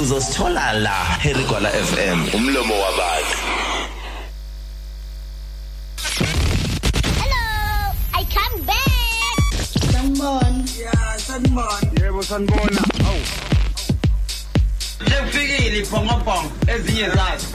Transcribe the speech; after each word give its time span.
uzosithola 0.00 0.72
la 0.72 1.04
herigwala 1.22 1.70
fm 1.70 2.34
umlomo 2.34 2.74
wabantu. 2.80 3.38
Hello, 7.20 7.92
I 8.14 8.24
come 8.34 8.62
back. 8.66 9.38
sanibona. 9.92 10.64
Ya 10.78 11.18
sanibona. 11.18 11.90
Yebo 12.02 12.22
sanibona. 12.22 12.82
Awu 13.06 13.20
sekufikile 15.08 15.78
ibhongobhongo 15.78 16.50
ezinye 16.66 17.08
zazo. 17.10 17.46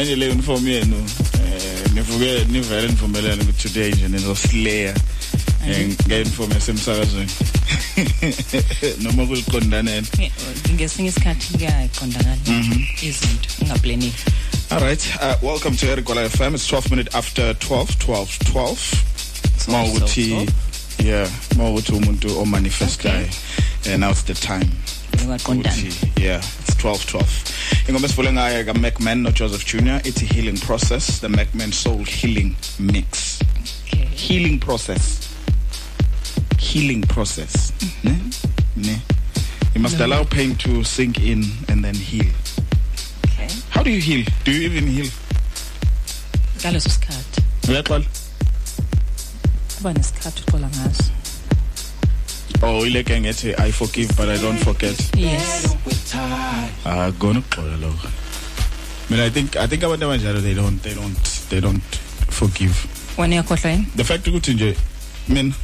Manje 0.00 0.16
le 0.16 0.30
uniform 0.30 0.68
yenu 0.68 0.96
eh 0.96 1.92
nivuke 1.94 2.44
nivele 2.44 2.88
nivumelane 2.88 3.42
ukuthi 3.42 3.68
today 3.68 3.90
nje 3.92 4.08
nizosileya 4.08 4.94
eh, 5.66 5.88
nge-uniform 5.88 6.52
yasemsakazweni. 6.52 7.30
Noma 9.02 9.26
kuliqondanene. 9.26 10.06
Ngesinye 10.72 11.08
isikhathi 11.08 11.52
kuyaqondakala 11.52 12.36
izinto 13.02 13.48
ungaplanile. 13.60 14.12
All 14.70 14.80
right. 14.80 15.16
Uh, 15.20 15.34
welcome 15.42 15.76
to 15.76 15.86
Erigola 15.86 16.28
FM. 16.28 16.54
It's 16.54 16.66
12 16.66 16.90
minutes 16.90 17.14
after 17.14 17.52
12, 17.54 17.98
12, 17.98 18.38
12. 18.38 19.04
Mawukuthi 19.68 20.48
yeah, 21.04 21.28
mawukuthi 21.56 21.92
umuntu 21.92 22.38
o 22.38 22.44
manifestayo. 22.46 23.28
And 23.86 24.00
now 24.00 24.10
it's 24.10 24.22
the 24.22 24.34
time. 24.34 24.70
Yeah 26.16 26.40
it's 26.70 26.74
12 26.76 27.06
12 27.06 27.59
ingoma 27.88 28.06
esivule 28.06 28.32
ngayo 28.32 28.64
ka 28.64 28.74
Macman 28.74 29.22
no 29.22 29.30
Joseph 29.30 29.64
Jr 29.64 30.00
it's 30.04 30.22
a 30.22 30.24
healing 30.24 30.56
process. 30.56 31.20
The 31.20 31.28
Macman 31.28 31.72
soul 31.72 32.04
healing 32.04 32.56
mix. 32.78 33.40
Okay. 33.86 34.04
healing 34.06 34.58
process. 34.60 35.28
Healing 36.58 37.02
process. 37.02 37.72
Ne? 38.04 38.16
Ne? 38.76 39.00
You 39.74 39.80
must 39.80 40.00
allow 40.00 40.24
pain 40.24 40.54
to 40.56 40.84
sink 40.84 41.20
in 41.20 41.44
and 41.68 41.84
then 41.84 41.94
heal. 41.94 42.30
Okay. 43.26 43.48
how 43.70 43.82
do 43.82 43.90
you 43.90 44.00
heal? 44.00 44.26
Do 44.44 44.52
you 44.52 44.62
even 44.70 44.86
heal? 44.86 45.10
Ngaleso 46.58 46.90
sikhathi. 46.90 47.42
Uyaxola? 47.68 48.06
Kuba 49.76 49.92
nesikhathi 49.94 50.42
uxola 50.42 50.68
ngaso. 50.68 51.10
oh 52.62 52.84
ileke 52.86 53.20
ngethi 53.20 53.54
i 53.58 53.70
forgive 53.72 54.14
but 54.16 54.28
i 54.28 54.36
don't 54.36 54.58
forget. 54.58 54.96
Yes. 55.16 55.64
ah 56.84 57.08
ukuxola 57.10 57.59
lokho 57.90 58.08
mina 59.10 59.24
i 59.24 59.30
think 59.30 59.56
i 59.56 59.66
think 59.68 59.82
abantu 59.84 60.04
abanjalo 60.04 60.40
they 60.40 60.54
don't 60.54 60.82
they 60.82 60.94
don't 60.94 61.18
they 61.50 61.60
don't 61.60 61.82
forgive. 62.30 62.74
Wena 63.18 63.34
uyakhohlwa 63.34 63.70
yini? 63.70 63.86
the 63.96 64.04
fact 64.04 64.26
ukuthi 64.26 64.54
nje 64.54 64.76
mina 65.28 65.54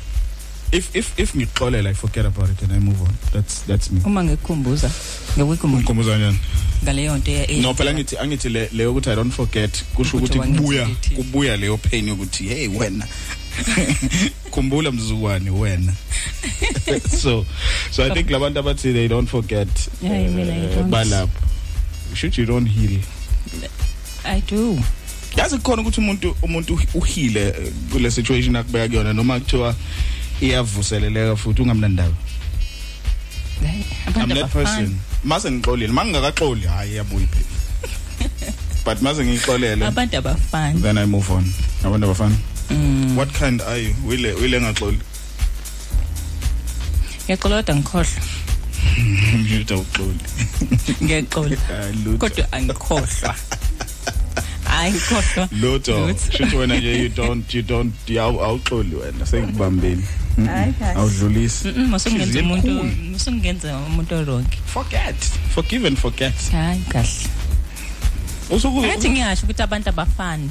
if 0.72 0.94
if 0.96 1.18
if 1.18 1.34
ngixolela 1.36 1.90
i 1.90 1.94
forget 1.94 2.26
about 2.26 2.50
it 2.50 2.62
and 2.62 2.72
i 2.72 2.78
move 2.80 3.00
on. 3.02 3.14
That's 3.32 3.62
that's 3.66 3.90
me. 3.90 4.00
Uma 4.04 4.24
ngikukhumbuza 4.24 4.90
ngikukhumbuza. 5.38 5.78
Umkhumbuza 5.80 6.10
kanjani? 6.10 6.38
Ngaleyo 6.82 7.16
nto 7.18 7.30
ye- 7.30 7.60
no 7.60 7.74
phela 7.74 7.94
ngithi 7.94 8.18
angithi 8.18 8.48
le 8.48 8.68
leyo 8.72 8.90
ukuthi 8.90 9.10
i 9.10 9.16
don't 9.16 9.32
forget 9.32 9.84
kusho 9.94 10.16
Ukuthi 10.16 10.38
ukuthi 10.38 10.52
kubuya 10.56 10.82
wangithi. 10.82 11.14
kubuya 11.14 11.56
leyo 11.56 11.76
pain 11.76 12.08
yokuthi 12.08 12.48
hey 12.48 12.68
wena. 12.68 13.06
Khumbula 14.50 14.92
mzukwane 14.92 15.50
wena. 15.50 15.92
So 17.22 17.46
so 17.90 18.04
i 18.04 18.10
think 18.10 18.30
labantu 18.30 18.58
abathi 18.58 18.92
they 18.92 19.08
don't 19.08 19.28
forget 19.28 19.68
Yeah, 20.02 21.26
should 22.14 22.36
you 22.38 22.46
don't 22.46 22.66
heal? 22.68 23.00
I 24.24 24.40
do. 24.40 24.78
yazi 25.36 25.56
kukhona 25.58 25.82
ukuthi 25.82 26.00
umuntu 26.00 26.36
umuntu 26.42 26.80
uhile 26.94 27.48
eh, 27.48 27.72
kule 27.92 28.10
situation 28.10 28.56
akubeka 28.56 28.88
kuyona 28.88 29.12
noma 29.12 29.40
kuthiwa 29.40 29.74
iyavuseleleka 30.40 31.36
futhi 31.36 31.62
ungamnandaba? 31.62 32.14
I'm 33.62 34.28
that 34.28 34.38
abafani. 34.38 34.48
person. 34.52 34.96
Mase 35.24 35.50
ngixolile 35.50 35.92
mangingakaxoli 35.92 36.66
hayi 36.66 36.92
iyabuya 36.92 37.26
phela 37.26 37.46
but 38.84 39.02
mase 39.02 39.24
ngixolele 39.24 39.84
Abantu 39.86 40.16
abafani. 40.16 40.80
then 40.82 40.98
i 40.98 41.04
move 41.06 41.30
on. 41.32 41.44
Abantu 41.84 42.04
abafana 42.06 42.36
Mm. 42.70 43.16
what 43.16 43.32
kind 43.32 43.62
are 43.62 43.78
you? 43.78 43.94
Wile 44.06 44.32
wile 44.34 44.60
ngaxoli? 44.60 44.98
Ngiyaqola 47.24 47.62
kodwa 47.62 48.06
ngikhohlwa. 48.86 49.38
ngiyuta 49.38 49.76
uxoli 49.76 50.24
Ngiyaqola. 51.02 51.56
Ah, 51.72 51.90
lutho. 52.04 52.18
Kodwa 52.18 52.52
angikhohlwa. 52.52 53.34
Hayi 54.64 54.92
ngikhohlwa. 54.92 55.48
lutho 55.60 56.14
shithi 56.36 56.56
wena 56.56 56.76
nje 56.78 57.02
you 57.02 57.08
don't 57.08 57.54
you 57.54 57.62
don't 57.62 57.94
awuxoli 58.40 58.94
wena 58.96 59.26
sengibambeni 59.26 60.04
awudlulisi 60.96 61.68
Musungenza 61.72 62.40
umuntu 62.40 62.84
musungenza 63.12 63.76
umuntu 63.78 64.14
oronke. 64.14 64.58
forget 64.66 65.16
forgive 65.54 65.86
and 65.86 65.96
forget 65.98 66.34
Hayi 66.52 66.80
kahle. 66.88 67.08
usuku 68.50 68.82
Ngathi 68.82 69.10
ngiyasho 69.10 69.42
ukuthi 69.46 69.62
abantu 69.62 69.88
abafani. 69.88 70.50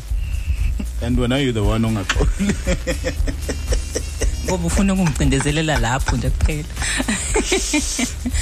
and 1.01 1.17
wena 1.19 1.37
you 1.39 1.51
the 1.53 1.59
one 1.63 1.85
ongaxoli 1.87 2.55
Ngoba 4.45 4.67
ufuna 4.67 4.93
ukungcindezelela 4.93 5.79
lapho 5.79 6.17
nje 6.17 6.29
kuphela. 6.29 6.63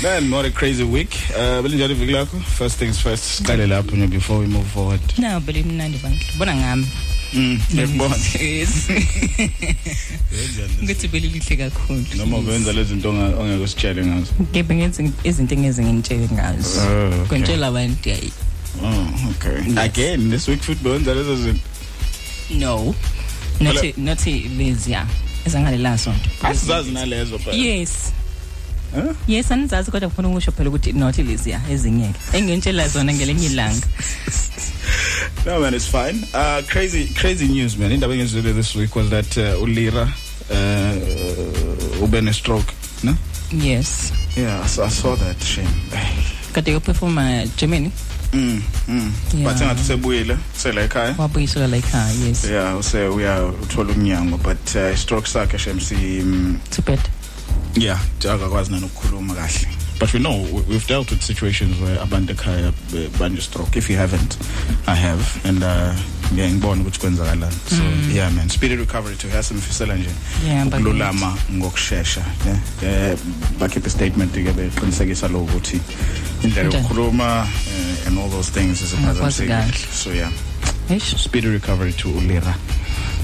man 0.03 0.29
not 0.29 0.45
a 0.45 0.51
crazy 0.51 0.83
week 0.83 1.15
uh 1.37 1.61
belinjani 1.61 1.93
iviki 1.93 2.11
lakho 2.11 2.39
first 2.39 2.77
things 2.79 2.99
first 2.99 3.23
siqale 3.23 3.67
lapho 3.67 3.95
nje 3.95 4.07
before 4.07 4.39
we 4.39 4.47
move 4.47 4.65
forward 4.73 5.01
Nawu 5.17 5.39
bele 5.41 5.63
mnandi 5.63 5.97
bandla. 5.97 6.19
Bona 6.37 6.55
ngami. 6.55 6.87
mm 7.33 7.59
ngiyakubona 7.73 8.15
Yes. 8.41 8.69
Ukuthi 10.83 11.07
bele 11.07 11.27
lihle 11.27 11.55
kakhulu. 11.57 12.05
noma 12.17 12.37
ubenza 12.37 12.73
lezi 12.73 12.89
zinto 12.93 13.09
ongeke 13.09 13.63
usitshele 13.63 14.05
ngazo 14.05 14.31
Ngebe 14.51 14.75
ngenza 14.75 15.03
izinto 15.23 15.55
engeze 15.55 15.83
ngintshele 15.83 16.29
ngazo. 16.33 16.81
Oh, 16.81 17.07
okay. 17.07 17.25
Kontshela 17.27 17.67
abantu 17.67 18.09
yayi. 18.09 18.31
oh 18.83 19.29
okay 19.29 19.77
again 19.77 20.29
this 20.31 20.47
week 20.47 20.61
football 20.61 20.91
wenza 20.91 21.13
lezo 21.13 21.35
zinto 21.35 21.61
No. 22.49 22.95
Nathi 23.59 23.93
nathi 23.97 24.31
lezia. 24.57 25.05
Ezangalela 25.45 25.97
sonto. 25.97 26.29
asizazi 26.43 26.91
nalezo 26.91 27.39
phela 27.39 27.57
Yes. 27.57 27.89
Huh? 28.95 29.15
Yes, 29.27 29.51
anizazi 29.51 29.91
kodwa 29.91 30.09
ngifuna 30.09 30.27
ukusho 30.27 30.51
phela 30.51 30.69
ukuthi 30.69 30.93
not 30.93 31.17
lezia 31.17 31.61
ezinye. 31.71 32.09
Engentshela 32.33 32.87
zona 32.87 33.13
ngelenye 33.13 33.45
ilanga. 33.45 33.87
no 35.45 35.59
man 35.59 35.73
it's 35.73 35.87
fine 35.87 36.23
uh 36.33 36.61
crazy 36.67 37.07
crazy 37.07 37.47
news 37.47 37.77
man 37.77 37.91
indaba 37.91 38.13
engizwile 38.13 38.53
this 38.53 38.75
week 38.75 38.95
was 38.95 39.09
that 39.09 39.37
uh, 39.37 39.61
ulira 39.63 40.03
uh 40.49 42.03
ube 42.03 42.21
ne 42.21 42.33
stroke 42.33 42.73
no 43.03 43.15
Yes. 43.51 44.11
yeah 44.37 44.63
I 44.63 44.67
saw, 44.67 44.85
I 44.85 44.89
saw 44.89 45.15
that 45.15 45.43
shame 45.43 45.67
Kade 46.53 46.71
yoperforma 46.71 47.45
Germany 47.57 47.91
mm 48.33 48.61
mm 48.87 49.11
Yeah. 49.33 49.43
but 49.49 49.57
sengathi 49.57 49.83
sebuyile 49.83 50.37
sela 50.57 50.81
ekhaya 50.81 51.15
wabuyisela 51.17 51.67
la 51.67 51.77
ekhaya 51.77 52.13
yes. 52.27 52.43
yeah 52.43 52.79
use 52.79 53.07
uya 53.07 53.45
uthola 53.45 53.93
umnyango 53.93 54.37
but 54.37 54.75
uh, 54.75 54.95
stroke 54.95 55.27
sakhe 55.27 55.57
shem 55.57 55.79
si 55.79 55.95
mm, 55.95 56.57
bad. 56.85 56.99
yeah 57.75 57.99
akakwazi 58.19 58.71
nanokukhuluma 58.71 59.33
kahle 59.35 59.67
but 60.03 60.11
we 60.13 60.19
know 60.19 60.35
we- 60.51 60.61
we've 60.67 60.85
dealt 60.87 61.09
with 61.11 61.21
situations 61.23 61.79
where 61.79 61.95
abantu 62.03 62.33
ekhaya 62.33 62.71
be- 62.91 63.07
banje 63.19 63.41
stroke. 63.41 63.77
If 63.79 63.89
you 63.89 63.95
haven't 63.97 64.35
i 64.87 64.95
have. 64.95 65.23
And 65.47 65.63
uh 65.63 65.95
yeah 66.35 66.49
ngibona 66.51 66.81
ukuthi 66.81 66.99
kwenzakalani 66.99 67.55
so 67.69 67.83
yeah 68.13 68.29
man. 68.35 68.49
Speedy 68.49 68.75
recovery 68.75 69.15
to 69.15 69.27
her 69.29 69.43
simfisela 69.43 69.95
nje. 69.95 70.09
Ukululama 70.67 71.37
ngokusheshsha 71.53 72.21
yeah. 72.45 72.59
Eh 73.11 73.17
bakhipha 73.59 73.89
statement 73.89 74.33
ke 74.33 74.51
beqinisekisa 74.53 75.27
lo 75.31 75.43
ukuthi 75.43 75.79
indlela 76.43 76.69
yokukhuluma 76.75 77.47
eh, 77.47 78.07
and 78.07 78.19
all 78.19 78.29
those 78.29 78.51
things 78.51 78.81
is 78.81 78.93
Ngakwazi 78.93 79.47
kahle. 79.47 79.73
so 79.93 80.11
yeah. 80.11 80.31
Eish, 80.89 81.15
speedy 81.17 81.47
recovery 81.47 81.93
to 81.93 82.09
ulira. 82.09 82.55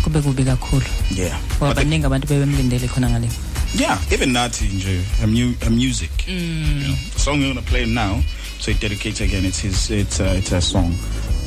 Kube 0.03 0.21
kubi 0.21 0.43
kakhulu. 0.43 0.86
yeah. 1.12 1.36
Ngoba 1.59 1.59
But 1.59 1.75
the- 1.77 1.83
baningi 1.83 2.05
abantu 2.05 2.27
bebemlindele 2.27 2.88
khona 2.88 3.09
ngale. 3.09 3.27
Yeah, 3.75 3.99
even 4.11 4.29
nathi 4.33 4.65
nje 4.65 5.01
her, 5.19 5.27
mu- 5.27 5.53
her 5.61 5.69
music. 5.69 6.09
Mm. 6.27 6.81
You 6.81 6.88
know, 6.88 6.95
the 7.13 7.19
song 7.19 7.39
we're 7.39 7.53
gonna 7.53 7.61
play 7.61 7.85
now, 7.85 8.21
so 8.59 8.71
it 8.71 8.79
dedicates 8.79 9.21
again. 9.21 9.45
It's 9.45 9.59
his. 9.59 9.91
It's 9.91 10.19
uh, 10.19 10.33
it's 10.38 10.51
a 10.51 10.59
song. 10.61 10.91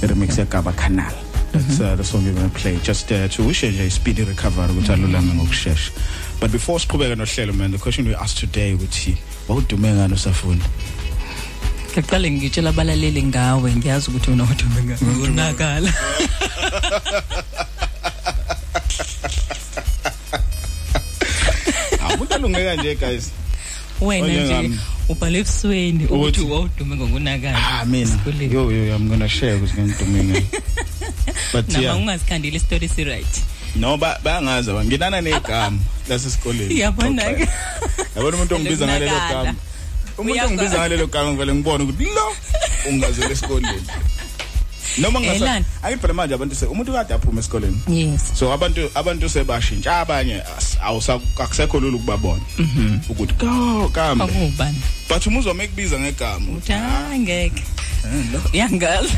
Remix 0.00 0.38
ya 0.38 0.44
Gaba 0.44 0.72
Canal. 0.72 1.12
That's 1.52 1.80
uh, 1.80 1.96
the 1.96 2.04
song 2.04 2.24
we're 2.24 2.34
gonna 2.34 2.48
play. 2.50 2.78
Just 2.78 3.10
uh, 3.12 3.26
to 3.28 3.42
wish 3.42 3.64
a 3.64 3.90
speedy 3.90 4.22
recovery 4.24 4.68
ukuthi 4.72 4.92
alulame 4.92 5.32
ngokusheshsha. 5.34 5.90
But 6.40 6.52
before 6.52 6.78
siqhubeka 6.78 7.16
nohlelo 7.16 7.54
man, 7.56 7.72
the 7.72 7.78
question 7.78 8.06
we 8.06 8.14
asked 8.14 8.38
today 8.38 8.74
ukuthi 8.74 9.16
wawudume 9.48 9.92
ngani 9.92 10.14
usafunda? 10.14 10.64
Ngaqale 11.92 12.30
ngitshela 12.30 12.70
abalaleli 12.70 13.22
ngawe 13.22 13.76
ngiyazi 13.76 14.10
ukuthi 14.10 14.30
unodume 14.30 14.82
ngawe. 14.84 15.28
Unakala. 15.28 15.92
Awumuntu 22.12 22.35
alungeka 22.35 22.75
nje 22.76 22.95
guys. 22.95 23.31
Wena 24.00 24.26
nje 24.28 24.40
Onyangami. 24.40 24.78
ubhale 25.09 25.38
ebusweni 25.38 26.04
ukuthi 26.07 26.40
Uthi- 26.40 26.50
wawudume 26.50 26.97
ngokunakala. 26.97 27.59
Ah 27.59 27.85
mina. 27.85 28.02
Esikoleni. 28.11 28.54
Yo 28.54 28.71
yo 28.71 28.95
I'm 28.97 29.09
gonna 29.09 29.28
share 29.28 29.54
ukuthi 29.57 29.81
ngidume 29.81 30.25
ngani. 30.25 30.47
But 31.52 31.69
Nama 31.69 31.83
yeah, 31.85 31.97
ungazikhandile 31.97 32.59
story 32.61 32.88
si 32.88 33.04
right. 33.04 33.42
no 33.76 33.97
ba 33.97 34.19
bayangazi 34.25 34.71
nginana 34.73 35.21
negama 35.21 35.78
lasesikoleni. 36.09 36.75
Iyabona 36.75 37.23
ke. 37.35 37.49
Yabona 38.16 38.37
umuntu 38.37 38.54
ongibiza 38.54 38.87
ngalelo 38.87 39.12
Lokunakala. 39.12 39.45
gama. 39.45 39.59
Umuntu 40.19 40.33
Uyakwazi. 40.33 40.52
ongibiza 40.54 40.78
ngalelo 40.78 41.07
gama 41.07 41.31
ngivele 41.31 41.54
ngibone 41.54 41.85
ukuthi 41.85 42.04
lo 42.04 42.26
ungazele 42.88 43.33
esikoleni. 43.33 43.83
noma 44.99 45.20
Eh, 45.20 45.26
ngasa 45.26 45.44
lana. 45.44 45.64
ayithi 45.82 46.00
phela 46.00 46.14
manje 46.14 46.34
abantu 46.34 46.54
se 46.54 46.66
umuntu 46.66 46.92
kade 46.92 47.14
aphuma 47.14 47.40
esikoleni. 47.40 47.78
Yes. 47.88 48.22
So 48.34 48.52
abantu 48.52 48.90
abantu 48.94 49.28
sebashintsha. 49.28 50.00
Abanye 50.04 50.42
as- 50.58 50.76
awusa 50.82 51.20
akusekho 51.38 51.80
lulu 51.80 51.96
ukubabona 51.96 52.42
ukuthi 53.08 53.34
go 53.38 53.88
kambe. 53.92 54.25
Akubani 54.25 54.78
but 55.08 55.26
uma 55.26 55.38
uzoma 55.38 55.62
ekubiza 55.64 55.99
ngegama 56.00 56.52
uthi 56.56 56.72
"Ah, 56.72 57.12
ngeke. 57.18 57.62
Uyangazi 58.52 59.14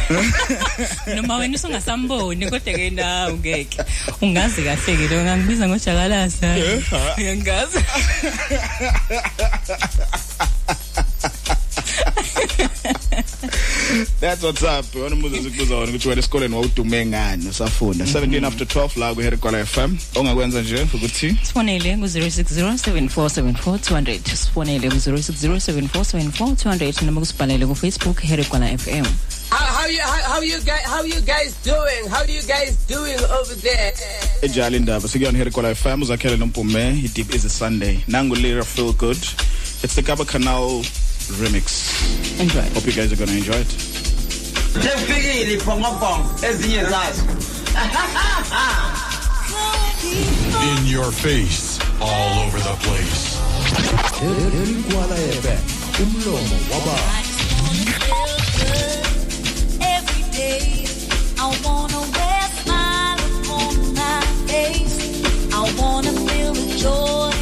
noma 1.16 1.37
wena 1.40 1.54
usungasamboni 1.57 2.45
kodwa 2.50 2.61
ke 2.61 2.90
nawe 2.90 3.33
ngeke. 3.33 3.78
Ungazi 4.21 4.62
kahle 4.62 4.97
ke 4.97 5.09
lo 5.09 5.23
ngangibiza 5.25 5.69
ngojakalasa. 5.69 6.49
Uyangazi? 7.19 7.78
that's 14.21 14.43
what's 14.43 14.63
up. 14.63 14.95
Wona 14.95 15.17
umuzo 15.17 15.37
sikubuza 15.43 15.75
wona 15.75 15.89
ukuthi 15.91 16.09
wena 16.09 16.19
esikoleni 16.19 16.55
wawudume 16.55 17.07
ngani? 17.07 17.49
Usafunda. 17.49 18.05
17 18.05 18.45
after 18.47 18.67
12 18.67 19.01
la 19.01 19.15
ku 19.15 19.21
Herikola 19.21 19.67
FM 19.67 19.97
ongakwenza 20.15 20.63
nje 20.63 20.87
ukuthi 20.95 21.37
sifonele 21.43 21.97
ku-0607474 21.97 24.37
sifonele 24.37 24.89
ku-0607474 24.91 27.05
noma 27.05 27.21
kusibhalele 27.21 27.67
kufacebook 27.67 28.21
herikwana 28.21 28.79
fm 28.79 29.05
How, 29.51 29.59
how 29.59 29.87
you 29.89 30.01
how, 30.01 30.41
you 30.43 30.59
guys 30.65 30.85
how 30.87 31.03
you 31.05 31.21
guys 31.21 31.55
doing? 31.65 32.09
How 32.11 32.23
you 32.25 32.43
guys 32.43 32.77
doing 32.89 33.19
over 33.41 33.55
there? 33.63 33.93
ejali 34.43 34.77
indaba 34.77 35.09
sikuyona 35.09 35.39
Herikola 35.39 35.75
FM 35.75 36.03
uzakhele 36.03 36.37
nompume 36.37 36.89
i 37.05 37.09
deep 37.15 37.35
is 37.35 37.45
a 37.45 37.49
sunday. 37.51 37.99
Nangu 38.09 38.35
Lira 38.35 38.65
feel 38.65 38.93
good 38.93 39.19
it's 39.85 39.95
the 39.95 40.03
Gaba 40.03 40.25
Canal 40.25 40.85
remix 41.33 41.93
enjoy 42.40 42.62
hope 42.75 42.87
you 42.87 42.93
guys 42.93 43.12
are 43.12 43.16
going 43.16 43.28
to 43.31 43.37
enjoy 43.37 43.57
it 43.61 43.69
Sefikile 44.75 45.54
iphongopong 45.54 46.26
ezinye 46.43 46.85
zazo. 46.85 47.23
In 50.78 50.87
your 50.87 51.12
face, 51.12 51.78
all 52.00 52.38
over 52.47 52.59
the 52.59 52.75
place. 52.83 53.38
Elinkwala 54.23 55.16
FM 55.16 55.62
umlomo 56.02 56.57
wababa 56.71 56.99
Every 59.81 60.25
day, 60.33 60.87
I 61.38 61.47
wanna 61.64 62.00
wear 62.00 62.43
smile 62.62 63.19
upon 63.40 63.95
my 63.95 64.21
face. 64.50 64.99
I 65.52 65.62
wanna 65.78 66.12
feel 66.12 66.52
the 66.52 66.66
joys 66.83 67.34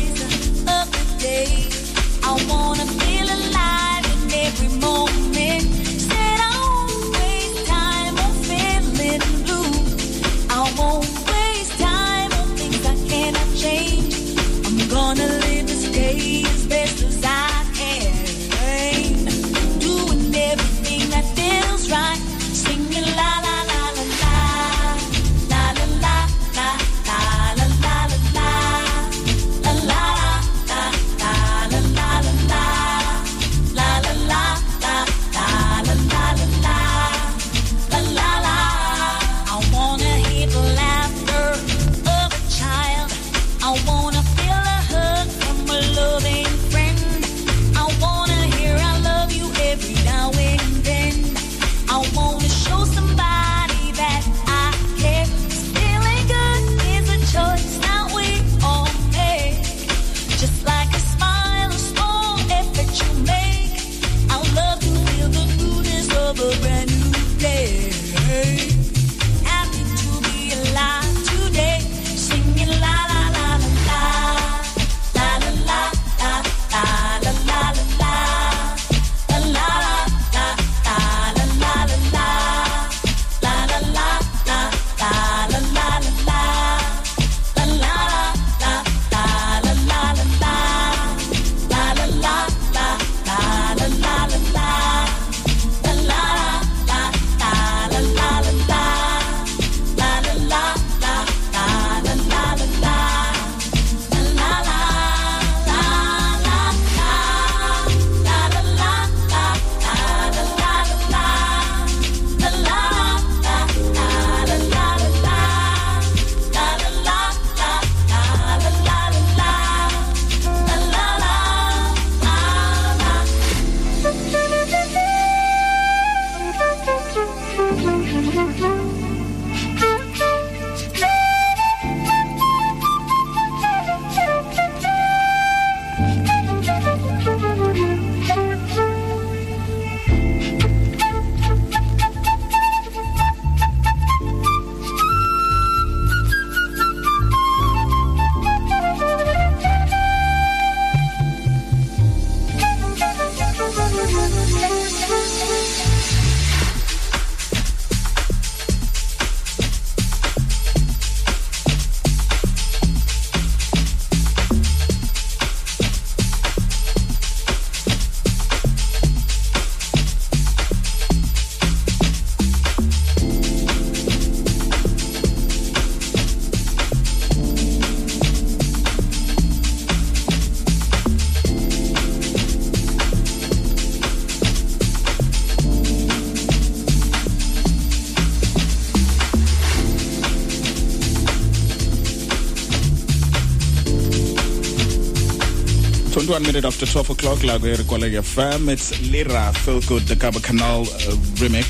la21 196.32 196.46
minute 196.46 196.64
after 196.64 196.86
12 196.86 197.10
o'clock 197.10 197.42
la 197.44 197.58
ku 197.58 197.66
Herikola 197.66 198.06
FM 198.22 198.68
it's 198.72 198.98
Lira 199.10 199.52
feel 199.52 199.80
good 199.82 200.02
the 200.04 200.16
Gaba 200.16 200.40
Canal 200.40 200.80
uh, 200.80 201.16
remix. 201.40 201.66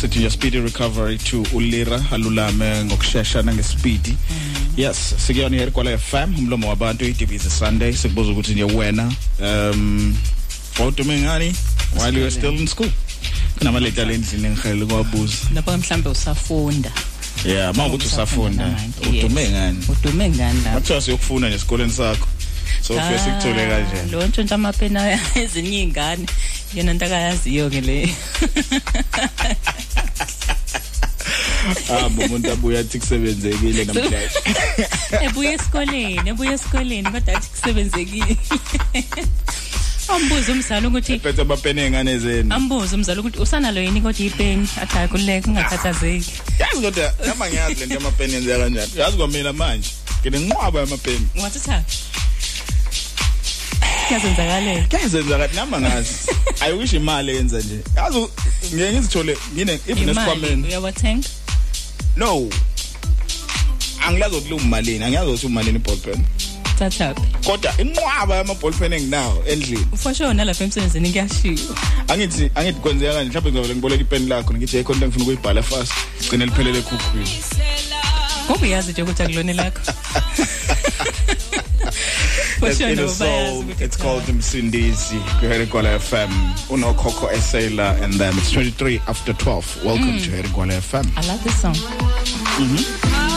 Sithi 0.00 0.18
nje 0.18 0.30
speedy 0.30 0.60
recovery 0.60 1.18
to 1.18 1.42
ulira 1.54 2.00
alulame 2.12 2.84
ngokusheshsha 2.84 3.42
nangespeedy. 3.42 4.16
Yes 4.76 5.14
sikuyona 5.26 5.56
Herikola 5.56 5.98
FM 5.98 6.38
umlomo 6.38 6.68
wabantu 6.68 7.04
idibize 7.04 7.50
Sunday 7.50 7.92
sikubuza 7.92 8.32
ukuthi 8.32 8.52
nje 8.52 8.64
wena 8.64 9.12
um 9.40 10.16
wawudume 10.78 11.20
ngani? 11.20 11.54
While 11.96 12.14
you 12.14 12.20
were 12.20 12.30
still 12.30 12.58
in 12.58 12.66
school. 12.66 12.90
Kunamaleta 13.58 14.04
lendlini 14.04 14.46
engihayele 14.46 14.86
kwabuza 14.86 15.36
lapho 15.54 15.76
mhlambe 15.78 16.08
usafunda. 16.08 16.92
Yeah 17.44 17.74
mawukuthi 17.76 18.06
usafunda. 18.06 18.76
Udume 19.08 19.48
ngani? 19.50 19.78
Udume 19.88 20.30
ngani 20.30 20.60
lapho 20.64 20.74
Mathiwa 20.74 21.00
siyokufuna 21.00 21.48
nesikoleni 21.50 21.92
sakho. 21.92 22.27
So 22.88 22.94
ufike 22.94 23.18
sikuthole 23.18 23.66
kanje. 23.68 24.10
lo 24.12 24.26
ntshontsha 24.26 24.54
amapena 24.54 25.00
ezinye 25.42 25.82
ingane 25.82 26.26
yena 26.74 26.92
into 26.92 27.04
akayaziyo 27.04 27.70
ke 27.70 27.80
le 27.80 28.08
Ah 31.92 32.06
umuntu 32.06 32.52
abuya 32.52 32.80
athi 32.80 32.98
kusebenzekile 32.98 33.84
namhlanje. 33.84 34.30
ebuye 35.26 35.52
esikoleni 35.52 36.28
ebuye 36.30 36.52
esikoleni 36.52 37.10
kodwa 37.10 37.34
athi 37.36 37.48
kusebenzekile 37.50 38.36
ambuze 40.08 40.52
umzali 40.52 40.86
ukuthi 40.86 41.18
Phethe 41.18 41.42
abapene 41.42 41.84
engane 41.86 42.18
zenu. 42.18 42.54
ambuze 42.54 42.94
umzali 42.96 43.20
ukuthi 43.20 43.38
usanalo 43.38 43.80
yini 43.80 44.00
kodwa 44.00 44.26
ipeni 44.26 44.68
athi 44.82 44.94
hayi 44.96 45.08
kuleke 45.08 45.50
ungakhathazeki 45.50 46.32
Yazi 46.58 46.80
kodwa 46.82 47.12
nama 47.26 47.48
ngiyazi 47.48 47.74
lento 47.74 47.94
yamapeni 47.94 48.34
yenza 48.34 48.58
kanjani. 48.58 48.92
Yazi 48.96 49.16
kwamina 49.16 49.52
manje. 49.52 49.90
Nginenqwaba 50.20 50.80
yamapeni. 50.80 51.26
wathi 51.42 51.58
cha 54.08 54.20
kuyazenzakalela 54.20 54.86
Kuyazenza 54.88 55.38
kathi 55.38 55.56
nama 55.56 55.80
ngazi. 55.80 56.14
I 56.66 56.72
wish 56.72 56.92
imali 56.92 57.36
yenza 57.36 57.58
nje. 57.58 57.78
Yazi 57.96 58.18
ngeke 58.74 58.92
ngizithole 58.92 59.36
ngine 59.54 59.72
even 59.72 60.08
imali 60.08 60.18
esikwameni. 60.18 60.66
uyawathenga 60.68 61.28
No. 62.16 62.48
Angilazi 64.06 64.36
ukuthi 64.36 64.50
lumalini. 64.50 65.04
Angiyazi 65.04 65.28
ukuthi 65.30 65.46
umalini 65.46 65.78
ball 65.78 65.96
pen. 65.96 66.24
thathaphi 66.78 67.20
Kodwa 67.44 67.72
inqwaba 67.78 68.36
yama 68.36 68.54
ball 68.54 68.72
pen 68.72 68.92
enginawo 68.92 69.44
endlini. 69.46 69.86
for 69.96 70.14
sure 70.14 70.34
nalapha 70.34 70.64
emsebenzini 70.64 71.10
kuyashiwo 71.10 71.74
angithi 72.08 72.50
angithi 72.54 72.80
kwenzeka 72.80 73.12
kanje 73.12 73.28
mhlawumbe 73.28 73.50
ngizovele 73.50 73.74
ngiboleka 73.74 74.02
ipeni 74.02 74.26
lakho 74.26 74.54
ngithi 74.54 74.76
hey 74.76 74.84
khona 74.84 75.06
ngifuna 75.06 75.22
ukuyibhala 75.24 75.62
fast 75.62 75.92
gcine 76.20 76.46
liphelele 76.46 76.78
ekhukhwini 76.78 77.30
ngoba 78.46 78.66
uyazi 78.66 78.92
nje 78.92 79.02
ukuthi 79.02 79.22
akulone 79.22 79.52
lakho 79.52 79.80
for 79.80 79.94
That's 80.14 80.36
sure 80.48 80.57
in 82.80 82.98
a 82.98 83.08
soul 83.08 83.64
it's 83.80 83.96
called 83.96 84.22
Msindisi 84.28 85.20
kuHerigwala 85.40 85.98
FM 85.98 86.30
unokhokho 86.70 87.30
esayila 87.32 88.02
and 88.02 88.14
then 88.14 88.38
it's 88.38 88.52
23 88.52 89.00
after 89.06 89.32
12 89.34 89.84
welcome 89.84 90.18
to 90.18 90.30
Herigwala 90.30 90.80
FM 90.80 91.06
I 91.16 91.26
love 91.28 91.44
this 91.44 91.60
song. 91.60 91.74
Sisithi 91.74 93.27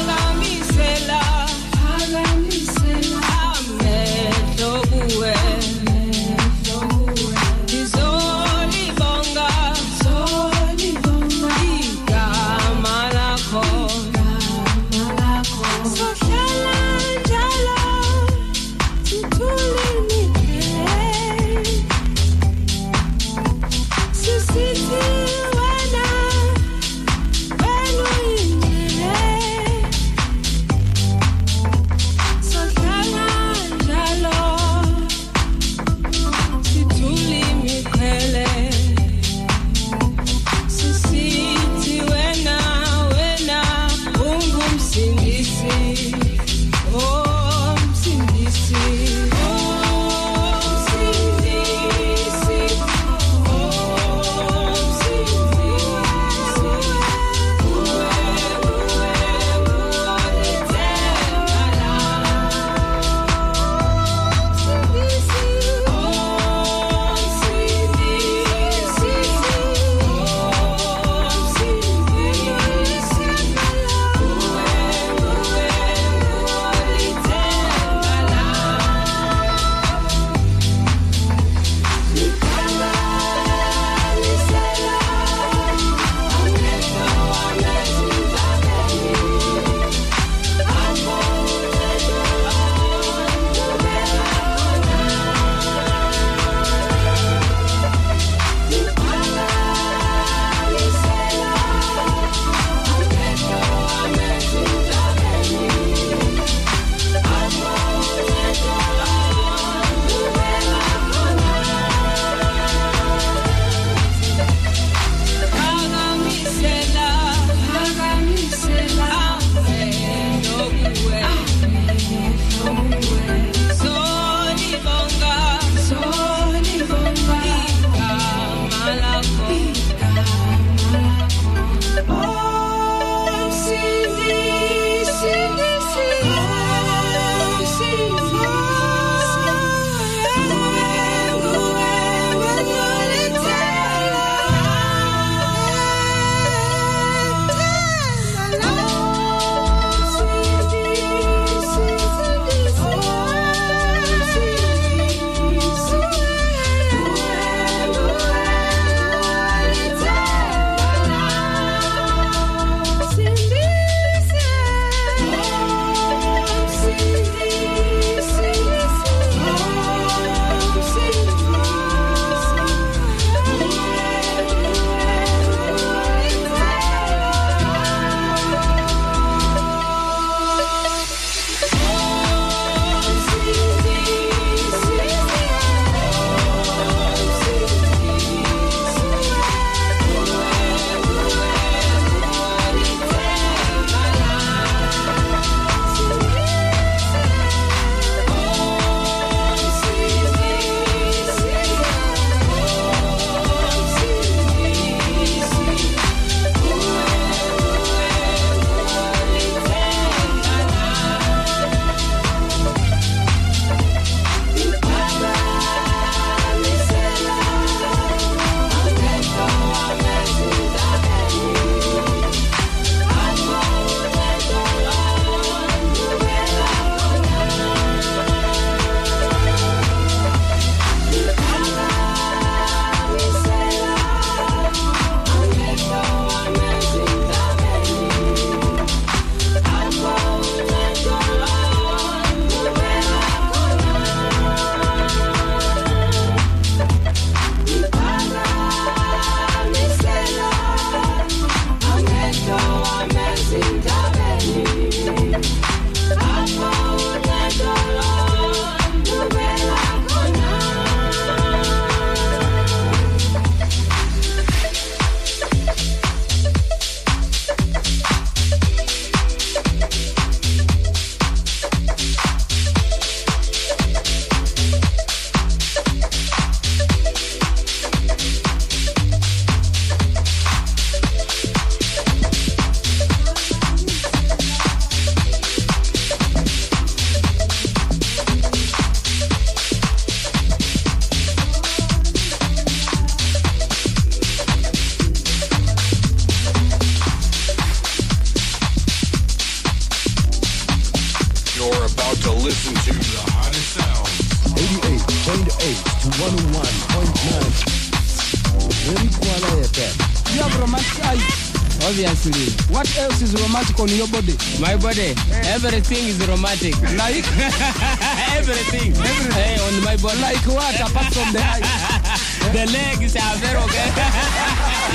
What 312.81 312.97
else 312.97 313.21
is 313.21 313.39
romantic 313.39 313.79
on 313.79 313.89
your 313.89 314.07
body? 314.07 314.33
My 314.59 314.75
body. 314.75 315.13
Yeah. 315.13 315.53
Everything 315.53 316.01
is 316.09 316.17
romantic. 316.25 316.73
Like 316.97 317.21
everything. 318.33 318.89
everything. 318.97 319.31
Hey, 319.37 319.61
on 319.61 319.83
my 319.83 319.97
body. 319.97 320.19
Like 320.19 320.41
what? 320.49 320.73
Apart 320.81 321.13
from 321.13 321.29
the 321.31 321.45
eyes. 321.45 321.61
the 322.57 322.65
legs 322.73 323.15
are 323.15 323.37
very 323.37 323.61
okay. 323.69 323.85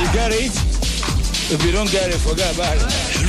you 0.03 0.07
got 0.11 0.35
it. 0.35 0.51
If 1.47 1.65
you 1.65 1.71
don't 1.71 1.89
get 1.93 2.11
it, 2.11 2.19
forget 2.19 2.57
about 2.57 2.75
it. 2.75 3.26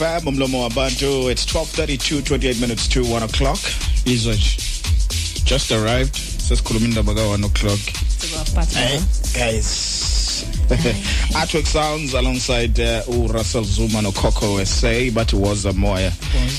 FM 0.00 0.28
umlomo 0.28 0.62
wabantu. 0.62 1.30
It's 1.30 1.44
12:32 1.44 2.22
28 2.22 2.60
minutes 2.60 2.88
to 2.88 3.02
1 3.04 3.22
o'clock. 3.22 3.58
Izwe 4.06 4.34
just 5.44 5.70
arrived. 5.72 6.14
Sesikhuluma 6.48 6.86
indaba 6.86 7.14
ka 7.14 7.20
1 7.20 7.44
o'clock 7.44 7.80
hey 8.72 9.00
guys. 9.34 10.44
Atwick 11.36 11.66
sounds 11.66 12.14
alongside 12.14 12.78
uh, 12.78 13.02
Russell 13.08 13.64
Zuma 13.64 14.02
no 14.02 14.12
Coco 14.12 14.62
SA 14.64 15.10
but 15.12 15.32
was 15.32 15.64
a 15.64 15.72
moya. 15.72 16.12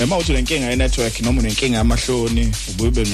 Ema 0.00 0.16
uthi 0.18 0.32
lenkinga 0.32 0.66
ye 0.70 0.76
network 0.76 1.20
noma 1.20 1.40
unenkinga 1.40 1.76
yamahloni 1.78 2.52
ubuye 2.70 2.88
ube 2.90 3.04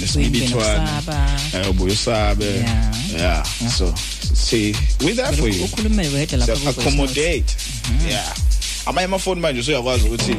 nesibidithwana. 0.00 0.82
Ukusaba. 0.82 1.40
Eh 1.54 1.70
ubuye 1.70 1.92
usabe. 1.92 2.44
Yeah. 2.44 2.94
Yeah. 3.16 3.42
So 3.70 3.94
see 4.34 4.74
we 5.04 5.12
there 5.12 5.32
for 5.32 5.48
you. 5.48 5.64
Ukhulumele 5.64 6.08
wedwa 6.08 6.38
lapha 6.38 6.56
So, 6.56 6.58
ku 6.58 6.64
voice 6.64 6.76
note. 6.76 6.80
accommodate 6.88 7.56
yeah 8.08 8.34
amanye 8.86 9.04
amafoni 9.04 9.40
manje 9.40 9.60
usuyakwazi 9.60 10.06
ukuthi 10.06 10.36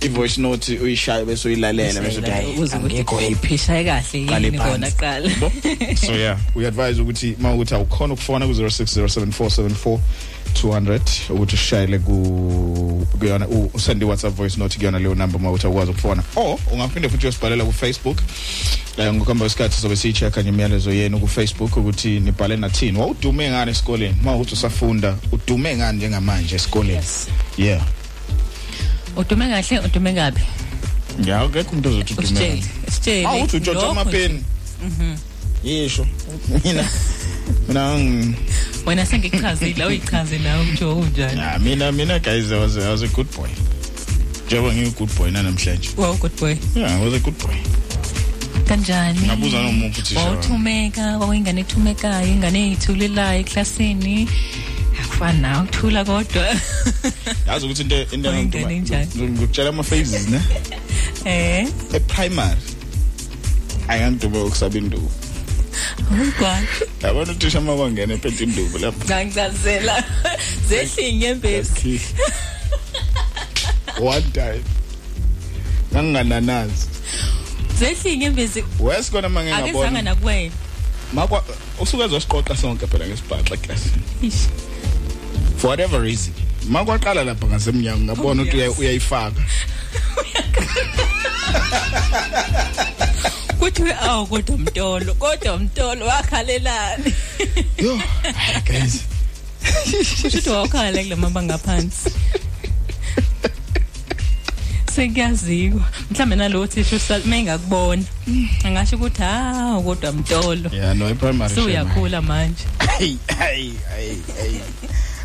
i-voice 0.00 0.40
note 0.40 0.78
uyishaye 0.78 1.24
bese 1.24 1.48
uyilalela 1.48 2.00
bese 2.00 2.18
uthi 2.18 2.30
hayi 2.30 2.56
uze 2.58 2.76
angekho 2.76 3.16
ukuthi 3.16 3.34
phishaye 3.34 3.84
kahle 3.84 4.26
Qale 4.26 4.46
yini 4.46 4.58
kona 4.58 4.86
phansi. 4.90 4.96
qala. 4.96 5.28
Yabo? 5.30 5.52
so 6.06 6.12
yeah 6.14 6.38
we 6.54 6.66
advise 6.66 7.00
ukuthi 7.02 7.36
mawukuthi 7.40 7.74
awukhona 7.74 8.14
ukufona 8.14 8.46
ku 8.46 8.52
0607474200 8.52 11.00
ukuthi 11.30 11.54
ushayele 11.54 11.98
ku 11.98 13.06
kuyona 13.18 13.48
u- 13.48 13.70
usende 13.74 14.04
WhatsApp 14.04 14.34
voice 14.36 14.56
note 14.60 14.78
kuyona 14.78 14.98
leyo 14.98 15.14
number 15.14 15.40
mawukuthi 15.40 15.66
awukwazi 15.66 15.90
ukufona. 15.90 16.22
Or 16.36 16.58
ungaphinde 16.72 17.08
futhi 17.08 17.26
uyosibhalela 17.26 17.64
ku 17.64 17.72
Facebook 17.72 18.18
eh 18.98 19.12
ngokuhamba 19.14 19.42
kwesikhathi 19.44 19.80
sobe 19.80 19.96
siyichecka 19.96 20.40
nje 20.40 20.48
imiyalezo 20.50 20.92
yenu 20.92 21.18
ku 21.20 21.28
Facebook 21.28 21.76
ukuthi 21.76 22.20
nibhale 22.20 22.56
nathini. 22.56 22.98
Wawudume 22.98 23.50
ngani 23.50 23.70
esikoleni? 23.70 24.14
Mawukuthi 24.24 24.54
usafunda 24.54 25.16
udume 25.32 25.76
ngani 25.76 25.98
njengamanje 25.98 26.54
esikoleni? 26.56 26.94
Yes. 26.96 27.28
yeah. 27.58 27.82
Udume 29.18 29.48
kahle 29.48 29.78
udume 29.80 30.12
kabi. 30.14 30.40
yeah 31.26 31.42
akekho 31.42 31.70
umuntu 31.72 31.88
ozothi 31.88 32.12
udume 32.14 32.26
Usitshele. 32.28 32.48
ngani. 32.54 32.64
Usitshele. 32.88 33.26
awuthi 33.26 33.56
utshotha 33.56 33.80
Lokho 33.80 33.90
amapeni 33.90 34.44
yisho 35.64 36.06
mina 36.64 36.84
mina 37.68 37.98
ngi- 37.98 38.34
Wena 38.86 39.06
sengikuchazile 39.06 39.82
awuyichaze 39.82 40.38
nawe 40.38 40.60
umjo 40.60 40.96
unjani. 40.96 41.40
Yeah, 41.40 41.60
mina 41.60 41.92
mina 41.92 42.18
guys 42.18 42.52
I 42.52 42.58
was 42.58 42.76
I 42.76 42.90
was 42.90 43.02
a 43.02 43.08
good 43.08 43.26
boy. 43.36 43.48
Njengoba 44.46 44.72
ngiyi 44.74 44.90
good 44.98 45.10
boy 45.18 45.30
namhlanje. 45.30 45.88
Wow 45.96 46.14
good 46.16 46.36
boy. 46.40 46.56
Yeah, 46.74 46.96
I 47.00 47.04
was 47.04 47.14
a 47.14 47.18
good 47.18 47.38
boy. 47.38 47.54
Kanjani? 48.68 49.20
Ngabuza 49.26 49.62
noma 49.62 49.86
uphi 49.86 50.00
uthisha 50.00 50.20
wami. 50.20 50.30
Wawuthumeka, 50.30 51.18
wawuyingane 51.18 51.60
ethumekayo, 51.60 52.26
ingane 52.26 52.58
eyithulelayo 52.58 53.40
eklasini. 53.40 54.28
Akufani 55.04 55.40
nawe 55.40 55.62
ukuthula 55.64 56.04
kodwa. 56.04 56.46
Yazi 57.46 57.66
ukuthi 57.66 57.82
into 57.82 57.96
into 58.14 58.28
Wayingane 58.28 58.76
enjani? 58.76 59.08
ngikutshela 59.16 59.68
ama 59.68 59.82
phases 59.82 60.28
ne. 60.28 60.40
Eh, 61.24 61.68
E 61.94 62.00
primary. 62.00 62.60
Ayandubo 63.88 64.44
ukusaba 64.46 64.78
indubo. 64.78 65.10
awugwala. 66.12 66.66
Yabona 67.02 67.32
uthisha 67.32 67.58
uma 67.60 67.76
kwangena 67.76 68.14
ephethe 68.14 68.44
indubo 68.44 68.78
lapho. 68.78 69.04
Ngangizazela. 69.04 70.04
Zehlinye 70.68 71.26
empesi. 71.28 72.00
One 74.00 74.22
time. 74.32 74.62
Ngangananazi. 75.92 76.86
Zehlinye 77.78 78.26
empesi. 78.26 78.64
Wes 78.80 79.10
kona 79.10 79.28
mange 79.28 79.52
Akezanga 79.52 79.78
ngabona. 79.90 80.02
nakuwena. 80.02 80.52
Makwa 81.12 81.44
usuke 81.80 82.04
ezosiqoqa 82.04 82.56
sonke 82.56 82.86
phela 82.86 83.06
ngesibhaxa 83.06 83.56
class. 83.56 83.80
Ish. 84.22 84.48
For 85.58 85.68
whatever 85.68 86.00
reason. 86.00 86.34
Makwaqala 86.68 87.24
lapha 87.24 87.46
ngasemnyango 87.46 88.04
ngabona 88.04 88.42
Oh, 88.42 88.44
ukuthi 88.44 88.58
yes. 88.58 88.72
uya- 88.72 88.78
uyayifaka. 88.78 89.42
Kuthi 93.58 93.82
awu 94.00 94.26
kodwa 94.26 94.58
mtolo, 94.58 95.14
kodwa 95.14 95.58
mtolo 95.58 96.06
wakhalelani. 96.06 97.14
Yo, 97.84 98.00
guys. 98.66 99.02
Kusho 100.22 100.52
wakhala 100.60 101.02
kule 101.02 101.14
mamba 101.14 101.42
ngaphansi. 101.42 102.10
Sengiyazikwa. 104.94 105.82
Mhlambe 106.10 106.36
nalo 106.36 106.66
thisha 106.66 106.96
usalime 106.96 107.42
ngakubona. 107.42 108.02
Angasho 108.64 108.96
ukuthi 108.96 109.22
ha 109.22 109.80
kodwa 109.84 110.12
mtolo. 110.12 110.70
Yeah, 110.72 110.94
no, 110.96 111.14
primary. 111.14 111.54
So 111.54 111.64
uyakhula 111.64 112.22
manje. 112.22 112.64
Hey, 112.98 113.16
hey, 113.38 113.70
hey, 113.94 114.16
hey. 114.36 114.60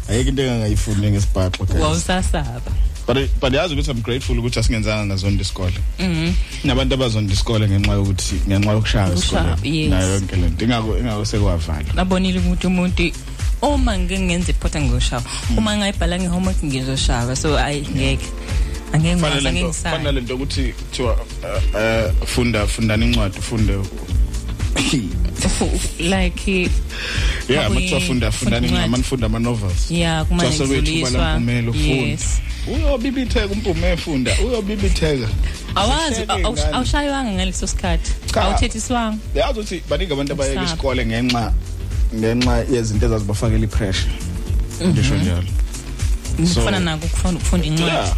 Ayike 0.09 0.29
into 0.29 0.41
engayifundi 0.43 1.11
ngesibhaxo 1.11 1.65
guys. 1.65 1.81
Wawusasaba. 1.81 2.71
But 3.05 3.17
but 3.39 3.53
yazi 3.53 3.73
ukuthi 3.73 3.89
I'm 3.91 4.01
grateful 4.01 4.39
ukuthi 4.39 4.59
asingenzanga 4.59 5.05
ngazonda 5.05 5.41
isikole. 5.41 5.73
Mhm. 5.99 6.33
Nabantu 6.63 6.93
abazonda 6.93 7.33
isikole 7.33 7.67
ngenxa 7.67 7.91
yokuthi 7.93 8.35
ngenxa 8.47 8.71
yokushaya 8.71 9.07
Ukushaya, 9.09 9.55
isikole. 9.55 9.77
yes. 9.77 9.89
Nayo 9.89 10.13
yonke 10.13 10.35
lento. 10.35 10.65
Ingako 10.65 10.97
ingako 10.97 11.25
sekwavala. 11.25 11.93
Babonile 11.95 12.39
ukuthi 12.39 12.67
umuntu 12.67 13.11
uma 13.61 13.97
ngike 13.97 14.19
ngenza 14.19 14.51
iphotha 14.51 14.81
ngizoshawa. 14.81 15.21
Hmm. 15.47 15.57
Uma 15.57 15.77
ngayibhala 15.77 16.19
ngehomework 16.19 16.63
ngizoshawa. 16.63 17.35
So 17.35 17.57
ayi 17.57 17.81
ngeke. 17.95 18.25
Angeke 18.93 19.17
Fanele 19.17 19.41
ngase 19.41 19.51
lento 19.51 19.67
ngisaya. 19.67 19.95
fanele 19.95 20.11
lento 20.11 20.35
ukuthi 20.35 20.73
kuthiwa 20.73 21.17
eh 21.77 22.11
funda 22.25 22.67
fundani 22.67 23.05
incwadi 23.05 23.39
ufunde 23.39 23.73
Like 25.99 26.47
Yeah, 27.49 27.69
Makuyi- 27.69 27.73
mathiwa 27.73 27.99
funda 28.01 28.31
fundani 28.31 28.31
funda 28.31 28.57
incwadi 28.67 28.89
manifunda 28.89 29.25
ama 29.25 29.39
novels. 29.39 29.91
yeah 29.91 30.25
kuma 30.25 30.43
Xa 30.43 30.51
sebethuba 30.51 30.81
ngidluliswa. 30.81 31.21
lampumela 31.21 31.69
ufunda. 31.71 31.87
Yes. 31.95 32.39
Uyobibitheka 32.67 33.45
umpume 33.47 33.91
efunda, 33.91 34.31
uyobibitheka. 34.45 35.27
Awazi 35.75 36.15
Sihlele 36.15 36.33
awu- 36.43 36.49
ingane. 36.57 36.73
awushaywanga 36.75 37.31
ngaleso 37.31 37.67
sikhathi. 37.67 38.11
Cha. 38.33 38.41
Awuthethiswanga. 38.41 39.17
yazi 39.35 39.59
ukuthi 39.59 39.81
baningi 39.89 40.13
abantu 40.13 40.33
abayeka 40.33 40.59
Ukusaba. 40.61 40.73
isikole 40.75 41.05
ngenxa 41.05 41.53
ngenxa 42.15 42.65
yezinto 42.73 43.05
ezazibafakela 43.05 43.63
ipressure 43.63 44.11
ngisho 44.87 45.15
njalo 45.15 45.43
So- 46.53 46.59
Kufana 46.61 46.79
nako 46.79 47.05
ukufunda 47.05 47.37
ukufunda 47.39 47.65
incwadi. 47.67 48.09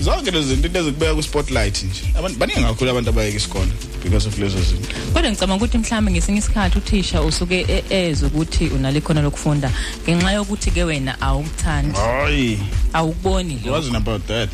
Yeah 0.00 0.06
zonke 0.06 0.30
lezi 0.30 0.48
zinto 0.48 0.66
into 0.66 0.78
ezikubeka 0.78 1.14
ku 1.14 1.22
spotlight 1.22 1.82
nje. 1.82 2.02
Abantu 2.18 2.38
baningi 2.38 2.60
kakhulu 2.62 2.90
abantu 2.90 3.10
abayeka 3.10 3.36
isikole 3.36 3.72
because 4.02 4.28
of 4.28 4.38
lezo 4.38 4.58
zinto. 4.60 4.88
Kodwa 5.12 5.30
ngicabanga 5.30 5.64
ukuthi 5.64 5.78
mhlawumbe 5.78 6.10
ngesinye 6.12 6.38
isikhathi 6.38 6.78
uthisha 6.78 7.22
usuke 7.22 7.66
e- 7.68 7.84
ezwe 7.90 8.28
ukuthi 8.28 8.68
unalo 8.68 8.98
ikhono 8.98 9.22
lokufunda 9.22 9.70
ngenxa 10.04 10.32
yokuthi 10.32 10.70
ke 10.70 10.84
wena 10.84 11.20
awukuthandi, 11.20 11.98
hayi. 11.98 12.58
Awukuboni 12.92 13.54
it 13.54 13.66
lo. 13.66 13.72
wasn't 13.72 13.96
about 13.96 14.26
that. 14.26 14.50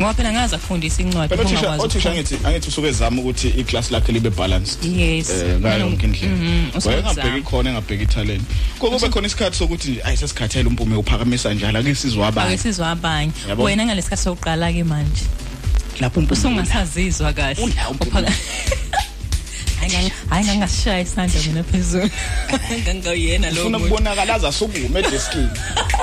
Ngoba 0.00 0.14
phela 0.14 0.32
ngaza 0.32 0.58
kufundisa 0.58 1.02
incwadi 1.02 1.28
phela 1.28 1.42
othisha 1.42 1.58
ungakwazi 1.60 1.82
othisha 1.84 2.08
ukufunda. 2.10 2.36
ngithi 2.36 2.46
angithi 2.46 2.68
usuke 2.68 2.88
ezama 2.88 3.20
ukuthi 3.22 3.48
iclass 3.48 3.90
lakhe 3.90 4.12
libe 4.12 4.30
balanced 4.30 4.84
Yes. 4.84 5.30
eh 5.30 5.58
ngayo 5.60 5.78
yonke 5.80 6.06
indlela 6.06 6.34
Mhm, 6.36 6.68
usuke 6.78 6.88
wayengabheki 6.88 7.28
ezama. 7.28 7.42
khona 7.50 7.70
engabheki 7.70 8.02
ithalent 8.02 8.42
kube 8.78 9.08
khona 9.08 9.26
isikhathi 9.26 9.56
sokuthi 9.56 9.90
nje 9.90 10.00
ayi 10.04 10.16
sesikhathele 10.16 10.68
umpume 10.68 10.96
uphakamisa 10.96 11.54
njalo 11.54 11.78
ake 11.78 11.94
sizwe 11.94 12.22
Ake 12.26 12.28
abanye 12.40 12.58
sizwe 12.58 12.86
abanye. 12.86 13.32
Yabo. 13.48 13.62
Wena 13.62 13.86
ngalesikhathi 13.86 14.22
sokuqala 14.22 14.72
ke 14.72 14.84
manje. 14.84 15.22
lapho 16.00 16.20
umpume 16.20 16.38
Usungasazizwa 16.40 17.32
kahle. 17.32 17.62
Ula 17.64 17.88
umpume. 17.90 18.10
Uphaka- 18.10 18.32
Hayi 19.84 19.92
ngang- 19.96 20.12
hayi 20.30 20.44
ngangashaya 20.46 21.00
isandla 21.00 21.40
mina 21.46 21.62
phezulu. 21.64 22.10
Ngangawuyena 22.82 23.50
lo. 23.50 23.60
ufuna 23.60 23.78
muntu. 23.78 23.94
ukubonakala 23.94 24.34
aze 24.34 24.46
asukume 24.46 24.98
edeskini 25.00 25.48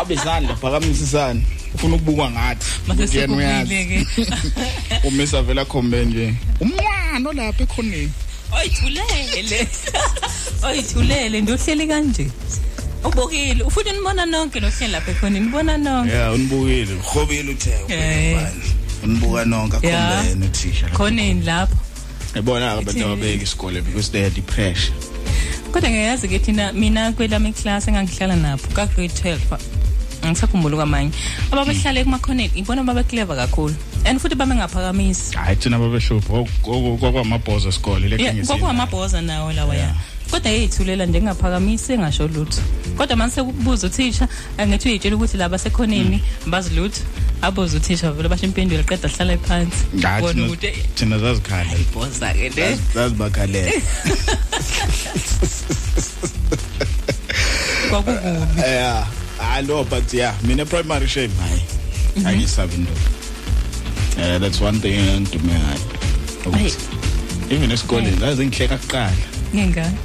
abe 0.02 0.14
izandla 0.14 0.56
phakamisa 0.56 1.04
isandla 1.04 1.44
ufuna 1.76 1.96
ukubukwa 1.96 2.32
ngathi 2.32 2.66
Mase 2.88 3.04
Ukuthi 3.04 3.18
yena 3.18 3.36
uyazi. 3.36 3.76
sekubile 3.76 4.06
ke. 5.02 5.08
umisa 5.08 5.42
vela 5.42 5.66
khombe 5.66 6.06
nje 6.06 6.34
umncwane 6.62 7.34
lapha 7.38 7.64
ekhoneni 7.64 8.12
Oyithulele. 8.52 9.68
Oyithulele 10.64 11.42
ndohleli 11.42 11.88
kanje. 11.88 12.28
Ubokile 13.04 13.64
ufuna 13.64 13.92
nibona 13.92 14.26
nonke 14.26 14.60
nohleli 14.60 14.92
lapha 14.92 15.12
ekhona 15.12 15.40
nibona 15.40 15.78
nonke. 15.78 16.12
yeah 16.14 16.34
unibukile 16.34 16.94
uhobile 16.94 17.52
uthe 17.52 17.72
Eh. 17.90 18.38
unibuka 19.04 19.46
nonke 19.46 19.88
Yeah. 19.88 20.12
akhombe 20.12 20.30
yena 20.30 20.46
uthisha 20.46 20.88
Khoneni 20.90 21.42
lapho. 21.46 21.76
Yabona 22.36 22.72
abantu 22.72 22.92
Ithini? 22.92 23.06
ababeka 23.06 23.44
isikole 23.44 23.82
because 23.82 24.12
they 24.12 24.22
had 24.24 24.34
the 24.34 24.42
pressure 24.42 24.94
Kodwa 25.72 25.90
ngiyazi 25.90 26.28
ke 26.28 26.40
thina 26.40 26.74
mina 26.74 27.12
kwelami 27.12 27.54
class 27.54 27.88
engangihlala 27.88 28.36
napho 28.36 28.68
ka 28.76 28.86
grade 28.86 29.14
12. 29.14 29.58
Ngisakhumbula 30.26 30.76
kwamanye. 30.76 31.12
Ababehlale 31.52 32.04
kuma 32.04 32.20
connect 32.20 32.56
ibona 32.56 32.84
babe 32.86 33.04
clever 33.08 33.36
kakhulu. 33.36 33.74
And 34.06 34.20
futhi 34.20 34.36
babe 34.36 34.56
ngaphakamisi. 34.56 35.36
hayi 35.36 35.56
thina 35.56 35.80
babehlupha 35.80 36.44
kwakwamabhoza 37.00 37.70
esikole 37.70 38.10
Yeah, 38.10 38.36
lekhe 38.36 38.48
kwakuhamabhoza 38.48 39.22
nawo 39.22 39.54
lawa 39.54 39.76
ya. 39.76 39.96
Kodwa 40.32 40.52
yeyithulela 40.52 41.06
nje 41.06 41.22
ngingaphakamisi 41.22 41.94
engasho 41.94 42.28
lutho. 42.28 42.62
Kodwa 42.98 43.16
manje 43.16 43.36
sekubuza 43.36 43.88
uthisha 43.88 44.28
angithi 44.58 44.90
uyitshela 44.90 45.16
ukuthi 45.16 45.38
laba 45.38 45.58
sekhoneni 45.58 46.22
bazi 46.48 46.76
lutho 46.76 47.02
abuza 47.42 47.78
uthisha 47.78 48.12
vele 48.12 48.30
basho 48.30 48.46
impendulo 48.46 48.84
qeda 48.84 49.10
hlala 49.10 49.38
phansi. 49.38 49.86
No- 49.94 50.46
ukuthi 50.46 50.72
thina 50.96 51.18
zazikhala 51.20 51.72
boza 51.94 52.34
ke 52.34 52.50
le. 52.50 52.78
Zazibakhalela 52.94 53.72
kwakukubi. 57.90 58.60
Yeah 58.62 59.08
i 59.42 59.62
know 59.62 59.84
but 59.84 60.14
yeah 60.14 60.36
mina 60.44 60.66
primary 60.66 61.08
shame 61.08 61.32
hayi. 61.42 61.62
Angisabi 62.26 62.78
ndo 62.78 62.92
eh 64.20 64.40
that's 64.40 64.62
one 64.62 64.80
thing 64.80 64.94
engidume 64.94 65.54
ngayo 65.54 65.80
even 67.50 67.72
esikoleni 67.72 68.18
zaze 68.20 68.46
ngihleka 68.46 68.78
kuqala. 68.78 69.12
Ngingani 69.56 69.98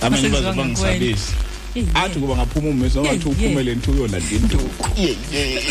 abanye 0.00 0.28
Masezizwa 0.28 0.30
baze 0.30 0.46
ngakuwena. 0.46 0.62
bangisabisa 0.62 1.32
Eh, 1.76 1.84
athi 1.94 2.18
kuba 2.18 2.34
ngaphuma 2.36 2.68
umese 2.70 2.98
Yeah, 2.98 3.04
ngathi 3.14 3.28
yeah. 3.28 3.38
uphumele 3.38 3.74
nto 3.74 3.90
uyolanda 3.92 4.30
induku 4.32 4.88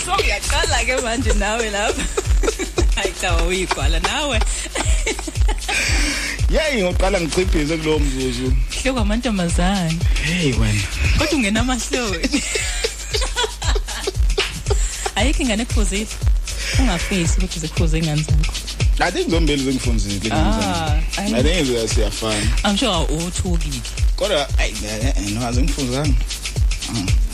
so 0.05 0.11
uyaqala 0.21 0.77
ke 0.85 1.01
manje 1.01 1.33
nawe 1.33 1.69
lapha. 1.69 2.03
Hayi 2.95 3.13
cha 3.21 3.35
uyigwala 3.43 3.99
nawe. 3.99 4.39
Yeyi 6.49 6.83
ngoqala 6.83 7.21
ngichibhize 7.21 7.77
kulowo 7.77 7.99
mzuzu. 7.99 8.53
Hloko 8.83 8.99
amantombazane 8.99 9.97
hey 10.23 10.53
wena. 10.53 10.81
Kodwa 11.17 11.33
ungena 11.37 11.59
amahloni 11.61 12.41
ayikho 15.15 15.43
ingane 15.43 15.63
ekuphuzile 15.63 16.07
ungafisi 16.79 17.33
ukuthi 17.37 17.59
zikhuze 17.59 17.97
ingane 17.97 18.21
zakho. 18.21 18.53
I 18.99 19.11
think 19.11 19.29
zombili 19.29 19.63
zingifunzile 19.63 20.31
Ah, 20.31 20.91
i 21.17 21.43
think 21.43 21.89
siyafana 21.89 22.41
i'm 22.69 22.77
sure 22.77 22.97
uthukile 23.27 23.79
kodwa 24.15 24.47
ayi 24.59 24.73
no 25.33 25.47
azingifuzanga 25.47 26.13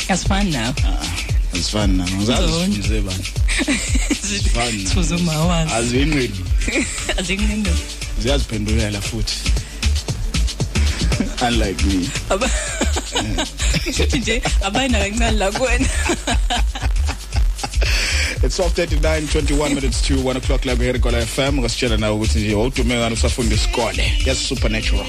asifani 0.09 0.51
nawe 0.51 0.73
azifani 1.53 1.97
nami 1.97 2.11
ngizazi 2.11 2.47
Zonke. 2.51 2.75
sifunze 2.75 3.01
bani 3.01 3.23
Azifani 4.23 4.77
nami. 4.77 4.87
sifuze 4.87 5.15
umawazi 5.15 5.73
azinqini 5.73 6.31
azinginindo 7.17 7.71
ziyaziphendulela 8.21 9.01
futhi 9.01 9.35
unlike 11.47 11.83
me 11.85 12.09
futhi 13.93 14.17
nje 14.17 14.41
abayina 14.63 14.99
kancane 14.99 15.31
la 15.37 15.51
kuwena 15.51 15.87
it's 18.43 18.59
12:39 18.59 19.27
21 19.31 19.75
minutes 19.75 20.01
to 20.01 20.13
1 20.15 20.37
o'clock 20.37 20.65
la 20.65 20.75
kuhere 20.75 20.99
kola 20.99 21.25
FM 21.25 21.59
ngasitshela 21.59 21.97
nawe 21.97 22.15
ukuthi 22.15 22.39
nje 22.39 22.53
wawudume 22.55 22.95
ngani 22.95 23.13
usafunda 23.13 23.55
isikole 23.55 24.13
yes 24.25 24.47
supernatural. 24.47 25.05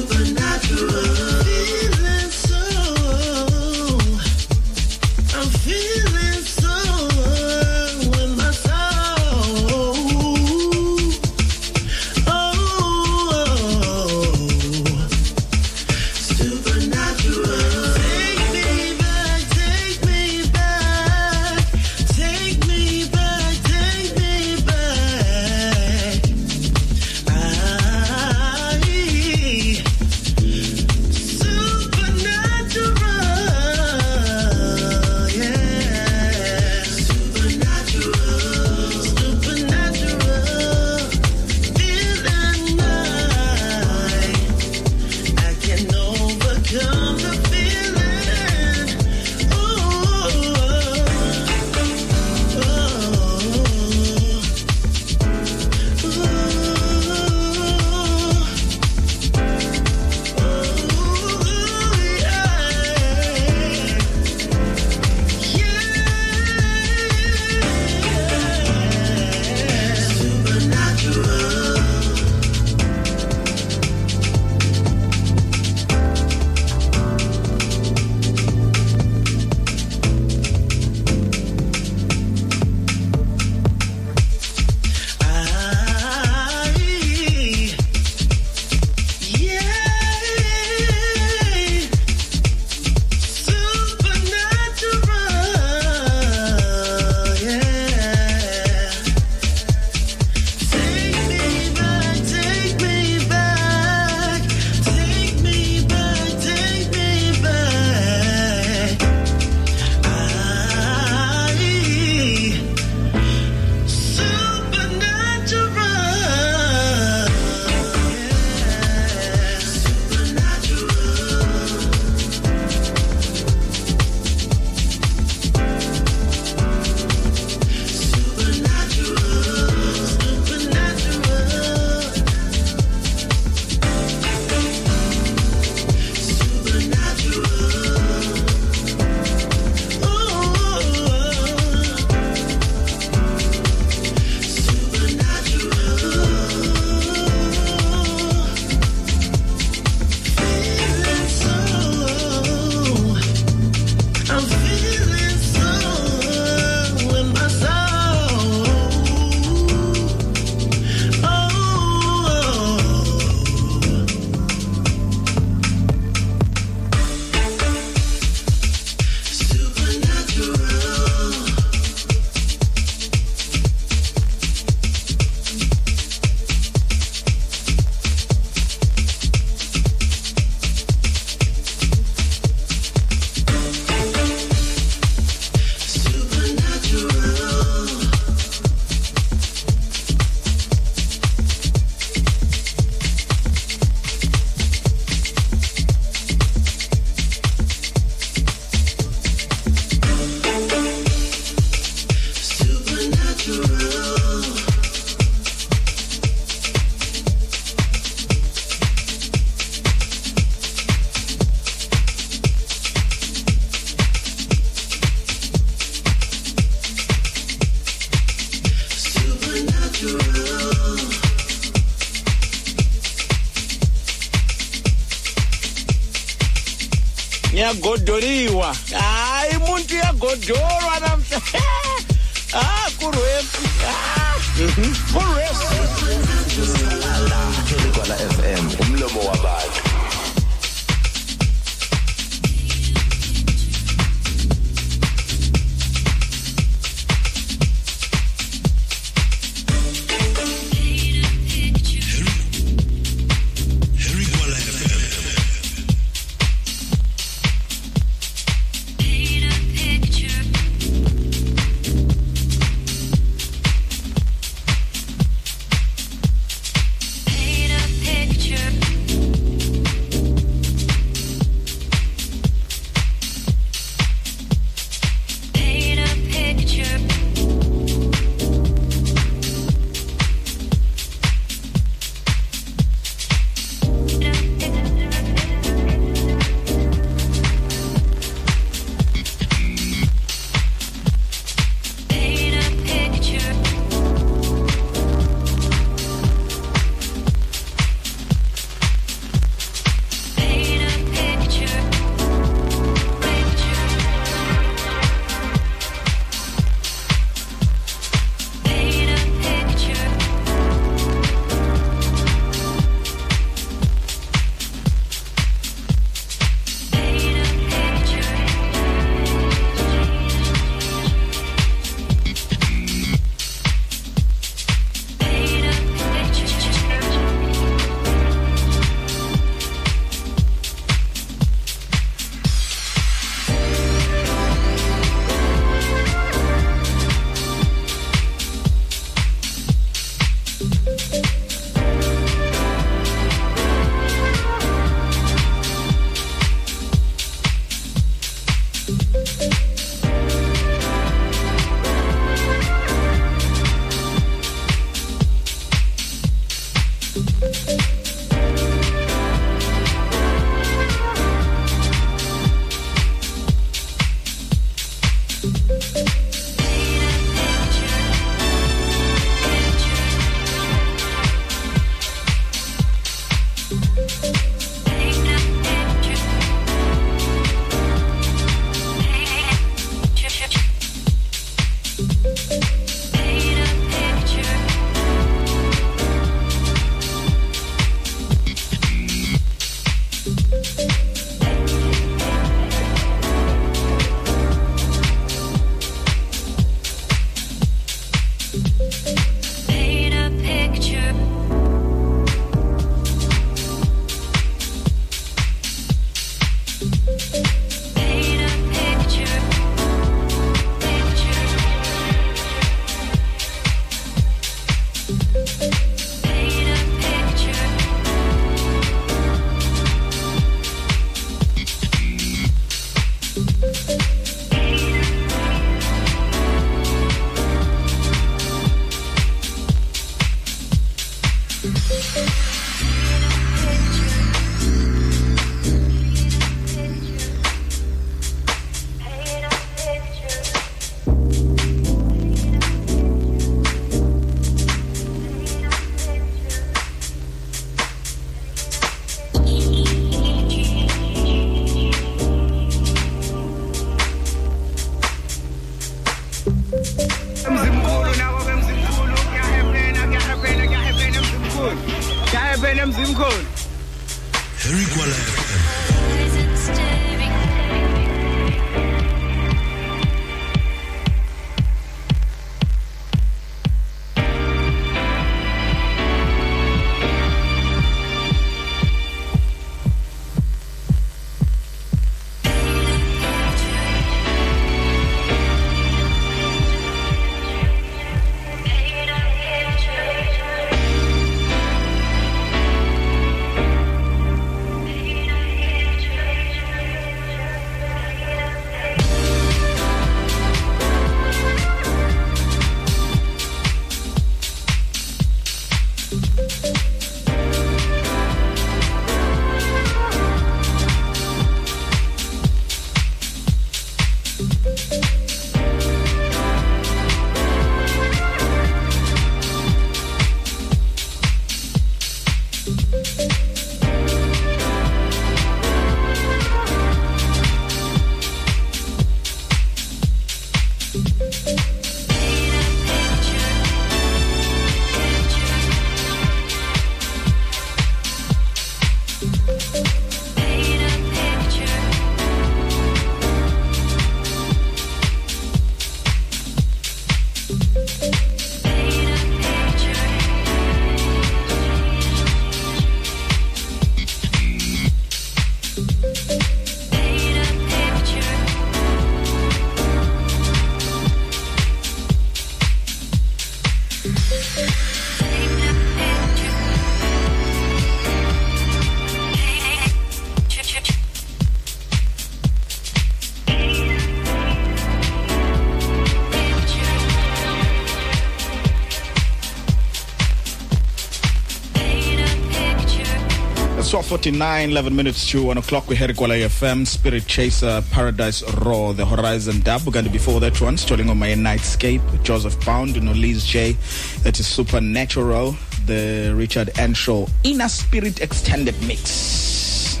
49 584.08 584.70
11 584.70 584.96
minutes 584.96 585.30
to 585.30 585.42
1 585.42 585.58
o'clock. 585.58 585.86
We 585.86 585.94
head 585.94 586.08
Kwala 586.16 586.42
FM 586.46 586.86
Spirit 586.86 587.26
Chaser 587.26 587.82
Paradise 587.90 588.42
Raw 588.64 588.92
the 588.92 589.04
Horizon 589.04 589.60
Dub. 589.60 589.82
Kanti 589.82 590.10
before 590.10 590.40
that 590.40 590.58
one 590.62 590.78
stalling 590.78 591.10
on 591.10 591.18
my 591.18 591.28
nightscape 591.34 592.00
Joseph 592.22 592.58
Pound 592.60 593.02
no 593.02 593.12
Liz 593.12 593.44
J. 593.44 593.76
That 594.22 594.40
is 594.40 594.46
supernatural 594.46 595.56
the 595.84 596.32
Richard 596.34 596.70
Enshaw 596.78 597.26
Inner 597.44 597.68
Spirit 597.68 598.22
Extended 598.22 598.74
Mix. 598.86 600.00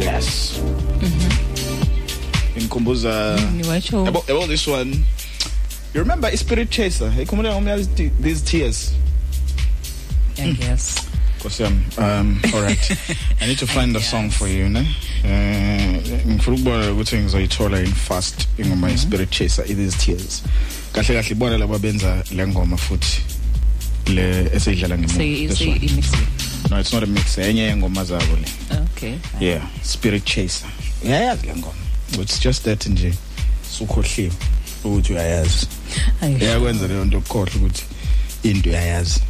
Yes. 0.00 0.58
Mhm 0.98 1.46
inkumbuza. 2.56 3.38
Yabo 4.04 4.24
yabo 4.26 4.48
this 4.48 4.66
one. 4.66 4.90
You 5.94 6.00
remember 6.00 6.36
Spirit 6.36 6.70
Chaser? 6.70 7.10
Ikhumbula 7.10 7.52
ngomya 7.52 7.76
these 8.20 8.42
tears. 8.42 8.92
Yeah, 10.36 10.46
mm. 10.46 10.60
yes 10.60 11.15
Nkosi 11.38 11.62
yami 11.62 11.80
um 11.98 12.40
all 12.54 12.62
right 12.62 12.98
i 13.40 13.46
need 13.46 13.58
to 13.58 13.66
find 13.66 13.94
the 13.94 14.00
song 14.00 14.30
for 14.30 14.48
you 14.48 14.68
ne 14.68 14.86
eh 15.24 16.02
ngifuna 16.26 16.56
ukubona 16.56 16.92
ukuthi 16.92 17.16
ngizoyithola 17.16 17.80
in 17.80 17.92
fast 17.92 18.48
ingoma 18.58 18.90
ye 18.90 18.96
spirit 18.96 19.30
chaser 19.30 19.70
it 19.70 19.78
is 19.78 19.96
tears. 19.96 20.42
Kahle 20.92 21.14
kahle 21.14 21.30
ibona 21.30 21.58
laba 21.58 21.78
benza 21.78 22.24
le 22.30 22.46
ngoma 22.46 22.76
futhi 22.76 23.22
le 24.06 24.50
eseyidlala 24.54 24.96
so 24.96 25.02
ngemuva 25.02 26.70
no 26.70 26.78
it's 26.80 26.92
not 26.92 27.02
a 27.02 27.06
mix 27.06 27.38
enye 27.38 27.62
yengoma 27.62 28.04
zabo 28.04 28.36
le. 28.36 28.78
Okay. 28.92 29.18
Yeah 29.40 29.66
spirit 29.82 30.24
chaser. 30.24 30.68
Uyayazi 31.04 31.46
le 31.46 31.54
ngoma 31.54 31.86
it's 32.12 32.38
just 32.38 32.64
that 32.64 32.86
nje 32.86 33.14
sukhohliwe 33.78 34.32
ukuthi 34.84 35.12
uyayazi. 35.12 35.66
Ayi. 36.22 36.36
iyakwenza 36.36 36.86
leyo 36.88 37.04
nto 37.04 37.18
ukukhohle 37.18 37.52
ukuthi 37.56 37.84
into 38.42 38.70
uyayazi. 38.70 39.20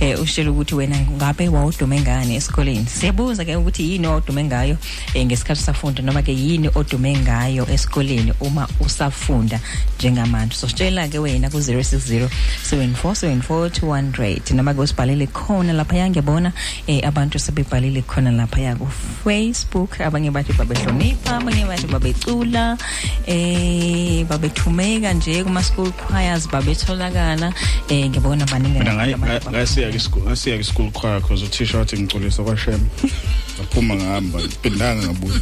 eh 0.00 0.20
ushela 0.20 0.50
ukuthi 0.50 0.74
wena 0.74 1.00
ngabe 1.00 1.48
wawudume 1.48 2.00
ngani 2.00 2.36
esikoleni. 2.36 2.86
Siyabuza 2.86 3.44
ke 3.44 3.56
ukuthi 3.56 3.92
yini 3.92 4.06
owudume 4.06 4.44
ngayo 4.44 4.76
eh 5.14 5.26
ngesikhathi 5.26 5.62
safunda 5.62 6.02
noma 6.02 6.22
ke 6.22 6.32
yini 6.32 6.70
odume 6.74 7.16
ngayo 7.16 7.66
esikoleni 7.70 8.32
uma 8.40 8.68
usafunda 8.80 9.60
njengamanje. 9.98 10.54
So 10.54 10.68
sitshela 10.68 11.08
ke 11.08 11.18
wena 11.18 11.50
ku 11.50 11.58
0607474200 11.58 14.54
noma 14.54 14.74
ke 14.74 14.80
usibhalele 14.80 15.26
khona 15.26 15.72
lapha 15.72 15.96
yangiyabona 15.96 16.52
eh 16.86 17.06
abantu 17.06 17.38
sebebhalile 17.38 18.02
khona 18.02 18.30
lapha 18.30 18.60
ya 18.60 18.76
ku 18.76 18.88
Facebook 19.24 20.00
abanye 20.00 20.30
bathi 20.40 20.52
babehlonipha 20.56 21.36
abanye 21.36 21.64
bathi 21.68 21.86
babecula 21.86 22.78
eh 23.26 24.24
babethumeka 24.24 25.12
nje 25.12 25.44
kuma 25.44 25.62
school 25.62 25.92
choirs 25.92 26.48
babetholakala. 26.48 27.52
Eh 27.88 28.08
ngibona 28.08 28.46
baningi 28.46 28.80
ngasiya 28.80 29.92
ngasiya 30.24 30.58
ke 30.58 30.64
school 30.64 30.90
choir 30.92 31.20
cause 31.20 31.44
uthisha 31.44 31.78
wathi 31.78 31.96
ngiculisa 32.00 32.42
kwashem. 32.42 32.80
Ngaphuma 33.58 33.94
ngihamba 33.94 34.38
phindanga 34.62 35.06
ngabuya. 35.06 35.40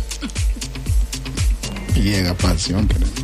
Yeka 1.95 2.35
phansi 2.35 2.73
yonke 2.73 2.99
lento 2.99 3.23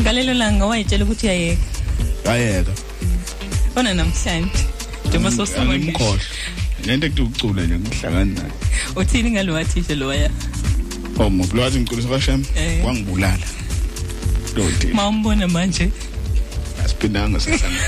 ngalelo 0.00 0.34
langa 0.34 0.66
wayitshela 0.66 1.04
ukuthi 1.04 1.26
uyayeka? 1.26 1.62
Ayeka. 2.26 2.72
Ona 3.76 3.94
namhlanje. 3.94 4.69
Njengoba 5.10 5.30
sosama 5.36 5.74
ngisho 5.74 5.84
ngimkhohle 5.84 6.22
lento 6.86 7.06
ekuthi 7.06 7.22
ucula 7.22 7.62
nje 7.62 7.76
ngihlangana 7.78 8.32
naye. 8.34 8.52
Uthini 8.96 9.30
ngalo 9.30 9.54
wathisha 9.54 9.94
lo 9.94 10.06
waya 10.08 10.30
oh 11.18 11.30
moblo 11.30 11.62
wathi 11.62 11.78
ngiculisa 11.80 12.08
kwashem 12.08 12.44
Eh. 12.56 12.84
wangibulala. 12.84 13.46
Lo 14.56 14.70
thi 14.78 14.86
mawumbona 14.86 15.48
manje. 15.48 15.90
Asiphindanga 16.84 17.40
sahlangana. 17.40 17.80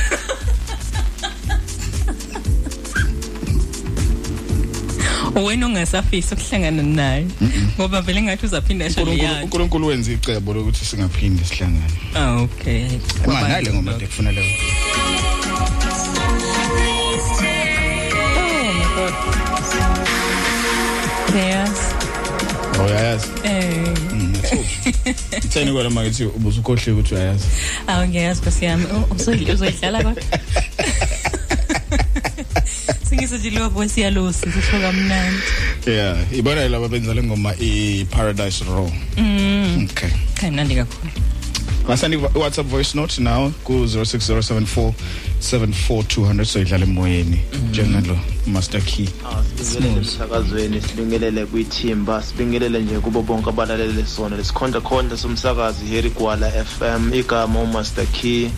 Wena 5.35 5.67
ungasafisa 5.67 6.35
ukuhlangana 6.35 6.83
naye 6.83 7.27
ngoba 7.77 8.01
vele 8.03 8.23
ngathi 8.23 8.47
uzaphinda 8.47 8.87
asho 8.87 9.03
uNkulunkulu 9.03 9.87
wenza 9.87 10.13
icebo 10.13 10.55
lokuthi 10.55 10.85
singaphinde 10.85 11.45
sihlangane. 11.45 11.99
Ah 12.15 12.37
okay. 12.43 12.89
Manje 13.27 13.49
ngale 13.49 13.73
ngoma 13.73 13.93
tekufuna 13.95 14.33
leyo. 14.33 14.57
Yes 21.35 21.95
oh 22.81 22.85
uyayazi 22.85 23.27
eh. 23.45 23.89
Utheni 25.45 25.73
kwala 25.73 25.91
makithi 25.91 26.25
ubusukhohle 26.25 26.93
ukuthi 26.93 27.15
uyayazi. 27.15 27.45
Awu 27.87 28.09
ngiyazi 28.09 28.41
nkosi 28.41 28.65
yami. 28.65 28.85
Oh, 28.95 29.15
uzoyidla 29.15 29.55
uzoyidlala 29.55 30.03
kodwa? 30.03 30.23
Singisojiliwa 33.09 33.69
voice 33.69 34.01
yalosi 34.01 34.47
kusho 34.47 34.81
kamnandi. 34.81 35.43
Yeah, 35.87 36.17
ibona 36.33 36.69
laba 36.69 36.89
benza 36.89 37.15
le 37.15 37.23
ngoma 37.23 37.55
i 37.61 38.05
Paradise 38.11 38.65
Raw. 38.65 38.91
mm. 39.17 39.89
Okay. 39.91 40.11
kamnandi 40.35 40.75
kakhulu. 40.75 41.13
Ngasani 41.85 42.17
WhatsApp 42.17 42.67
voice 42.67 42.95
note 42.95 43.19
now 43.21 43.51
ku 43.65 43.73
0607474200 43.85 46.45
so 46.45 46.61
idlala 46.61 46.85
emoyeni. 46.85 47.41
Njengalo 47.71 48.19
Master 48.47 48.81
Key. 48.81 49.09
sibingelele 49.63 49.97
emsakazweni 49.99 50.81
sibingelele 50.81 51.47
kwithimba 51.47 52.23
sibingelele 52.23 52.81
nje 52.81 52.99
kubo 52.99 53.23
bonke 53.23 53.49
abalalele 53.51 54.07
sona. 54.07 54.37
Lesikhonda 54.37 54.81
khonda 54.81 55.17
somsakazi 55.17 55.87
Harry 55.87 56.11
Gwala 56.11 56.51
FM 56.65 57.15
igama 57.15 57.61
uMaster 57.63 58.07
Key. 58.07 58.49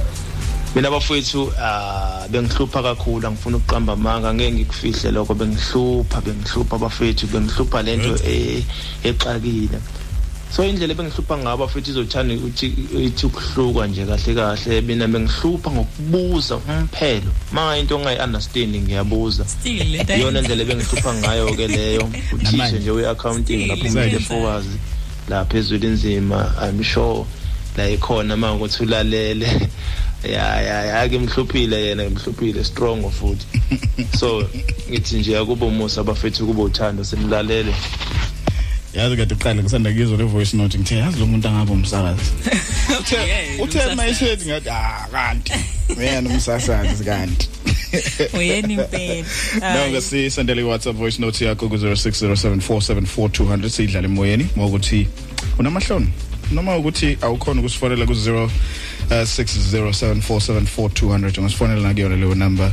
Mina 0.74 0.90
bafowethu 0.90 1.52
ah 1.60 2.28
bengihlupha 2.30 2.82
kakhulu 2.82 3.26
angifuna 3.26 3.56
ukuqamba 3.56 3.92
amanga 3.92 4.34
ngeke 4.34 4.52
ngikufihle 4.52 5.10
lokho. 5.10 5.34
Bengihlupha 5.34 6.20
bengihlupha 6.20 6.78
bafowethu 6.78 7.26
bengihlupha 7.26 7.82
lento 7.82 8.16
e- 8.28 8.64
exakile. 9.04 9.78
So 10.55 10.62
indlela 10.62 10.92
ebengihlupha 10.92 11.38
ngabo 11.38 11.68
futhi 11.68 11.90
izothanda 11.90 12.34
ukuthi 12.34 12.66
ithi 13.07 13.26
ukuhluka 13.26 13.86
nje 13.86 14.07
kahle 14.07 14.34
kahle 14.34 14.80
mina 14.80 15.09
bengihlupha 15.09 15.70
ngokubuza 15.70 16.57
umphelo. 16.57 17.32
Manga 17.52 17.78
into 17.78 17.96
ongayi-understandi 17.96 18.78
ngiyabuza. 18.80 19.44
Still 19.48 19.82
le 19.90 20.02
nto 20.02 20.14
iyona 20.14 20.40
ndlela 20.40 20.62
ebengihlupha 20.62 21.14
ngayo 21.14 21.55
ke 21.55 21.66
leyo. 21.68 22.11
Uthishe 22.32 22.57
Namanje. 22.57 22.78
nje 22.78 22.90
we-accounting 22.90 23.66
lapho 23.66 24.16
efokazi 24.16 24.78
la 25.28 25.44
phezulu 25.44 25.86
inzima 25.86 26.55
i'm 26.62 26.82
sure 26.84 27.26
la 27.76 27.90
ikhona 27.90 28.36
manje 28.36 28.57
ukuthi 28.57 28.82
ulalele. 28.82 29.70
Ya 30.24 30.62
ya 30.62 30.84
ya 30.84 31.09
ke 31.09 31.18
mhluphile 31.18 31.86
yena 31.86 32.11
mhluphile 32.11 32.64
strong 32.64 33.11
futhi. 33.11 33.46
So 34.18 34.48
ngithi 34.90 35.16
nje 35.16 35.38
akubo 35.38 35.70
musa 35.70 36.00
abafethu 36.00 36.46
kubo 36.46 36.62
uthando 36.62 37.05
simlalele. 37.05 37.74
Yazi 38.95 39.16
kade 39.16 39.34
uqala 39.34 39.62
ngisanda 39.62 39.92
kuyizwa 39.92 40.18
le 40.18 40.24
voice 40.24 40.57
note 40.57 40.78
ngithe 40.78 40.97
yazi 40.97 41.18
lo 41.18 41.26
muntu 41.26 41.49
angaba 41.49 41.72
umsakazi. 41.72 42.30
Uthe 43.01 43.16
uthe 43.62 43.95
mayisethi 43.95 44.47
ngathi 44.47 44.70
ah 44.70 45.07
kanti. 45.12 45.53
Wena 45.97 46.30
umsakazi 46.30 47.05
kanti. 47.05 47.49
uyena 48.38 48.68
impela. 48.68 49.24
No 49.61 49.61
Hayi. 49.61 49.92
ngasisendele 49.92 50.62
WhatsApp 50.62 50.97
voice 50.97 51.18
note 51.18 51.45
yakho 51.45 51.68
ku 51.68 51.76
0607474200 51.76 53.68
sidlala 53.68 54.07
emoyeni 54.07 54.47
ngokuthi 54.59 55.07
unamahloni. 55.59 56.09
Noma 56.53 56.76
ukuthi 56.76 57.18
awukhona 57.20 57.61
ukusifonela 57.61 58.07
ku 58.07 58.12
0 58.12 58.49
607474200 59.11 61.38
ungasifonela 61.38 61.82
nakuyona 61.82 62.16
leyo 62.16 62.34
number 62.34 62.72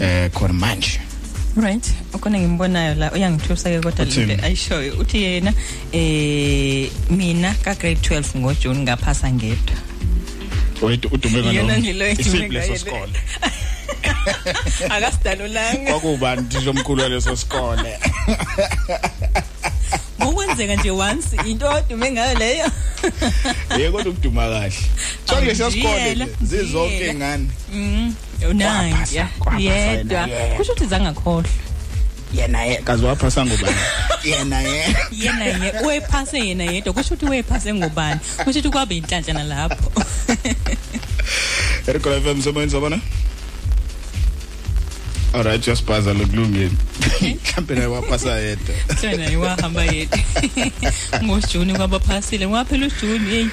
eh 0.00 0.30
khona 0.30 0.52
manje. 0.52 1.00
Right 1.56 1.86
ukona 2.14 2.38
ngimbonayo 2.38 2.94
la 2.94 3.12
uyangithusa 3.12 3.70
ke 3.70 3.80
kodwa 3.80 4.04
Uthini? 4.06 4.26
lento 4.26 4.44
ayishoyo 4.46 4.94
uthi 4.98 5.22
yena 5.22 5.52
eh 5.92 6.90
mina 7.10 7.54
ka 7.54 7.74
grade 7.74 8.00
12 8.00 8.38
ngoJune 8.38 8.80
ngaphasa 8.82 9.30
ngedwa 9.32 9.76
wait 10.82 11.04
udume 11.04 11.38
Iyona 11.40 11.62
ngalo 11.64 11.78
nje 11.78 11.92
lo 11.92 12.06
edume 12.06 12.22
isiphi 12.22 12.48
leso 12.48 12.48
ngayo 12.48 12.72
le. 12.72 12.78
sikole 12.78 13.12
akasidalolanga 14.94 15.90
kwakubani 15.90 16.42
thisha 16.48 16.70
omkhulu 16.70 17.02
waleso 17.02 17.36
sikole 17.36 17.98
ngokwenzeka 20.22 20.74
nje 20.76 20.90
once 20.90 21.36
into 21.46 21.68
odume 21.70 22.10
ngayo 22.12 22.38
leyo 22.38 22.70
Yebo 23.78 23.96
kodwa 23.98 24.12
ukuduma 24.12 24.42
kahle. 24.48 24.72
So 25.28 25.40
lesiya 25.40 25.70
sikole 25.70 25.94
Awujiyela, 25.94 26.26
zizonke 26.42 26.96
jiyela. 26.98 27.12
ingane. 27.12 27.46
Mhm. 27.72 28.12
Unanja. 28.48 29.28
Kwaphasa, 29.38 29.38
kwaphasa 29.38 29.62
Yedwa. 29.62 30.20
yena, 30.20 30.32
yeah. 30.34 30.56
Kusho 30.56 30.72
ukuthi 30.72 30.86
zangakhohlwa. 30.86 31.50
Yena 32.34 32.64
ye 32.64 32.76
kazi 32.76 33.04
waphasa 33.04 33.46
ngubani? 33.46 33.76
Yena 34.24 34.60
ye. 34.60 34.96
Yena 35.12 35.44
ye 35.44 35.72
wephase 35.86 36.38
yena 36.38 36.64
yedwa. 36.64 36.92
Kusho 36.92 37.14
ukuthi 37.14 37.26
wephase 37.26 37.74
ngubani? 37.74 38.20
Kusho 38.44 38.50
ukuthi 38.50 38.68
kwabe 38.70 38.96
inhlanhla 38.96 39.44
lapho. 39.44 40.02
Erikola 41.86 42.20
FM 42.20 42.42
sobenza 42.42 42.80
bona? 42.80 43.00
Alright 45.34 45.60
just 45.62 45.86
buzzer 45.86 46.14
lokulungile. 46.14 46.70
Mhlambe 47.22 47.74
naye 47.74 47.86
waphasa 47.86 48.38
yedwa. 48.38 48.74
Thina 49.00 49.30
iwahamba 49.30 49.84
yedwa. 49.84 50.18
Ngosijuni 51.22 51.74
kwabaphasile. 51.74 52.48
Ngaphela 52.48 52.86
usijuni 52.86 53.30
hey. 53.30 53.46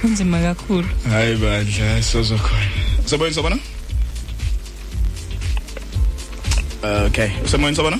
Kunzima 0.00 0.38
kakhulu. 0.38 0.88
Hayi 1.10 1.36
bandla 1.36 2.02
sozokhona. 2.02 2.70
Sobenza 3.04 3.42
bona? 3.42 3.58
Okay, 6.82 7.30
sobenza 7.46 7.82
bona? 7.82 7.98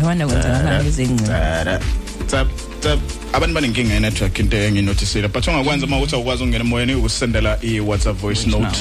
Awanda 0.00 0.26
kwenzakalani 0.26 0.88
ezingcingo. 0.88 1.24
Tsara. 1.24 1.80
Tsap 2.26 2.48
tsap 2.80 2.98
abantu 3.32 3.54
banenkinga 3.54 3.94
ye-network 3.94 4.38
into 4.38 4.56
enginotisile 4.56 5.28
but 5.28 5.48
ongakwenza 5.48 5.86
uma 5.86 5.96
ukuthi 5.98 6.14
awukwazi 6.14 6.42
ukungena 6.42 6.64
emoyeni 6.64 6.94
ukusendela 6.94 7.58
i-whatsapp 7.62 8.16
voice 8.16 8.46
note. 8.46 8.76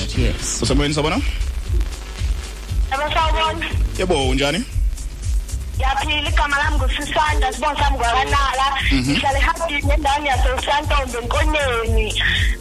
usemoyeni 0.61 0.93
sabona 0.93 1.21
yebo 3.99 4.29
unjani? 4.29 4.63
Yaphila 5.79 6.29
igama 6.29 6.57
lami 6.57 6.77
ngusisanda 6.77 7.53
sibonga 7.53 7.79
sami 7.83 7.97
kwakanala. 7.97 8.65
Mhm. 8.91 9.11
Ngihlala 9.11 9.39
eHabini 9.39 9.93
endaweni 9.93 10.27
yaseSantombe 10.29 11.17
enkoneni. 11.19 12.07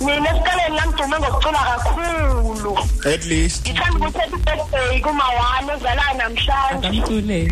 Mina 0.00 0.30
esikoleni 0.30 0.80
ngidume 0.86 1.16
ngokucula 1.18 1.58
kakhulu. 1.68 2.72
at 3.04 3.24
least 3.26 3.66
Ngithanda 3.68 3.98
ukuthi 3.98 4.18
happy 4.18 4.36
birthday 4.36 5.00
kuma 5.00 5.24
wani 5.38 5.70
ozalayo 5.70 6.14
namhlanje. 6.18 6.88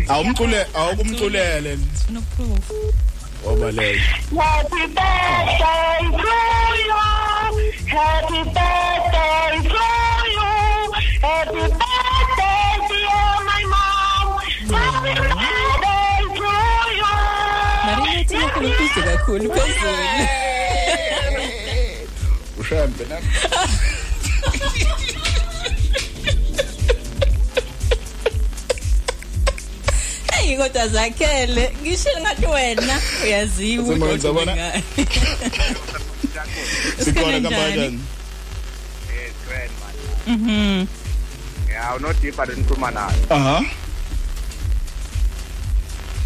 Awumcule 0.09 0.67
awukumculele 0.73 1.77
obaleka 3.45 4.03
Happy 4.37 4.83
birthday 4.97 6.01
to 6.21 6.35
you. 6.87 7.01
Happy 7.87 8.41
birthday 8.55 9.53
to 9.71 9.85
you. 10.35 10.49
Happy 11.21 11.59
birthday 11.59 11.90
Marina 18.61 18.61
yakho 18.61 18.63
ngiphize 18.67 19.01
kakhulu 19.07 19.45
phezulu. 19.53 20.05
ushambe 22.59 23.03
na 23.09 23.17
Hey 30.33 30.57
kodwa 30.57 30.87
zakhele. 30.87 31.71
Ngisho 31.81 32.09
ngathi 32.21 32.45
wena 32.45 32.99
uyaziwa 33.23 33.83
Usemoyeni 33.83 34.05
ukuthi 34.05 34.21
sabona? 34.21 34.51
ubengani. 34.51 34.83
sikhona 34.97 36.45
Usikhona 37.01 37.41
kabanjani 37.41 37.99
Yes, 39.11 39.33
grand 39.47 39.71
man. 39.81 39.95
Mhm. 40.37 40.87
Yeah, 41.69 41.95
unodipa 41.95 42.45
lenikhuluma 42.45 42.91
nayo. 42.91 43.13
aha 43.29 43.63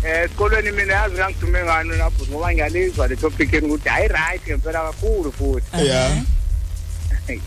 Eh, 0.06 0.24
esikolweni 0.24 0.72
mina 0.72 0.94
yazi 0.94 1.16
ngangidume 1.16 1.64
ngani 1.64 1.98
lapho 1.98 2.26
ngoba 2.30 2.54
ngiyalizwa 2.54 3.08
le 3.08 3.16
topic 3.16 3.54
ukuthi 3.64 3.90
hayi 3.90 4.08
right 4.08 4.48
ngempela 4.48 4.82
kakhulu 4.82 5.32
futhi. 5.32 5.86
yeah 5.86 6.22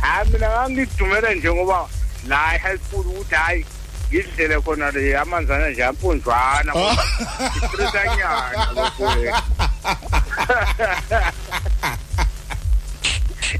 Hayi 0.00 0.30
mina 0.32 0.48
ngangidumele 0.50 1.34
nje 1.34 1.52
ngoba 1.52 1.88
la 2.28 2.48
helpful 2.48 3.06
ukuthi 3.06 3.34
hayi 3.34 3.64
ngidlele 4.08 4.60
khona 4.60 4.90
le 4.90 5.18
amanzana 5.18 5.70
nje 5.70 5.84
ampunjwana. 5.84 6.72
Ipresanyana 7.56 8.68
lokho. 8.74 9.12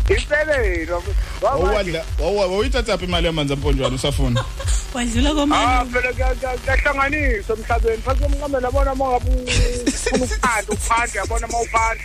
Impelelo. 0.08 1.02
wawadla 1.42 2.04
wawuyithatha 2.18 2.98
phi 2.98 3.04
imali 3.04 3.26
yamanzi 3.26 3.52
amponjwana 3.52 3.94
usafuna 3.94 4.44
Wadlula 4.94 5.30
Ah, 5.30 5.34
komani. 5.34 5.90
phela 5.92 6.12
kuyahlanganiswa 6.12 7.56
emhlabeni. 7.56 8.02
Phansi 8.02 8.22
komncamela 8.22 8.68
yabona 8.68 8.92
uma 8.92 9.06
ngabe 9.10 9.30
ufuna 9.86 10.24
ukuphanda 10.24 10.72
uphanda 10.72 11.18
yabona 11.20 11.46
uma 11.48 11.60
uphanda. 11.60 12.02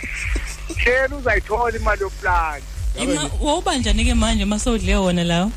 Shela 0.84 1.16
uzayithola 1.16 1.76
imali 1.78 2.02
yoplani. 2.02 2.62
Ima 3.02 3.30
wawubanjani 3.42 4.04
ke 4.04 4.14
manje 4.14 4.44
masodle 4.44 4.96
wona 4.96 5.24
lawo? 5.24 5.50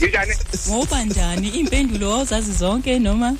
Njani? 0.00 0.34
Wawubanjani 0.70 1.48
impendulo 1.48 2.10
wawuzazi 2.10 2.52
zonke 2.52 2.98
noma? 2.98 3.36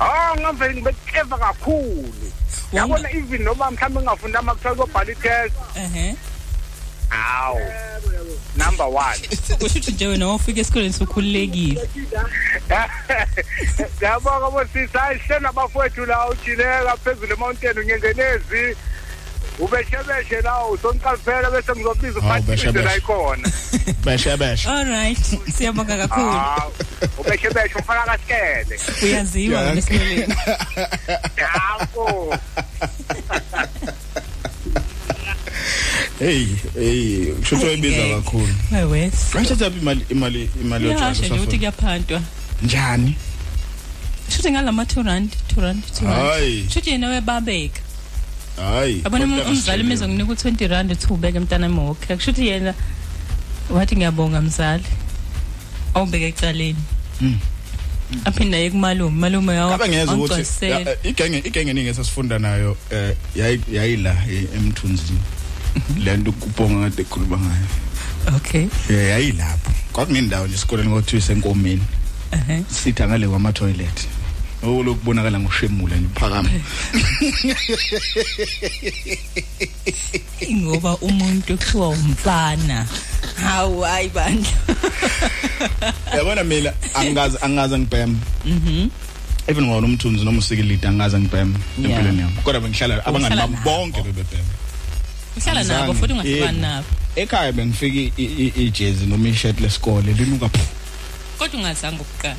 Ah, 0.00 0.34
ngavele 0.40 0.74
ngibeclever 0.74 1.38
kakhulu. 1.38 2.32
Yabona 2.72 3.10
even 3.10 3.42
noma 3.42 3.70
mhlawumbe 3.70 4.00
ngingafunda 4.00 4.38
ama 4.38 4.54
kuthiwa 4.54 4.74
kobhala 4.74 5.12
i-test. 5.12 5.54
Aw. 7.12 7.58
Number 8.56 8.84
1. 8.86 9.28
Kusho 9.28 9.54
ukuthi 9.54 9.92
nje 9.92 10.06
wena 10.06 10.26
wafika 10.28 10.60
esikoleni 10.60 10.92
sokhululekile. 10.92 11.88
Ngiyabonga 13.96 14.50
bosisi 14.54 14.98
hayi 14.98 15.18
hlena 15.18 15.48
abafowethu 15.48 16.06
la 16.06 16.28
ujileka 16.28 16.96
phezulu 17.04 17.32
emountain 17.32 17.78
unyengenezi. 17.78 18.76
Ubeshebeshe 19.58 20.40
la 20.40 20.66
usonqaphela 20.66 21.50
bese 21.50 21.72
ngizobiza 21.72 22.20
Hawu, 22.20 22.40
uphathise 22.40 22.66
la 22.66 22.72
beshebeshe. 22.72 22.98
ikhona. 22.98 23.48
beshe 24.04 24.36
beshe 24.36 24.68
All 24.68 24.84
right. 24.84 25.18
Siyabonga 25.56 25.96
kakhulu. 25.96 26.30
Ah, 26.32 26.66
ubeshebeshe 27.18 27.74
ufaka 27.78 28.02
kasikele. 28.02 28.80
Uyaziwa 29.02 29.60
Yeah. 29.60 29.74
ngesikoleni. 29.74 30.34
Yabo. 36.20 36.24
hey 36.24 36.46
hey 36.74 37.32
kusho 37.32 37.56
wayibiza 37.56 37.96
Ngeke. 37.96 38.14
kakhulu 38.14 38.48
Wewes. 38.72 39.34
wayithatha 39.34 39.70
phi 39.70 39.78
imali 39.78 40.06
imali 40.10 40.50
imali 40.62 40.84
yotshwala 40.86 41.08
Yasho 41.08 41.22
nje 41.22 41.34
ukuthi 41.34 41.56
usafuna 41.56 41.58
kuyaphantwa. 41.58 42.22
njani 42.62 43.14
Shuthi 44.36 44.50
ngalama 44.50 44.82
2 44.84 45.02
rand, 45.02 45.30
2 45.56 45.60
rand, 45.62 45.82
2 46.00 46.04
rand. 46.06 46.16
Hayi. 46.30 46.66
Shuthi 46.70 46.90
yena 46.90 47.08
webabeka. 47.08 47.80
hayi 48.56 49.00
Yabona 49.04 49.24
kodwa 49.26 49.36
umzali 49.36 49.56
Australia. 49.56 49.84
meza 49.84 50.08
nginika 50.08 50.32
u20 50.32 50.68
rand 50.68 50.92
uthi 50.92 51.06
ubeke 51.12 51.40
mntana 51.40 51.80
okay. 51.90 52.16
Kushuthi 52.16 52.46
yena 52.46 52.74
wathi 53.70 53.96
ngiyabonga 53.96 54.40
mzali. 54.40 54.84
Awubeke 55.94 56.26
ecaleni. 56.26 56.76
Mm. 57.20 57.38
Aphinda 58.24 58.58
yekumalume, 58.58 59.16
malume 59.20 59.54
yawo. 59.54 59.70
Kabe 59.70 59.88
ngiyeza 59.88 60.12
ukuthi 60.12 60.34
angigcwalisele. 60.34 60.72
ya, 60.72 60.80
eh, 60.90 60.98
igenge 61.10 61.38
igenge 61.38 61.70
eningi 61.70 61.88
esasifunda 61.88 62.38
nayo 62.38 62.76
eh 62.90 63.16
yayi 63.36 63.60
yayila 63.72 64.10
eh, 64.30 64.44
emthunzini 65.76 66.04
lento 66.04 66.32
kubonga 66.32 66.90
kade 66.90 67.02
ekhuluma 67.02 67.36
ngayo 67.38 67.66
Okay. 68.36 68.66
eh 68.90 69.08
yayilapho 69.10 69.70
kwakunendawo 69.92 70.46
nje 70.46 70.54
esikoleni 70.54 70.90
kwathiwa 70.90 71.18
isenkomeni 71.22 71.82
Eh. 72.48 72.62
sitha 72.70 73.08
ngale 73.08 73.28
kwama 73.28 73.52
toilet 73.52 74.08
olokubonakala 74.62 75.40
ngoshemula 75.40 75.96
nje 75.96 76.08
phakama 76.14 76.50
Ngoba 80.52 80.96
umuntu 80.96 81.56
kuthiwa 81.58 81.88
umfana. 81.88 82.86
Hawu 83.42 83.80
hayi 83.80 84.08
bandla. 84.08 84.50
yabona 86.16 86.44
mina 86.44 86.72
angazi 86.94 87.38
angazi 87.42 87.78
ngibhema 87.78 88.18
Mhm. 88.44 88.88
even 89.46 89.64
ngona 89.66 89.86
umthunzi 89.86 90.24
noma 90.24 90.38
usikilida 90.38 90.88
angazi 90.88 91.16
ngibhema 91.18 91.58
Yeah. 91.78 91.90
empilweni 91.92 92.20
yami 92.20 92.36
kodwa 92.44 92.60
bengihlala 92.60 93.06
abangani 93.06 93.34
Uhlala 93.34 93.46
bami 93.46 93.56
nabo. 93.56 93.70
bonke 93.70 94.02
bebebhema 94.02 94.50
Uhlala 95.36 95.62
nabo 95.64 95.94
futhi 95.94 96.12
ungahlukani 96.12 96.60
nabo. 96.60 96.86
ekhaya 97.16 97.52
i- 98.46 98.52
ijezi 98.66 99.06
noma 99.06 99.28
i-shirt 99.28 99.60
lesikole 99.60 100.12
linuka 100.12 100.48
Kodwa 101.38 101.60
ungazange 101.60 102.00
ukuqala. 102.00 102.36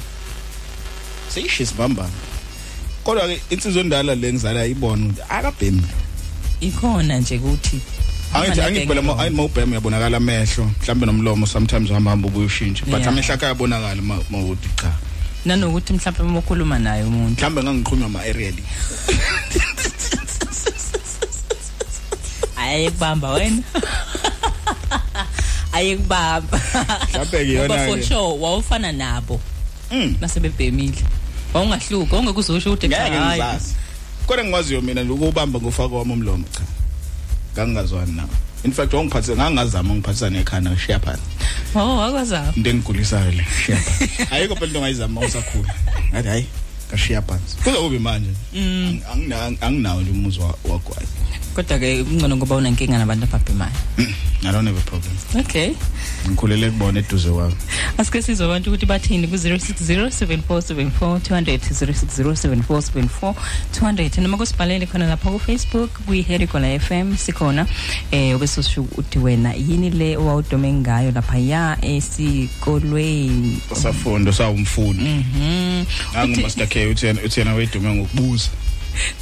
seyishisa 1.33 1.73
bamba 1.77 2.09
kodwa 3.03 3.27
ke 3.27 3.41
insizwe 3.49 3.81
endala 3.81 4.15
le 4.15 4.33
ngizala 4.33 4.65
ibona 4.65 5.05
ukuthi 5.05 5.21
akabhemi. 5.29 5.81
Ikhona 6.61 7.17
nje 7.19 7.37
ukuthi 7.37 7.79
angithi 8.33 8.61
angibhela 8.61 9.01
ma 9.01 9.19
ayi 9.19 9.29
mawubhema 9.29 9.71
uyabonakala 9.71 10.17
amehlo 10.17 10.65
mhlambe 10.81 11.05
nomlomo 11.05 11.45
sometimes 11.47 11.89
uhamba 11.89 12.11
hamba 12.11 12.27
ubuye 12.27 12.45
ushintshe 12.45 12.85
but 12.85 13.05
amehlo 13.07 13.33
akhe 13.33 13.45
ayabonakala 13.45 14.01
ma 14.01 14.17
mawuthi 14.31 14.69
cha. 14.81 14.91
Nanokuthi 15.45 15.93
mhlawumbe 15.93 16.23
uma 16.23 16.39
ukhuluma 16.39 16.79
naye 16.79 17.03
umuntu. 17.03 17.37
Mhlambe 17.41 17.63
ngangiqhunywa 17.63 18.05
ama 18.05 18.19
aerial 18.21 18.53
ayekubamba 22.63 23.29
wena 23.31 23.61
ayekubamba 25.71 26.57
Mhlawumbe-ke 26.57 27.43
iyona-ke. 27.43 27.67
Ngoba 27.67 27.85
for 27.87 28.01
sure 28.03 28.37
wawufana 28.39 28.91
nabo. 28.91 29.39
Mm. 29.91 30.15
nasebebhemile 30.21 30.97
wawungahluka 31.53 32.17
ongeke 32.17 32.39
uzosho 32.39 32.69
ukuthi 32.73 32.87
ngeke 32.87 33.01
cha, 33.01 33.19
hayi. 33.21 33.41
ngizazi. 33.41 33.73
Kodwa 34.27 34.43
ngikwaziyo 34.45 34.81
mina 34.81 35.03
nje 35.03 35.13
ukubamba 35.13 35.59
ngofaka 35.59 35.95
wami 35.95 36.13
umlomo 36.13 36.43
cha. 36.51 36.61
Ngangazwani 37.53 38.11
nawe 38.11 38.29
in 38.63 38.71
fact 38.71 38.93
wangiphathisa 38.93 39.35
ngangazama 39.35 39.93
ngiphathisa 39.93 40.29
nekhanda 40.29 40.71
ngishiya 40.71 40.99
phansi 40.99 41.21
oh 41.75 41.97
wakwazama. 41.97 42.53
Into 42.55 42.69
engigulisayo 42.69 43.31
le 43.31 43.45
shiya 43.65 43.77
phansi 43.77 44.27
ayikho 44.31 44.55
phela 44.55 44.67
into 44.67 44.79
ongayizama 44.79 45.21
usakhula. 45.21 45.73
Ngathi 46.13 46.27
hayi 46.29 46.45
ngashiya 46.89 47.21
phansi 47.21 47.55
kuze 47.63 47.77
kube 47.77 47.99
manje. 47.99 48.29
Mm. 48.53 48.99
Angina- 49.13 49.57
anginawo 49.61 50.01
nje 50.01 50.11
umuzwa 50.11 50.45
wagwayi 50.69 51.07
kodwa 51.53 51.79
ke 51.79 52.03
kungcono 52.03 52.37
ngoba 52.37 52.55
unenkinga 52.55 52.97
nabantu 52.97 53.25
ababhemayo 53.25 53.71
i 54.45 54.51
don't 54.51 54.67
have 54.67 54.77
a 54.77 54.81
problem. 54.81 55.13
Okay. 55.39 55.73
Ngikhulele 56.27 56.71
kubona 56.71 56.99
eduze 56.99 57.29
kwami. 57.29 57.55
Asike 57.97 58.21
sizwe 58.21 58.45
abantu 58.45 58.69
ukuthi 58.69 58.85
bathini 58.85 59.27
ku-0607474 59.27 60.91
200 60.91 61.57
0607474 61.57 64.21
noma 64.21 64.37
kusibhalele 64.37 64.85
khona 64.85 65.07
lapha 65.07 65.31
ku-facebook 65.31 65.89
kwi-hericola 66.05 66.79
fm 66.79 67.17
sikhona 67.17 67.67
eh 68.11 68.35
ubese 68.35 68.59
usho 68.59 68.81
ukuthi 68.81 69.19
wena 69.19 69.53
yini 69.53 69.89
le 69.89 70.17
owawudome 70.17 70.73
ngayo 70.73 71.11
lapha 71.11 71.37
ya 71.37 71.77
esikolweni? 71.81 73.61
Safundo 73.73 74.33
sawumfundi. 74.33 75.03
Mhm. 75.03 75.85
Angumaster 76.15 76.67
k 76.67 76.87
uthi 76.87 77.05
yena 77.05 77.21
uthi 77.21 77.39
yena 77.39 77.53
wedume 77.53 77.95
ngokubuza. 77.95 78.49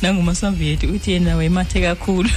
Nangumasamviyeti 0.01 0.87
uthi 0.87 1.11
yena 1.11 1.35
wemathe 1.35 1.81
kakhulu. 1.81 2.29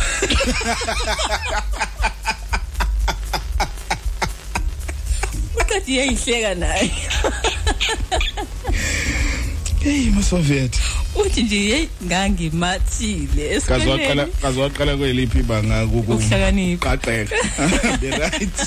Uqedi 5.61 5.97
yayihleka 5.99 6.55
naye. 6.55 6.91
Hey 9.80 10.11
masoviet 10.11 10.76
uthi 11.14 11.43
nje 11.43 11.59
hey 11.59 11.87
ngangimathile 12.07 13.61
kaze 13.61 13.91
waqala 13.91 14.22
esikoleni. 14.22 14.32
kaze 14.43 14.61
waqala 14.61 14.97
kweliphi 14.97 15.39
ibanga 15.39 15.85
Ukuhlakanipha. 15.85 16.97
qaqeka 16.97 17.37
the 18.01 18.11
right. 18.20 18.59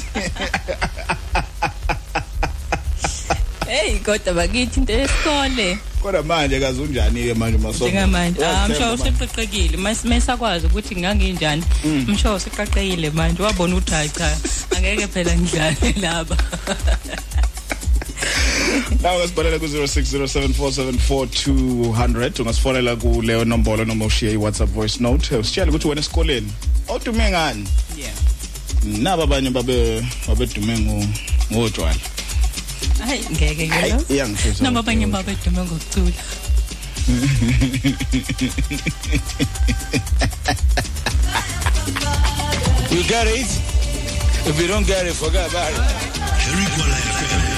Hey 3.68 4.00
kodwa 4.00 4.34
bakithi 4.34 4.80
into 4.80 4.94
yesikole. 4.94 5.78
Kodwa 6.08 6.24
manje 6.24 6.60
kaze 6.60 6.82
unjani 6.82 7.24
ke 7.24 7.34
manje 7.34 7.58
masoviet 7.58 7.94
njengamanje. 7.94 8.46
Ah 8.46 8.68
msho 8.70 8.94
useqeqekile 8.94 9.78
mayisakwazwa 9.78 10.70
ukuthi 10.70 10.96
nganginjani? 10.96 11.64
Msho 12.08 12.36
useqeqekile 12.36 13.10
manje. 13.10 13.44
Wabona 13.44 13.76
ukuthi 13.76 13.92
hayi 13.92 14.10
cha 14.10 14.38
angeke 14.78 15.08
phela 15.08 15.38
ngidlale 15.38 15.96
laba. 16.02 16.38
Nawe 19.02 19.18
ngasibhalela 19.20 19.60
ku-0607474200 19.60 22.42
ungasifonela 22.42 22.96
kuleyo 22.96 23.46
nombolo 23.46 23.86
noma 23.86 24.06
ushiye 24.06 24.32
i-whatsapp 24.32 24.70
voice 24.70 24.98
note. 25.00 25.36
Usitshele 25.36 25.70
ukuthi 25.70 25.88
wena 25.88 26.02
esikoleni 26.02 26.52
awudume 26.90 27.30
ngani? 27.30 27.68
Yeah. 27.98 28.12
Naba 28.84 29.24
abanye 29.24 29.50
babe 29.50 30.06
babedume 30.28 30.78
ngo- 30.78 31.08
ngotshwala 31.52 31.96
hayi 33.06 33.22
ngeke 33.32 33.68
ke 33.68 33.90
lo 33.94 34.00
iyangishisa 34.10 34.64
noma 34.64 34.80
abanye 34.80 35.08
babedume 35.08 35.62
ngokucula 35.64 36.22
You 42.92 43.04
get 43.04 43.28
it? 43.28 43.48
If 44.48 44.60
you 44.62 44.68
don't 44.68 44.88
get 44.88 45.06
it, 45.06 45.14
forget 45.14 45.50
about 45.50 45.72
it. 45.72 45.80
You 46.48 47.57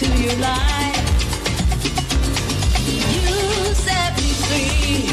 into 0.00 0.22
your 0.22 0.36
light. 0.36 0.94
You 2.86 3.74
set 3.74 4.16
me 4.16 4.30
free 4.46 5.06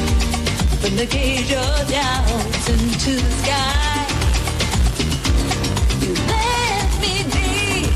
from 0.79 0.95
the 0.95 1.07
cage 1.07 1.51
of 1.53 1.89
doubt 1.89 2.69
into 2.69 3.15
the 3.15 3.31
sky. 3.41 4.05
You 6.01 6.13
let 6.13 6.89
me 7.01 7.23
be 7.33 7.89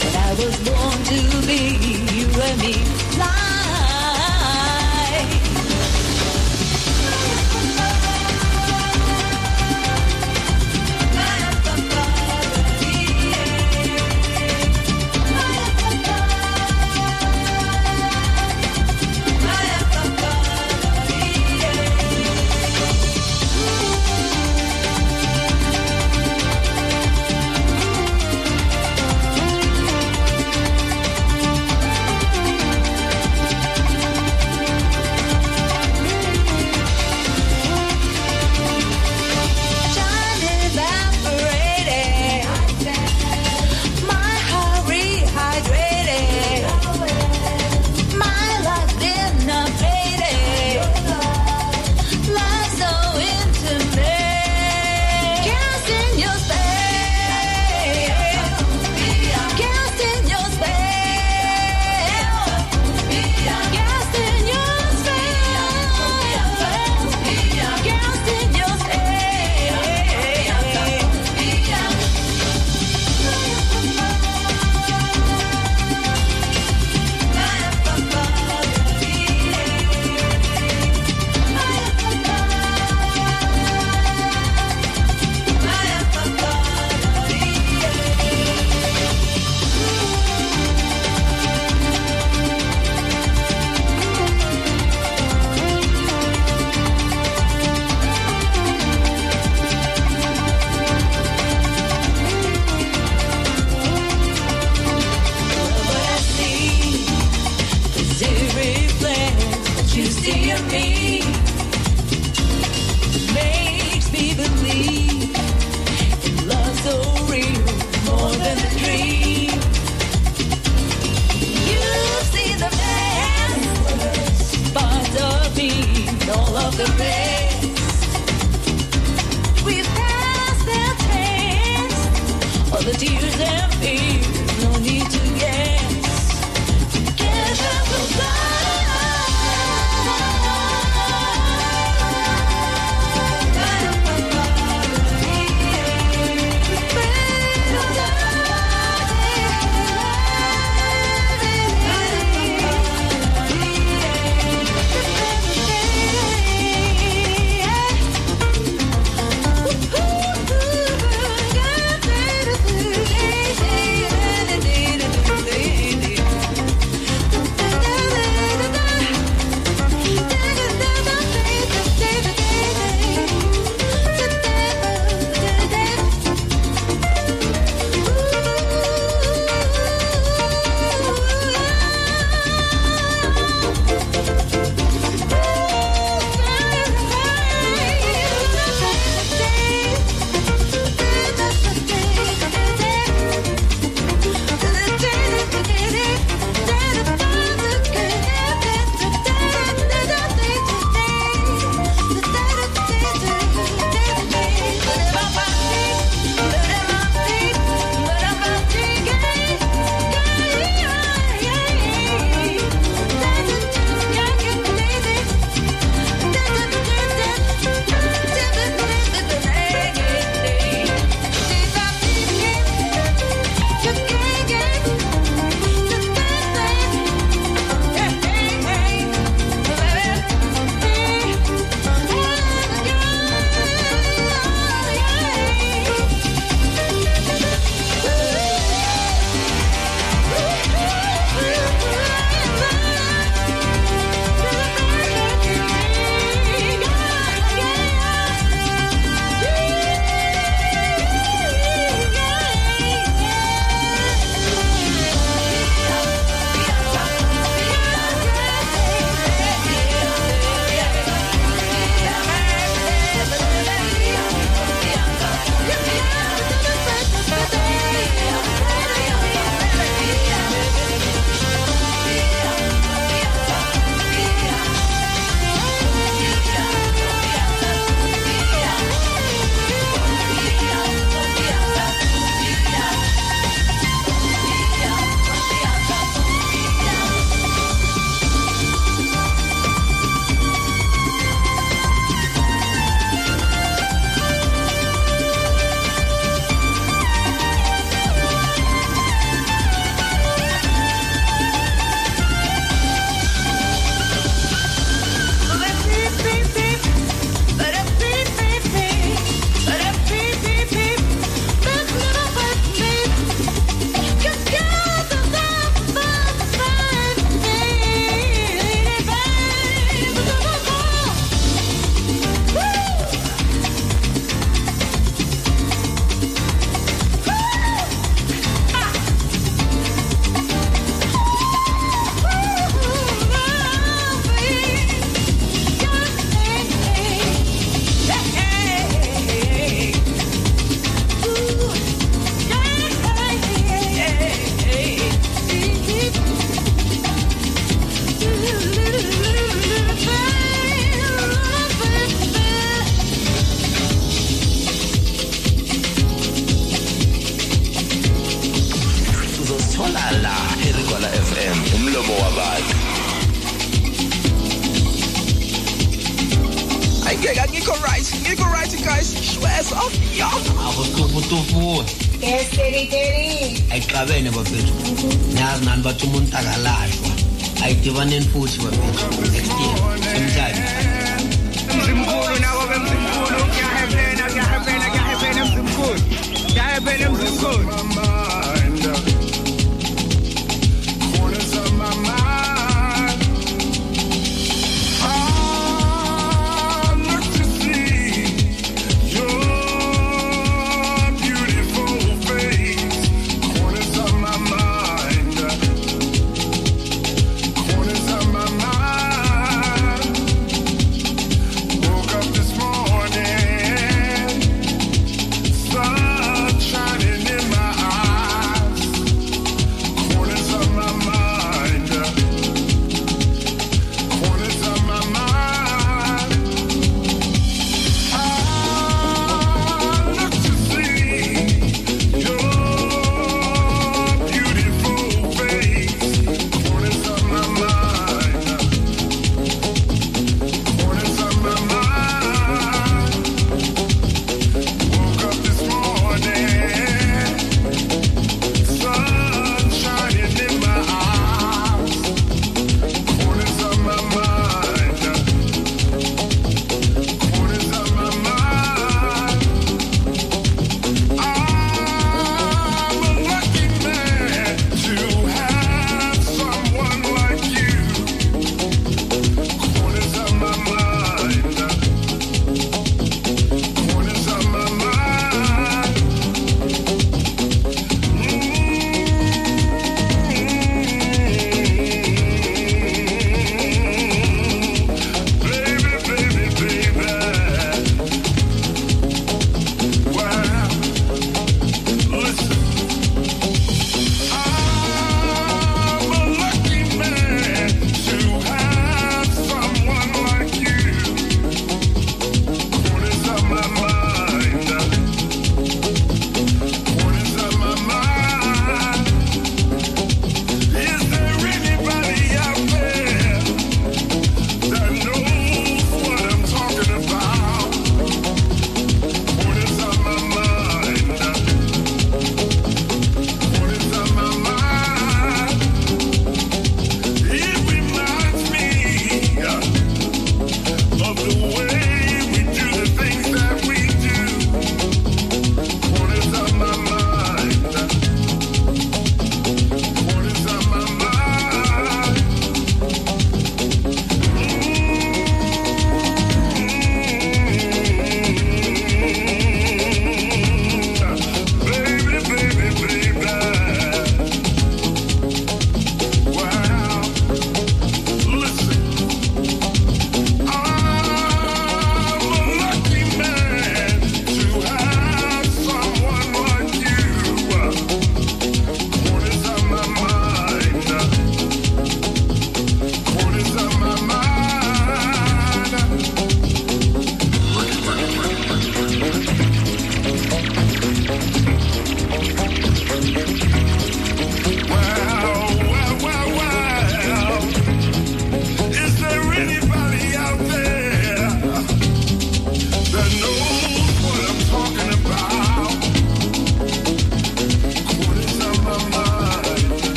but 0.00 0.14
I 0.16 0.34
was 0.34 0.56
born 0.68 0.98
to 1.12 1.46
be 1.46 1.62
you 2.12 2.26
and 2.42 2.60
me 2.60 3.31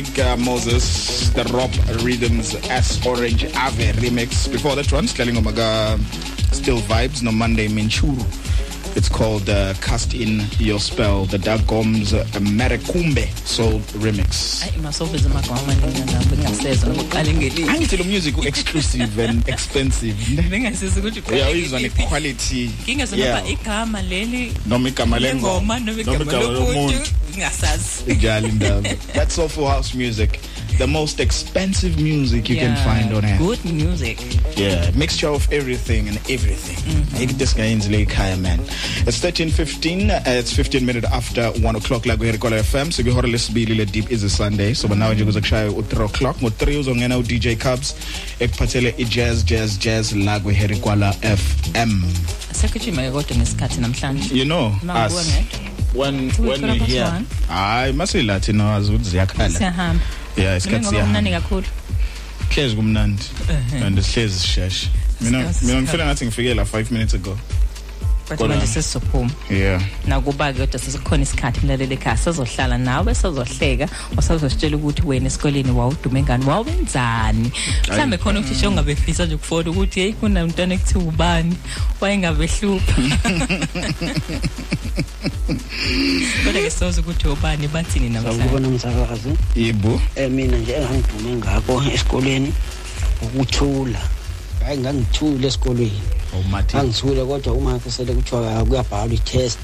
Big 0.00 0.18
uh, 0.20 0.34
Moses, 0.38 1.28
the 1.34 1.44
Rob 1.52 1.70
Rhythms 2.02 2.54
S 2.70 3.04
Orange 3.06 3.44
Ave 3.54 3.92
remix. 4.00 4.50
Before 4.50 4.74
that 4.76 4.90
one, 4.90 5.06
Skelling 5.06 5.34
Omaga 5.34 5.98
Still 6.54 6.78
Vibes, 6.88 7.22
no 7.22 7.30
Monday 7.30 7.68
Minchuru. 7.68 8.24
It's 8.96 9.08
called 9.10 9.48
uh, 9.50 9.74
Cast 9.74 10.14
In 10.14 10.42
Your 10.58 10.80
Spell, 10.80 11.26
the 11.26 11.36
Dagoms 11.36 12.12
uh, 12.14 12.24
Merekumbe 12.40 13.28
Soul 13.46 13.80
remix. 14.00 14.62
Amagama 14.78 15.42
amaningi 15.58 16.12
nabo 16.12 16.36
ngingasezwa 16.36 16.94
ngokuqala 16.94 17.32
ngelini. 17.34 17.68
Angithi 17.68 17.96
lo 17.98 18.04
music 18.04 18.34
exclusive 18.46 19.18
and 19.18 19.48
expensive. 19.54 20.16
Bengasizwe 20.50 21.00
ukuthi 21.10 21.32
Uyawizwa 21.32 21.80
ngeliphi. 21.80 22.02
ne-quality. 22.02 22.70
Ngingezwa 22.84 23.18
Yeah. 23.18 23.36
noma 23.38 23.48
igama 23.50 24.02
leli 24.02 24.52
Noma 24.66 24.88
igama 24.88 25.18
lengoma 25.18 25.78
noma 25.80 26.00
igama 26.00 26.32
lomuntu 26.32 27.10
ngingasazi. 27.40 28.14
Njalo 28.14 28.48
indaba. 28.48 28.88
That's 29.14 29.34
soulful 29.34 29.66
house 29.66 29.94
music. 29.94 30.40
The 30.78 30.86
most 30.86 31.20
expensive 31.20 32.00
music 32.00 32.48
you 32.48 32.56
can 32.56 32.76
find 32.76 33.12
on 33.12 33.24
earth. 33.24 33.38
Good 33.38 33.64
music. 33.64 34.18
Yeah, 34.56 34.90
mixture 34.94 35.28
of 35.28 35.52
everything 35.52 36.08
and 36.08 36.16
everything. 36.30 36.78
Maybe 37.12 37.34
this 37.34 37.52
guy 37.52 37.64
in 37.64 37.80
Zleikaya, 37.80 38.40
man. 38.40 38.60
It's 39.06 39.20
13.15, 39.20 40.10
uh, 40.10 40.22
it's 40.26 40.52
15 40.54 40.86
minutes 40.86 41.06
after 41.12 41.50
1 41.50 41.76
o'clock 41.76 42.06
la 42.06 42.16
kuherikola 42.16 42.62
FM. 42.62 42.92
So 42.92 43.02
bihora 43.02 43.28
lesibili 43.28 43.76
le 43.76 43.84
deep 43.84 44.10
is 44.10 44.22
a 44.22 44.30
Sunday. 44.30 44.72
So 44.74 44.88
now 44.88 45.12
nje 45.12 45.24
kuzokushaya 45.24 45.70
u 45.70 45.82
3 45.82 46.04
o'clock. 46.04 46.36
Ngo 46.40 46.48
3 46.48 46.78
uzongena 46.78 47.18
u 47.18 47.22
DJ 47.22 47.56
Cubs 47.56 47.94
ekuphathele 48.38 48.94
i 48.98 49.04
jazz 49.04 49.44
jazz 49.44 49.78
jazz 49.78 50.12
la 50.12 50.40
kuherikola 50.40 51.12
FM. 51.12 52.02
Sekujima 52.52 53.10
kodwa 53.10 53.36
ngesikhathi 53.36 53.80
namhlanje. 53.80 54.34
You 54.34 54.44
know 54.44 54.72
us. 55.06 55.28
Ngibuka 56.08 56.18
ngedwa. 56.18 56.20
When 56.20 56.30
Two 56.30 56.42
when 56.42 56.64
o'clock 56.64 56.72
we 56.72 56.78
past 56.78 56.90
hear. 56.90 57.04
one. 57.04 57.26
Hayi 57.48 57.92
masilathi 57.92 58.52
nawazi 58.52 58.90
ukuthi 58.92 59.10
ziyakhala. 59.10 59.50
Siyahamba. 59.50 60.02
Yeah, 60.36 60.56
isikhathi 60.56 60.84
Ngoba 60.86 61.00
kumnandi 61.00 61.30
siyahamba. 61.30 61.48
kakhulu. 61.48 61.66
Hlezi 62.50 62.76
kumnandi. 62.76 63.22
Ehhe. 63.50 63.84
And 63.86 63.98
sihlezi 63.98 64.38
sisheshe. 64.38 64.88
Mina 65.20 65.38
Isikhathi 65.38 65.38
mina 65.40 65.52
sikhamba. 65.52 65.82
ngifela 65.82 66.04
ngathi 66.06 66.24
ngifike 66.26 66.54
la 66.54 66.64
5 66.64 66.90
minutes 66.90 67.14
ago. 67.14 67.38
But 68.28 68.38
Kodwa- 68.38 68.48
manje 68.48 68.66
sesizophuma. 68.66 69.30
Yeah. 69.50 69.82
nakuba 70.06 70.52
ke 70.52 70.58
kodwa 70.58 70.78
sesikhona 70.78 71.22
isikhathi 71.22 71.60
mlaleli 71.66 71.94
ekhaya 71.94 72.16
sazohlala 72.16 72.78
nawe 72.78 73.14
sazohleka 73.14 73.88
wasazositshela 74.16 74.76
ukuthi 74.76 75.02
wena 75.06 75.26
esikoleni 75.26 75.70
wawudume 75.70 76.22
ngani 76.22 76.44
wawenzani 76.46 77.50
mhlambe 77.88 78.18
khona 78.18 78.40
ukuthi 78.40 78.54
sho 78.54 78.68
ungabefisa 78.70 79.26
nje 79.26 79.34
ukufona 79.34 79.70
ukuthi 79.70 80.00
hey 80.00 80.12
kunomntwana 80.12 80.74
ekuthiwa 80.74 81.04
ubani 81.04 81.56
wayengabehlupha 82.00 83.02
kodwa 86.44 86.62
ke 86.62 86.70
soze 86.70 87.00
ukuthi 87.00 87.28
ubani 87.28 87.68
bathini 87.68 88.08
namhlanje 88.08 88.38
Sawubona 88.38 88.68
msakazi. 88.68 89.28
Yebo. 89.56 90.00
Eh 90.16 90.30
mina 90.30 90.58
nje 90.58 90.72
engangidume 90.72 91.36
ngakho 91.36 91.82
esikoleni 91.92 92.52
ukuthula. 93.22 94.00
Hayi 94.64 94.78
ngangithule 94.78 95.46
esikoleni. 95.46 96.00
Awumathi. 96.34 96.76
Angithule 96.76 97.24
kodwa 97.24 97.52
uma 97.52 97.78
kusele 97.78 98.12
kuthiwa 98.12 98.64
kuyabhalwa 98.64 99.14
i-test. 99.14 99.58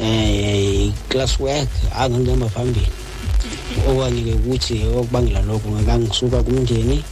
Eh 0.00 0.92
class 1.08 1.40
work 1.40 1.68
angangihamba 1.98 2.48
phambili. 2.48 2.92
Okwanike 3.88 4.32
ukuthi 4.32 4.82
okubangela 4.96 5.42
lokho 5.42 5.68
ngangisuka 5.70 6.42
kumndeni 6.42 7.04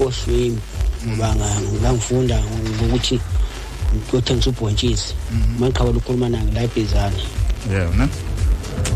oshwimi 0.00 0.58
ngoba 1.06 1.34
ngangifunda 1.80 2.42
ukuthi 2.82 3.20
ngokuthengisa 3.94 4.50
ubhontshisi. 4.50 5.14
Mangiqhawela 5.58 5.96
ukukhuluma 5.98 6.28
nange 6.28 6.52
la 6.52 6.62
ebhezane. 6.62 7.22
Yeah, 7.70 7.90
ne? 7.96 8.08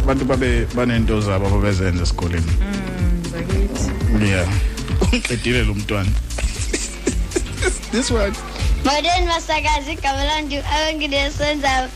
Abantu 0.03 0.25
babe 0.25 0.67
banento 0.75 1.21
zabo 1.21 1.47
ababezenza 1.47 2.03
esikoleni. 2.03 2.53
Yeah. 4.21 4.49
Uqedile 5.13 5.65
lo 5.65 5.75
mntwana. 5.75 6.11
This 7.93 8.11
one. 8.11 8.33
Modern 8.85 9.27
masakazi 9.27 9.93
igama 9.93 10.25
lantu 10.25 10.57
abangilesenza 10.75 11.89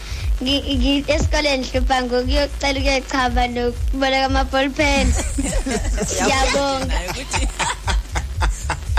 esikoleni 1.09 1.65
hlupha 1.65 2.03
ngokuyocela 2.03 2.79
ukuyechaba 2.79 3.49
nokuboleka 3.49 4.27
ama-ball 4.27 4.71
pen 4.71 5.13
siyabonga 6.07 7.01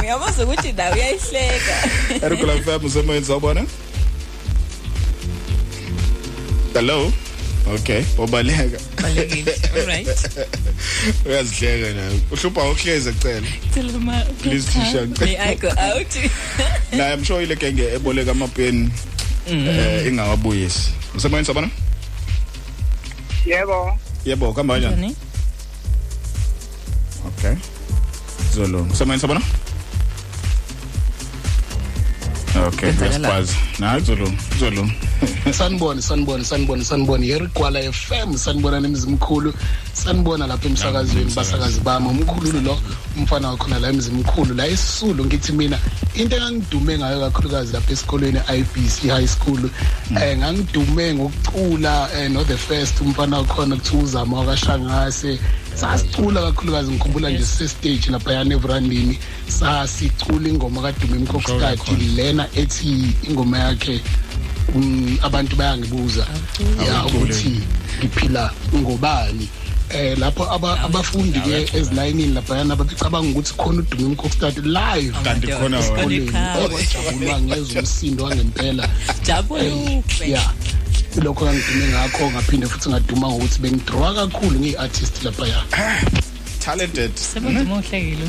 Uyabona 0.01 0.43
ukuthi 0.43 0.71
nawe 0.73 0.93
uyayihleka. 0.93 1.75
Erikola 2.25 2.53
FM 2.63 2.85
usemoyeni 2.85 3.25
sawubona? 3.25 3.65
Hello. 6.73 7.11
Okay, 7.68 8.06
obaleka. 8.18 8.80
Balekile. 9.02 9.52
Alright. 9.76 10.07
Uyazihleka 11.27 11.94
nawe. 11.94 12.19
Uhlupha 12.31 12.69
ukuhleza 12.72 13.14
cela. 13.19 13.48
Tell 13.73 13.99
my 13.99 14.23
Please 14.41 14.72
teacher. 14.72 15.07
May 15.19 15.38
I 15.38 15.56
go 15.56 15.68
out? 15.68 16.07
Na 16.98 17.11
I'm 17.11 17.23
sure 17.23 17.44
ile 17.44 17.56
kenge 17.56 17.84
eboleka 17.94 18.31
amapeni 18.31 18.89
eh 19.48 20.07
ingawabuyisi. 20.07 20.91
Usemoyeni 21.15 21.45
sawubona? 21.45 21.69
yebo 23.45 23.99
Yebo, 24.26 24.53
kamba 24.53 24.73
kanjani? 24.80 25.15
Okay. 27.27 27.56
Zolo. 28.56 28.88
Usemoyeni 28.91 29.22
sawubona? 29.22 29.41
Okay, 32.68 32.80
Kwenzakalani? 32.94 33.19
ngiyakwazi. 33.19 33.56
Na 33.80 33.99
Zolo, 33.99 34.31
Zolo. 34.60 34.89
sanibona 35.53 36.02
sanibona 36.02 36.44
sanibona 36.44 36.84
sanibona 36.84 37.26
yerigwala 37.26 37.91
FM 37.94 38.38
sanibona 38.38 38.80
nemzimkhulu 38.80 39.53
sanibona 39.94 40.48
lapha 40.48 40.68
emsakazweni 40.68 41.31
basakazi 41.35 41.80
bami. 41.80 42.07
Umkhulu 42.10 42.61
lo 42.61 42.80
umfana 43.18 43.49
wakhona 43.49 43.80
la 43.80 43.89
emzimkhulu. 43.89 44.53
La 44.56 44.68
esisulu 44.68 45.26
ngithi 45.26 45.52
mina 45.53 45.80
into 46.15 46.35
engangidume 46.35 46.98
ngayo 46.98 47.19
kakhulukazi 47.19 47.73
lapha 47.73 47.94
esikolweni 47.94 48.39
IBC 48.57 49.10
high 49.10 49.27
school 49.27 49.69
eh 50.22 50.38
ngangidume 50.38 51.14
ngokucula 51.15 52.10
eh, 52.19 52.30
no 52.31 52.44
the 52.44 52.57
first 52.57 53.02
umfana 53.02 53.38
wakhona 53.38 53.76
kuthiwa 53.76 54.03
uzama 54.03 54.39
wakashangase 54.39 55.39
sasicula 55.79 56.41
kakhulukazi 56.41 56.91
ngikhumbula 56.91 57.29
nje 57.29 57.45
sestage 57.45 58.09
lapha 58.11 58.33
yana 58.33 58.55
everandini 58.55 59.17
sasicula 59.47 60.49
ingoma 60.49 60.81
kadume 60.81 61.19
mkhokhstadi 61.19 62.05
lena 62.15 62.47
ethi 62.55 63.13
ingoma 63.29 63.57
yakhe 63.59 64.01
um, 64.75 65.17
abantu 65.21 65.55
bayangibuza. 65.55 66.27
Ya 66.87 67.05
ukuthi 67.05 67.59
ngiphila 67.99 68.51
ngobani? 68.75 69.47
Eh 69.89 70.17
lapho 70.17 70.43
aba- 70.51 70.79
abafundi 70.83 71.39
ke 71.39 71.69
ezilayinini 71.77 72.33
laphayana 72.33 72.75
babicabanga 72.75 73.29
ukuthi 73.29 73.53
khona 73.57 73.79
udume 73.79 74.05
umkhokhstadi 74.05 74.61
live. 74.61 75.15
Kanti 75.23 75.47
khona 75.47 75.77
wona. 75.77 75.79
esikoleni. 75.79 76.27
ekhaya. 76.27 76.57
Oh, 76.65 76.79
jabulwa 76.93 77.41
ngezwe 77.41 77.79
umsindo 77.79 78.23
wangempela. 78.23 78.89
Jabuluke. 79.23 80.31
ya. 80.31 80.41
Lokho 81.22 81.45
kangidume 81.45 81.88
ngakho 81.88 82.31
ngaphinde 82.31 82.68
futhi 82.68 82.89
ngaduma 82.89 83.27
ngokuthi 83.27 83.61
bengidrowa 83.61 84.14
kakhulu 84.14 84.60
ngiyi-artist 84.60 85.23
laphaya 85.23 85.64
Talented. 86.68 87.15
Sebenza 87.15 87.64
uhlekile. 87.64 88.27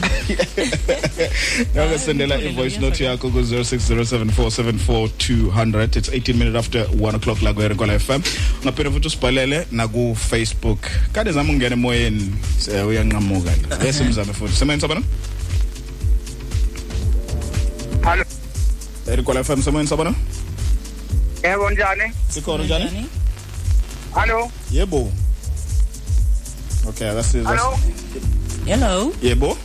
Yake 1.74 1.98
sendela 2.05 2.39
i-voice 2.39 2.81
note 2.81 3.05
yakho 3.05 3.31
ku 3.31 3.40
0607474200 3.40 5.97
it's 5.97 6.09
18 6.09 6.35
minutes 6.39 6.56
after 6.56 6.86
1 6.86 7.15
o'clock 7.16 7.43
la 7.43 7.52
kuherikola 7.52 7.98
FM 7.98 8.20
ngaphinde 8.65 8.90
futhi 8.90 9.06
usibhalele 9.06 9.66
na 9.73 9.89
ku 9.89 10.15
Facebook 10.15 10.78
kade 11.12 11.32
zama 11.32 11.52
ungena 11.52 11.73
emoyeni 11.73 12.32
eh, 12.73 12.86
uyanqamuka. 12.86 13.51
La 13.70 13.77
bese 13.77 14.05
mzame 14.05 14.32
futhi. 14.32 14.56
Semoyeni 14.56 14.81
sabona 14.81 15.02
Hallo. 18.02 18.24
Herikola 19.06 19.44
FM 19.44 19.62
semoyeni 19.62 19.89
sabona 19.89 20.15
yebo 21.44 21.70
njani? 21.70 22.12
Sikhona 22.28 22.65
njani? 22.65 23.06
Hallo 24.15 24.51
yebo. 24.70 25.12
Okay 26.89 27.12
that's 27.15 27.35
it 27.35 27.44
hallo 27.47 27.78
Hello. 28.66 29.12
yebo. 29.23 29.56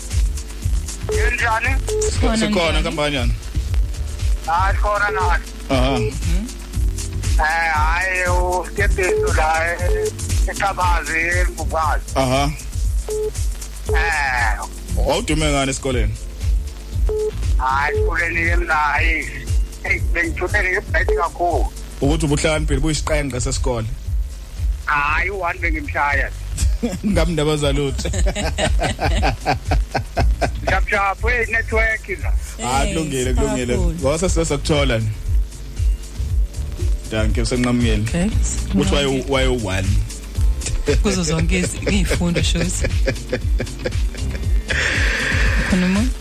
Yenjani 1.11 1.75
Sikhona 2.11 2.37
sikhona 2.37 2.69
njani? 2.71 2.83
kambanjani 2.83 3.33
hayi 4.45 4.77
khona 4.77 5.09
nani 5.09 5.43
aha. 5.69 5.99
Eh 7.39 7.73
hayi 7.73 8.29
uskephethu 8.29 9.33
la 9.37 9.73
eh, 9.73 10.11
echabazi 10.51 11.17
embukazi 11.17 12.03
aha. 12.15 12.51
Eh 13.95 14.59
wawudume 15.07 15.51
ngani 15.51 15.71
esikoleni? 15.71 16.13
Hayi 17.57 17.99
kuleni 18.07 18.41
emnayi 18.49 19.23
hey 19.23 19.42
bengithuthe 20.13 20.59
ngebhethi 20.63 21.15
kakhulu 21.15 21.67
ukuthi 22.01 22.25
ubuhlakaniphile 22.25 22.79
buyisiqenqe 22.79 23.39
sesikole 23.41 23.87
hayi 24.85 25.29
u-one 25.29 25.59
bengimshaya 25.59 26.31
ngamndaba 27.11 27.57
zalutho 27.57 28.09
shapshaphu 30.69 31.29
eyinetwork 31.33 32.09
la 32.23 32.33
Ah 32.63 32.85
kulungile 32.85 33.33
kulungile. 33.33 33.77
Ngoba 33.77 34.19
sesakuthola 34.19 34.97
ni. 34.99 35.09
Danke 37.11 37.41
usenqamukeli. 37.41 38.01
Okay. 38.01 38.29
Uthi 38.75 38.95
waye 38.95 39.23
waye 39.29 39.47
1. 39.47 39.83
kuzo 41.01 41.23
zonke 41.23 41.59
izi- 41.59 41.89
iy'fundo 41.93 42.43
shothi 42.43 42.87
khona 45.69 45.85
umuntu 45.85 46.11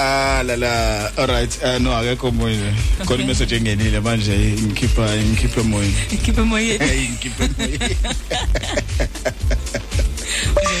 Ah 0.00 0.42
la 0.46 0.54
la. 0.54 1.10
All 1.18 1.26
right. 1.26 1.50
Uh, 1.62 1.78
no 1.78 1.90
akekho 1.90 2.30
moya 2.32 2.72
khona 3.04 3.22
imessage 3.24 3.52
engenile 3.52 4.00
manje 4.00 4.36
ngikhipha 4.62 5.16
ngikhipha 5.16 5.62
moya 5.64 5.88
ikhiphe 6.12 6.40
emoyeni 6.40 6.84
hey 6.84 7.08
ngikhipha 7.08 7.48
moya 7.58 7.78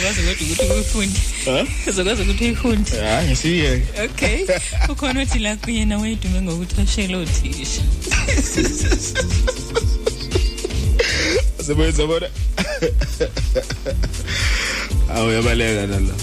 uzokwazi 0.08 0.44
kodwa 0.44 0.66
ukuthi 0.66 0.72
uyifunde. 0.72 1.20
Huh? 1.44 1.68
uzokwazi 1.88 2.22
ukuthi 2.22 2.44
uyifunde. 2.44 2.90
Hayi 2.90 3.36
siye. 3.36 3.82
Okay. 4.04 4.46
Ukhona 4.88 5.20
othi 5.20 5.38
la 5.38 5.56
kuyena 5.56 5.98
wayedume 5.98 6.42
ngokuthi 6.42 6.80
ashele 6.80 7.16
othisha. 7.16 7.82
Sebenza 11.66 12.06
bona 12.06 12.28
awu 15.14 15.30
yabaleka 15.30 15.86
nala 15.86 16.14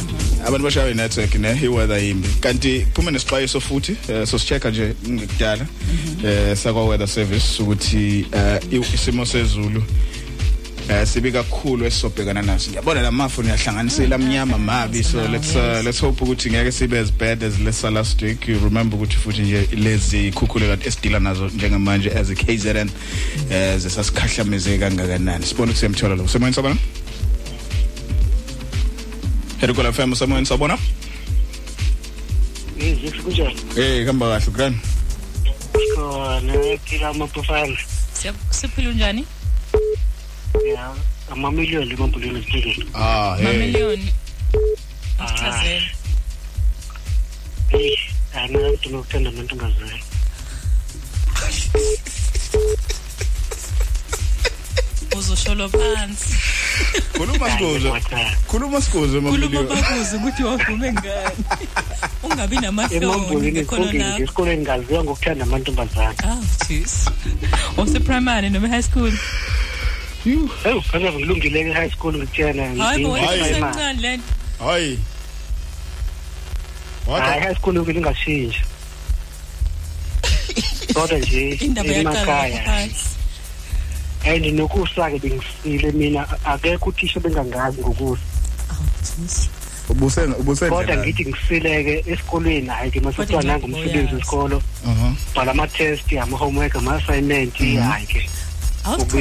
abantu 0.46 0.64
bashawe 0.64 0.94
network 0.94 1.36
ne 1.36 1.60
iweather 1.64 1.98
yimbi. 2.04 2.28
Kanti 2.42 2.86
phuma 2.94 3.12
nesixwayiso 3.12 3.60
futhi 3.62 3.98
eh, 4.10 4.26
so 4.28 4.38
sichecka 4.40 4.70
nje 4.70 4.94
ngikudala 5.10 5.66
eh 6.26 6.56
sakwa 6.58 6.86
weather 6.88 7.08
service 7.08 7.62
ukuthi 7.64 8.26
i- 8.72 8.94
isimo 8.94 9.26
sezulu 9.26 9.84
eh 10.90 11.08
sibi 11.08 11.32
kakhulu 11.32 11.86
esisobhekana 11.86 12.42
naso. 12.42 12.70
Ngiyabona 12.70 13.02
lamafu 13.02 13.44
niyahlanganisela 13.44 14.16
amnyama 14.16 14.58
mabi 14.58 15.04
so 15.04 15.28
let's 15.28 15.56
uh, 15.56 15.82
let's 15.86 16.02
hope 16.02 16.24
ukuthi 16.24 16.50
ngeke 16.50 16.72
sibe 16.72 17.00
as 17.00 17.12
bad 17.12 17.44
as 17.44 17.60
lesa 17.60 17.90
last 17.92 18.22
week 18.22 18.48
you 18.48 18.60
remember 18.60 19.00
ukuthi 19.00 19.18
futhi 19.18 19.42
nje 19.42 19.68
lezi 19.76 20.32
khukhule 20.32 20.68
kanti 20.68 20.88
esidila 20.88 21.20
nazo 21.20 21.48
njengamanje 21.48 22.12
as 22.12 22.30
a 22.30 22.36
KZN 22.36 22.90
eh 23.52 23.78
zesasikhahlameze 23.78 24.78
kangakanani. 24.78 25.46
Sibona 25.46 25.72
ukuthi 25.72 25.80
siyamthola 25.80 26.16
lo 26.16 26.28
semoyeni 26.28 26.56
sabona 26.56 26.76
Herikola 29.62 29.92
FM 29.92 30.14
semoyeni 30.16 30.46
sabona 30.46 30.78
Yizifi 32.80 33.20
kunjani? 33.24 33.56
eh 33.78 34.06
kamba 34.06 34.26
kahle 34.40 34.52
grani 34.56 34.78
Khona 35.96 36.54
phila 36.86 37.08
amapofana. 37.10 37.78
siphila 38.52 38.90
unjani 38.90 39.24
Ya, 40.74 40.94
amamiliyoni 41.32 41.86
lemambulweni 41.90 42.40
esithingeni. 42.40 42.86
ah 42.94 43.38
mamiliyoni 43.44 44.08
Ah. 45.20 45.24
asichazele 45.26 45.90
Hey, 47.72 47.96
ana 48.36 48.58
abantu 48.60 48.90
nokuthanda 48.90 49.30
amantombazane. 49.30 50.00
Uzosholo 55.18 55.70
phansi 55.70 56.34
khuluma 57.18 57.48
sikuzo 57.52 57.90
khuluma 58.48 58.82
sikuzo 58.82 59.22
khuluma 59.22 59.32
mamiliyoni 59.32 59.70
bakuze 59.70 60.16
ukuthi 60.18 60.44
wavume 60.44 60.94
ngani 60.94 61.44
ungabi 62.24 62.58
namahloni 62.58 63.06
Emambulweni 63.06 63.52
ngekhono 63.52 63.84
esithingeni 63.84 64.10
lakho 64.10 64.24
esikoleni 64.24 64.62
ngaziwa 64.64 65.04
ngokuthanda 65.04 65.44
amantombazane. 65.44 66.16
ah 66.24 66.40
jeez 66.68 66.94
ose-primary 67.78 68.50
noma 68.50 68.68
high 68.68 68.84
school 68.84 69.12
Hey, 70.26 70.82
phela 70.90 71.12
ngilungile 71.12 71.64
ke 71.64 71.72
high 71.74 71.90
school 71.92 72.14
ngitshena. 72.18 72.64
hayi 72.84 73.04
bo 73.06 73.12
wena 73.12 73.28
ngiyimfama. 73.32 73.70
usemncane 73.70 74.02
le 74.02 74.18
nto 74.18 74.66
hayi 74.66 75.00
Hayi 77.08 77.40
high 77.42 77.56
school 77.56 77.74
ngike 77.80 78.00
ngashintsha. 78.02 78.64
Kodwa 80.94 81.18
nje 81.20 81.50
indaba 81.62 81.90
yaqala 81.90 82.12
emakhaya. 82.18 82.64
phansi 82.66 83.06
And 84.26 84.46
nokusake 84.46 85.20
bengisile 85.20 85.92
mina 85.92 86.28
akekho 86.46 86.90
uthisha 86.90 87.20
bengangazi 87.20 87.82
ngokusa. 87.82 88.24
Kodwa 90.70 90.98
ngithi 90.98 91.26
ngisileke 91.26 92.04
esikoleni 92.08 92.68
hayi 92.68 92.92
ke 92.92 93.00
masuthiwa 93.00 93.44
nanga 93.44 93.66
umsebenzi 93.66 94.16
wesikolo. 94.16 94.62
aha 94.88 95.14
bhala 95.36 95.52
ama-test 95.52 96.14
ama-homework 96.14 96.76
ama-assignment 96.76 97.58
hayi 97.58 98.06
ke. 98.06 98.30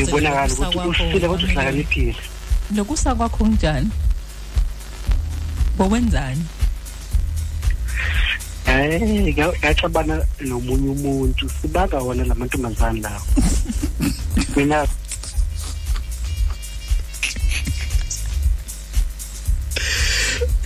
Ubonakala 0.09 0.53
ukuthi 0.53 0.79
usile 0.79 1.29
kodwa 1.29 1.49
uhlakaniphile. 1.49 2.17
nokusa 2.71 3.15
kwakho 3.15 3.37
kunjani 3.37 3.91
bokwenzani? 5.79 6.45
Hayi 8.67 9.35
ngaxabana 9.35 10.15
nomunye 10.41 10.89
umuntu 10.97 11.45
sibaka 11.61 11.99
wona 11.99 12.25
la 12.25 12.35
mantombazane 12.35 13.01
lawo 13.01 13.27
mina 14.57 14.87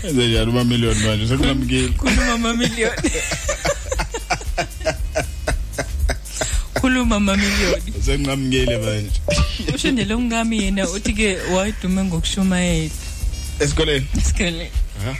enze 0.04 0.28
njani 0.28 0.50
umamiliyoni 0.50 1.02
manje? 1.04 1.26
Sekungamkile 1.26 1.88
khuluma 1.88 2.38
mamiliyoni 2.38 3.10
khuluma 6.74 7.20
mamiliyoni 7.20 7.92
sekungamkile 8.04 8.78
manje. 8.78 9.20
Usho 9.74 9.90
nje 9.90 10.04
lo 10.04 10.20
ngami 10.20 10.62
yena 10.62 10.88
uthi-ke 10.88 11.38
wayedume 11.54 12.04
ngokushumayela 12.04 12.94
esikoleni. 13.60 14.06
Esikoleni. 14.18 14.70
Ha 15.04 15.14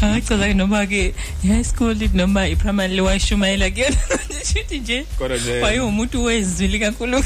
hayi 0.00 0.22
chaza-ke 0.22 0.54
noma-ke 0.54 1.14
i-high 1.44 1.64
school 1.64 1.96
noma 2.14 2.48
i-primary 2.48 3.00
wayishumayela 3.00 3.70
kuyona 3.70 3.96
shuthi 4.52 4.78
nje 4.78 5.04
Kodwa 5.18 5.36
nje- 5.38 5.60
wayewumuntu 5.62 6.24
wezwili 6.24 6.78
kakhulu 6.78 7.18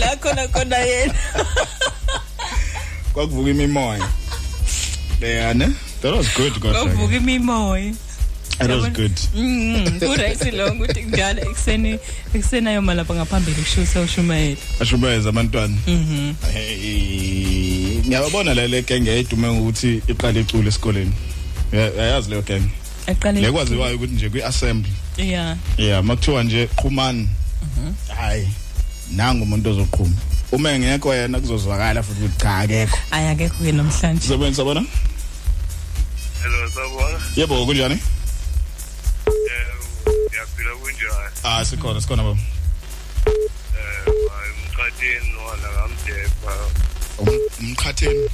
la 0.00 0.16
khona 0.16 0.48
khona 0.48 0.78
yena. 0.78 1.14
Kwakuvuka 3.12 3.50
imimoya. 3.50 4.08
Yeah 5.20 5.54
ne 5.54 5.66
that 6.00 6.14
was 6.14 6.26
good 6.36 6.52
kodwa 6.58 6.84
kwavuka 6.84 7.16
imimoya. 7.16 7.94
That 8.58 8.70
was 8.70 8.88
good. 8.88 9.12
Mm, 9.34 10.00
kurayisi 10.00 10.50
lonke 10.50 10.82
ukuthi 10.84 11.02
njalo 11.02 11.42
ekuseni 11.42 11.98
ekuseni 12.34 12.68
ayoma 12.68 12.94
lapha 12.94 13.14
ngaphambili 13.14 13.56
kushusa 13.56 14.00
ushumayela 14.00 14.56
ashumayeza 14.80 15.28
abantwana. 15.28 15.76
Mhm. 15.86 16.34
hey 16.52 18.00
ngiyabona 18.06 18.54
le 18.54 18.68
le 18.68 18.82
genge 18.82 19.18
edume 19.18 19.48
ukuthi 19.48 20.02
iqala 20.08 20.40
icule 20.40 20.68
esikoleni. 20.68 21.12
Yeah, 21.72 21.96
yayazi 21.96 22.30
leyo 22.30 22.42
genge? 22.42 22.68
Aqale 23.06 23.40
lekwaziwayo 23.40 23.96
ukuthi 23.96 24.14
nje 24.14 24.28
kwi-assembly. 24.28 24.92
Yeah 25.16 25.56
yeah 25.78 26.04
makuthiwa 26.04 26.44
nje 26.44 26.66
qhumani 26.66 27.28
hayi 28.16 28.48
nangu 29.12 29.42
umuntu 29.44 29.70
ozoqhuma. 29.70 30.16
Uma 30.52 30.70
engekho 30.72 31.14
yena 31.14 31.40
kuzozwakala 31.40 32.02
futhi 32.02 32.24
ukuthi 32.24 32.40
cha 32.42 32.58
akekho. 32.58 32.98
Ayi 33.10 33.28
akekho 33.28 33.64
ke 33.64 33.72
namhlanje. 33.72 34.28
Sebenza 34.28 34.56
sabona 34.56 34.84
Hello 36.42 36.70
sabona. 36.74 37.18
yebo 37.36 37.66
kunjani? 37.66 37.94
Eh 37.94 37.98
yaphila 37.98 38.21
kunjani? 41.02 41.36
ah 41.44 41.64
sikhona 41.64 42.00
sikhona 42.00 42.22
baba 42.22 42.40
Eh 43.76 44.04
hayi 44.32 44.50
umkhatheni 44.58 45.34
wona 45.36 45.68
ngamdepha. 45.74 46.54
umqhatheni 47.60 48.28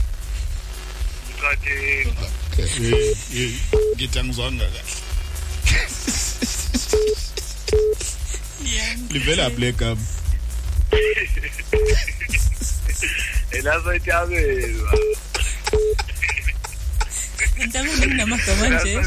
Umkhatheni. 1.30 2.12
Eh, 2.58 2.78
eh, 3.36 3.52
ngithi 3.96 4.18
angizwanga 4.18 4.66
kahle 4.74 4.82
livela 9.10 9.50
black 9.50 9.80
up 9.82 9.98
Elazo 13.50 13.94
itabelwa. 13.94 14.92
Intabeni 17.64 18.06
nginamagama 18.06 18.68
nje 18.68 19.02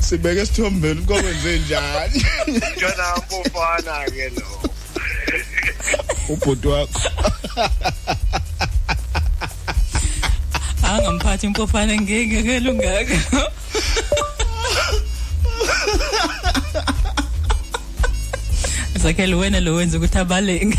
sibeke 0.00 0.40
esithombeni 0.40 1.02
kokwenze 1.02 1.58
njani? 1.58 2.24
Njana 2.76 3.16
mpofana 3.16 4.04
ke 4.14 4.28
lo. 4.36 4.48
ubhuti 6.28 6.68
wakho. 6.68 7.00
Angamphathi 10.82 11.46
impofana 11.46 11.94
ngeke 12.00 12.42
kelungaka 12.42 13.18
zakhele 19.02 19.34
wena 19.34 19.60
lo 19.60 19.74
wenza 19.74 19.98
ukuthi 19.98 20.18
abaleke. 20.18 20.78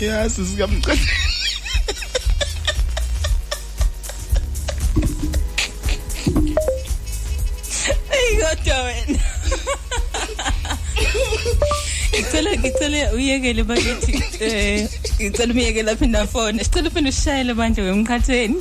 Yasi 0.00 0.46
sikamqhatheni 0.46 1.21
ngicela 12.32 12.50
ngicela 12.56 13.12
uyekele 13.12 13.62
bakithi 13.62 14.12
eh 14.40 14.88
ngicela 15.20 15.52
umyekele 15.52 15.90
aphinda 15.92 16.22
afone 16.24 16.64
sicela 16.64 16.88
uphinde 16.88 17.08
usishayele 17.10 17.52
manje 17.54 17.80
wemkhatheni 17.82 18.56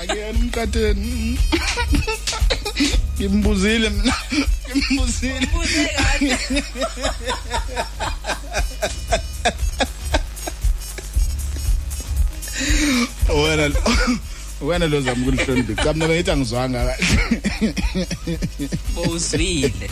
akuyena 0.00 0.38
umkhatheni 0.42 1.38
ngimbuzile 3.14 3.90
mina. 3.90 4.14
Ngimbuzile. 4.74 5.46
Wena 13.28 13.66
lo 14.88 15.00
zama 15.00 15.22
ukulihlonipha 15.22 15.82
kamna 15.84 16.08
beyithi 16.08 16.30
angizwanga 16.30 16.78
kahle 16.86 17.74
Bowuzwile. 18.94 19.90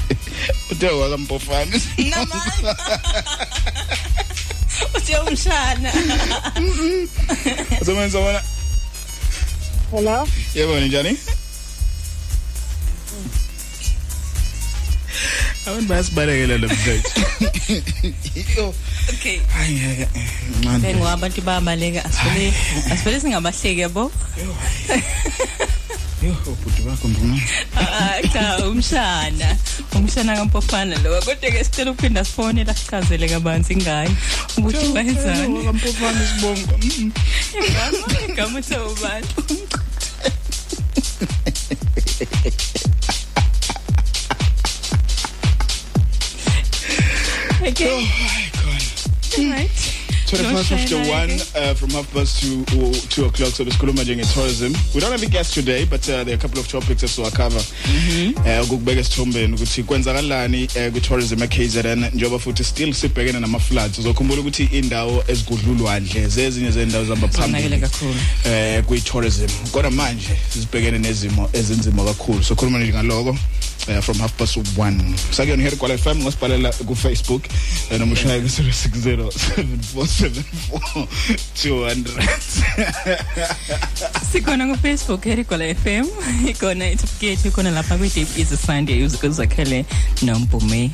uthe 0.71 0.87
wakampofana 0.89 1.81
Namanga. 1.99 2.77
Uthi 4.97 5.13
umshana. 5.29 5.93
Someone 7.85 8.11
someone 8.11 8.41
Hello? 9.91 10.27
Yebo 10.55 10.81
njani 10.81 11.17
Abantu 15.67 15.89
bayasibalekela 15.89 16.59
lo 16.59 16.69
mfethu 16.69 17.21
Okay. 19.11 19.39
Hayi 19.53 19.75
ngeke 19.75 20.09
manje 20.65 20.87
Bengoba 20.87 21.13
abantu 21.13 21.41
bayabaleka 21.43 22.05
asivele 22.05 22.53
asivele 22.91 23.21
singabahleki 23.21 23.81
yabo. 23.81 24.13
Yo 26.23 26.33
ubhuti 26.53 26.83
bakho 26.83 27.09
mbona 27.09 27.41
Ah 27.77 28.23
cha 28.33 28.59
umshana. 28.69 29.57
Umshana 29.97 30.37
kampofana 30.37 30.97
lo 31.03 31.21
kodwa 31.21 31.51
ke 31.51 31.65
sicela 31.65 31.91
ukuphinda 31.91 32.25
sifone 32.25 32.65
la 32.65 32.75
sichazele 32.75 33.29
kabanzi 33.29 33.77
ngayo 33.77 34.11
ukuthi 34.59 34.93
bayenzani. 34.95 35.65
kampofana 35.65 36.27
sibonga. 36.27 36.75
Igama 37.69 38.07
igama 38.29 38.59
uthi 38.59 38.75
ubani? 38.75 39.29
Okay. 47.63 47.91
Oh 47.91 48.01
my 48.01 48.49
god. 48.63 49.51
Right. 49.53 50.00
25 50.31 50.73
after 50.73 50.97
1 50.97 51.31
uh, 51.55 51.75
from 51.75 51.91
half 51.91 52.07
past 52.15 52.41
to 52.41 52.63
uh, 52.79 52.93
2 53.09 53.25
o'clock. 53.25 53.53
So 53.53 53.65
besikhuluma 53.65 54.05
nje 54.05 54.25
tourism. 54.35 54.73
We 54.95 55.01
don't 55.01 55.11
have 55.11 55.23
a 55.23 55.27
guest 55.27 55.55
today 55.55 55.85
but 55.85 56.09
uh, 56.09 56.23
there 56.25 56.35
are 56.35 56.35
a 56.35 56.39
couple 56.39 56.61
of 56.61 56.69
topics 56.69 57.03
esizowacover 57.03 57.63
eh 58.47 58.65
ukubeka 58.65 59.01
esithombeni 59.01 59.55
ukuthi 59.55 59.83
kwenzakalani 59.83 60.69
eh, 60.75 60.93
ku-tourism 60.93 61.43
e-KZN 61.43 62.05
njengoba 62.15 62.39
futhi 62.39 62.65
still 62.65 62.95
sibhekene 62.95 63.41
nama-floods. 63.41 63.99
Uzokhumbula 63.99 64.41
ukuthi 64.41 64.65
indawo 64.65 65.25
ezigudlulwandle 65.29 66.29
zezinye 66.29 66.71
zendawo 66.71 67.05
zihamba 67.05 67.29
phambili 67.29 67.83
eh 68.45 68.85
kwi-tourism. 68.85 69.49
Kodwa 69.73 69.91
manje 69.91 70.29
sibhekene 70.53 70.99
nezimo 70.99 71.51
ezinzima 71.53 72.05
kakhulu. 72.05 72.45
So 72.45 72.55
khuluma 72.55 72.79
nje 72.79 72.93
ngaloko 72.93 73.37
uh, 73.89 74.01
from 74.01 74.19
half 74.19 74.37
past 74.39 74.57
one. 74.79 75.15
Sakuyona 75.31 75.63
here 75.63 75.77
kwala 75.77 75.99
FM 75.99 76.23
ngosibhalela 76.23 76.73
ku 76.87 76.97
Facebook 76.97 77.43
uh, 77.91 77.99
noma 77.99 78.13
ushaya 78.13 78.41
ku 78.41 78.47
0607474200 78.47 80.20
Sikhona 84.31 84.67
ku 84.69 84.77
Facebook 84.77 85.25
Herikola 85.25 85.65
FM, 85.75 86.05
ikhona 86.49 86.91
iTuphukethu, 86.93 87.49
ikhona 87.49 87.71
lapha 87.71 87.97
kwi 87.97 88.09
Deep 88.09 88.29
is 88.37 88.53
a 88.53 88.57
Sunday 88.57 89.03
uzakhele 89.03 89.85
nompume. 90.23 90.91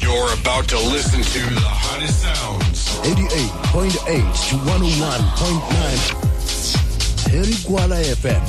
You're 0.00 0.32
about 0.34 0.68
to 0.68 0.78
listen 0.78 1.22
to 1.22 1.38
the 1.54 1.60
hottest 1.60 2.20
sounds. 2.20 2.88
88.8 3.00 4.50
to 4.50 4.56
101.9 4.68 7.30
Heri 7.30 7.54
Kuala 7.64 7.96
FM 8.20 8.42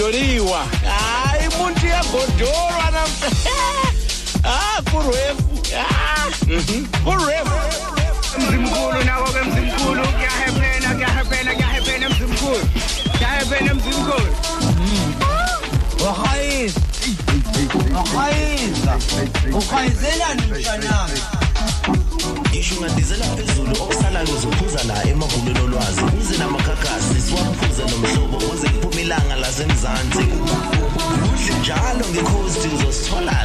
godholiwa 0.00 0.66
hayi 0.84 1.48
muntu 1.58 1.86
yabhodhorwa 1.86 2.90
na 2.92 3.02
ah, 4.50 4.82
kurwefu 4.82 5.76
ah, 5.78 6.26
mhm. 6.48 6.86
kurwefu 7.04 7.49
emzansi 29.62 30.24
kuhle 31.22 31.54
njalo 31.60 32.04
ngekhozi 32.12 32.68
uzosithola 32.74 33.39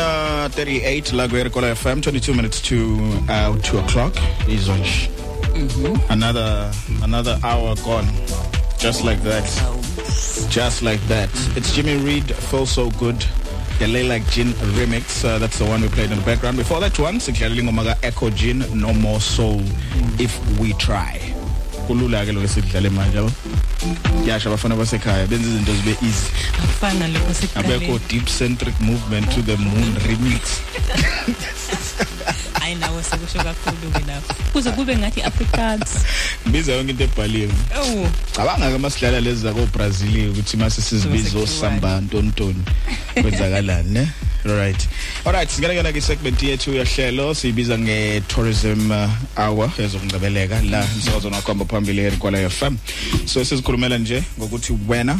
It's 0.00 0.56
13:38 0.56 1.12
la 1.12 1.26
Guerrilla 1.26 1.74
FM 1.74 2.00
22 2.00 2.32
minutes 2.34 2.60
to 2.62 2.98
uh 3.28 3.54
2 3.62 3.78
o'clock 3.80 4.14
izonje. 4.48 5.10
Mhm. 5.54 6.00
Another 6.08 6.70
another 7.02 7.38
hour 7.44 7.74
gone 7.84 8.08
just 8.78 9.04
like 9.04 9.22
that. 9.24 9.44
Just 10.48 10.80
like 10.82 11.00
that. 11.08 11.28
It's 11.54 11.74
Jimmy 11.74 11.96
Reed 11.98 12.34
Feel 12.34 12.64
So 12.66 12.88
Good. 12.98 13.22
The 13.78 13.86
Layla 13.86 14.20
Gin 14.32 14.52
remix 14.78 15.22
uh, 15.24 15.38
that's 15.38 15.58
the 15.58 15.64
one 15.66 15.82
we 15.82 15.88
played 15.88 16.10
in 16.10 16.18
the 16.18 16.24
background. 16.24 16.56
Before 16.56 16.80
that 16.80 16.98
one 16.98 17.16
sikudlalela 17.20 17.60
ingoma 17.60 17.84
ka 17.84 17.94
Echo 18.02 18.30
Gin 18.30 18.64
No 18.74 18.94
More 18.94 19.20
Soul 19.20 19.60
If 20.18 20.32
We 20.58 20.72
Try. 20.74 21.20
Kulula 21.86 22.24
ke 22.24 22.32
lo 22.32 22.40
esidlale 22.40 22.88
manje. 22.90 23.20
Yasha 24.26 24.48
abafana 24.48 24.76
basekhaya 24.76 25.26
benza 25.26 25.48
izinto 25.48 25.74
zibe 25.74 25.96
easy. 26.02 26.26
afana 26.64 27.08
lokho 27.08 27.32
abekho 27.54 27.98
sekuqaleni 27.98 28.08
deep 28.08 28.26
centric 28.26 28.80
movement 28.80 29.30
to 29.32 29.42
the 29.42 29.56
moon 29.56 29.94
remix. 30.06 30.60
Hayi 32.60 32.74
nawe 32.74 33.02
sekusho 33.02 33.38
kakhulu 33.38 33.90
ke 33.92 34.06
nawe 34.06 34.22
kuze 34.52 34.70
kube 34.70 34.96
ngathi 34.96 35.22
Afrikaans. 35.22 36.04
Biza 36.46 36.72
yonke 36.72 36.90
into 36.90 37.04
ebhaliwe. 37.04 37.52
Oh 37.76 38.06
cabanga 38.32 38.70
ke 38.72 38.78
masidlala 38.78 39.20
lezi 39.20 39.42
zako 39.42 39.66
Brazil 39.72 40.30
ukuthi 40.30 40.56
mase 40.56 40.82
sizibizo 40.82 41.46
samba 41.46 42.00
ntontoni. 42.00 42.64
Kwenzakalani 43.14 43.90
ne? 43.90 44.08
Alright. 44.44 44.88
Alright, 45.26 45.50
singena 45.50 45.74
ngena 45.74 45.92
ke 45.92 46.00
segment 46.00 46.42
yethu 46.42 46.72
yahlelo 46.72 47.34
siyibiza 47.34 47.78
nge 47.78 48.22
tourism 48.28 48.90
uh, 48.90 49.10
hour 49.36 49.70
ezokungcebeleka 49.78 50.62
la 50.62 50.84
umsakazo 50.94 51.30
nakhomba 51.30 51.64
phambili 51.64 52.02
eRikwala 52.02 52.50
FM. 52.50 52.76
So 53.32 53.44
sesikhulumela 53.44 53.98
nje 53.98 54.22
ngokuthi 54.38 54.72
wena 54.88 55.18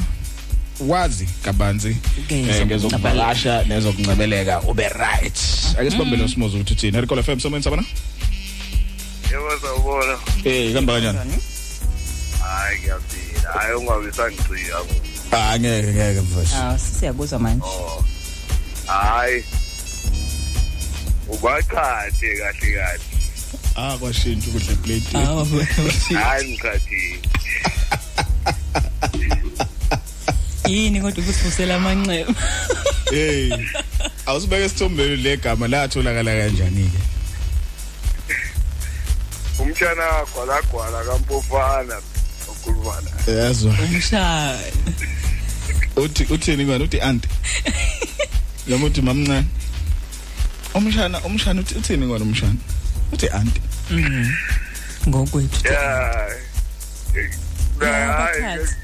wazi 0.81 1.29
kabanzi 1.45 1.97
eh, 2.29 2.67
ngezokuvakasha 2.67 3.65
nezokungcebeleka 3.65 4.61
ube 4.63 4.89
right. 4.89 5.39
Ake 5.81 5.91
sibambe 5.91 6.17
lo 6.17 6.29
simozo 6.29 6.57
ukuthi 6.57 6.73
uthini. 6.73 6.97
eRikwala 6.99 7.23
FM 7.23 7.39
somenza 7.41 7.65
sabona? 7.71 7.85
yebo 9.33 9.59
sawubona 9.61 10.19
Eh, 10.45 10.73
kamba 10.75 10.93
kanjani? 10.93 11.33
hayi 12.43 12.79
ngiyaphila 12.81 13.53
hayi 13.53 13.75
ungabisangicika 13.75 14.79
Ah, 15.33 15.59
ngeke 15.59 15.89
ngeke 15.93 16.21
mfowethu. 16.21 16.57
ah 16.57 16.79
siyakuzwa 16.79 17.39
manje 17.39 17.65
hayi 18.87 19.45
ubaqhathe 21.29 22.29
kahle 22.39 22.73
kahle 22.75 23.01
Ah, 23.77 23.97
kwashintsha 23.99 24.49
ukudla 24.51 24.75
plate. 24.83 25.15
Ah, 25.15 25.45
hayi 26.25 26.49
ngikhathile 26.49 26.90
yini 30.71 31.01
kodwa 31.01 31.25
ukusivusela 31.25 31.75
amanxeba 31.77 32.35
Hey. 33.11 33.51
Awusibeke 34.27 34.69
sithombeni 34.69 35.17
le 35.17 35.37
gama 35.37 35.69
latholakala 35.69 36.31
kanjani 36.31 36.91
ke? 36.91 36.99
umtshana 39.63 40.05
gwalagwala 40.35 41.05
kampofana 41.05 42.01
okhulumana 42.49 43.11
Yazwa. 43.27 43.75
umshana 43.85 44.59
Uthi 45.97 46.25
uthini 46.31 46.65
ngani 46.65 46.85
uthi 46.85 47.01
aunt? 47.01 47.27
Noma 48.67 48.87
uthi 48.87 49.03
mamncane. 49.03 49.47
Umshana 50.75 51.21
umshana 51.21 51.61
uthi 51.61 51.75
uthini 51.75 52.07
ngani 52.07 52.23
umshana? 52.25 52.57
Uthi 53.13 53.29
aunt. 53.29 53.57
Mhm. 53.91 54.33
ngokwethu 55.09 55.67
ya 55.69 55.81
hayi 55.81 56.41
bakhathi. 57.79 58.75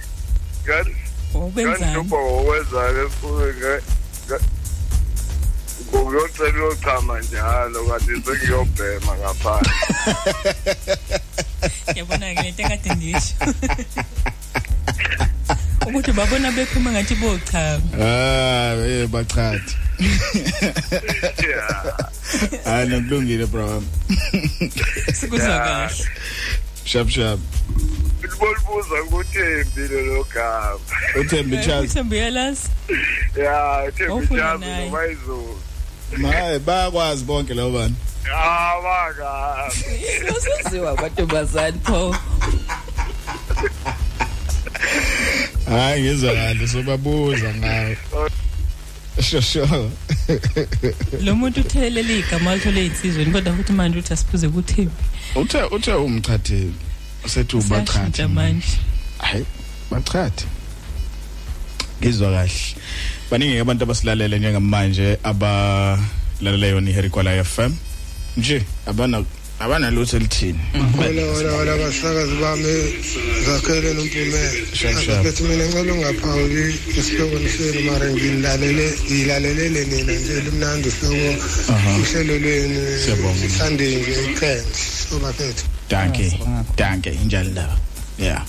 Ngani 1.37 1.41
Wawubenzani? 1.41 1.93
ngandipha 1.93 2.17
ngokwenzake 2.17 3.01
esikoleni 3.07 3.83
ngokuyocela 5.93 6.59
uyochama 6.65 7.15
njalo 7.21 7.79
kanti 7.85 8.13
sengiyobhema 8.25 9.13
ngaphandle 9.19 9.73
yabona 11.97 12.35
ke 12.35 12.43
lento 12.43 12.63
ekade 12.63 12.95
ndisho 12.95 13.35
ukuthi 15.87 16.13
babona 16.13 16.53
bephuma 16.53 16.91
ngathi 16.93 17.15
bochama 17.15 17.81
Ah, 18.01 18.75
eh 18.87 19.07
bachathi. 19.09 19.75
Hayi 22.65 22.89
nakulungile 22.89 23.47
bro. 23.47 23.83
sikuzwa 25.15 25.59
kahle 25.59 26.05
Shap 26.85 27.09
shap. 27.09 27.39
Libolibuza 28.27 29.03
kuthembi 29.11 29.81
lelo 29.95 30.25
gama 30.35 30.79
Uthembi 31.21 31.57
Charles. 31.65 31.91
uthembi 31.91 32.17
yalazi 32.17 32.69
ya 33.45 33.93
thembi 33.93 34.13
Wawufunda 34.13 34.43
chazi 34.43 34.61
naye. 34.65 34.85
noma 34.91 35.07
izulu 35.07 35.61
Hayi 36.33 36.59
bayakwazi 36.59 37.25
bonke 37.25 37.55
labo 37.55 37.71
bantu. 37.71 37.97
ah 38.37 38.75
baka 38.83 39.73
usuziwa 40.37 40.91
amantombazane 40.99 41.79
pho 41.85 42.17
Hayi 45.69 46.03
ngizwa 46.03 46.33
kahle 46.35 46.69
sobabuza 46.69 47.55
ngawe. 47.55 47.99
Sho 49.23 49.41
sho. 49.41 49.91
lo 51.23 51.35
muntu 51.35 51.61
uthelele 51.61 52.19
igama 52.19 52.53
athole 52.53 52.87
insizweni 52.87 53.31
kodwa 53.33 53.53
futhi 53.57 53.73
manje 53.73 53.99
uthi 53.99 54.13
asiphuze 54.13 54.49
kuthembi 54.49 54.91
Uthe 55.35 55.63
uthe 55.63 55.93
umchathi 55.93 56.73
usethi 57.27 57.57
ubachathi. 57.57 57.93
Sashintsha 57.93 58.29
manje 58.29 58.79
Hayi 59.19 59.45
bachathi. 59.91 60.45
Ngizwa 62.01 62.31
kahle. 62.31 62.51
Baningi 63.31 63.59
abantu 63.59 63.85
abasilalele 63.85 64.39
njengamanje 64.39 65.19
abalalela 65.23 66.67
yona 66.67 66.91
iHerikwala 66.91 67.45
FM. 67.45 67.73
Nje 68.37 68.63
abana 68.87 69.25
abana 69.61 69.91
lutho 69.91 70.17
elithini. 70.17 70.59
wena 70.99 71.23
wena 71.33 71.53
wena 71.57 71.77
basakazi 71.77 72.35
bami 72.41 72.75
zakhele 73.47 73.95
nompumela 73.95 74.51
Shap, 74.75 74.99
shap. 75.01 75.19
abethi 75.21 75.43
mina 75.43 75.65
ngicela 75.65 75.93
ungaphawuli 75.95 76.75
isihloko 76.99 77.37
senu 77.57 77.81
mara 77.91 78.07
ngilalele 78.13 78.87
ngilalelele 79.11 79.85
nina 79.85 80.13
nje 80.13 80.41
limnandi 80.41 80.89
uhlobo 80.89 81.31
Aha. 81.73 81.91
uhlelo 82.01 82.39
lwenu 82.39 82.81
Siyabonga. 83.05 83.49
sandinge 83.59 84.13
iqhenhle 84.25 84.65
so 85.11 85.19
bafethu 85.19 85.65
Danke. 85.91 86.39
Danke 86.77 87.11
injalo 87.23 87.51
ndaba. 87.51 87.77
Yeah. 88.19 88.43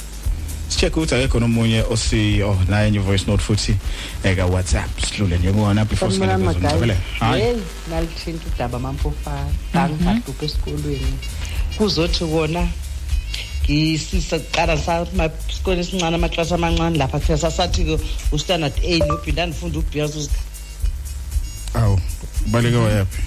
Sicheck 0.69 0.97
ukuthi 0.97 1.15
akekho 1.15 1.39
nomunye 1.39 1.83
osi 1.89 2.43
oh 2.43 2.57
naye 2.69 2.91
nye 2.91 2.99
voice 2.99 3.25
note 3.27 3.43
futhi 3.43 3.75
eka 4.23 4.45
WhatsApp 4.45 4.99
sidlule 4.99 5.37
nje 5.37 5.51
kuona 5.51 5.85
before 5.85 6.11
Sanibonani 6.11 6.43
sinikeza 6.43 6.69
magayi. 6.69 6.73
umzabele. 6.73 6.97
Hayi. 7.19 7.41
Hey, 7.41 7.55
nalithinta 7.89 8.45
udaba 8.55 8.79
mampofana. 8.79 9.49
Ngangihlupa 9.75 10.45
esikolweni. 10.45 11.17
Kuzothi 11.77 12.23
wona 12.23 12.67
ngisisa 13.63 14.39
kuqala 14.39 14.77
samasikole 14.77 15.79
esincane 15.81 16.15
amaklasi 16.15 16.53
amancane 16.53 16.97
lapha 16.97 17.19
kufika 17.19 17.37
sasathi 17.37 17.83
ke 17.83 17.99
ustandard 18.31 18.73
A 18.83 18.99
no 18.99 19.17
B 19.25 19.31
ndandifunda 19.31 19.79
uB 19.79 19.95
yazo 19.95 20.29
Awu, 21.73 21.99
baleke 22.47 22.77
wayaphi? 22.77 23.21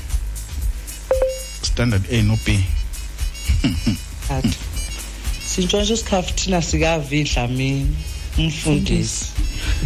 Standard 1.62 2.04
A 2.10 2.22
no 2.22 2.38
B. 5.60 5.66
Thatha. 5.66 5.86
Sintshontshe 5.86 5.94
isikhafu 5.94 6.34
thina 6.34 6.62
sikavidla 6.62 7.48
mina 7.48 7.86
umfundisi. 8.38 9.26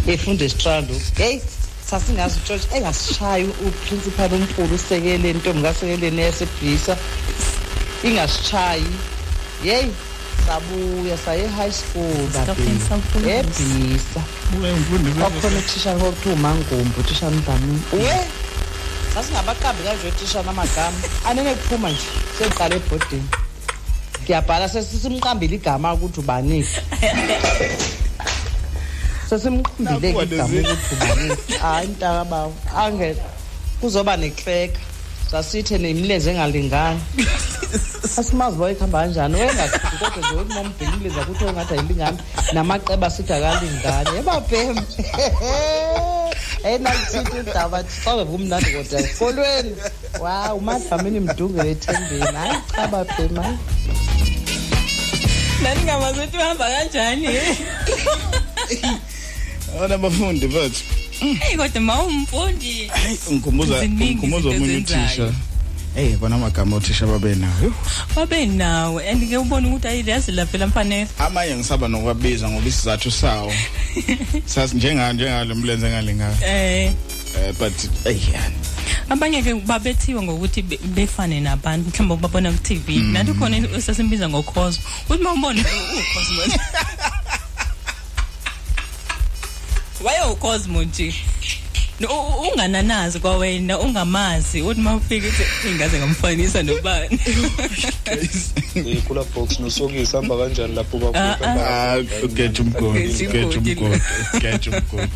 Efunda 0.07 0.45
esitrando. 0.45 0.93
Hey, 1.17 1.39
sasingazi 1.89 2.39
utshontshe 2.39 2.67
engasishayi 2.77 3.45
uprincipal 3.45 4.33
omkhulu 4.33 4.75
usekeleni 4.75 5.29
intombi 5.29 5.61
kasekeleni 5.61 6.21
yasebhisa. 6.21 6.97
Ingasishayi. 8.03 8.85
Hey, 9.63 9.85
sabuya 10.47 11.17
saye 11.17 11.47
high 11.47 11.71
school 11.71 12.29
ebhisa 13.27 14.23
kwakhona 15.19 15.57
uthisha 15.57 15.95
kokuthi 15.95 16.29
umangumbi 16.29 16.99
uthisha 16.99 17.29
mdlamini 17.31 17.81
we 17.93 18.27
sasingabaqambi 19.13 19.83
kanje 19.83 20.07
othisha 20.07 20.43
namagama 20.43 20.97
anene 21.25 21.55
kuphuma 21.55 21.89
nje 21.89 22.01
seqala 22.37 22.75
ebhodini 22.75 23.44
ngiyabhala 24.25 24.69
sesisimqambile 24.69 25.55
igama 25.55 25.93
ukuthi 25.93 26.19
ubanike 26.19 26.81
sesimqambile 29.29 30.09
igama 30.09 30.55
ukuthi 30.61 30.93
ubanike 30.95 31.57
hayi 31.61 31.87
mntakabawo 31.87 32.53
ange 32.77 33.15
kuzoba 33.81 34.17
nekleka. 34.17 34.79
Sasithe 35.31 35.77
nemlenze 35.77 36.31
engalingani 36.31 37.01
asimazi 38.19 38.55
uba 38.57 38.71
ikuhamba 38.71 38.99
kanjani? 39.01 39.35
Wengakhiphi 39.35 39.97
kodwa 39.97 40.17
nje 40.17 40.35
wethi 40.37 40.53
mombheki 40.53 40.93
imlenze 40.93 41.21
akuthi 41.21 41.43
engathi 41.45 41.73
ayilingani. 41.73 42.17
Namaceba 42.53 43.07
asithi 43.07 43.33
akalingani. 43.33 44.09
Ebabhem 44.19 44.77
enalithinta 46.69 47.39
udaba 47.39 47.83
saweva 48.03 48.31
umnandi 48.31 48.69
kodwa 48.71 48.99
esikolweni. 48.99 49.75
Wa 50.19 50.53
umadlamini 50.53 51.19
mdungele 51.19 51.71
ethembeni 51.71 52.37
hayi 52.37 52.57
cha 52.75 52.87
babhem 52.87 53.35
hayi. 53.35 53.57
Nani 55.63 55.81
ngamazi 55.83 56.19
ukuthi 56.19 56.37
uhamba 56.37 56.65
kanjani? 56.65 57.27
Ona 59.81 59.97
bafundi 59.97 60.47
bathi 60.47 61.04
hey 61.19 61.57
kodwa 61.57 61.81
mawumfundi 61.81 62.91
ngikhumbuza 63.31 63.79
Ziningi 63.79 64.05
ngikhumbuza 64.05 64.49
izinto 64.49 64.63
omunye 64.63 64.75
ozenzayo. 64.77 65.05
uthisha. 65.27 65.33
Eh 65.97 66.17
kona 66.19 66.35
amagama 66.35 66.75
othisha 66.75 67.05
babe 67.07 67.35
nawo 67.35 67.73
babe 68.15 68.45
nawe 68.45 69.09
and 69.09 69.29
ke 69.29 69.37
ubona 69.37 69.67
ukuthi 69.67 69.87
ayilazi 69.87 70.31
la 70.31 70.45
phela 70.45 70.67
mfanele 70.67 71.07
amanye 71.19 71.55
ngisaba 71.55 71.87
nokwabiza 71.87 72.49
ngoba 72.49 72.67
isizathu 72.67 73.11
sawo. 73.11 73.53
Sasi 74.45 74.75
njenga 74.75 75.13
njengalo 75.13 75.55
mlenze 75.55 75.89
ngalingayo 75.89 76.35
eh. 76.45 76.91
Eh 77.37 77.53
but 77.59 77.73
hey 78.03 78.17
yani. 78.33 78.55
Abanye 79.09 79.41
ke 79.43 79.53
babethiwa 79.53 80.23
ngokuthi 80.23 80.61
be- 80.61 80.79
befane 80.95 81.39
nabantu 81.39 81.89
mhlawumbe 81.89 82.21
babona 82.27 82.51
ku 82.51 82.57
TV 82.63 82.99
Mm. 82.99 83.13
nathi 83.13 83.33
khona 83.33 83.81
sesimbiza 83.81 84.29
ngocosmo 84.29 84.83
uthi 85.09 85.23
mawubona 85.23 85.61
ucosmo 85.61 86.59
waye 90.05 90.21
ucosmo 90.31 90.83
nje 90.83 91.13
No, 91.99 92.07
u- 92.07 92.41
u- 92.41 92.47
ungananazi 92.51 93.19
kwawena 93.19 93.79
ungamazi. 93.79 94.61
Uthi 94.61 94.81
mawufika 94.81 95.27
uthi 95.27 95.43
ingaze 95.69 95.97
ngamfanisa 95.97 96.63
nobani? 96.63 97.19
Kula 99.07 99.23
box 99.23 99.59
nosokisi 99.59 100.15
hamba 100.15 100.37
kanjani 100.37 100.75
lapho 100.75 101.11
Ah, 101.13 101.37
ah. 101.41 102.01
Get 102.33 102.59
umgodi 102.59 102.99
Get 103.07 103.31
get 103.31 103.55
umgodi. 103.55 103.75
umgodi 103.75 104.01
get 104.41 104.67
umgodi. 104.67 105.11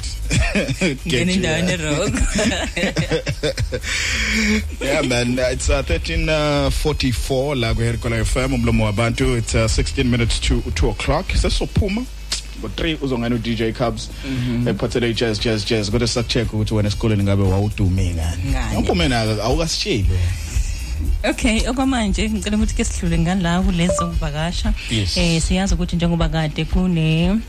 Ngena 1.07 1.31
endaweni 1.31 1.71
erock 1.71 2.13
yeah 4.81 5.01
man 5.03 5.39
uh, 5.39 5.51
it's 5.51 5.69
uh, 5.69 5.81
1344 5.81 7.55
la 7.55 7.73
ku 7.73 7.81
Herkola 7.81 8.25
FM 8.25 8.53
umlomo 8.53 8.85
wabantu. 8.85 9.37
It's 9.37 9.55
uh, 9.55 9.67
16 9.67 10.03
minutes 10.09 10.39
to 10.39 10.61
2 10.75 10.89
o'clock. 10.89 11.27
Sesophuma. 11.33 12.05
Ngo3 12.63 12.97
uzongena 13.01 13.35
uDJ 13.35 13.61
Cubs 13.77 14.09
ephathele 14.67 15.13
jazz 15.13 15.39
jazz 15.39 15.65
jazz 15.65 15.89
kodwa 15.91 16.07
sakucheck 16.07 16.53
ukuthi 16.53 16.73
wena 16.73 16.87
esikoleni 16.87 17.23
ngabe 17.23 17.43
wawudume 17.43 18.13
ngani 18.13 18.43
Ngani? 18.51 18.73
ngompume 18.73 19.07
na 19.07 19.21
awukasitsheli 19.43 20.05
Okay, 21.29 21.67
okwamanje 21.67 22.29
ngicela 22.29 22.57
ukuthi 22.57 22.75
ke 22.75 22.83
sidlule 22.85 23.19
ngala 23.19 23.61
kulezo 23.61 24.07
kuvakasha. 24.07 24.73
Yes. 24.91 25.17
Eh 25.17 25.41
siyazi 25.41 25.73
ukuthi 25.73 25.95
njengoba 25.95 26.29
kade 26.29 26.65
kune 26.65 27.39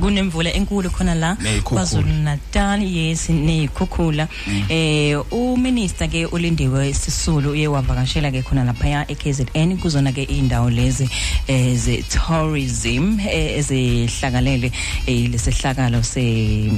kunemvula 0.00 0.52
enkulu 0.52 0.90
khona 0.90 1.14
la. 1.14 1.34
Ney'khukhula. 1.34 1.84
KwaZulu 1.84 2.22
Natal 2.22 2.82
yes 2.82 3.28
nezikhukhula 3.28 4.28
eh 4.68 5.16
uminister 5.30 6.08
ke 6.08 6.26
ulindiwe 6.26 6.92
Sisulu 6.94 7.50
uye 7.50 7.68
wavakashela 7.68 8.30
ke 8.30 8.42
khona 8.42 8.64
lapha 8.64 9.06
eKZN 9.08 9.78
kuzona 9.78 10.12
ke 10.12 10.22
indawo 10.22 10.70
lezi 10.70 11.08
eh 11.48 11.76
ze 11.76 12.02
tourism 12.02 13.18
eh, 13.20 13.58
ezihlakalele 13.58 14.72
eh 15.06 15.30
lesehlakalo 15.30 16.02
se 16.02 16.70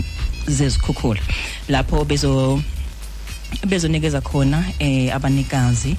zezikhukhula. 0.47 1.21
Lapho 1.69 2.05
bezo 2.05 2.63
bezonikeza 3.67 4.21
khona 4.21 4.65
eh 4.79 5.15
abanikazi 5.15 5.97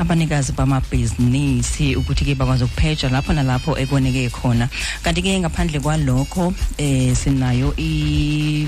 abanikazi 0.00 0.52
bamabhizinisi 0.52 1.96
ukuthi 1.96 2.24
ke 2.24 2.34
bakwazi 2.34 2.64
ukupheja 2.64 3.08
lapho 3.12 3.32
nalapho 3.32 3.76
ekoneke 3.78 4.30
khona. 4.32 4.68
Kanti 5.02 5.22
ke 5.22 5.38
ngaphandle 5.40 5.80
kwalokho 5.80 6.54
eh 6.78 7.12
sinayo 7.14 7.74
i 7.76 8.66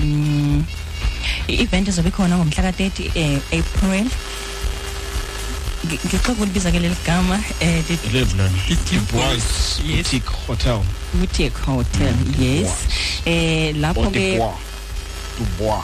i-event 1.47 1.87
ezobe 1.89 2.11
khona 2.11 2.37
ngomhla 2.37 2.63
ka-30 2.71 3.11
eh, 3.15 3.39
April. 3.51 4.05
Ngi- 5.83 5.99
ngicela 6.05 6.33
ukulibiza 6.33 6.71
ke 6.71 6.79
leli 6.79 6.95
gama 7.05 7.39
eh 7.59 7.81
the- 7.87 7.99
Leblon 8.13 8.51
The 8.87 8.97
Bois 9.11 9.81
Boutique 9.83 10.29
Hotel. 10.47 10.79
Boutique 11.13 11.57
hotel 11.65 12.13
yes. 12.39 12.71
eh 13.25 13.73
lapho 13.75 14.07
ke 14.11 14.37
Dubois 14.37 14.55
Dubois 15.37 15.83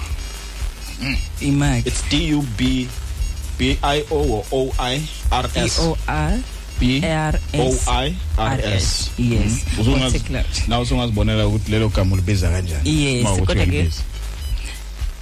imali. 1.41 1.83
It's 1.85 2.01
D 2.09 2.31
U 2.35 2.41
B 2.57 2.87
B 3.59 3.77
I 3.83 4.03
O 4.09 4.15
or 4.17 4.45
O 4.51 4.71
I 4.79 5.01
R 5.31 5.43
D 5.53 5.59
S 5.59 5.79
O 5.79 5.97
R 6.07 6.39
B 6.79 7.01
R 7.05 7.35
O 7.53 7.67
S 7.67 7.87
I 7.87 8.15
R 8.37 8.59
S. 8.65 9.11
Yes. 9.17 9.41
Mhm. 9.67 9.81
Uzongazi- 9.81 10.11
Particular. 10.11 10.45
nawe 10.67 10.83
usungazibonela 10.83 11.47
ukuthi 11.47 11.71
lelo 11.71 11.89
gama 11.89 12.13
ulibiza 12.13 12.49
kanjani? 12.49 13.03
Yes, 13.03 13.21
Uma 13.21 13.33
ukuthi 13.33 13.45
kodwa 13.47 13.65
ke- 13.65 13.71
uyalibiza. 13.71 14.01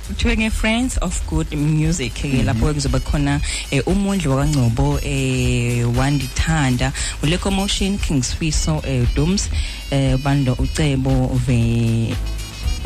kuthiwe 0.08 0.38
nge-friends 0.38 0.98
of 1.02 1.22
good 1.28 1.54
music 1.54 2.14
ke 2.14 2.44
lapho 2.44 2.74
kuzoba 2.74 3.00
khona 3.00 3.42
eh, 3.72 3.84
umundli 3.88 4.28
wakangcobo 4.28 5.00
eh 5.04 5.98
wandithanda. 5.98 6.94
Ulecomotion 7.24 7.98
king 7.98 8.24
swiso 8.24 8.82
eh 8.88 9.04
dums 9.16 9.50
eh 9.92 10.16
bando 10.18 10.54
ucebo 10.54 11.28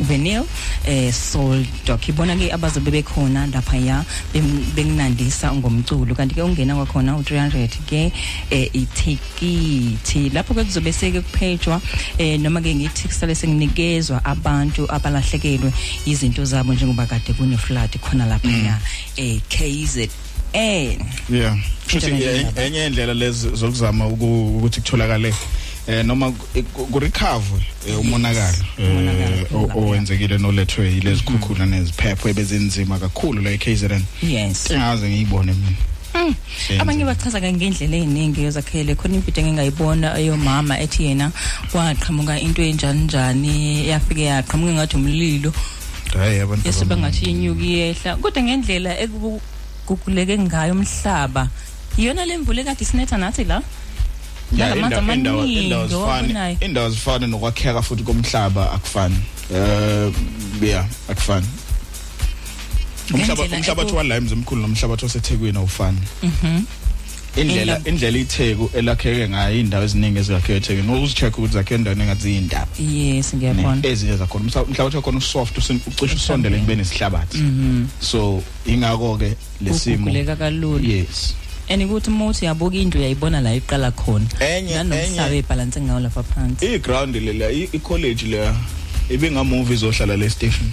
ve 0.00 0.04
venil 0.12 0.44
eh 0.86 1.12
soul 1.12 1.64
doc 1.86 2.08
ibona 2.08 2.36
ke 2.36 2.52
abazobe 2.52 2.90
bekhona 2.90 3.46
lapha 3.46 3.76
ya 3.76 4.04
bem- 4.34 4.64
benginandisa 4.74 5.52
ngomculo. 5.54 6.14
Kanti 6.14 6.34
ke 6.34 6.42
ungena 6.42 6.74
kwakhona 6.74 7.16
u300 7.18 7.68
ke 7.86 8.12
eh 8.50 8.70
itikiti 8.72 10.30
lapho 10.32 10.54
ke 10.54 10.64
kuzobe 10.64 10.92
seke 10.92 11.20
kuphejwa 11.20 11.80
eh 12.18 12.38
noma 12.40 12.60
ke 12.60 12.74
ngithi 12.74 13.08
kusale 13.08 13.34
senginikezwa 13.34 14.24
abantu 14.24 14.86
abalahlekelwe 14.92 15.72
izinto 16.06 16.44
zabo 16.44 16.74
njengoba 16.74 17.06
kade 17.06 17.32
kune 17.32 17.56
flood 17.56 17.98
khona 18.00 18.26
lapha 18.26 18.48
ya 18.50 18.78
eh 19.16 19.40
KZN 19.48 21.00
yeah. 21.30 21.56
Futhi 21.86 22.06
Into 22.06 22.16
ke 22.18 22.30
enjengoba. 22.30 22.62
enye 22.62 22.86
indlela 22.86 23.14
lezi 23.14 23.48
zokuzama 23.54 24.06
uku- 24.06 24.56
ukuthi 24.56 24.80
kutholakale 24.80 25.34
eh 25.88 26.04
noma 26.04 26.30
ku 26.92 26.98
recover 26.98 27.60
umonakalo 28.00 28.64
eh, 28.78 29.46
o- 29.54 29.70
owenzekile 29.74 30.38
nolethwe 30.38 30.96
ilezi 30.96 31.22
khukhula 31.22 31.66
neziphepho 31.66 32.28
ebezenzima 32.28 32.98
kakhulu 32.98 33.42
la 33.42 33.50
eKZN 33.50 34.02
yes. 34.22 34.70
Engaze 34.70 35.08
ngiyibone 35.08 35.52
mina. 35.52 35.76
Mm. 36.14 36.34
Senze. 36.68 36.80
abanye 36.82 37.04
bachaza 37.04 37.40
ke 37.40 37.52
ngendlela 37.52 37.96
eziningi 37.96 38.42
yozakhele. 38.44 38.94
Khona 38.94 39.14
impido 39.14 39.40
engingayibona 39.40 40.18
eyomama 40.20 40.78
ethi 40.80 41.04
yena 41.04 41.32
kwaqhamuka 41.72 42.38
into 42.40 42.62
enjani 42.62 43.04
njani 43.04 43.88
yafike 43.88 44.22
yaqhamuka 44.28 44.72
ngathi 44.72 44.96
umlilo. 44.96 45.52
Hayi 46.14 46.40
abantu 46.40 46.68
yesiba 46.68 46.94
abam- 46.94 47.00
ngathi 47.00 47.24
inyuki 47.30 47.72
yehla. 47.72 48.16
Kodwa 48.16 48.42
ngendlela 48.42 48.92
ekuguguleke 49.00 50.38
ngayo 50.38 50.72
umhlaba 50.76 51.48
iyona 51.98 52.24
lemvula 52.24 52.60
ekade 52.60 52.84
sinetha 52.84 53.16
nathi 53.18 53.44
la? 53.44 53.54
Yeah, 53.54 53.62
Nalamanzi 53.62 53.81
indawo- 56.62 56.90
zifana 56.90 57.26
nokwakheka 57.26 57.82
futhi 57.82 58.02
komhlaba 58.02 58.72
akufani. 58.72 59.16
Eh 59.54 60.12
yeah 60.62 60.86
akufani. 61.08 61.46
Umhlaba 63.12 63.42
Ngendlela 63.42 63.56
umhlaba 63.56 63.82
eku- 63.82 63.96
wala 63.96 64.16
emzimkhulu 64.16 64.60
nomhlaba 64.62 64.94
osethekwini 64.94 65.58
awufani. 65.58 65.98
Mhm. 66.22 66.64
indlela 67.36 67.78
Indaba- 67.78 67.88
indlela 67.88 68.18
itheku 68.18 68.70
elakheke 68.76 69.28
ngayo 69.28 69.60
indawo 69.60 69.84
eziningi 69.84 70.18
eziyakheke 70.18 70.56
ethekwini 70.56 71.02
uzicheck 71.02 71.38
ukuthi 71.38 71.54
zakhe 71.54 71.74
endaweni 71.74 72.02
engathi 72.02 72.28
iyindaba 72.30 72.68
yes 72.78 73.34
ngiyabona. 73.34 73.80
ezinye 73.88 74.16
zakhona. 74.16 74.44
Umhla- 74.44 74.64
umhlabathi 74.68 74.96
wakhona 74.96 75.18
usoft 75.18 75.58
ucishe 75.58 76.14
usondele 76.16 76.58
ngibeni 76.60 76.82
isihlabathi. 76.82 77.38
Mhm. 77.38 77.86
so 78.00 78.42
ingako 78.66 79.16
ke 79.18 79.36
lesimo 79.64 80.10
yes. 80.84 81.34
And 81.68 81.82
ukuthi 81.82 82.10
uma 82.10 82.26
uthi 82.26 82.44
uyabuka 82.44 82.76
indlu 82.76 83.00
uyayibona 83.00 83.40
la 83.40 83.54
iqala 83.54 83.90
khona. 83.90 84.26
Enye- 84.40 84.74
nanomhlaba 84.74 85.28
enye- 85.30 85.38
ebhalanse 85.38 85.80
ngawo 85.80 86.00
lapha 86.00 86.22
phansi. 86.22 86.66
I-ground 86.74 87.14
lela 87.16 87.50
i- 87.50 87.68
i-college 87.72 88.26
leya 88.26 88.54
ibingamuvi 89.10 89.74
izohlala 89.74 90.16
le 90.16 90.30
station. 90.30 90.70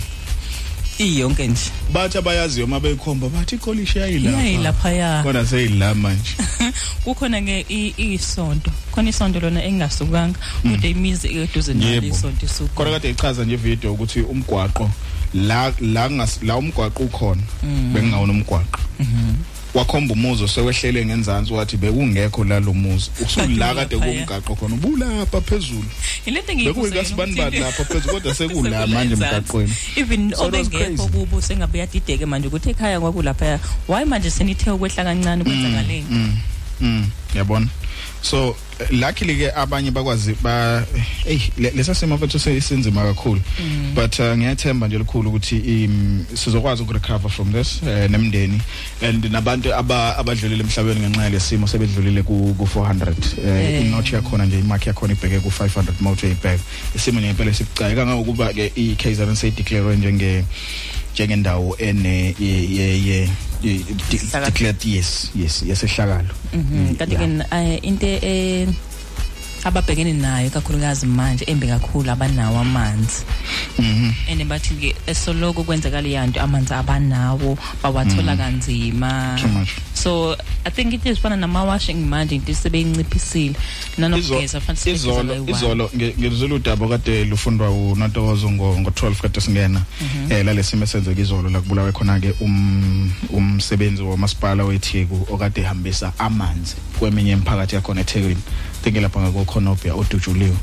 Iyonke 0.99 1.47
nje. 1.47 1.71
Bathi 1.93 2.17
abayaziyo 2.17 2.65
uma 2.65 2.79
beyikhomba 2.79 3.29
bathi 3.29 3.55
ikolishi 3.55 3.99
yayilaphaya. 3.99 5.23
Kodwa 5.23 5.45
seyila 5.45 5.95
manje. 5.95 6.35
Kukhona 7.05 7.41
ke 7.41 7.65
i- 7.69 7.93
isonto. 7.97 8.71
Khona 8.91 9.09
isonto 9.09 9.39
lona 9.39 9.63
engasukanga 9.63 10.37
kodwa 10.63 10.89
imizi 10.89 11.27
eduze 11.27 11.73
nalo 11.73 11.91
Yebo. 11.91 12.07
isonto 12.07 12.45
isuka. 12.45 12.73
Kodwa 12.75 12.93
kade 12.99 13.09
ichaza 13.09 13.45
nje 13.45 13.55
video 13.55 13.93
ukuthi 13.93 14.21
umgwaqo 14.21 14.89
la 15.33 15.71
la 15.79 16.09
ngas- 16.09 16.43
la 16.45 16.57
umgwaqo 16.57 17.03
ukhona. 17.03 17.41
Mm. 17.63 17.93
bengingawona 17.93 18.33
umgwaqo. 18.33 18.79
Wakhomba 19.73 20.13
umuzi 20.13 20.43
osewehlele 20.43 21.05
ngenzansi 21.05 21.53
wathi 21.53 21.77
bekungekho 21.77 22.43
lalo 22.43 22.73
muzi 22.73 23.11
usula 23.25 23.73
kade 23.75 23.95
Laphaya. 23.95 24.25
kumgaqo 24.25 24.55
khona 24.55 24.75
ubulapha 24.75 25.41
phezulu 25.41 25.85
ilento 26.25 26.53
bekuyikasibani 26.55 27.35
bani 27.35 27.59
lapha 27.65 27.85
phezulu 27.85 28.13
kodwa 28.13 28.35
sekula 28.35 28.87
manje 28.87 29.13
emgaqweni 29.13 29.73
even 29.95 30.33
So 30.33 30.47
it 30.47 30.53
was 30.53 30.67
obengekho 30.67 30.95
crazy. 30.95 31.09
kubo 31.19 31.41
sengabe 31.41 31.77
uyadideke 31.77 32.25
manje 32.25 32.47
ukuthi 32.47 32.69
ekhaya 32.69 32.99
kwakulaphaya 32.99 33.59
why 33.87 34.05
manje 34.05 34.29
senithe 34.29 34.71
ukwehla 34.71 35.03
kancane 35.03 35.43
kwenzakaleni 35.43 36.05
Mm. 36.09 36.37
Mm, 36.81 37.09
yabona. 37.35 37.67
So 38.21 38.55
eh, 38.79 38.87
luckily 38.91 39.35
ke 39.35 39.51
abanye 39.55 39.91
bakwazi 39.91 40.35
ba 40.43 40.85
hey 41.23 41.39
le- 41.57 41.71
lesa 41.71 41.95
simo 41.95 42.15
mfethu 42.17 42.39
sesinzima 42.39 43.01
kakhulu. 43.03 43.41
Mm. 43.59 43.95
But 43.95 44.19
uh, 44.19 44.35
ngiyathemba 44.37 44.87
nje 44.87 44.97
likhulu 44.97 45.29
ukuthi 45.29 45.57
im 45.57 46.25
sizokwazi 46.33 46.83
ukurecover 46.83 47.29
from 47.29 47.51
this 47.51 47.81
uh, 47.83 47.87
nemndeni 48.11 48.61
and 49.01 49.23
nabantu 49.31 49.73
aba 49.73 50.17
abadlulile 50.17 50.63
emhlabeni 50.63 50.99
ngenxa 50.99 51.23
yalesimo 51.23 51.67
sebedlulile 51.67 52.23
ku 52.23 52.55
ku 52.57 52.65
400 52.65 53.13
Eh. 53.39 53.79
uh, 53.79 53.85
inotch 53.85 54.13
yakhona 54.13 54.45
nje 54.45 54.59
imark 54.59 54.87
yakhona 54.87 55.13
ibheke 55.13 55.39
ku 55.39 55.49
500 55.49 55.83
motor 56.01 56.29
ibheke 56.29 56.59
isimo 56.95 57.21
ngempela 57.21 57.53
sibucayi 57.53 57.95
kangangokuba 57.95 58.53
ke 58.53 58.71
iKaizer 58.75 59.35
se 59.35 59.51
declare 59.51 59.95
njenge 59.97 60.43
njengendawo 61.13 61.75
ene 61.79 62.35
ye 62.39 62.55
ye 62.67 62.85
ye 63.07 63.17
ye- 63.63 63.83
de- 64.11 64.23
declared 64.45 64.79
yes 64.85 65.29
yes 65.35 65.61
yesehlakalo 65.67 66.31
Mhm 66.53 66.95
kanti 66.95 67.15
ke 67.15 67.27
eh, 67.51 67.77
into 67.83 68.07
eh 68.07 68.67
ababhekene 69.63 70.13
nayo 70.13 70.49
kakhulukazi 70.49 71.05
manje 71.05 71.45
embi 71.47 71.67
kakhulu 71.67 72.11
abanawo 72.11 72.59
amanzi. 72.59 73.23
Mhm. 73.79 74.11
And 74.31 74.41
bathi 74.47 74.73
ke 74.75 74.95
esoloko 75.07 75.63
kwenzeka 75.63 76.01
leyanto 76.01 76.39
amanzi 76.41 76.73
abanawo 76.73 77.57
bawathola 77.83 78.35
Mhm. 78.35 78.37
kanzima. 78.37 79.37
Too 79.41 79.47
much. 79.47 79.69
so 79.93 80.33
i 80.65 80.69
think 80.69 80.93
it 80.93 81.05
is 81.05 81.19
fana 81.19 81.35
nama 81.37 81.63
washing 81.65 82.07
manje 82.07 82.35
into 82.35 82.53
sebeyinciphisile. 82.53 83.55
Nanokugeza 83.97 84.61
fanele 84.61 84.91
izolo 84.95 85.35
izolo 85.47 85.89
nge- 85.95 86.13
ngizula 86.19 86.55
udaba 86.55 86.87
kade 86.87 87.25
lufundwa 87.25 87.69
uNatokozo 87.69 88.51
ngo 88.51 88.79
ngo 88.79 88.89
12 88.91 89.21
kade 89.21 89.41
singena. 89.41 89.81
Mhm. 90.01 90.31
eh 90.31 90.45
lalesimo 90.45 90.83
esenzeka 90.83 91.21
izolo 91.21 91.49
la 91.49 91.59
kubulawe 91.59 91.91
khona 91.91 92.19
ke 92.19 92.33
um 92.41 93.11
umsebenzi 93.29 94.01
wamasipala 94.03 94.63
weTheku 94.63 95.27
okade 95.33 95.61
ehambisa 95.61 96.13
amanzi 96.19 96.75
kweminye 96.99 97.31
imiphakathi 97.33 97.75
yakhona 97.75 98.01
eThekwini. 98.01 98.41
Think 98.81 98.95
lapha 98.95 99.19
ngako 99.19 99.45
Khonobia 99.45 99.93
odujuliwe. 99.93 100.55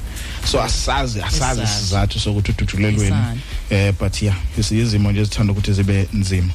So 0.45 0.63
asazi 0.63 1.23
asazi 1.23 1.63
isizathu 1.63 2.19
sokuthi 2.21 2.51
udujulelweni 2.51 3.17
Asani. 3.17 3.41
eh 3.71 3.93
but 3.99 4.23
yeah 4.23 4.37
izimo 4.59 5.13
nje 5.13 5.25
zithanda 5.25 5.53
ukuthi 5.53 5.73
zibe 5.73 6.09
nzima. 6.13 6.53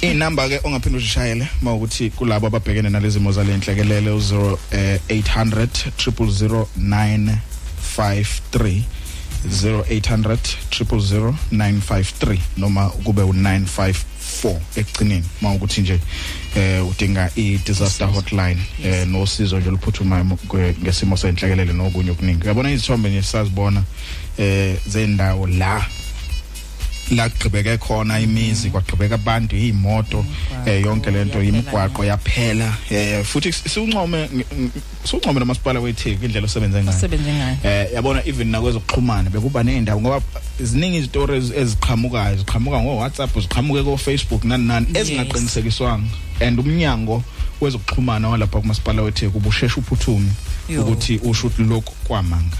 Inamba 0.00 0.48
ke 0.48 0.60
ongaphinde 0.64 0.98
uzishayele 0.98 1.48
mawukuthi 1.62 2.10
kulabo 2.10 2.46
ababhekene 2.46 2.90
nalezimo 2.90 3.32
zalenhlekelele 3.32 4.10
u0 4.10 4.56
eh, 4.70 5.00
800 5.08 5.66
000953 8.46 8.82
0800 9.48 10.38
000953 10.70 12.38
noma 12.56 12.88
kube 12.90 13.22
u954 13.22 13.94
ekugcineni 14.76 15.24
mawukuthi 15.40 15.80
nje 15.80 16.00
eh 16.56 16.88
udinga 16.88 17.30
i-disaster 17.36 18.06
hotline 18.08 18.60
eh 18.84 19.06
nosizo 19.08 19.58
nje 19.60 19.68
oluphuthumayo 19.68 20.24
mu- 20.24 20.38
kwe- 20.48 20.74
ngesimo 20.82 21.16
senhlekelele 21.16 21.72
nokunye 21.72 22.10
okuningi. 22.10 22.44
Uyabona 22.44 22.70
izithombe 22.70 23.08
nje 23.10 23.22
sazibona 23.22 23.82
eh 24.38 24.76
zendawo 24.86 25.46
la 25.46 25.86
la 27.10 27.28
kugqibeke 27.28 27.78
khona 27.78 28.20
imizi 28.20 28.70
kwagqibeka 28.70 29.14
abantu 29.14 29.56
imoto 29.56 30.24
eh 30.66 30.82
yonke 30.84 31.10
lento 31.10 31.42
imigwaqo 31.42 32.04
yaphela. 32.04 32.72
Eh 32.90 33.24
futhi 33.24 33.52
siuncome 33.52 34.28
siuncome 35.04 35.40
nomasipala 35.40 35.80
weTheku 35.80 36.24
indlela 36.24 36.44
osebenze 36.46 36.82
ngayo. 36.82 36.96
Osebenze 36.96 37.32
ngayo. 37.32 37.56
Eh 37.64 37.92
yabona 37.94 38.22
even 38.26 38.48
nakwezokuxhumana 38.50 39.30
bekuba 39.30 39.62
nezindawo 39.62 40.00
ngoba 40.00 40.20
ziningi 40.60 40.96
izitori 40.98 41.38
ezi- 41.40 41.54
eziqhamukayo 41.60 42.36
ziqhamuka 42.36 42.80
ngo 42.82 42.96
WhatsApp 42.96 43.38
ziqhamuke 43.40 43.82
ko 43.82 43.96
Facebook 43.96 44.44
nani 44.44 44.66
nani 44.66 44.86
Yes. 44.94 44.96
ezingaqinisekiswanga 45.10 46.06
and 46.40 46.58
umnyango 46.58 47.22
wezokuxhumana 47.60 48.28
walapha 48.28 48.60
kumasipala 48.60 49.02
weTheku 49.02 49.38
ubusheshe 49.38 49.80
uphuthume 49.80 50.30
Yo. 50.68 50.82
ukuthi 50.82 51.18
usho 51.22 51.46
ukuthi 51.46 51.62
lokhu 51.62 51.94
kwamanga. 52.04 52.56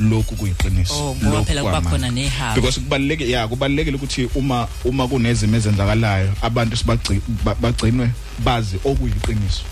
Lokhu 0.00 0.34
kuyiqiniso 0.36 0.94
Oh, 0.94 1.16
ngoba 1.16 1.30
Lokhu 1.38 1.44
phela 1.46 1.60
kuba 1.62 1.72
kwamanga. 1.80 1.90
khona 1.90 2.10
nehaba. 2.10 2.54
because 2.54 2.80
kubaluleke 2.80 3.30
ya 3.30 3.48
kubalulekile 3.48 3.96
ukuthi 3.96 4.28
uma 4.34 4.68
uma 4.84 5.08
kunezimo 5.08 5.56
ezenzakalayo 5.56 6.32
abantu 6.42 6.76
sibagci- 6.76 7.20
ba- 7.44 7.54
bagcinwe 7.54 8.10
bazi 8.44 8.76
okuyiqiniso. 8.84 9.62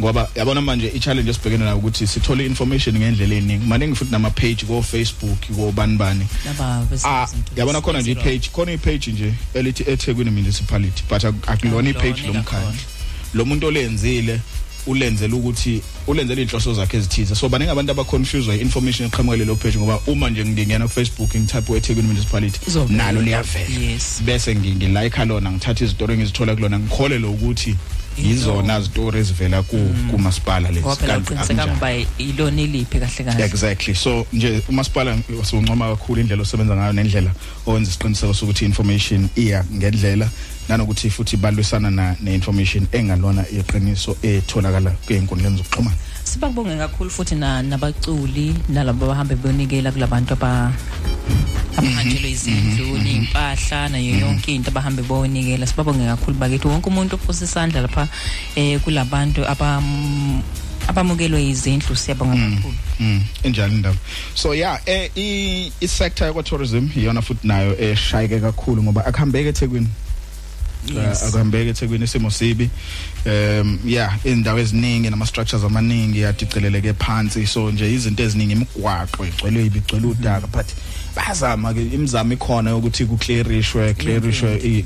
Ngoba 0.00 0.28
yabona 0.34 0.60
manje 0.60 0.88
i-challenge 0.94 1.30
esibhekene 1.30 1.64
nayo 1.64 1.76
ukuthi 1.76 2.06
sithole 2.06 2.46
information 2.46 2.96
ngendlela 2.96 3.34
eningi 3.34 3.66
maningi 3.66 3.94
futhi 3.94 4.10
nama 4.12 4.30
page 4.30 4.64
ko 4.66 4.82
Facebook 4.82 5.40
ko 5.56 5.72
bani. 5.72 5.96
Bani 5.96 6.26
laba 6.46 6.86
ah 7.04 7.26
yabona 7.56 7.80
khona 7.80 8.00
nje 8.00 8.12
i-page 8.12 8.48
khona 8.52 8.72
i-page 8.72 9.12
nje 9.12 9.34
elithi 9.54 9.84
eThekwini 9.86 10.30
municipality 10.30 11.02
but 11.08 11.22
ak- 11.24 11.46
akulona 11.52 11.90
i-page 11.90 12.22
lomkhandlu. 12.26 12.72
lo 13.34 13.44
muntu 13.44 13.66
olenzile 13.66 14.40
ulenzela 14.86 15.34
ukuthi 15.36 15.82
ulenzela 16.06 16.40
inhloso 16.40 16.74
zakhe 16.74 16.96
ezithize. 16.96 17.34
So 17.34 17.48
baningi 17.48 17.70
abantu 17.70 17.92
abaconfused 17.92 18.60
information 18.60 19.08
eqhamuka 19.08 19.36
lelo 19.36 19.56
page 19.56 19.78
ngoba 19.78 20.00
uma 20.06 20.30
nje 20.30 20.44
ngingena 20.44 20.84
ku 20.86 20.90
Facebook 20.94 21.34
ngithape 21.36 21.72
eThekwini 21.76 22.08
municipality 22.08 22.60
nalo 22.88 23.22
liyavela. 23.22 23.80
Yes. 23.80 24.22
Bese 24.24 24.54
ngi- 24.54 24.74
ngilike 24.76 25.24
lona 25.24 25.50
ngithatha 25.52 25.84
izitori 25.84 26.14
engizithola 26.14 26.54
kulona 26.54 26.78
ngikholele 26.78 27.26
ukuthi 27.26 27.76
yizona 28.18 28.78
izitori 28.78 29.20
ezivela 29.20 29.62
ku 29.62 29.76
kumasipala 30.10 30.70
lezi. 30.70 30.86
Ngoba 31.54 31.92
ilona 32.18 32.62
iliphi 32.62 32.98
kahle 32.98 33.24
kahle. 33.24 33.44
Exactly. 33.44 33.94
So 33.94 34.26
nje 34.32 34.62
umasipala 34.68 35.18
siuncoma 35.42 35.88
kakhulu 35.88 36.20
indlela 36.20 36.42
osebenza 36.42 36.76
ngayo 36.76 36.92
nendlela 36.92 37.30
owenza 37.66 37.90
isiqiniseko 37.90 38.34
sokuthi 38.34 38.64
information 38.64 39.28
iya 39.36 39.64
ngendlela. 39.74 40.28
Nanokuthi 40.70 41.10
futhi 41.10 41.36
balwisana 41.36 41.90
na 41.90 42.16
neinformation 42.22 42.86
engalona 42.92 43.44
iqiniso 43.48 44.16
etholakala 44.22 44.90
kwezinkundleni 45.06 45.56
zokuxhumana? 45.56 45.96
Sibabonge 46.24 46.76
kakhulu 46.76 47.10
futhi 47.10 47.34
na 47.34 47.62
nabaculi 47.62 48.54
nalabo 48.68 49.04
abahambe 49.06 49.34
beyonikela 49.34 49.92
kulabantu 49.92 50.32
aba 50.32 50.72
abahanjelwe 51.76 52.30
izindlu 52.30 52.98
neimpahla 53.02 53.88
nayo 53.88 54.14
yonke 54.22 54.54
into 54.54 54.70
abahambe 54.70 55.02
bonikela 55.02 55.66
sibabonge 55.66 56.06
kakhulu 56.06 56.38
bakithi 56.38 56.68
wonke 56.68 56.88
umuntu 56.88 57.14
ophosa 57.16 57.44
isandla 57.44 57.80
lapha 57.82 58.08
eh 58.54 58.78
kulabantu 58.80 59.42
abam 59.42 60.42
abamukelwe 60.86 61.42
izindlu. 61.50 61.96
Siyabonga 61.96 62.36
kakhulu. 62.36 62.74
Mm, 63.00 63.22
injalo 63.42 63.72
indaba. 63.74 63.98
So 64.34 64.54
yeah, 64.54 64.78
eh 64.86 65.10
i 65.16 65.72
i 65.80 65.86
sector 65.88 66.26
yakwa 66.26 66.42
tourism 66.42 66.88
iyona 66.96 67.22
futhi 67.22 67.46
nayo 67.46 67.74
eshayike 67.80 68.40
kakhulu 68.40 68.82
ngoba 68.82 69.06
akuhambeke 69.06 69.48
eThekwini. 69.48 69.88
Yes. 70.88 71.22
Uh, 71.22 71.28
akuhambeke 71.28 71.70
eThekwini 71.70 72.04
isimo 72.04 72.30
sibi. 72.30 72.70
Um 73.26 73.78
yeah, 73.86 74.16
indawo 74.24 74.58
eziningi 74.58 75.10
nama 75.10 75.26
structures 75.26 75.64
amaningi 75.64 76.20
yadiceleleke 76.20 76.92
phansi. 76.92 77.46
So 77.46 77.70
nje 77.70 77.92
izinto 77.94 78.22
eziningi 78.22 78.52
imigwaqo 78.52 79.26
igcwele 79.26 79.66
ibigcwele 79.66 80.06
udaka 80.06 80.46
but 80.46 80.66
bazama 81.16 81.74
ke 81.74 81.82
imizamo 81.82 82.32
ikhona 82.32 82.76
ukuthi 82.76 83.04
ku 83.06 83.16
clearishwe 83.18 83.94
i- 84.64 84.84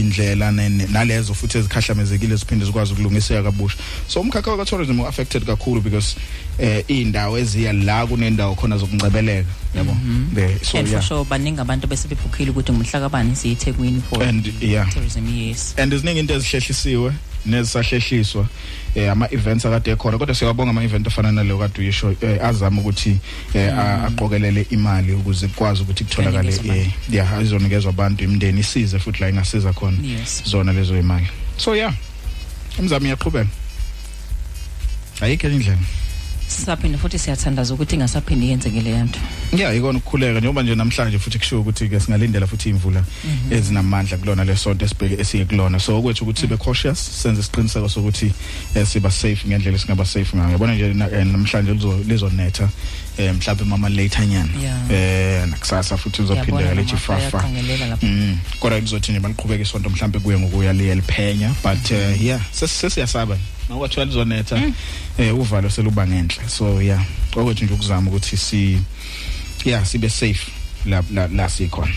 indlela 0.00 0.50
nalezo 0.52 1.34
futhi 1.34 1.58
ezikhahlamezekile 1.58 2.36
ziphinde 2.36 2.64
zikwazi 2.66 2.92
ukulungiseka 2.92 3.42
kabusha. 3.42 3.76
So 4.08 4.20
umkhakha 4.20 4.50
wa 4.56 4.64
tourism 4.64 5.00
affected 5.00 5.44
kakhulu 5.44 5.80
because 5.80 6.16
eh 6.58 6.84
indawo 6.88 7.38
eziya 7.38 7.72
la 7.72 8.06
kunendawo 8.06 8.54
khona 8.54 8.78
zokungcebeleka 8.78 9.48
yabo? 9.76 9.96
Yeah. 10.36 11.02
sure 11.02 11.24
baningi 11.24 11.60
abantu 11.60 11.86
bese 11.86 12.08
bebhukhile 12.08 12.50
ukuthi 12.50 12.72
ngumhla 12.72 13.00
kabani 13.00 13.36
siye 13.36 13.54
eThekwini 13.54 14.02
for 14.02 14.22
And, 14.22 14.46
yeah. 14.62 14.90
tourism 14.90 15.26
yes. 15.28 15.74
And 15.78 15.92
iziningi 15.92 16.18
into 16.18 16.34
ezihlehlisiwe 16.34 17.12
nezisahlehliswa 17.46 18.48
eh 18.94 19.12
ama 19.12 19.28
events 19.30 19.66
akade 19.66 19.90
ekhona 19.90 20.18
kodwa 20.18 20.34
siyabonga 20.34 20.70
ama 20.70 20.84
event 20.84 21.06
afana 21.06 21.32
naleyo 21.32 21.58
kade 21.58 21.80
uyisho 21.80 22.14
eh, 22.20 22.44
azama 22.44 22.80
ukuthi 22.80 23.18
eh, 23.54 23.78
aqokelele 23.78 24.66
imali 24.70 25.12
ukuze 25.12 25.48
kukwazi 25.48 25.82
ukuthi 25.82 26.04
kutholakale 26.04 26.54
eh, 26.64 26.90
yeah 27.10 27.42
izonikezwa 27.42 27.90
abantu 27.90 28.24
imndeni 28.24 28.60
isize 28.60 28.98
futhi 28.98 29.20
la 29.20 29.28
ingasiza 29.28 29.72
khona 29.72 29.98
zona 30.44 30.72
lezo 30.72 30.98
imali. 30.98 31.26
So 31.56 31.76
yeah 31.76 31.94
imizamo 32.78 33.06
iyaqhubeka 33.06 33.48
ayikho 35.20 35.48
indlela. 35.48 35.78
Sisaphinde 36.48 36.98
futhi 36.98 37.18
siyathandaza 37.18 37.74
ukuthi 37.74 37.94
ingasaphindi 37.96 38.48
yenzeke 38.50 38.80
le 38.80 38.90
yanto. 38.90 39.18
Yeah 39.56 39.76
ikona 39.76 39.98
ukukhuleka 39.98 40.38
njengoba 40.38 40.62
nje 40.62 40.74
namhlanje 40.74 41.18
futhi 41.18 41.38
kushiwo 41.38 41.60
ukuthi 41.60 41.88
ke 41.88 42.00
singalindela 42.00 42.46
futhi 42.46 42.68
imvula 42.70 43.00
Mhm. 43.24 43.52
ezinamandla 43.52 44.16
kulona 44.18 44.44
lesonto 44.44 44.84
esibheke 44.84 45.20
esiye 45.20 45.44
kulona. 45.44 45.80
So 45.80 45.98
okwethu 45.98 46.24
ukuthi 46.24 46.40
sibe 46.40 46.56
cautious 46.56 46.98
senze 47.22 47.40
isiqiniseko 47.40 47.88
sokuthi 47.88 48.32
eh, 48.74 48.86
siba 48.86 49.10
safe 49.10 49.48
ngendlela 49.48 49.78
singaba 49.78 50.04
safe 50.04 50.36
ngayo. 50.36 50.50
Yabona 50.52 50.74
nje 50.74 50.94
na- 50.94 51.10
eh, 51.10 51.26
namhlanje 51.26 51.72
lizo 51.72 51.98
lizonetha 52.08 52.68
eh 53.18 53.32
mhlawumbe 53.34 53.64
mama 53.64 53.88
later 53.88 54.26
nyana 54.26 54.48
Yeah. 54.62 54.90
eh 54.90 55.48
nakusasa 55.48 55.96
futhi 55.96 56.22
uzophindela 56.22 56.60
Yabona 56.68 56.74
lethi 56.80 56.92
namafu 56.94 57.06
fafa. 57.12 57.38
ayaqongelela 57.38 57.86
lapha. 57.86 58.06
mm. 58.06 58.38
Kodwa 58.60 58.80
kuzothi 58.80 59.12
nje 59.12 59.20
baliqhubeka 59.20 59.62
isonto 59.62 59.90
mhlawumbe 59.90 60.18
kuye 60.18 60.38
ngokuya 60.38 60.72
liye 60.72 60.94
liphenya 60.94 61.48
but 61.62 61.90
uh, 61.90 62.22
yeah 62.24 62.40
ses- 62.52 62.66
sesiyasaba 62.80 63.36
nawathiwa 63.68 64.04
lizonetha 64.04 64.72
eh 65.18 65.38
uvalo 65.38 65.70
seluba 65.70 66.06
ngenhla. 66.06 66.48
So 66.48 66.82
yeah 66.82 67.04
okwethu 67.36 67.64
nje 67.64 67.74
ukuzama 67.74 68.10
ukuthi 68.10 68.36
si 68.36 68.78
yeah 69.64 69.86
sibe 69.86 70.10
safe 70.10 70.52
la 70.86 71.02
la, 71.12 71.28
la 71.28 71.48
sikhona. 71.48 71.92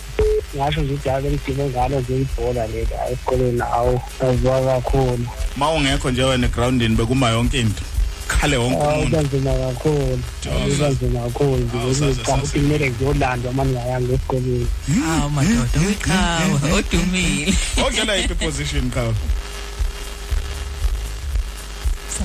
ngasho 0.56 0.82
nje 0.82 0.94
ukuthi 0.94 1.10
ake 1.10 1.30
ngidime 1.30 1.70
ngalo 1.70 2.00
nje 2.00 2.16
ibhola 2.22 2.68
leli 2.68 2.94
hayi 3.00 3.14
esikoleni 3.14 3.62
awu 3.62 4.02
aziwa 4.22 4.62
kakhulu 4.82 5.28
Ma 5.58 5.72
ungekho 5.72 6.12
nje 6.12 6.24
wena 6.24 6.48
groundini 6.48 6.96
bekuma 6.96 7.30
yonke 7.30 7.60
into. 7.60 7.84
Khale 8.28 8.58
wonke 8.58 8.84
awu 8.84 8.94
umuntu. 8.94 9.16
kanzima 9.16 9.52
kakhulu. 9.54 10.20
Awu, 10.52 10.62
Awu, 10.64 10.76
kanzima 10.80 11.20
kakhulu 11.20 11.58
nje 11.58 11.78
Awu, 11.82 11.96
saze, 11.96 12.06
ngicabanga 12.06 12.44
ukuthi 12.44 12.60
kumele 12.60 12.90
ngiyolandwa 12.92 13.52
uma 13.52 13.66
ngingayanga 13.66 14.14
esikoleni 14.14 14.68
hawu 15.06 15.30
madoda 15.30 15.80
uyiqhawe 15.86 16.72
odumile. 16.78 17.54
Odlala 17.86 18.16
yiphi 18.16 18.36
position 18.36 18.92
khawo? 18.92 19.14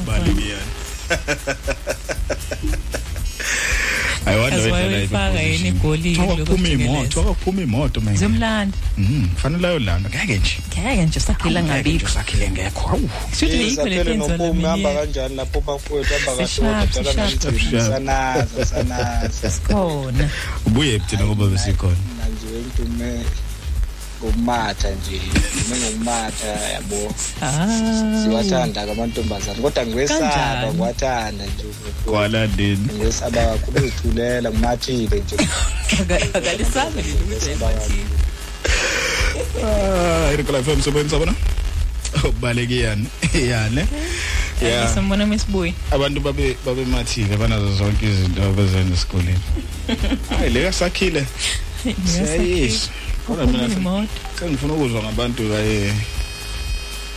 Balibiyani. 0.07 0.73
I 4.25 4.37
wonder 4.39 4.57
Yazi 4.59 4.71
whether 4.71 4.95
wayifaka 4.97 5.41
yini 5.43 5.69
igolile 5.69 6.27
Kuphuma 6.45 6.69
imoto, 6.69 7.21
akuphuma 7.21 7.63
imoto 7.63 8.01
man. 8.01 8.17
zimlanda 8.17 8.77
Mhm, 8.99 9.29
fanele 9.37 9.69
ayolanda 9.69 10.09
ngeke 10.11 10.39
nje. 10.39 10.57
ngeke 10.81 11.07
nje 11.07 11.21
sakhila 11.21 11.63
ngabikho 11.63 12.09
sakhile 12.09 12.51
ngekho. 12.51 12.87
Hawu. 12.89 13.11
Shuthi 13.39 13.57
yikho 13.57 13.67
le 13.67 13.97
Sakhele 13.97 14.05
tenzo 14.05 14.29
nophumi 14.29 14.63
hamba 14.65 14.89
leminyaka 14.89 15.01
kanjani 15.01 15.35
lapho 15.37 15.61
bafowethu 15.61 16.15
hamba 16.27 16.47
Sishaphi, 16.47 16.95
kahle 16.95 17.15
dala 17.17 17.31
sishaphi. 17.31 17.47
nomcimbi 17.47 17.81
sanaza 17.91 18.65
sanaza 18.65 19.51
khona 19.67 20.29
Ubuye 20.67 20.99
thina 20.99 21.25
ngoba 21.27 21.47
besikhona. 21.47 21.97
mina 22.09 22.27
nje 22.29 22.47
ngidume 22.63 23.25
ngokumatha 24.23 24.89
nje 24.91 25.21
ngidume 25.21 25.77
ngokumatha 25.81 26.47
yabo 26.47 27.15
ah 27.43 27.67
siwathanda 28.23 28.83
amantombazane 28.83 29.59
kodwa 29.63 29.87
ngiwesaba 29.87 30.29
Kanjani? 30.31 30.73
ngiwathanda 30.75 31.45
nje 31.45 31.65
Kwala 32.05 32.47
ndini. 32.47 32.89
ngiwesaba 32.95 33.41
kakhulu 33.47 33.79
ukuzithulela 33.79 34.51
ngimathile 34.51 35.21
nje 35.21 35.37
akalisabe 36.35 37.03
Ngiwesaba 37.03 37.67
kakhulu. 37.67 38.05
Ah, 39.65 40.33
irikola 40.33 40.63
FM 40.63 40.81
sebenza 40.83 41.11
sabona? 41.11 41.35
Ubaleke 42.29 42.79
yani. 42.81 43.07
Yani. 43.49 43.87
Yeah. 44.63 44.95
sambona 44.95 45.27
mesibuyi 45.27 45.75
Abantu 45.91 46.21
babe 46.21 46.57
babe 46.67 46.85
mathile 46.85 47.37
banazo 47.37 47.75
zonke 47.75 48.07
izinto 48.07 48.43
abazenza 48.43 48.95
esikoleni. 48.95 49.39
Hayi 50.39 50.51
le 50.51 50.73
sakhile. 50.73 51.27
Siyayisho. 52.07 52.89
Kodwa 53.27 53.47
mina 53.47 53.65
imoto 53.65 54.09
sengifuna 54.39 54.75
ukuzwa 54.75 55.03
ngabantu 55.03 55.43
aye 55.55 55.95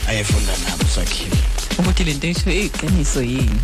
ayefunda 0.07 0.53
nabo 0.63 0.83
sakhile. 0.95 1.37
Ukuthi 1.79 2.03
lento 2.03 2.27
isho 2.27 2.49
iqiniso 2.51 3.21
yini? 3.21 3.59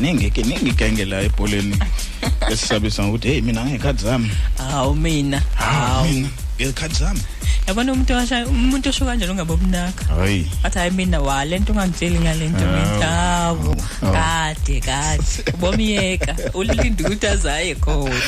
Ningi 0.00 0.30
ke 0.30 0.42
ningi 0.42 0.72
genge 0.72 1.04
la 1.04 1.22
ebholeni. 1.22 1.76
Esisabisa 2.50 3.04
ukuthi 3.06 3.28
hey 3.28 3.40
mina 3.40 3.64
ngekhathi 3.64 4.04
zami. 4.04 4.30
hawu 4.58 4.94
mina. 4.94 5.42
Hawu. 5.54 6.08
mina 6.08 6.28
ngekhathi 6.60 6.94
zami. 6.94 7.20
yabona 7.66 7.92
umuntu 7.92 8.12
washa 8.12 8.46
umuntu 8.46 8.88
osho 8.88 9.04
kanjalo 9.04 9.32
ungabomnaka 9.32 10.04
Hayi. 10.04 10.46
athi 10.62 10.78
hayi 10.78 10.90
mina 10.90 11.20
wa 11.20 11.44
lento 11.44 11.72
ungangitsheli 11.72 12.18
ngalento 12.20 12.66
mina. 12.66 13.06
Hawu 13.06 13.76
kade 14.00 14.80
kade. 14.80 15.24
Ubomyeka 15.54 16.36
ulinda 16.54 17.04
ukuthi 17.04 17.26
azaye 17.26 17.74
khona. 17.74 18.20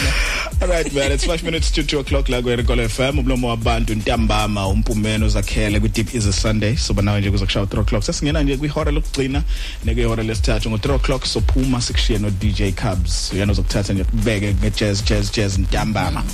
Alright 0.61 0.95
man, 0.95 1.11
it's 1.11 1.25
5 1.27 1.43
minutes 1.43 1.71
to 1.73 1.83
2 1.83 1.99
o'clock 2.01 2.29
la 2.29 2.43
kweRekolo 2.43 2.89
FM 2.89 3.19
umlomo 3.19 3.49
wabantu 3.49 3.95
ntambama 3.95 4.69
umpumeno 4.69 5.29
zakhele 5.29 5.81
ku 5.81 5.89
Deep 5.89 6.15
is 6.15 6.27
a 6.27 6.33
Sunday. 6.33 6.77
So 6.77 6.95
banawe 6.95 7.21
nje 7.21 7.31
kuzokushaya 7.31 7.67
3 7.67 7.81
o'clock. 7.81 8.03
Sesingena 8.05 8.43
nje 8.43 8.57
kwihora 8.57 8.93
lokugcina 9.13 9.43
nekuyihora 9.85 10.23
lesithathu 10.23 10.71
ngo 10.71 10.77
3 10.77 10.95
o'clock 10.95 11.27
sophuma 11.27 11.81
sikushiye 11.81 12.19
no 12.19 12.31
DJ 12.31 12.73
Cubs 12.75 13.33
uyena 13.33 13.53
uzokuthatha 13.53 13.93
nje 13.93 14.05
kubeke 14.05 14.55
nge 14.55 14.71
jazz 14.71 15.05
jazz 15.05 15.33
jazz 15.33 15.59
ntambama 15.59 16.25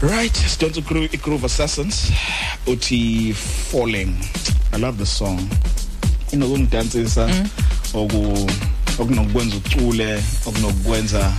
Right, 0.00 0.36
Stones 0.36 0.78
Groove, 0.80 1.16
Groove 1.22 1.46
Assassins 1.46 2.12
uthi 2.66 3.34
falling. 3.34 4.14
I 4.72 4.76
love 4.76 4.96
the 4.96 5.06
song. 5.06 5.40
Inokungidansisa 6.32 7.30
oku 7.94 8.48
okunokwenza 8.98 9.56
ucule, 9.56 10.22
okunokwenza 10.46 11.32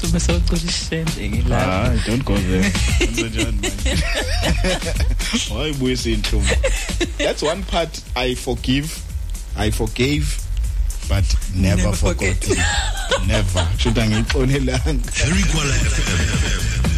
sube 0.00 0.20
sowucula 0.20 0.60
ishembe 0.68 1.28
ke 1.28 1.48
la 1.48 1.60
Hayi, 1.60 2.00
don't 2.06 2.24
go 2.24 2.36
there. 2.36 2.62
Why 5.50 5.72
buyisa 5.78 6.10
inhlungu? 6.10 6.56
That's 7.18 7.42
one 7.42 7.62
part 7.62 8.00
I 8.16 8.34
forgive. 8.34 9.03
I 9.56 9.70
forgave 9.70 10.40
but 11.08 11.24
never, 11.54 11.82
Never 11.82 11.96
forgot. 11.96 12.48
never. 13.26 13.68
Should 13.78 13.94
angixolelanga. 13.94 15.04
Very 15.20 15.42
FM. 15.42 16.93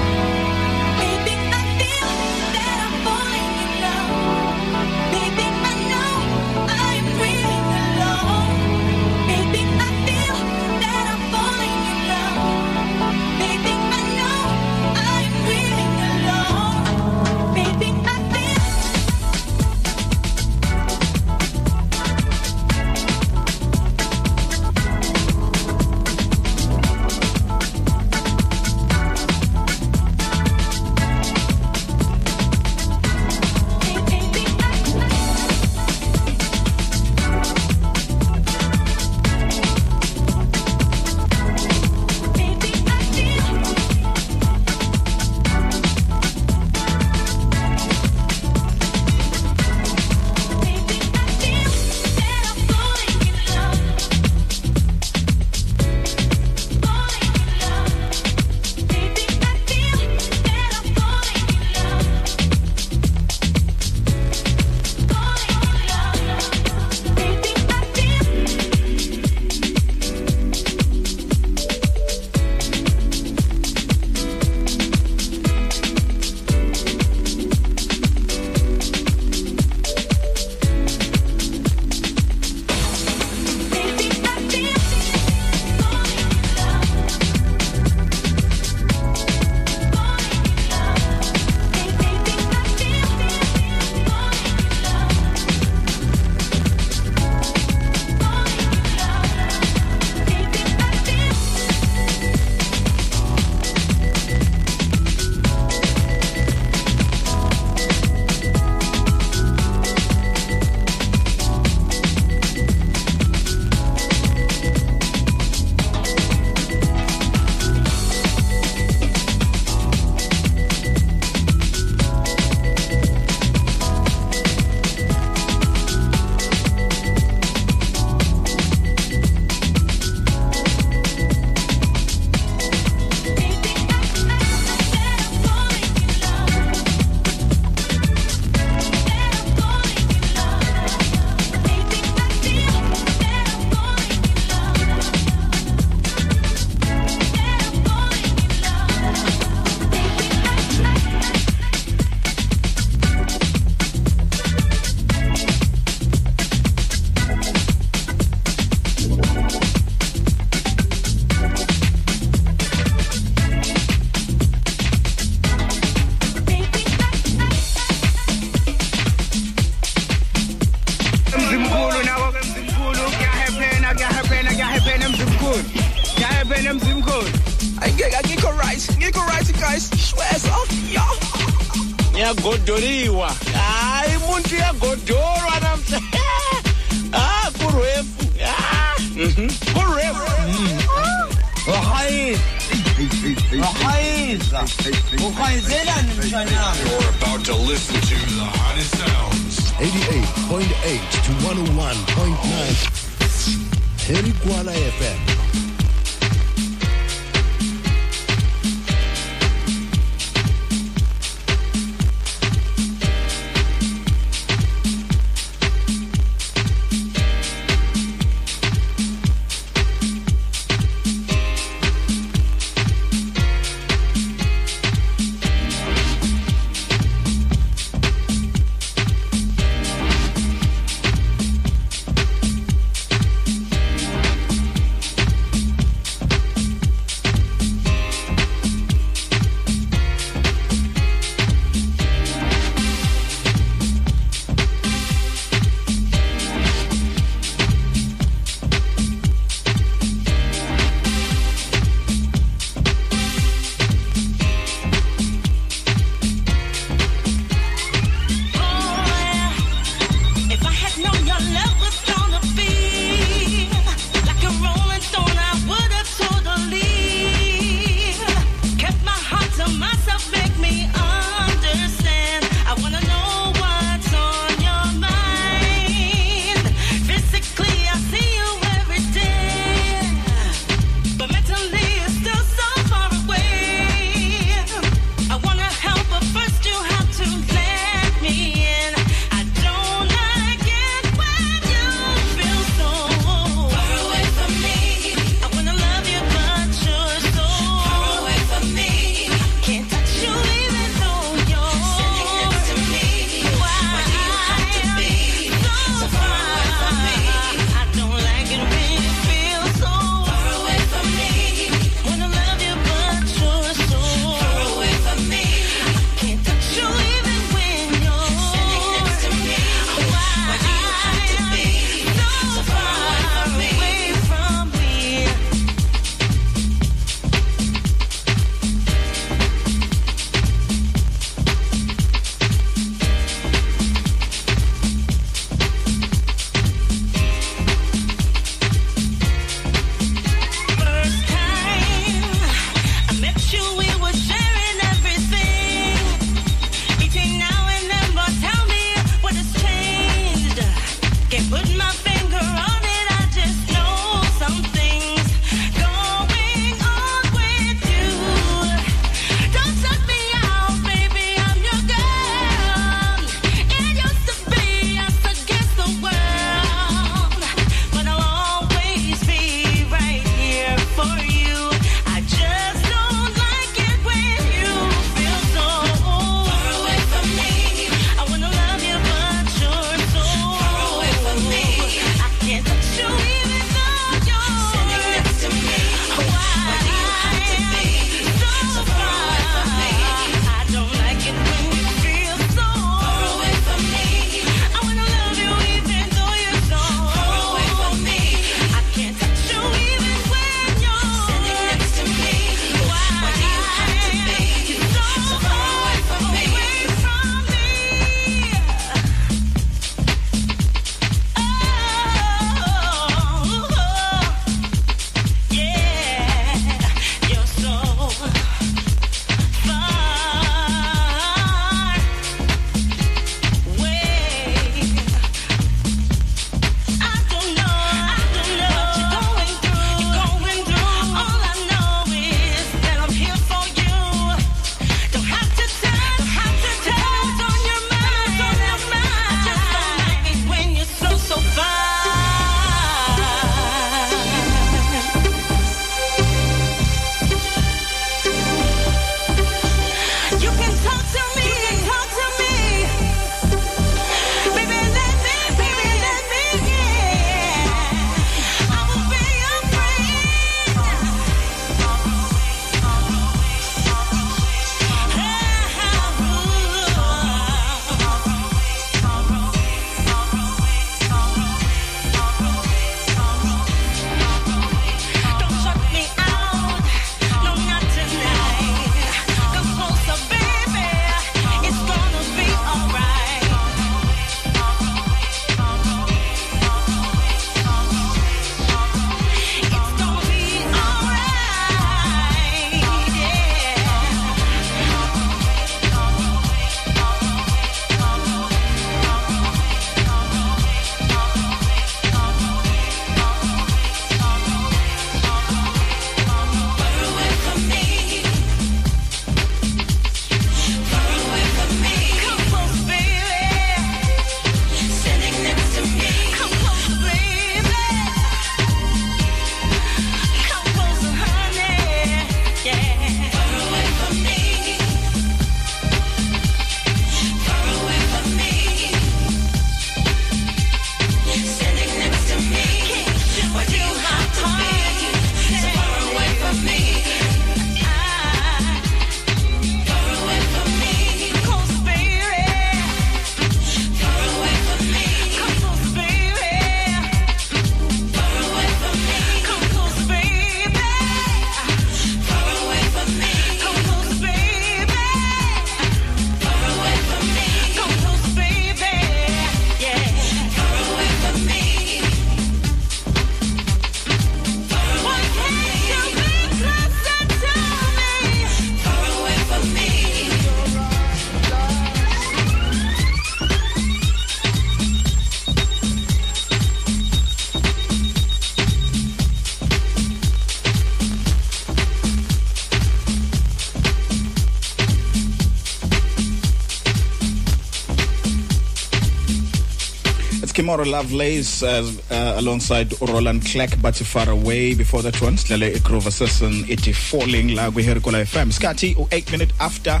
Tomorrow 590.78 591.02
Lovelace 591.02 591.62
uh, 591.64 591.90
uh, 592.08 592.34
alongside 592.38 592.94
Roland 593.00 593.44
Clark 593.44 593.82
but 593.82 593.96
far 593.96 594.30
away. 594.30 594.74
Before 594.74 595.02
that 595.02 595.20
one 595.20 595.34
sidlale 595.34 595.74
iGroove 595.74 596.06
Assassin 596.06 596.52
ithi 596.70 596.94
falling 596.94 597.56
la 597.56 597.68
kwi 597.70 597.82
Herikola 597.82 598.24
FM 598.24 598.52
skathi 598.52 598.94
u8 598.94 599.32
minute 599.32 599.52
after 599.58 600.00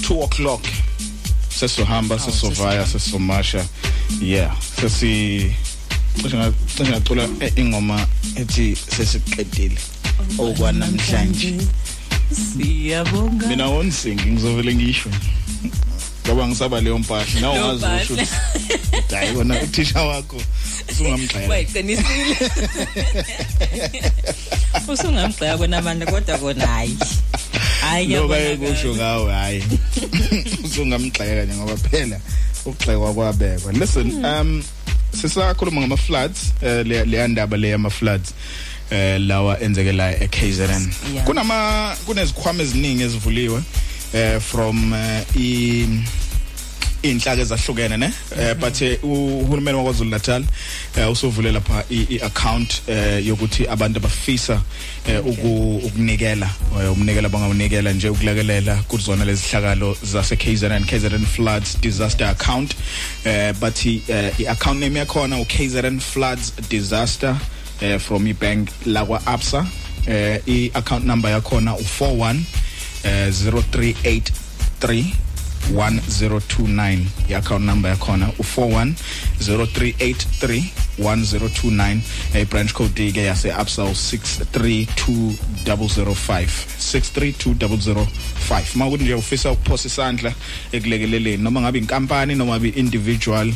2 0.00 0.22
o'clock. 0.22 0.62
Sesohamba 1.50 2.18
sesovaya 2.18 2.86
sesomasha. 2.86 3.66
Yeah 4.20 4.56
sesi 4.80 5.52
cishe 6.22 6.36
ngacula 6.84 7.28
ingoma 7.56 8.06
ethi 8.36 8.76
sesiqedile 8.76 9.78
okwanamhlanje. 10.38 11.54
Siyabonga. 12.32 13.46
Mina 13.46 13.66
wonsingi 13.66 14.30
ngizovele 14.30 14.74
ngisho 14.74 15.10
ngoba 16.28 16.48
ngisaba 16.48 16.80
leyo 16.80 16.98
mpahla. 16.98 17.40
Nawe 17.40 17.54
Leyo 17.54 17.72
ungazi 17.72 18.12
usho 18.12 18.26
hayi 19.16 19.36
wona 19.36 19.62
uthisha 19.62 20.02
wakho. 20.02 20.36
Usungamxhela 20.92 21.48
wayiqinisile 21.48 22.36
usungamgxeka 24.88 25.58
kwenamandla 25.58 26.06
kodwa 26.06 26.38
kona 26.38 26.66
hayi. 26.66 26.96
Hayi 27.80 28.06
Loba 28.08 28.36
kuyabonakala. 28.36 28.70
ekusho 28.70 28.94
ngawe 28.96 29.32
hayi. 29.32 29.64
Usungamgxeka 30.64 31.44
nje 31.44 31.54
ngoba 31.54 31.76
phela 31.76 32.20
ukugxekwa 32.66 33.14
kwabekwa. 33.14 33.72
Listen 33.72 34.24
um 34.24 34.62
sisakhuluma 35.20 35.80
ngama 35.80 35.96
floods 35.96 36.52
eh, 36.62 36.86
le 36.86 37.04
le 37.04 37.28
ndaba 37.28 37.56
le 37.56 37.68
yama 37.68 37.90
floods 37.90 38.34
eh 38.90 39.20
lawa 39.20 39.60
enzekela 39.60 40.20
eKZN 40.22 40.92
Yeah. 41.14 41.24
kunama 41.26 41.96
kunezikhwama 42.06 42.62
eziningi 42.62 43.02
ezivuliwe 43.02 43.62
eh 44.14 44.40
from 44.40 44.94
eh, 44.94 45.22
i 45.36 45.86
inhlaka 47.02 47.42
ezahlukene 47.42 47.96
ne? 47.96 48.12
Eh, 48.40 48.54
but 48.54 48.82
eh, 48.82 48.98
uhulumeni 49.04 49.78
waKwaZulu 49.78 50.10
Natal 50.10 50.44
eh, 50.96 51.10
usuvule 51.10 51.52
lapha 51.52 51.84
i-account 51.90 52.82
eh, 52.88 53.26
yokuthi 53.26 53.68
abantu 53.68 53.98
abafisa 53.98 54.62
eh, 55.08 55.26
uku- 55.26 55.76
ukunikela 55.86 56.50
eh, 56.82 56.92
umnikela 56.92 57.28
bangawunikela 57.28 57.92
nje 57.92 58.08
ukulekelela 58.08 58.76
kuzona 58.76 59.24
lezihlakalo 59.24 59.96
zase 60.02 60.36
KZN 60.36 60.84
KZN 60.84 61.26
floods 61.26 61.80
disaster 61.80 62.26
account. 62.28 62.74
Eh, 63.24 63.52
but 63.60 63.86
eh, 63.86 64.32
i-account 64.40 64.80
name 64.80 64.98
yakhona 64.98 65.38
uKZN 65.40 66.00
floods 66.00 66.52
disaster 66.68 67.36
eh, 67.80 67.98
from 68.00 68.26
ibank 68.26 68.68
lakwa 68.86 69.26
Absa 69.26 69.66
eh, 70.06 70.40
i-account 70.46 71.04
number 71.04 71.30
yakhona 71.30 71.72
u41 71.72 72.36
eh, 73.04 73.28
0383 73.32 75.04
1029 75.72 76.98
i-account 77.28 77.64
number 77.64 77.90
yakhona 77.90 78.28
u41 78.38 78.92
0383 79.40 80.62
1029 80.98 81.98
eh 82.34 82.48
branch 82.48 82.72
code 82.72 83.12
ke 83.12 83.22
yase 83.22 83.52
absa 83.52 83.82
u632005 83.82 86.48
632005 86.78 88.06
mawukuthi 88.74 89.04
nje 89.04 89.14
ufisa 89.14 89.50
ukuphosa 89.50 89.88
isandla 89.88 90.32
ekulekeleleni 90.72 91.42
noma 91.42 91.60
ngabe 91.60 91.78
inkampani 91.78 92.34
noma 92.34 92.52
ngabe 92.52 92.68
individual 92.68 93.52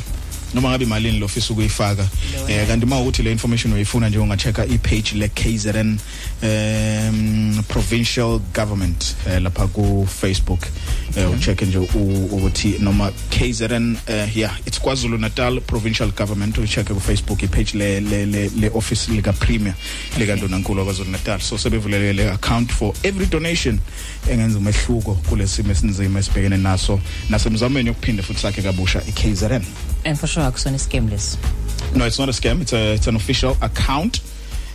noma 0.54 0.68
ngabe 0.68 0.84
imalini 0.84 1.18
lo 1.18 1.26
ofisa 1.26 1.52
ukuyifaka. 1.52 2.08
Eh 2.48 2.66
kanti 2.66 2.86
mawukuthi 2.86 3.22
le 3.22 3.32
information 3.32 3.72
uyifuna 3.72 4.08
nje 4.08 4.18
ungachecka 4.18 4.66
i-page 4.66 5.12
le 5.14 5.28
KZN 5.28 5.96
um 6.42 7.62
provincial 7.68 8.38
government 8.52 9.14
eh, 9.26 9.38
lapha 9.42 9.66
ku 9.72 10.06
Facebook 10.06 10.66
eh 11.16 11.30
ucheck 11.30 11.62
nje 11.62 11.78
u- 11.78 12.26
ukuthi 12.32 12.78
noma 12.80 13.10
KZN 13.30 13.96
eh, 14.06 14.36
yeah 14.36 14.56
it's 14.66 14.78
KwaZulu 14.78 15.18
Natal 15.20 15.60
provincial 15.60 16.10
government. 16.10 16.58
Ucheck 16.58 16.86
ku 16.88 17.00
Facebook 17.00 17.42
i-page 17.42 17.74
le 17.74 18.00
le 18.00 18.26
le, 18.26 18.48
le 18.60 18.70
office 18.74 19.08
lika 19.12 19.32
premier 19.32 19.74
lika 20.18 20.36
Ndonankulu 20.36 20.84
kwaZulu 20.84 21.10
Natal 21.10 21.40
so 21.40 21.56
sebevulele 21.58 22.12
le 22.12 22.30
account 22.32 22.72
for 22.72 22.92
every 23.04 23.26
donation 23.26 23.78
engenza 24.30 24.58
umehluko 24.58 25.14
kulesimo 25.14 25.72
esinzima 25.72 26.18
esibhekene 26.20 26.56
naso 26.56 27.00
nasemzamweni 27.30 27.88
yokuphinda 27.88 28.22
futhi 28.22 28.40
sakhe 28.40 28.62
kabusha 28.62 29.02
iKZN 29.08 29.62
and 30.04 30.18
for 30.18 30.26
sure 30.28 30.46
akusona 30.46 30.78
scam 30.78 31.08
lesi. 31.08 31.36
No 31.94 32.06
it's 32.06 32.18
not 32.18 32.28
a 32.28 32.32
scam. 32.32 32.60
It's 32.62 32.72
a 32.72 32.94
it's 32.94 33.06
an 33.06 33.16
official 33.16 33.56
account. 33.60 34.20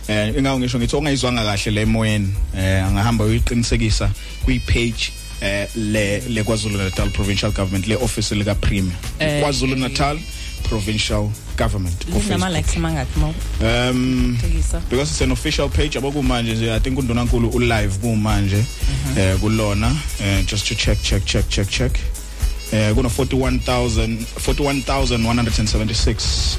Eh 0.08 0.34
ingawo 0.38 0.58
ngisho 0.58 0.78
ngithi 0.78 0.96
ongayizwanga 0.96 1.44
kahle 1.44 1.70
le 1.72 1.82
emoyeni 1.82 2.28
eh 2.58 2.84
angahamba 2.84 3.24
uyiqinisekisa 3.24 4.10
kwi 4.44 4.58
page 4.60 5.12
eh 5.40 5.68
le 5.76 6.20
le 6.28 6.42
KwaZulu 6.44 6.78
Natal 6.78 7.10
Provincial 7.10 7.52
Government 7.52 7.86
le 7.86 7.94
office 7.96 8.34
lika 8.34 8.54
Premier 8.54 8.94
Eh, 9.18 9.42
KwaZulu 9.42 9.76
Natal 9.76 10.18
Provincial 10.68 11.30
Government 11.58 12.04
ku 12.04 12.10
linama 12.20 12.46
Facebook. 12.46 12.56
likes 12.56 12.76
mangakhi 12.76 13.18
mo? 13.20 13.34
Um 13.60 14.38
Tekisa. 14.40 14.80
because 14.90 15.10
it's 15.10 15.20
an 15.20 15.32
official 15.32 15.68
page 15.68 15.98
abokumanje 15.98 16.54
nje 16.54 16.72
i 16.74 16.80
think 16.80 16.98
undonankulu 16.98 17.48
u 17.48 17.58
live 17.60 17.98
kumanje 18.00 18.64
eh 19.18 19.36
kulona 19.40 19.96
eh 20.20 20.44
just 20.46 20.66
to 20.68 20.74
check 20.74 21.02
check 21.02 21.24
check 21.24 21.48
check 21.48 21.68
check. 21.70 21.92
Eh 22.72 22.94
kuna 22.94 23.08
41000 23.08 24.16
41176 24.46 26.16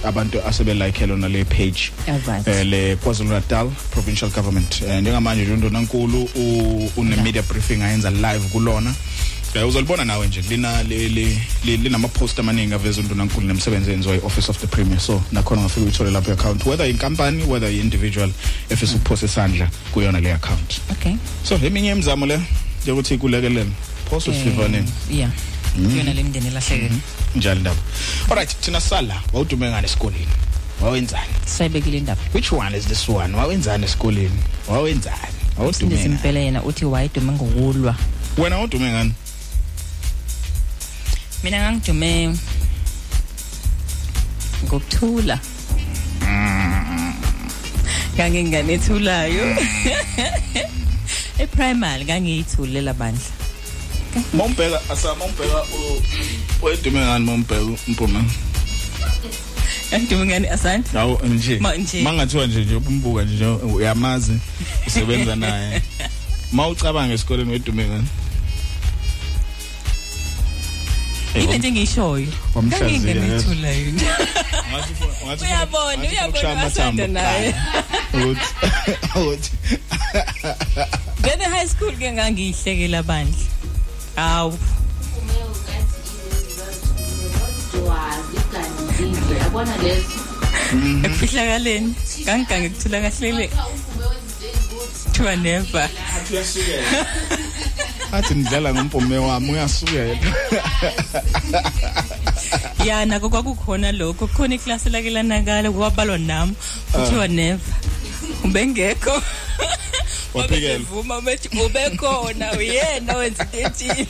abantu 0.08 0.42
asebe 0.48 0.74
like 0.74 1.06
lona 1.08 1.28
le 1.30 1.46
page 1.46 1.92
Alright. 2.08 2.48
eh 2.48 2.66
le 2.66 2.96
KwaZulu 2.96 3.30
Natal 3.30 3.70
Provincial 3.92 4.32
Government. 4.32 4.82
Eh 4.88 5.02
njengamanje 5.02 5.44
nje 5.44 5.54
undonankulu 5.54 6.30
u- 6.36 6.92
une 6.98 7.16
media 7.16 7.42
briefing 7.42 7.82
ayenza 7.82 8.10
live 8.12 8.40
kulona. 8.52 8.94
Eh 9.54 9.68
uzolibona 9.68 10.06
nawe 10.06 10.28
nje 10.28 10.42
lina 10.50 10.84
le 10.84 11.10
le- 11.10 11.38
le- 11.66 11.78
linama 11.78 12.08
post 12.08 12.40
amaningi 12.40 12.74
aveza 12.74 13.02
undonankulu 13.02 13.48
nemsebenzi 13.48 13.92
enziwa 13.92 14.16
i-office 14.16 14.52
of 14.52 14.58
the 14.60 14.68
premier. 14.68 15.00
So 15.00 15.22
nakhona 15.32 15.62
ngafika 15.62 15.82
uyithole 15.82 16.12
lapho 16.12 16.32
account 16.32 16.66
whether 16.66 16.90
inkampani 16.90 17.44
whether 17.44 17.72
individual 17.72 18.32
efisa 18.70 18.96
ukuphosa 18.96 19.26
isandla 19.26 19.70
kuyona 19.92 20.20
le 20.20 20.34
account. 20.34 20.82
Okay. 20.92 21.14
So 21.44 21.56
eminye 21.64 21.92
imizamo 21.92 22.26
le 22.26 22.40
yokuthi 22.88 23.18
kulekelele 23.18 23.66
phosa 24.10 24.32
usivaneni 24.32 24.88
yeah. 25.12 25.30
Mm. 25.30 25.36
Kuyona 25.80 26.14
le 26.14 26.24
mndeni 26.24 26.48
elahlekene 26.48 27.00
njalo 27.36 27.60
ndaba 27.60 27.82
alright 28.30 28.60
thina 28.62 28.82
sala 28.82 29.22
wawudume 29.34 29.70
ngane 29.70 29.88
esikoleni? 29.88 30.28
Wawenzani? 30.82 31.34
Sayibekile 31.46 31.98
indaba. 31.98 32.22
Which 32.34 32.52
one 32.52 32.78
is 32.78 32.86
this 32.88 33.10
one? 33.10 33.34
Wawenzani 33.36 33.86
esikoleni? 33.86 34.40
Wawenzani? 34.68 35.40
Wawudume 35.58 35.96
ngani? 35.96 36.06
impela 36.06 36.40
yena 36.40 36.64
uthi 36.64 36.86
wayidume 36.86 37.32
ngokulwa. 37.32 37.96
Wena 38.38 38.56
wawudume 38.56 38.92
ngani? 38.92 39.14
Mina 41.44 41.62
ngangidume 41.62 42.38
ngokuthula. 44.64 45.40
Ngangingane 48.16 48.74
ethulayo 48.74 49.58
eprimary 51.44 52.06
ngangiyithulela 52.06 52.94
bandla. 52.94 53.39
Mombheka 54.34 54.82
asa 54.92 55.16
mombheka 55.16 55.66
wedume 56.62 57.00
ngani 57.00 57.26
mombheka 57.26 57.66
mpuma 57.88 58.24
ngangidume 59.90 60.26
ngani 60.26 60.48
asante. 60.48 60.98
Hawu 60.98 61.20
nje. 61.26 61.60
Ma- 61.60 61.76
nje. 61.76 62.02
mangathiwa 62.02 62.48
nje 62.48 62.60
nje 62.66 62.76
umbuka 62.76 63.24
nje 63.24 63.46
uyamazi 63.46 64.34
usebenza 64.88 65.36
naye. 65.36 65.82
Mawucabanga 66.52 67.14
esikoleni 67.14 67.52
wedume 67.52 67.86
ngani? 67.88 68.08
Into 71.36 71.58
nje 71.58 71.72
ngangingane 72.64 73.34
yes. 73.34 73.44
ethulayo 73.44 73.88
Ungathi 75.24 75.44
uyabona 75.46 76.10
uyabona 76.10 76.52
amathambo. 76.52 77.08
naye. 77.08 77.56
Ukuthi 78.14 78.42
ukuthi 79.20 79.52
then 81.22 81.42
high 81.42 81.68
school 81.68 81.92
ke 81.92 82.12
ngangiyihlekela 82.12 83.04
bandla. 83.04 83.38
Hawu 84.20 84.58
yabona 89.42 89.78
lezo 89.78 90.20
ekufihlakaleni 91.06 91.96
ngangigange 92.24 92.70
kuthula 92.70 93.02
kahlele 93.02 93.50
thiwa 95.12 95.36
never 95.36 95.90
athi 98.12 98.34
nidlala 98.34 98.74
ngompume 98.74 99.18
wami 99.18 99.52
uyasukela 99.52 100.18
ya 102.86 103.06
nako 103.06 103.30
kwakukhona 103.30 103.92
lokho 103.92 104.28
kukhona 104.28 104.56
iklasi 104.56 104.90
lake 104.90 105.10
lanakala 105.10 105.72
kwabalwa 105.72 106.18
nami 106.18 106.54
kuthiwa 106.92 107.28
never. 107.28 107.74
Ubengekho 108.44 109.22
Waphikela. 110.34 110.80
vuma 110.80 111.22
bethi 111.22 111.50
ubekhona 111.60 112.54
uyena 112.54 113.18
wenza 113.18 113.44
into 113.44 113.68
ethile 113.68 114.08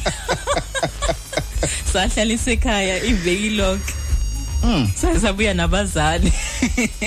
sahlala 1.93 2.34
isekhaya 2.34 3.03
iveki 3.03 3.49
lonke 3.49 3.93
sasabuya 4.95 5.53
nabazali. 5.53 6.31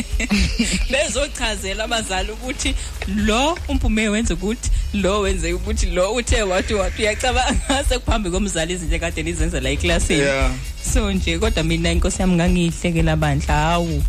Bezochazela 0.91 1.85
abazali 1.85 2.33
ukuthi 2.33 2.75
lo 3.17 3.59
umpume 3.69 4.09
wenza 4.09 4.35
ukuthi 4.35 4.71
lo 4.95 5.21
wenze 5.21 5.53
ukuthi 5.53 5.87
lo 5.87 6.15
uthe 6.15 6.43
wathi 6.43 6.75
wathi 6.75 7.03
uyacabanga. 7.03 7.85
Sekuphambi 7.89 8.31
komzali 8.31 8.73
izinto 8.73 8.97
ekade 8.97 9.23
nizenza 9.23 9.61
la 9.61 9.71
eklasini. 9.71 10.21
Yeah. 10.21 10.51
so 10.93 11.13
nje 11.13 11.39
kodwa 11.39 11.63
mina 11.63 11.93
inkosi 11.93 12.23
yami 12.23 12.35
ngangiyihlekela 12.35 13.17
bandla 13.17 13.55
hawu. 13.55 14.03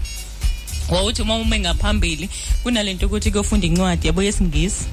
Wawuthi 0.93 1.21
uma 1.21 1.35
ume 1.35 1.59
ngaphambili 1.59 2.29
kunalento 2.63 3.05
ukuthi 3.05 3.31
kuyofunda 3.31 3.67
incwadi 3.67 4.07
yabo 4.07 4.23
yesingisi? 4.23 4.85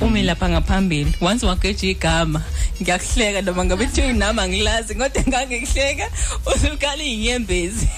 Ume 0.00 0.22
lapha 0.22 0.48
ngaphambili 0.48 1.12
once 1.20 1.46
wageja 1.46 1.88
igama 1.88 2.42
ngiyakuhleka 2.82 3.42
noma 3.42 3.64
ngabe 3.64 3.86
kuthiwa 3.86 4.06
inama 4.06 4.42
angilazi 4.42 4.94
kodwa 4.94 5.22
ngangikuhleka 5.28 6.10
usulukala 6.46 7.02
iyinyembezi. 7.04 7.88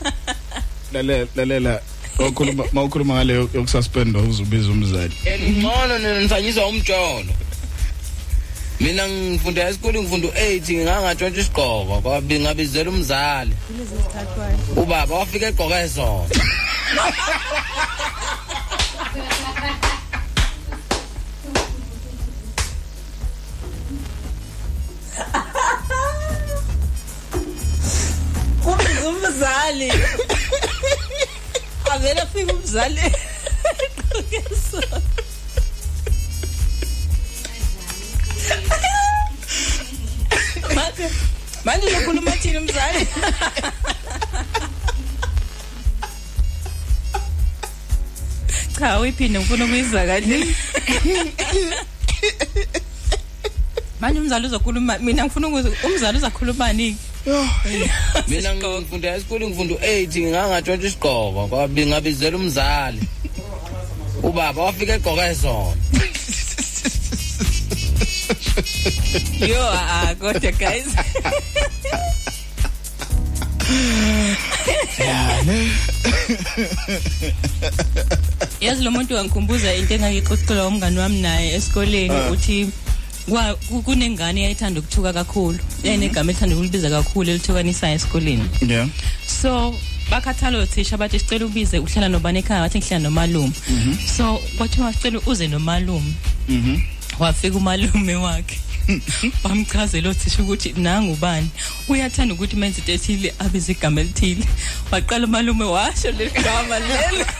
Lalela 0.92 1.26
lalela 1.36 1.80
okhuluma 2.18 2.64
mawukhuluma 2.72 3.14
ngale 3.14 3.32
yokususpend 3.34 4.16
uzubiza 4.16 4.70
umzali. 4.70 5.14
Ngcono 5.50 5.98
nisanyiswa 5.98 6.66
umtsholo 6.66 7.24
mina 8.80 9.08
ngifunda 9.08 9.68
esikoleni 9.68 10.00
ngifunda 10.00 10.28
u8 10.28 10.68
ngangatshontsha 10.84 11.40
isigqoko 11.40 12.00
kwabi 12.02 12.40
ngabizela 12.40 12.90
umzali. 12.90 13.54
Ubaba 14.76 15.14
wafika 15.20 15.46
egqoka 15.50 15.76
ezona 15.84 16.34
umzali. 29.08 29.90
Avele 31.92 32.20
afika 32.20 32.52
umzali. 32.52 33.00
manje 40.74 41.06
manje 41.64 41.86
uzokhuluma 41.86 42.30
thini 42.30 42.58
umzali 42.58 43.06
cha 48.78 49.00
uyiphinde 49.00 49.38
ngifuna 49.38 49.64
ukuyizwa 49.64 50.06
kahle 50.06 50.46
manje 54.00 54.20
umzali 54.20 54.46
uzokhuluma 54.46 54.98
mina 54.98 55.24
ngifuna 55.24 55.48
ukuzwa 55.48 55.72
umzali 55.84 56.18
uzakhulumani 56.18 56.96
mina 58.28 58.54
ngifunda 58.54 59.16
esikoleni 59.16 59.50
ngifunda 59.50 59.74
u8 59.74 60.30
ngangatshontsha 60.30 60.88
isigqoko 60.88 61.46
kwabi 61.48 61.86
ngabizela 61.86 62.36
umzali. 62.36 63.00
Ubaba 64.22 64.62
wafika 64.62 64.94
egqoka 64.94 65.26
ezona. 65.30 65.76
Yo 69.48 69.62
ah 69.72 70.14
kodwa 70.20 70.52
guys 70.52 70.86
yazi 78.60 78.84
lo 78.84 78.90
muntu 78.90 79.14
wangikhumbuza 79.14 79.74
into 79.74 79.94
engangixoxela 79.94 80.66
umngani 80.66 80.98
wami 80.98 81.20
naye 81.20 81.54
esikoleni 81.54 82.14
Ah. 82.14 82.30
uthi 82.30 82.68
kwa- 83.28 83.54
ku- 83.54 83.82
kunengane 83.82 84.40
eyayithanda 84.40 84.80
ukuthuka 84.80 85.12
kakhulu. 85.12 85.58
Yayinegama 85.84 86.30
elithanda 86.30 86.56
ukulibiza 86.56 86.90
kakhulu 86.90 87.30
elithukanisayo 87.30 87.94
esikoleni. 87.94 88.44
Yeah. 88.68 88.88
So 89.26 89.74
bakhathala 90.10 90.58
othisha 90.58 90.96
bathi 90.96 91.18
sicela 91.18 91.46
ubize 91.46 91.78
uhlala 91.78 92.08
nobani 92.08 92.38
ekhaya 92.38 92.62
wathi 92.62 92.78
ngihlala 92.78 93.02
nomalume. 93.04 93.52
So 94.16 94.38
kwathiwa 94.58 94.92
sicela 94.92 95.20
uze 95.26 95.48
nomalume 95.48 96.12
mhm. 96.48 96.76
wafika 97.18 97.56
umalume 97.56 98.14
wakhe. 98.16 98.58
wamchazela 99.44 100.08
othisha 100.10 100.42
ukuthi 100.42 100.72
nangubani 100.72 101.50
uyathanda 101.88 102.34
ukuthi 102.34 102.56
menze 102.56 102.80
into 102.80 102.92
ethile 102.92 103.34
abize 103.38 103.72
igama 103.72 104.00
elithile. 104.00 104.44
Waqala 104.90 105.26
umalume 105.26 105.64
washo 105.64 106.10
leli 106.10 106.30
gama 106.30 106.78
leli. 106.78 107.24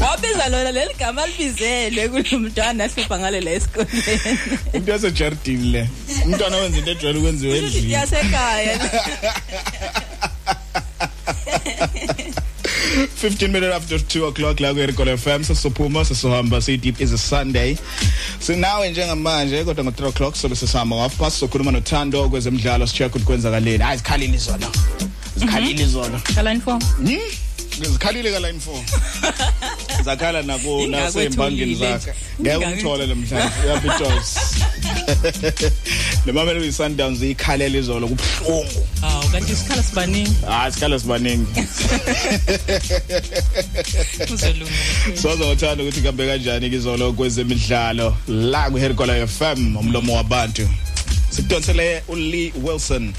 Wabiza 0.00 0.48
lona 0.48 0.72
leli 0.72 0.94
gama 0.98 1.26
libizelwe 1.26 2.08
kulo 2.08 2.38
mntwana 2.38 2.84
ahlupha 2.84 3.18
ngale 3.18 3.40
la 3.40 3.50
esikoleni 3.50 4.38
umuntu 4.72 4.90
yasejardini 4.90 5.72
le. 5.72 5.88
Umntwana 6.24 6.56
wenza 6.56 6.78
into 6.78 6.90
ejwayele 6.90 7.18
ukwenziwa 7.18 7.56
endlini. 7.56 7.92
yasekhaya. 7.92 8.78
15 12.82 13.48
minutes 13.48 13.74
after 13.74 13.98
2 13.98 14.26
o'clock 14.26 14.60
la 14.60 14.72
ku-Erikolo 14.74 15.16
FM 15.16 15.44
sesizophuma 15.44 16.04
sesizohamba 16.04 16.60
siyi-deep 16.60 17.00
is 17.00 17.12
a 17.12 17.18
sunday. 17.18 17.76
Sinawe 18.38 18.90
njengamanje 18.90 19.64
kodwa 19.64 19.84
ngo-3 19.84 20.08
o'clock 20.08 20.34
sobe 20.36 20.56
sesihamba 20.56 20.96
ngo-half 20.96 21.16
past 21.16 21.38
sokhuluma 21.38 21.70
nothando 21.72 22.28
kwezemidlalo 22.28 22.86
si-check 22.86 23.10
ukuthi 23.10 23.24
kwenzakaleni. 23.24 23.84
Hayi 23.84 23.96
zikhalile 23.98 24.36
izolo 24.36 24.66
zikhalile 25.36 25.82
izolo 25.82 26.20
kaline 26.34 26.60
four 27.72 27.86
zikhalile 27.92 28.32
ka-line 28.32 28.58
4 28.58 30.04
zakhala 30.04 30.42
nako 30.42 30.86
nasembangeni 30.86 31.74
zakhe. 31.74 32.12
Ngeke 32.40 32.56
umthole 32.66 33.06
namhlanje 33.06 33.54
uyabitos 33.64 34.38
nemamele 36.26 36.60
uyi-sundowns 36.60 37.22
iyikhalela 37.22 37.78
izolo 37.78 38.08
kubuhlungu. 38.08 38.86
Hawu 39.00 39.28
kanti 39.28 39.52
isikhala 39.52 39.82
sibaningi. 39.82 40.36
Hayi 40.46 40.72
sikhala 40.72 40.98
sibaningi. 40.98 41.46
Uzolunga. 44.34 44.72
Sozothanda 45.22 45.84
ukuthi 45.84 46.00
kambe 46.00 46.26
kanjani 46.26 46.66
izolo 46.66 47.12
kwezemidlalo 47.12 48.16
la 48.28 48.70
ku-herikola 48.70 49.26
fm 49.26 49.76
umlomo 49.76 50.14
wabantu. 50.16 50.68
Sikudonsele 51.30 52.02
ulee 52.08 52.52
wilson. 52.62 53.12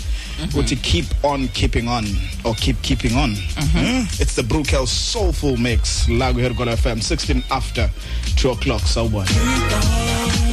Uthi 0.53 0.76
keep 0.81 1.05
on 1.23 1.47
keeping 1.49 1.88
on 1.88 2.05
or 2.43 2.53
keep 2.55 2.81
keeping 2.81 3.15
on. 3.15 3.35
Hmm? 3.57 4.05
it's 4.19 4.35
the 4.35 4.43
brookel 4.43 4.85
soulful 4.88 5.57
mix 5.57 6.07
la 6.10 6.31
ku-herikola 6.31 6.76
fm 6.77 7.01
16 7.01 7.43
after 7.51 7.89
2 8.35 8.51
o'clock. 8.51 8.81
Sawubona 8.81 10.52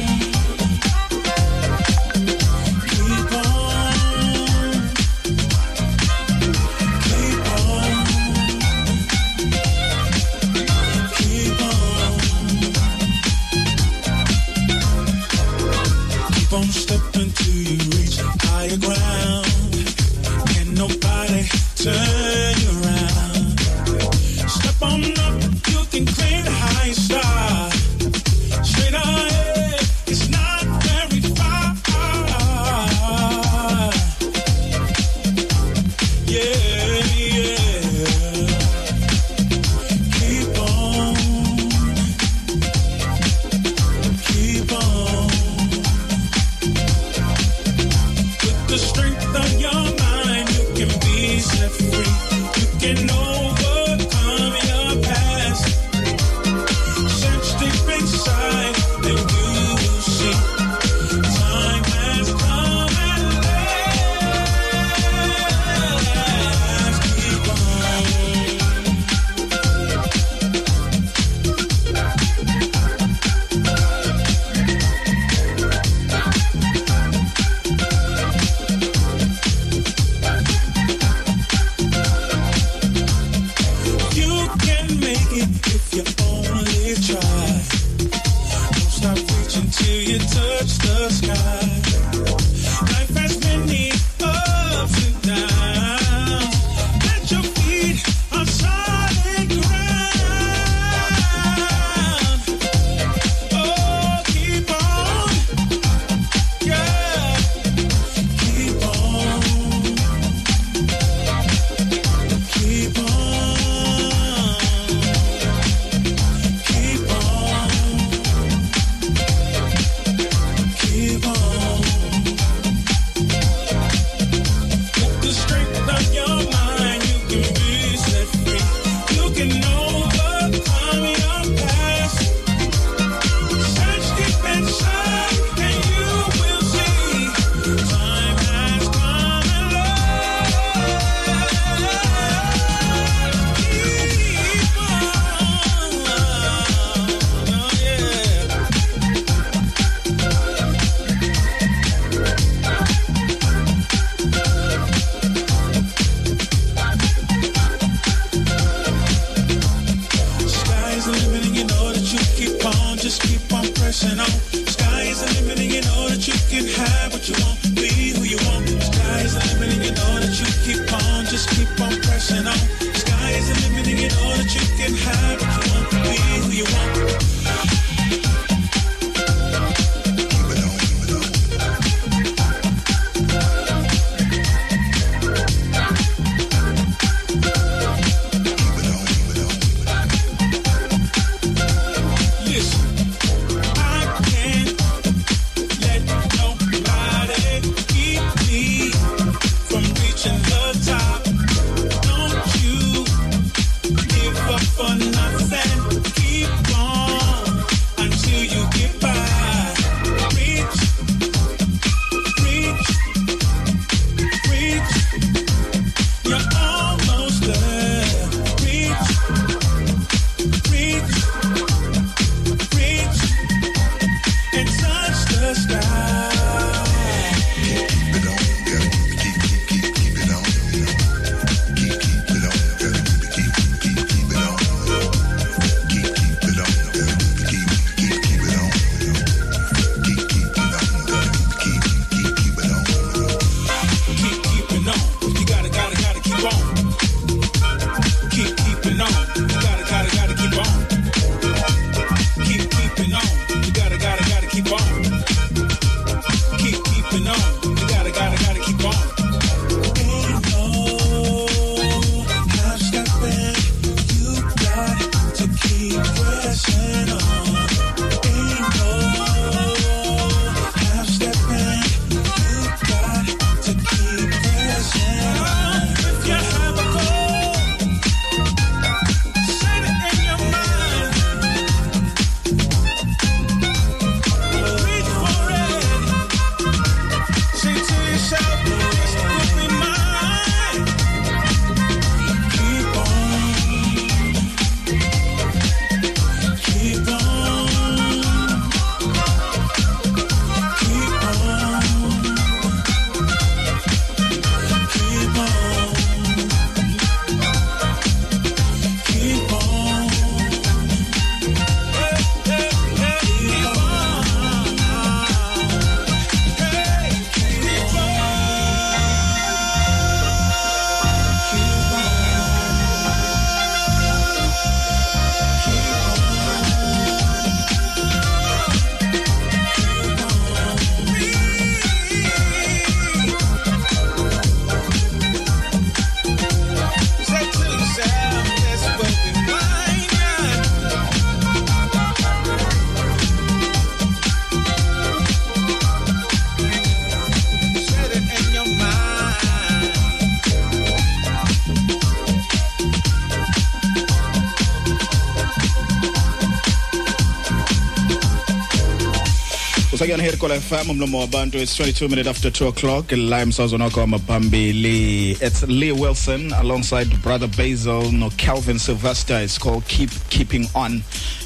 usakuyona 360.11 360.23
here 360.23 360.37
kola 360.37 360.59
FM 360.59 360.89
umlomo 360.89 361.19
wabantu 361.19 361.57
it's 361.57 361.79
22 361.79 362.09
minutes 362.09 362.27
after 362.27 362.49
2 362.51 362.67
o'clock. 362.67 363.11
La 363.11 363.41
emsazweni 363.41 363.83
wakho 363.83 363.99
wamaphambili 363.99 365.31
it's 365.31 365.63
Lee 365.63 365.91
Wilson 365.91 366.53
alongside 366.53 367.21
brother 367.21 367.47
Basil 367.47 368.11
no 368.11 368.29
Calvin 368.37 368.79
Sylvester. 368.79 369.39
It's 369.41 369.57
called 369.57 369.85
keep 369.87 370.09
keeping 370.29 370.67
on 370.75 371.03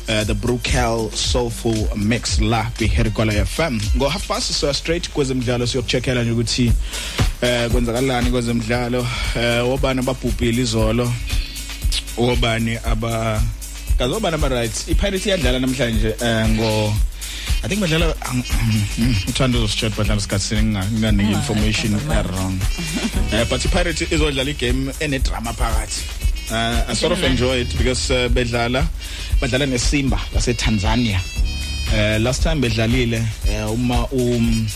uh, 0.10 0.24
the 0.24 0.34
Brukel 0.34 1.12
soulful 1.14 1.96
mix 1.96 2.42
la 2.42 2.66
bi 2.80 2.88
here 2.88 3.12
kola 3.12 3.34
FM 3.34 3.80
ngo 3.98 4.10
half 4.10 4.28
past 4.28 4.52
so 4.52 4.72
straight 4.74 5.10
kwezemidlalo 5.10 5.68
siyokucheckela 5.68 6.24
nje 6.24 6.32
ukuthi 6.32 6.72
eh 7.42 7.70
kwenzakalani 7.72 8.32
kwezemidlalo 8.32 9.08
eh 9.36 9.70
obani 9.70 10.00
ababhubhile 10.00 10.62
izolo? 10.62 11.14
Obani 12.18 12.78
aba 12.86 13.42
kazobani 13.98 14.36
ama 14.36 14.50
rights 14.50 14.88
iPirates 14.88 15.26
iyadlala 15.26 15.60
namhlanje 15.60 16.16
eh 16.22 16.50
ngo 16.50 16.94
I 17.64 17.68
think 17.68 17.82
badlala 17.82 18.15
uthando 19.30 19.58
uzosichat 19.64 19.96
badlala 19.98 20.18
isikhathi 20.20 20.56
nginganika 20.56 21.32
information 21.32 21.96
wrong 22.08 22.60
uh, 23.34 23.46
but 23.50 23.66
iPirates 23.66 24.02
izodlala 24.12 24.50
igame 24.52 24.94
ene 25.00 25.20
drama 25.20 25.54
phakathi. 25.54 26.02
Uh, 26.52 26.86
I 26.90 26.94
sort 26.94 27.12
of 27.14 27.24
enjoy 27.24 27.62
it 27.62 27.78
because 27.78 28.12
uh, 28.12 28.30
bedlala 28.30 28.86
badlala 29.42 29.66
neSimba 29.66 30.20
lase 30.34 30.54
Tanzania 30.54 31.20
uh, 31.94 32.20
last 32.24 32.44
time 32.44 32.62
bedlalile 32.62 33.20
uh, 33.48 33.72
uma 33.74 34.08
um 34.12 34.68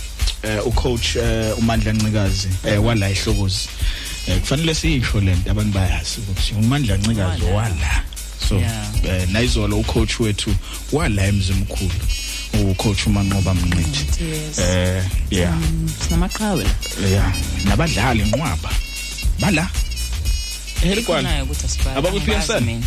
uh, 0.43 0.67
ucoach 0.67 1.15
uh, 1.15 1.57
uMandla 1.59 1.93
Ncikazi 1.93 2.47
uh, 2.77 2.85
wala 2.85 3.09
ihlokozi 3.09 3.69
uh, 4.27 4.37
kufanele 4.39 4.73
siyisho 4.75 5.19
lento 5.21 5.51
abantu 5.51 5.71
bayazi 5.73 6.19
ukuthi 6.19 6.53
uMandla 6.53 6.97
Ncikazi 6.97 7.43
wala. 7.43 8.03
so 8.49 8.55
Yeah. 8.55 8.89
uh, 9.03 9.31
nayizolo 9.31 9.79
ucoach 9.79 10.19
wethu 10.19 10.55
wala 10.91 11.27
emzimkhulu. 11.27 11.91
Ucoach 12.79 13.07
umanqoba 13.07 13.53
mnqithi. 13.53 14.23
Yes. 14.23 14.59
eh 14.59 15.03
yeah. 15.31 15.53
Sinamaqhawe. 16.03 16.63
La. 17.01 17.07
yeah 17.07 17.33
nabadlali 17.65 18.23
nqwaba 18.23 18.69
bala? 19.39 19.67
Herikwana 20.81 21.29
Ikhonayo 21.29 21.43
ukuthi 21.43 21.65
asibale. 21.65 21.97
Abakuphi 21.97 22.17
Angibazi 22.31 22.51
yasana? 22.51 22.65
mina. 22.65 22.85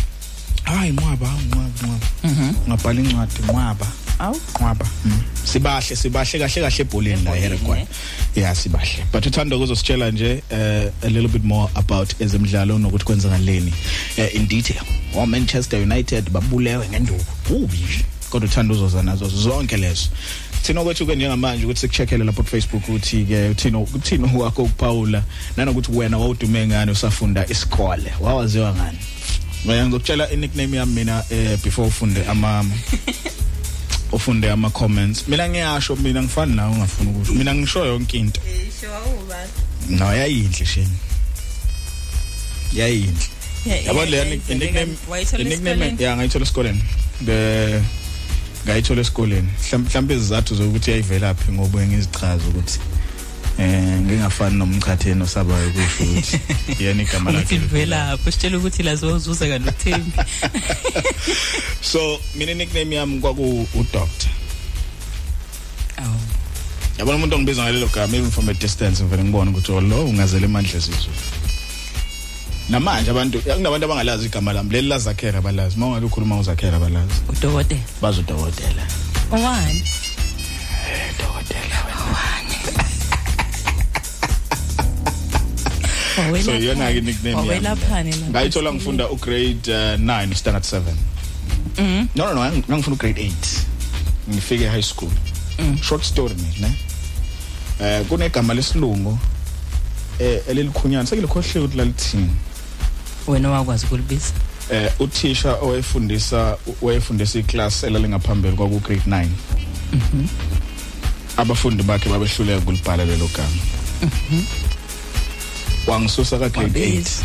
hayi 0.63 0.91
nqwaba 0.91 1.27
hawu, 1.27 1.39
nqwaba 1.41 1.67
nqwaba 1.69 2.07
Mhm. 2.23 2.53
ngabhala 2.67 3.01
incwadi 3.01 3.33
nqwaba 3.43 3.87
awu. 4.19 4.35
Nqwaba 4.53 4.85
Mm. 5.05 5.21
sibahle 5.43 5.95
sibahle 5.95 6.39
kahle 6.39 6.61
kahle 6.61 6.81
ebholeni 6.81 7.23
la 7.23 7.31
Herikwana 7.35 7.85
yeah 8.35 8.55
sibahle. 8.55 9.03
But 9.11 9.25
uthanda 9.25 9.55
ukuzositshela 9.55 10.11
nje 10.11 10.43
uh, 10.51 10.57
a 11.05 11.09
little 11.09 11.27
bit 11.27 11.43
more 11.43 11.69
about 11.75 12.15
ezemidlalo 12.21 12.79
nokuthi 12.79 13.05
kwenzakaleni 13.05 13.73
uh, 14.17 14.35
in 14.35 14.47
detail. 14.47 14.81
Wa 15.15 15.25
Manchester 15.27 15.79
United 15.81 16.29
babulewe 16.29 16.87
ngenduku. 16.89 17.25
Ubi. 17.49 17.77
nje 17.77 18.05
kodwa 18.33 18.49
uthanda 18.49 18.73
uzoza 18.73 19.03
nazo 19.03 19.29
zonke 19.29 19.77
lezo 19.77 20.07
thina 20.63 20.81
okwethu 20.81 21.05
ke 21.05 21.15
njengamanje 21.15 21.65
ukuthi 21.65 21.79
sikucheckele 21.79 22.23
lapho 22.23 22.43
Facebook 22.43 22.89
uthi 22.89 23.25
ke 23.25 23.49
uthina 23.49 23.79
uthina 23.79 24.27
wakho 24.37 24.63
ukuphawula 24.63 25.23
nanokuthi 25.57 25.91
wena 25.91 26.17
wawudume 26.17 26.67
ngani 26.67 26.91
usafunda 26.91 27.47
isikole 27.47 28.13
wawaziwa 28.19 28.75
ngani 28.75 28.97
Mina 29.65 29.85
ngizokutshela 29.85 30.29
i 30.31 30.35
nickname 30.35 30.77
yami 30.77 30.93
mina 30.93 31.23
eh 31.29 31.57
before 31.63 31.87
ufunde 31.87 32.25
ama 32.25 32.65
ufunde 34.11 34.51
ama 34.51 34.69
comments 34.69 35.27
mina 35.27 35.49
ngiyasho 35.49 35.95
mina 35.95 36.23
ngifani 36.23 36.55
nawe 36.55 36.71
ungafuni 36.71 37.09
ukusho 37.09 37.33
mina 37.33 37.55
ngisho 37.55 37.85
yonke 37.85 38.17
into 38.17 38.41
no 39.89 40.15
yayinhle 40.15 40.65
sheni 40.65 40.97
yayinhle 42.73 43.27
yabo 43.85 44.05
le 44.05 44.25
nickname 44.25 44.95
nickname 45.37 45.95
ya 45.99 46.15
ngayithola 46.15 46.43
esikoleni 46.43 46.83
be 47.21 47.81
ngayithola 48.65 49.01
esikoleni 49.01 49.49
mhlawumbe 49.73 50.13
izizathu 50.15 50.55
zokuthi 50.55 50.91
yayivelaphi 50.91 51.51
ngoba 51.51 51.87
ngizichaza 51.87 52.45
ukuthi 52.49 52.79
eh 53.59 54.01
ngingafani 54.01 54.57
nomchatheni 54.57 55.23
osabayo 55.23 55.69
kusho 55.69 56.03
ukuthi 56.03 56.39
yena 56.79 57.03
igama 57.03 57.29
Uthi 57.29 57.39
lakhe 57.39 57.57
livela 57.57 58.09
lapho 58.09 58.31
sitshela 58.31 58.57
ukuthi 58.57 58.83
lazo 58.83 59.15
uzuza 59.15 59.47
kanothembi. 59.47 60.11
so 61.81 62.19
mina 62.35 62.53
nickname 62.53 62.95
yami 62.95 63.19
kwaku 63.19 63.67
udoctor 63.73 64.31
Awu. 65.97 66.19
yabona 66.97 67.17
umuntu 67.17 67.35
ongibiza 67.35 67.63
ngalelo 67.63 67.87
gama 67.87 68.17
even 68.17 68.31
from 68.31 68.49
a 68.49 68.53
distance 68.53 69.03
ngivele 69.03 69.23
ngibone 69.23 69.51
ukuthi 69.51 69.71
oh 69.71 69.81
lo 69.81 70.05
ungazele 70.05 70.45
emandla 70.45 70.81
sizwe 70.81 71.13
namanje 72.69 73.11
abantu 73.11 73.37
kunabantu 73.41 73.85
abangalazi 73.85 74.25
igama 74.25 74.53
lami. 74.53 74.69
Leli 74.73 74.87
lazakhera 74.87 75.37
abalazi. 75.39 75.75
Uma 75.77 75.85
ungabe 75.87 76.05
ukhuluma 76.05 76.39
uzakhera 76.39 76.77
abalazi. 76.77 77.15
Udokotela. 77.29 77.81
bazodokotela 78.01 78.83
Owani? 79.31 79.83
so 86.45 86.53
iyona 86.55 86.91
ke 86.93 87.01
nickname 87.01 87.35
yami. 87.35 87.49
Wawelaphani 87.49 88.11
la? 88.11 88.27
ngayithola 88.29 88.73
ngifunda 88.73 89.09
ugrade 89.09 89.67
uh, 89.67 89.99
9 89.99 90.33
standard 90.35 90.63
7 90.63 90.81
Mhm. 91.77 92.07
no 92.15 92.25
no 92.27 92.33
no 92.33 92.41
ngang- 92.41 92.63
ngangifunda 92.69 92.95
ugrade 92.95 93.21
8 93.21 93.31
ngifike 94.29 94.67
high 94.69 94.81
school. 94.81 95.09
Short 95.81 96.03
story 96.03 96.33
nje 96.35 96.59
ne? 96.61 96.71
Eh 97.81 98.05
kunegama 98.05 98.53
lesilungu 98.53 99.17
eh 100.19 100.41
elilikhunyana 100.49 101.05
sekilikhohliwe 101.05 101.65
ukuthi 101.65 101.77
lalithini 101.77 102.29
Wena 103.27 103.49
wakwazi 103.51 103.85
ukulibiza. 103.85 104.33
eh 104.71 104.91
uthisha 104.99 105.53
owayefundisa 105.55 106.57
wayefundisa 106.81 107.39
iclass 107.39 107.83
elalingaphambili 107.83 108.55
kwaku 108.55 108.79
grade 108.79 109.01
9 109.07 109.27
Mhm. 109.93 110.27
abafundi 111.37 111.83
bakhe 111.83 112.09
babehluleka 112.09 112.59
ukulibhala 112.59 113.05
lelo 113.05 113.27
gama 113.27 113.49
Mhm. 114.01 114.43
wangisusa 115.87 116.39
ka 116.39 116.49
grade 116.49 116.79
8 116.79 116.89
Wabiza. 116.89 117.23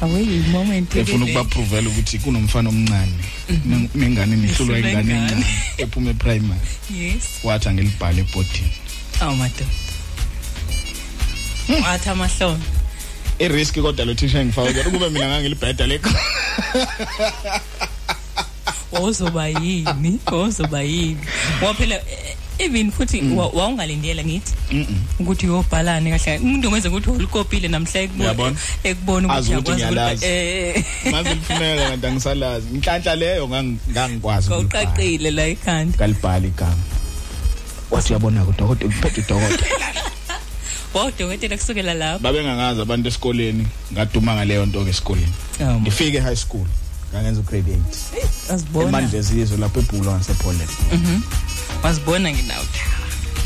Awe 0.00 0.24
moment 0.52 0.96
efuna 0.96 1.24
ukubaprovela 1.24 1.88
ukuthi 1.88 2.18
kunomfana 2.18 2.68
omncane 2.68 3.12
Nen- 3.66 3.88
nengane 3.94 4.36
nihlulwa 4.36 4.78
ingane 4.78 5.14
encane 5.14 5.46
ephuma 5.78 6.10
eprimary 6.10 6.60
Yes. 7.00 7.24
wathi 7.44 7.68
angilibhale 7.68 8.20
ebhodini 8.20 8.72
Awu 9.20 9.36
madoda. 9.36 9.64
Wathi 11.84 12.08
amahlombe. 12.08 12.64
Irisk 13.38 13.74
kodwa 13.78 14.04
lo 14.04 14.14
thisha 14.14 14.40
engifake 14.40 14.82
kube 14.82 15.08
mina 15.10 15.28
ngangilibheda 15.28 15.86
lekho 15.86 16.10
Wozoba 18.92 19.48
yini? 19.48 20.18
Wozoba 20.32 20.82
yini? 20.82 21.16
Waphela 21.62 21.94
eh, 21.94 22.36
even 22.58 22.90
futhi 22.90 23.20
wa- 23.36 23.46
wawungalindela 23.48 24.24
ngithi 24.24 24.52
ukuthi 25.20 25.46
uyobhalani 25.46 26.10
kahle 26.10 26.38
umuntu 26.38 26.68
ongenza 26.68 26.88
ukuthi 26.88 27.10
ulikopile 27.10 27.68
namhla 27.68 28.00
ekubona 28.00 28.24
Uyabona? 28.24 28.56
ekubona 28.84 29.34
Azi 29.34 29.54
ukuthi 29.54 29.70
ukuthi 29.72 29.82
uyakwazi 29.82 30.26
ngiyalazi. 30.26 30.26
eh 30.26 30.84
manje 31.12 31.34
lifuneka 31.34 31.88
kanti 31.88 32.06
angisalazi 32.06 32.66
inhlanhla 32.74 33.14
leyo 33.16 33.46
ngang- 33.46 33.76
ngangikwazi 33.90 34.48
ukulibhala. 34.52 34.86
Kawuqaqile 34.86 35.30
la 35.30 35.46
ekhanda. 35.46 35.98
kalibhala 35.98 36.46
igama 36.46 36.76
wathi 37.90 38.12
uyabona 38.12 38.44
udokotela 38.44 38.90
uphethe 38.90 39.20
udokotela 39.20 39.92
Wawudokotela 40.94 41.56
kusukela 41.56 41.94
lapho. 41.94 42.18
babengangazi 42.22 42.80
abantu 42.80 43.08
esikoleni 43.08 43.66
ngaduma 43.92 44.34
ngaleyo 44.34 44.66
nto 44.66 44.84
ke 44.84 44.90
esikoleni 44.90 45.32
Oh, 45.60 45.80
ngifike 45.80 46.20
high 46.20 46.36
school 46.36 46.66
ngangenza 47.12 47.40
ugrade 47.40 47.72
8 47.72 48.52
Azibona. 48.54 48.88
emandla 48.88 49.18
ezizwe 49.18 49.56
lapho 49.56 49.80
ebhulo 49.80 50.12
ngasepoland 50.16 50.70
Mhm. 50.92 51.20
Wazibona 51.82 52.30
nginawo. 52.32 52.64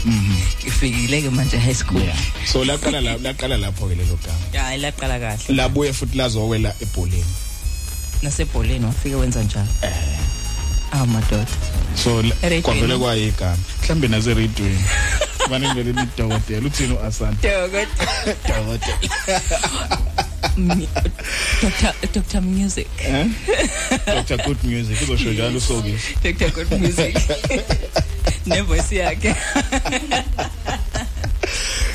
mhm 0.05 0.35
Ifikile 0.67 1.23
ke 1.23 1.31
manje 1.31 1.59
high 1.59 1.75
school. 1.75 2.03
yeah 2.03 2.17
so 2.53 2.65
laqala 2.65 3.01
la 3.01 3.17
laqala 3.19 3.57
lapho 3.57 3.89
ke 3.89 3.95
lelo 3.95 4.19
gama 4.25 4.39
Ya 4.53 4.75
ilaqala 4.75 5.19
kahle. 5.19 5.55
labuye 5.55 5.93
futhi 5.93 6.19
lazowela 6.19 6.75
ebholeni 6.81 7.25
Nasebholeni 8.23 8.85
wafike 8.87 9.15
wenza 9.15 9.43
njalo. 9.43 9.67
Eh. 9.83 9.91
Awu 10.93 11.07
madoda. 11.07 11.47
so 11.97 12.23
la- 12.23 12.29
Eradweni. 12.43 12.63
kwavele 12.63 12.99
kwayigama 12.99 13.57
mhlambe 13.83 14.09
nase 14.09 14.35
radioweni 14.35 14.85
bani 15.51 15.67
ngivele 15.73 15.93
nidokotela 16.01 16.67
uthini 16.67 16.95
uAsan 16.95 17.37
Dokotela. 17.43 17.87
dokotela 18.49 19.41
Mm, 20.57 20.87
Dr. 21.63 21.95
Dr. 22.13 22.41
Music. 22.41 22.87
eh 22.99 23.27
Dr 24.07 24.37
Good 24.45 24.65
Music 24.65 25.03
uzosho 25.03 25.33
njalo 25.33 25.59
usokisi 25.59 26.15
Dr. 26.23 26.51
Good 26.51 26.73
Music. 26.81 27.17
Nevoice 28.47 28.97
yakhe. 28.97 29.35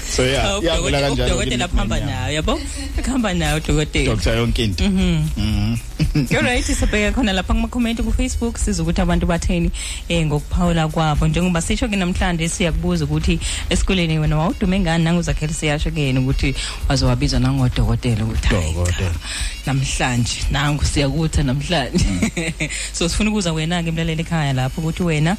So 0.10 0.24
yeah. 0.24 0.60
Yavela 0.62 1.02
kanjalo 1.02 1.38
Udokotela 1.38 1.68
phamba 1.68 2.00
nayo 2.00 2.34
yabo. 2.42 2.60
Khamba 3.02 3.34
nayo 3.34 3.60
udokotela. 3.60 4.16
Dr 4.16 4.36
yonke 4.36 4.64
into. 4.64 4.84
Mhm. 4.84 5.24
mhm. 5.38 5.78
Alright 6.38 6.64
sibheka 6.64 7.12
khona 7.14 7.34
lapha 7.34 7.54
kuma 7.54 7.68
comment 7.68 8.00
ku 8.02 8.12
Facebook 8.12 8.58
siza 8.58 8.84
ukuthi 8.84 9.02
abantu 9.02 9.26
batheni 9.28 9.72
eh 10.10 10.26
ngokuphawula 10.26 10.88
kwabo. 10.88 11.28
Njengoba 11.28 11.62
sisho 11.62 11.88
ke 11.88 11.96
namhlanje 11.96 12.50
siyakubuza 12.50 13.06
ukuthi 13.06 13.40
esikoleni 13.70 14.20
wena 14.20 14.38
wawudume 14.38 14.80
ngani? 14.80 15.04
Nanguzakhela 15.04 15.54
siyasho 15.54 15.92
ke 15.92 16.02
yena 16.02 16.20
ukuthi 16.20 16.56
wazowabizwa 16.90 17.40
nangodokotela 17.40 18.24
ukuthi 18.24 18.48
hayi 18.48 18.74
dokotela. 18.74 19.16
namhlanje 19.66 20.46
nangu 20.52 20.86
siyakutha 20.86 21.44
namhlanje. 21.44 22.06
So 22.94 23.10
sifuna 23.10 23.30
ukuza 23.30 23.54
wena 23.54 23.84
ke 23.84 23.90
emlaleli 23.90 24.22
ekhaya 24.22 24.54
lapho 24.54 24.82
ukuthi 24.82 25.04
wena 25.04 25.38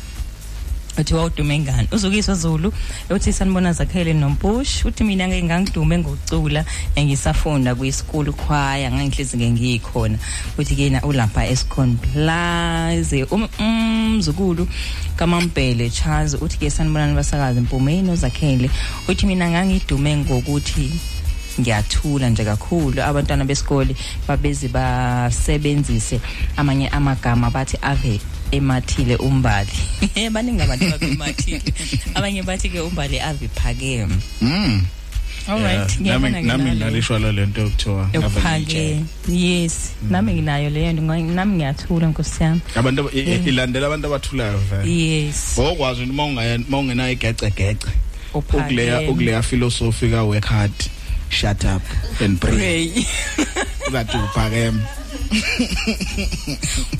uthi 0.98 1.14
wawudume 1.14 1.58
ngani 1.58 1.88
uzukiswa 1.92 2.34
zulu 2.34 2.72
uthi 3.10 3.32
sanibona 3.32 3.72
zakhele 3.72 4.12
nompush 4.12 4.84
uthi 4.84 5.04
mina 5.04 5.28
ngeke 5.28 5.42
ngangidume 5.42 5.98
ngokucula 5.98 6.64
ngisafunda 6.98 7.74
kwisikole 7.74 8.32
choir 8.32 8.92
ngangihlezi 8.92 9.38
ke 9.38 9.50
ngikhona 9.50 10.18
uthi 10.58 10.74
kena 10.76 11.02
ulapha 11.02 11.46
escon 11.46 11.96
plaza. 11.96 13.16
Um- 13.30 13.48
umzukulu 13.58 14.68
kamampele 15.16 15.90
Charles 15.90 16.34
uthi 16.34 16.58
ke 16.58 16.70
sanibona 16.70 17.14
basakaza 17.14 17.60
impumeni 17.60 18.16
zakhele 18.16 18.70
uthi 19.08 19.26
mina 19.26 19.50
ngangidume 19.50 20.16
ngokuthi 20.16 20.90
ngiyathula 21.60 22.28
nje 22.30 22.44
kakhulu. 22.44 23.02
Abantwana 23.02 23.44
besikole 23.44 23.96
babezi 24.28 24.68
basebenzise 24.68 26.20
amanye 26.56 26.88
amagama 26.88 27.50
bathi 27.50 27.78
ave 27.82 28.20
emathile 28.52 29.16
umbali. 29.16 29.70
Baningi 30.32 30.62
abantu 30.62 30.94
abemathile 30.94 31.62
abanye 32.14 32.42
bathi 32.42 32.68
ke 32.68 32.80
umbali 32.80 33.20
ave 33.20 33.48
phakeme 33.48 34.16
mm 34.42 34.82
alright 35.48 36.00
Yeah, 36.00 36.20
nami 36.20 36.28
ngiyabona 36.28 36.40
ke 36.40 36.46
nami 36.46 36.64
nalo. 36.64 36.76
ngalishwa 36.76 37.18
la 37.18 37.32
lento 37.32 37.60
yokuthiwa 37.60 38.08
yokuphake 38.12 39.00
yes. 39.28 39.92
Nami 40.10 40.32
nginayo 40.34 40.70
leyo 40.70 40.92
nto 40.92 41.02
ngoba 41.02 41.18
nami 41.20 41.56
ngiyathula 41.56 42.06
nkosi 42.08 42.42
yami. 42.42 42.60
Abantu 42.76 43.00
aba- 43.02 43.12
i- 43.14 43.20
i- 43.20 43.28
Yeah. 43.30 43.46
ilandela 43.46 43.86
abantu 43.86 44.06
abathulayo 44.06 44.58
vele. 44.58 44.90
Yes. 44.90 45.58
Okwazi 45.58 46.02
uma 46.02 46.24
ungaya 46.24 46.58
uma 46.68 46.78
ungenayo 46.78 47.12
igece 47.12 47.50
gece 47.50 47.88
Uphakeme. 48.34 48.62
ukuleya 48.64 49.10
ukuleya 49.10 49.42
philosophy 49.42 50.10
ka 50.10 50.22
work 50.24 50.44
hard. 50.44 50.72
Shut 51.30 51.64
up 51.64 51.82
and 52.20 52.40
pray. 52.40 52.88
That 53.90 54.08
uphakeme. 54.08 54.80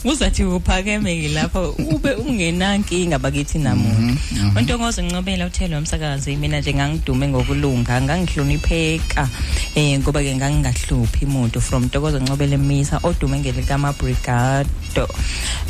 Uzathi 0.05 0.44
uphakeme 0.44 1.12
ke 1.23 1.28
lapho 1.34 1.74
ube 1.78 2.15
ungenankinga 2.15 3.18
bakithi 3.18 3.58
namuntu. 3.58 4.16
Ontongozo 4.57 5.02
ngincobela 5.02 5.47
uthelwa 5.47 5.78
umsakazi 5.78 6.36
mina 6.36 6.60
nje 6.60 6.74
ngangidume 6.74 7.28
ngokulunga 7.28 8.00
ngangihlonipheka 8.00 9.28
eh 9.74 9.98
ngoba 9.98 10.23
ke 10.23 10.34
ngangingahluphi 10.34 11.26
umuntu 11.26 11.60
from 11.60 11.84
Ntokozo 11.84 12.20
Ncobele 12.20 12.57
Misa 12.57 13.00
odume 13.02 13.39
ngelikama 13.40 13.92
Brigado 13.92 15.08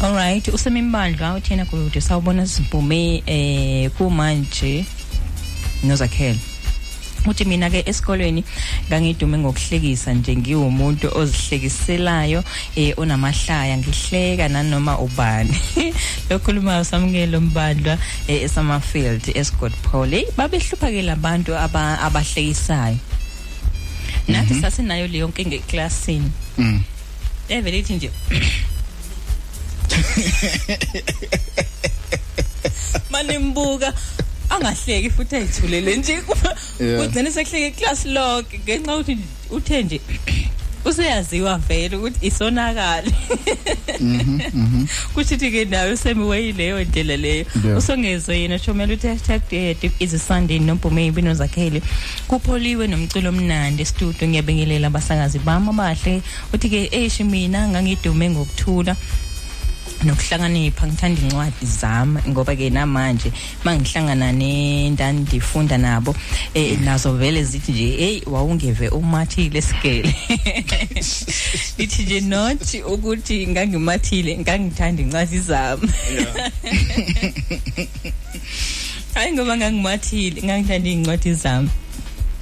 alright 0.02 0.48
usemimbandla 0.48 1.34
uthina 1.34 1.64
kude 1.64 2.00
sawubona 2.00 2.46
sibhume 2.46 3.22
eh 3.26 3.90
kumanje 3.90 4.84
nozakhela 5.84 6.38
uthi 7.26 7.44
mina 7.44 7.70
ke 7.70 7.82
esikolweni 7.86 8.44
ngangidume 8.88 9.38
ngokuhlekisa 9.38 10.12
nje 10.14 10.36
ngiwumuntu 10.36 11.08
ozihlekiselayo 11.18 12.44
eh 12.76 12.94
onamahlaya. 12.96 13.76
Ngihleka 13.78 14.48
nanoma 14.48 14.98
ubani. 14.98 15.60
Lokhuluma 16.30 16.80
usamukelo 16.80 17.40
mbandla 17.40 17.98
eh, 18.28 18.42
esamafield 18.42 19.28
escott 19.36 19.72
paul. 19.82 20.10
Hey 20.10 20.24
babehluphakela 20.36 21.12
abantu 21.12 21.56
aba- 21.56 22.00
abahlekisayo. 22.00 22.96
Nathi 24.28 24.54
sasinayo 24.60 25.06
leyo 25.08 25.28
nkinga 25.28 25.56
eklasini 25.56 26.30
Mm. 26.58 26.82
evele 27.48 27.78
ithi 27.78 27.94
nje 27.94 28.10
manimbuka 33.10 33.92
angahleki 34.50 35.10
futhi 35.10 35.36
ayithulele 35.36 35.96
nje 35.96 36.18
Yeah. 36.80 37.02
kugcine 37.04 37.30
sekuhleke 37.30 37.68
iclass 37.68 38.06
lonke 38.06 38.60
ngenxa 38.64 38.96
ukuthi 38.96 39.18
uthe 39.50 39.82
nje 39.82 40.00
useyaziwa 40.84 41.58
vele 41.58 41.96
ukuthi 41.96 42.26
isonakala 42.26 43.12
Mhm. 44.00 44.40
Mhm. 44.54 44.86
kushithi 45.14 45.50
ke 45.50 45.64
nawe 45.64 45.96
semiwe 45.96 46.52
leyo 46.52 46.84
ndlela 46.84 47.16
leyo 47.16 47.44
Yeah. 47.64 47.78
usongezwe 47.78 48.38
yena 48.40 48.58
shomela 48.58 48.94
uthi 48.94 49.06
hashtag 49.08 49.40
dead 49.50 49.90
is 49.98 50.14
a 50.14 50.18
sunday 50.18 50.58
nompume 50.58 51.06
impino 51.06 51.34
zakhele 51.34 51.82
kupholiwe 52.28 52.86
nomculo 52.86 53.28
omnandi 53.28 53.82
estudio 53.82 54.28
ngiyabingelela 54.28 54.86
abasakazi 54.86 55.38
bami 55.38 55.68
abahle 55.70 56.22
uthi 56.54 56.68
ke 56.68 56.88
eish 56.92 57.20
mina 57.20 57.68
ngangidume 57.68 58.30
ngokuthula 58.30 58.96
nokuhlakanipha 60.04 60.86
ngithanda 60.86 61.22
incwadi 61.22 61.66
zami 61.66 62.20
ngoba 62.28 62.56
ke 62.56 62.70
namanje 62.70 63.32
mangihlangana 63.64 64.32
nendani 64.32 65.20
ndifunda 65.20 65.78
nabo 65.78 66.14
eh 66.54 66.78
nazo 66.80 67.12
vele 67.12 67.44
zithi 67.44 67.72
nje 67.72 67.96
hey 67.96 68.22
wawungeve 68.26 68.88
umathile 68.88 69.62
sigele 69.62 70.14
lithi 71.78 72.02
nje 72.06 72.20
not 72.20 72.74
ukuthi 72.86 73.46
ngangimathile 73.46 74.38
ngangithanda 74.38 75.02
incwadi 75.02 75.38
zami 75.38 75.88
hayi 79.14 79.32
ngoba 79.32 79.56
ngangimathile 79.56 80.42
ngangithanda 80.42 80.90
incwadi 80.90 81.34
zami 81.34 81.70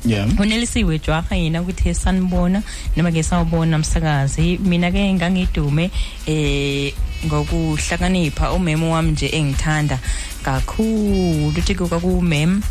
yeah. 0.04 0.40
Unelisiwe 0.40 0.98
jwaha 0.98 1.36
yena 1.36 1.62
ukuthi 1.62 1.94
sanibona 1.94 2.62
noma 2.96 3.12
ke 3.12 3.22
sawubona 3.22 3.76
umsakazi 3.76 4.58
mina 4.58 4.90
ke 4.92 5.12
ngangidume 5.12 5.90
eh 6.26 6.92
ngokuhlakanipha. 7.26 8.52
Umemo 8.52 8.92
wami 8.92 9.12
nje 9.12 9.28
engithanda 9.32 9.98
kakhulu. 10.42 11.48
Uthi 11.48 11.74
kwakumem 11.74 12.62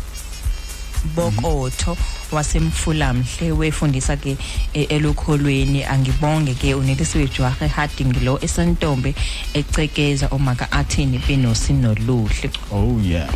bokotho 1.14 1.96
wasemfulamhle 2.32 3.52
wefundisa 3.52 4.16
ke 4.16 4.36
eh, 4.74 4.86
elokholweni 4.88 5.84
angibonge 5.84 6.54
ke 6.54 6.74
unelisiwe 6.74 7.28
jwaha 7.28 7.68
harding 7.68 8.24
lo 8.24 8.38
esantombe 8.42 9.14
ecekeza 9.54 10.28
omaka 10.30 10.72
athini 10.72 11.18
pinosi 11.18 11.72
noluhle. 11.72 12.50
Oh 12.72 13.00
yeah. 13.02 13.28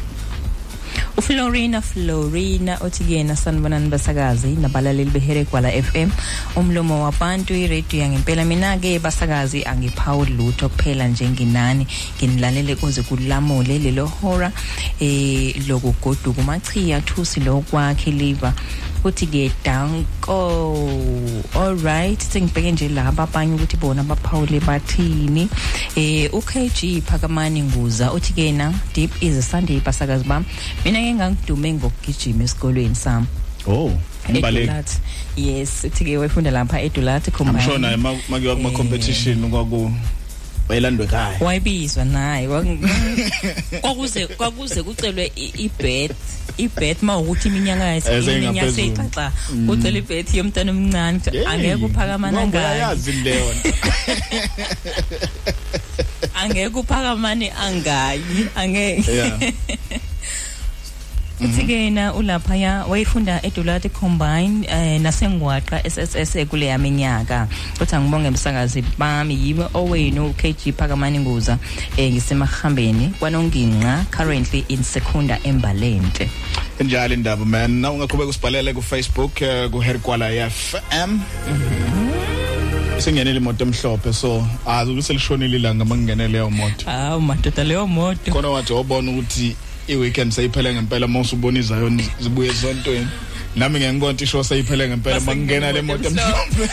uFlorina 1.16 1.82
Florina 1.82 2.78
othi 2.80 3.04
kuyena 3.04 3.36
sanibonani 3.36 3.88
basakazi 3.88 4.48
nabalaleli 4.48 5.10
behere 5.10 5.44
kwala 5.44 5.70
FM 5.70 6.10
umlomo 6.56 7.04
wabantu 7.04 7.54
iradio 7.54 8.00
yangempela. 8.00 8.44
Mina 8.44 8.78
ke 8.78 8.98
basakazi 8.98 9.64
angiphawuli 9.64 10.32
lutho 10.32 10.68
kuphela 10.68 11.08
nje 11.08 11.28
nginani 11.28 11.86
nginilalele 12.18 12.76
kuze 12.76 13.02
kulamule 13.02 13.78
lelo 13.78 14.06
hora 14.06 14.52
eh 15.00 15.54
lokugoduka 15.68 16.42
machiya 16.42 17.00
thusi 17.00 17.40
lo 17.40 17.60
kwakhe 17.60 18.10
liver 18.10 18.52
uthi 19.04 19.26
ke 19.26 19.52
danko. 19.64 20.38
All 21.54 21.76
right 21.76 22.18
sengibheke 22.20 22.72
nje 22.72 22.88
laba 22.88 23.22
abanye 23.22 23.54
ukuthi 23.54 23.76
bona 23.76 24.02
baphawule 24.02 24.60
bathini. 24.60 25.48
Eh 25.96 26.30
uKG 26.32 27.02
Phakamani 27.02 27.62
Nguza 27.62 28.12
uthi 28.12 28.32
ke 28.32 28.52
na 28.52 28.72
deep 28.92 29.10
is 29.22 29.36
a 29.36 29.42
sunday 29.42 29.80
basakazi 29.80 30.24
bami 30.24 30.44
mina 30.84 30.98
ke 30.98 31.14
ngangidume 31.14 31.72
ngokugijima 31.74 32.44
esikolweni 32.44 32.94
sami. 32.94 33.26
Oh 33.66 33.92
umbaleki 34.28 34.68
Edulat. 34.68 35.00
yes 35.36 35.84
uthi 35.84 36.04
ke 36.04 36.18
wayefunda 36.18 36.50
lapha 36.50 36.80
edulat 36.80 37.30
combine 37.32 37.58
I'm 37.58 37.64
sure 37.64 37.78
naye 37.78 37.96
makuyiwa 37.96 38.56
kuma 38.56 38.70
competition 38.70 39.50
kwaku 39.50 39.92
wayelandwe 40.70 41.04
ekhaya 41.04 41.36
wayibizwa 41.42 42.04
naye 42.04 42.46
Wak- 42.46 42.78
kwakuze 43.82 44.26
kwakuze 44.26 44.82
kucelwe 44.82 45.32
i- 45.36 45.52
ibet 45.66 46.14
ibet 46.56 47.02
mawukuthi 47.02 47.48
iminyaka 47.48 47.96
Eze 47.96 48.12
yesi 48.14 48.30
iminyaka 48.30 48.52
ngaphezulu. 48.52 48.76
seyixaxa 48.76 49.26
Mm. 49.52 49.68
ucela 49.70 49.98
ibet 49.98 50.28
yomntana 50.34 50.70
omncane 50.72 51.20
Hey, 51.30 51.46
angeke 51.46 51.84
uphakamana 51.84 52.36
ngoba 52.46 52.58
ngayo 52.60 52.74
uyayazi 52.74 53.12
leyo 53.12 53.46
nto. 53.54 53.68
angeke 56.40 56.76
uphakamane 56.78 57.50
angayi 57.52 58.46
angeke 58.54 59.54
Yeah. 61.40 61.48
uthi 61.48 61.66
ke 61.66 61.72
yena 61.72 62.14
ulaphaya 62.14 62.84
wayefunda 62.84 63.40
edolati 63.42 63.88
combine 63.88 64.66
eh 64.68 65.00
nasengwaqa 65.00 65.80
SSS 65.84 66.46
kule 66.48 66.66
yaminyaka 66.66 67.48
uthi 67.80 67.96
angibonge 67.96 68.28
umsakazi 68.28 68.84
bami 68.98 69.34
yimi 69.34 69.64
owenu 69.74 70.34
KG 70.34 70.72
Phakamani 70.76 71.18
Nguza 71.18 71.58
eh 71.96 72.12
ngisemahambeni 72.12 73.14
kwanonginqa 73.18 74.04
currently 74.10 74.64
in 74.68 74.82
secunda 74.82 75.38
embalente. 75.44 76.28
Njalo 76.80 77.14
indaba 77.14 77.44
man. 77.44 77.70
Na 77.80 77.90
ungaqhubeka 77.90 78.30
usibhalele 78.30 78.74
ku 78.74 78.82
Facebook 78.82 79.42
eh, 79.42 79.70
ku 79.70 79.80
Herkwala 79.80 80.28
FM 80.50 81.20
singenele 82.98 83.36
imoto 83.36 83.64
emhlophe 83.64 84.12
so 84.12 84.46
azi 84.66 84.90
ukuthi 84.90 85.06
selishonile 85.06 85.56
ilanga 85.56 85.84
mangingenele 85.84 86.28
leyo 86.28 86.50
moto. 86.50 86.84
Hawu 86.86 87.20
madoda 87.20 87.64
leyo 87.64 87.86
moto. 87.86 88.32
Khona 88.32 88.48
wathi 88.48 88.72
wabona 88.72 89.10
ukuthi 89.10 89.56
i-weekend 89.92 90.32
seyiphele 90.32 90.74
ngempela 90.74 91.08
mawuse 91.08 91.34
ubona 91.36 91.58
izayo 91.58 91.90
zibuye 92.20 92.50
esontweni 92.50 93.08
nami 93.56 93.80
ngengikona 93.80 94.22
isho 94.22 94.44
seyiphele 94.44 94.88
ngempela 94.88 95.20
mangingena 95.20 95.72
le 95.72 95.82
moto 95.82 96.08
emhlophe 96.08 96.68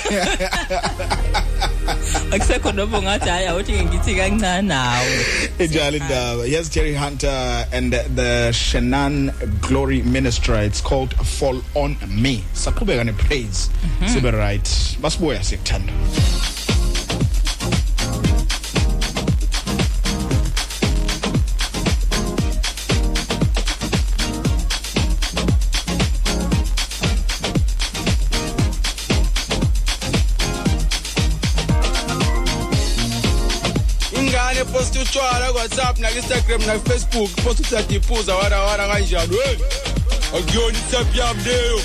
akusekho 2.34 2.72
noma 2.72 3.00
ungathi 3.00 3.30
hayi 3.30 3.48
awuthi 3.48 3.72
ngithi 3.72 4.16
kancane 4.16 4.68
nawe 4.68 5.18
Njalo 5.60 5.98
indaba. 5.98 6.46
Yes 6.46 6.70
Jerry 6.70 6.94
Hunter 6.94 7.66
and 7.72 7.94
the, 7.94 8.04
the 8.16 8.52
Shannon 8.52 9.32
Glory 9.62 10.02
Ministry. 10.04 10.60
It's 10.66 10.82
called 10.82 11.14
Fall 11.14 11.62
on 11.74 11.98
Me. 12.10 12.44
Saqhubeka 12.54 13.06
ne 13.06 13.14
praise. 13.14 13.70
Sibe 14.06 14.32
right. 14.34 14.64
Basibuya 15.02 15.44
sikuthanda. 15.44 15.94
Utshwala 35.08 35.52
ku 35.52 35.58
WhatsApp 35.58 35.96
na 36.00 36.12
Instagram 36.12 36.62
na 36.68 36.80
Facebook 36.80 37.32
post 37.44 37.60
uthi 37.60 37.96
iphuza 37.96 38.36
wara 38.36 38.60
wara 38.62 38.88
kanjani 38.88 39.36
hey. 39.46 39.58
Akuyona 40.38 40.78
iTap 40.78 41.16
yami 41.16 41.44
leyo. 41.44 41.80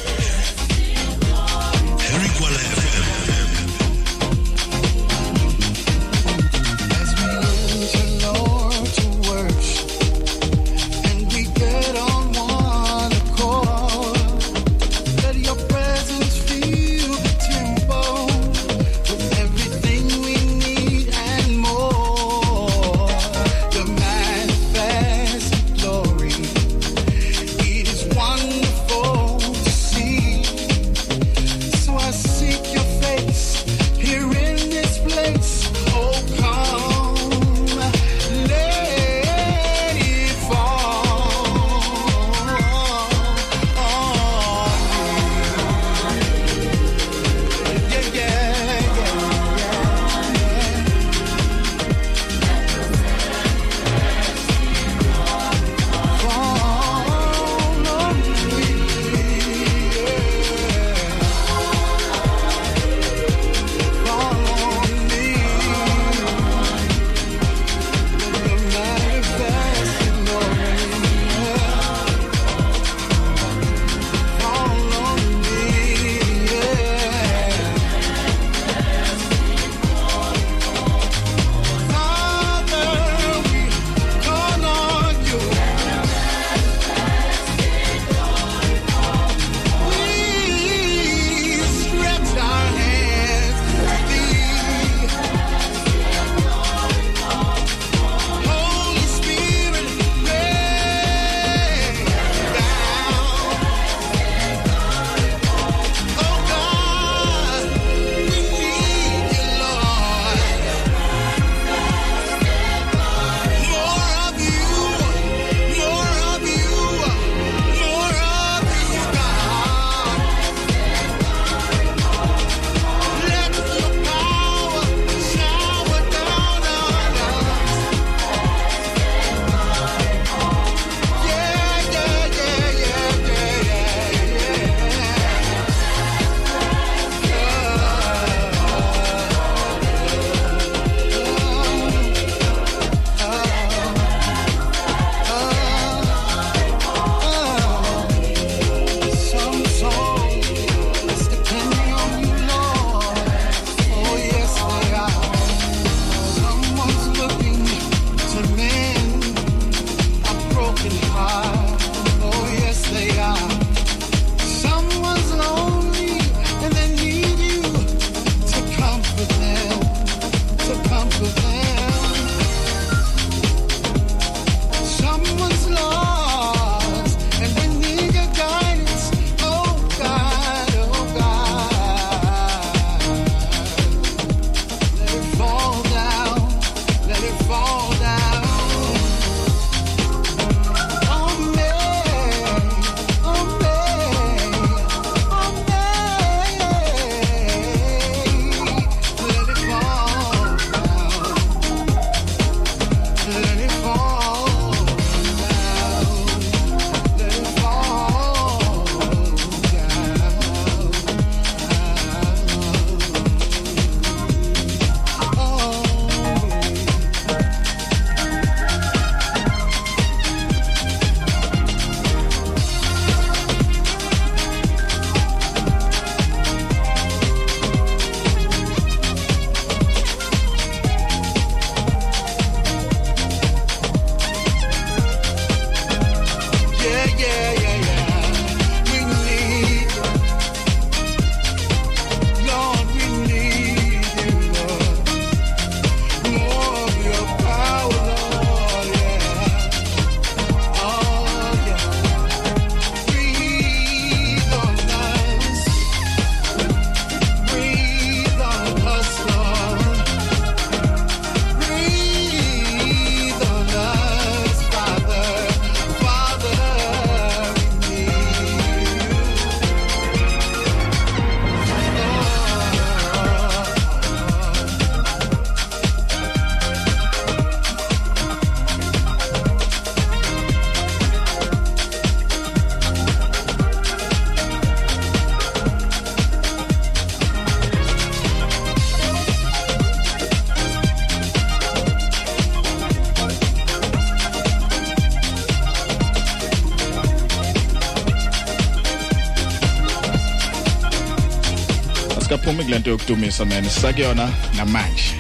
Kulento 302.73 302.91
yokudumisa 302.91 303.45
man. 303.45 303.65
Sisakuyona 303.65 304.31
namanje. 304.57 305.15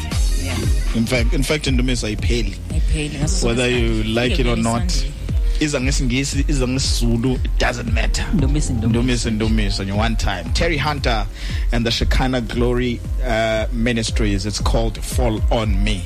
Yeah. 0.45 0.97
In 0.97 1.07
fact 1.07 1.33
in 1.35 1.43
fact 1.43 1.67
indumisa 1.67 2.07
ayipheli. 2.07 2.57
Ayipheli 2.71 3.19
ngaso 3.19 3.47
whether 3.47 3.69
you 3.69 4.03
like 4.05 4.41
it 4.41 4.47
or 4.47 4.53
Every 4.53 4.63
not 4.63 4.91
Sunday. 4.91 5.13
iza 5.61 5.81
ngesingisi 5.81 6.45
iza 6.49 6.69
ngesizulu 6.69 7.35
it 7.45 7.59
doesn't 7.59 7.93
matter. 7.93 8.27
Ndomisa 8.35 8.73
ndomisa 8.73 9.31
ndomisa 9.31 9.83
you 9.87 9.99
one 9.99 10.17
time. 10.17 10.45
Terry 10.55 10.79
Hunter 10.79 11.27
and 11.73 11.87
the 11.87 11.91
Shekinah 11.91 12.41
Glory 12.41 13.01
uh, 13.27 13.67
Ministries 13.73 14.47
it's 14.47 14.61
called 14.61 14.99
Fall 14.99 15.41
on 15.51 15.85
Me. 15.85 16.03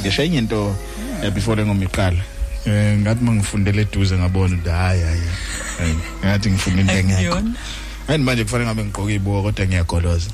Ngisho 0.00 0.22
enye 0.22 0.38
into 0.38 0.74
eh, 1.22 1.30
before 1.30 1.56
lengoma 1.56 1.84
iqala 1.84 2.22
eh 2.66 2.98
ngathi 2.98 3.24
mangifundele 3.24 3.82
eduze 3.82 4.18
ngabona 4.18 4.56
ukuthi 4.56 4.70
hayi 4.70 5.02
hayi 5.02 5.20
hayi. 5.78 5.96
ngathi 6.24 6.50
ngifunda 6.50 6.80
into 6.80 6.94
engekho. 6.94 7.34
Akuyona. 7.34 7.56
and 8.08 8.24
manje 8.24 8.44
kufanele 8.44 8.66
ngabe 8.66 8.84
ngigqoke 8.84 9.14
ibuko 9.14 9.42
kodwa 9.42 9.66
ngiyagoloza. 9.66 10.30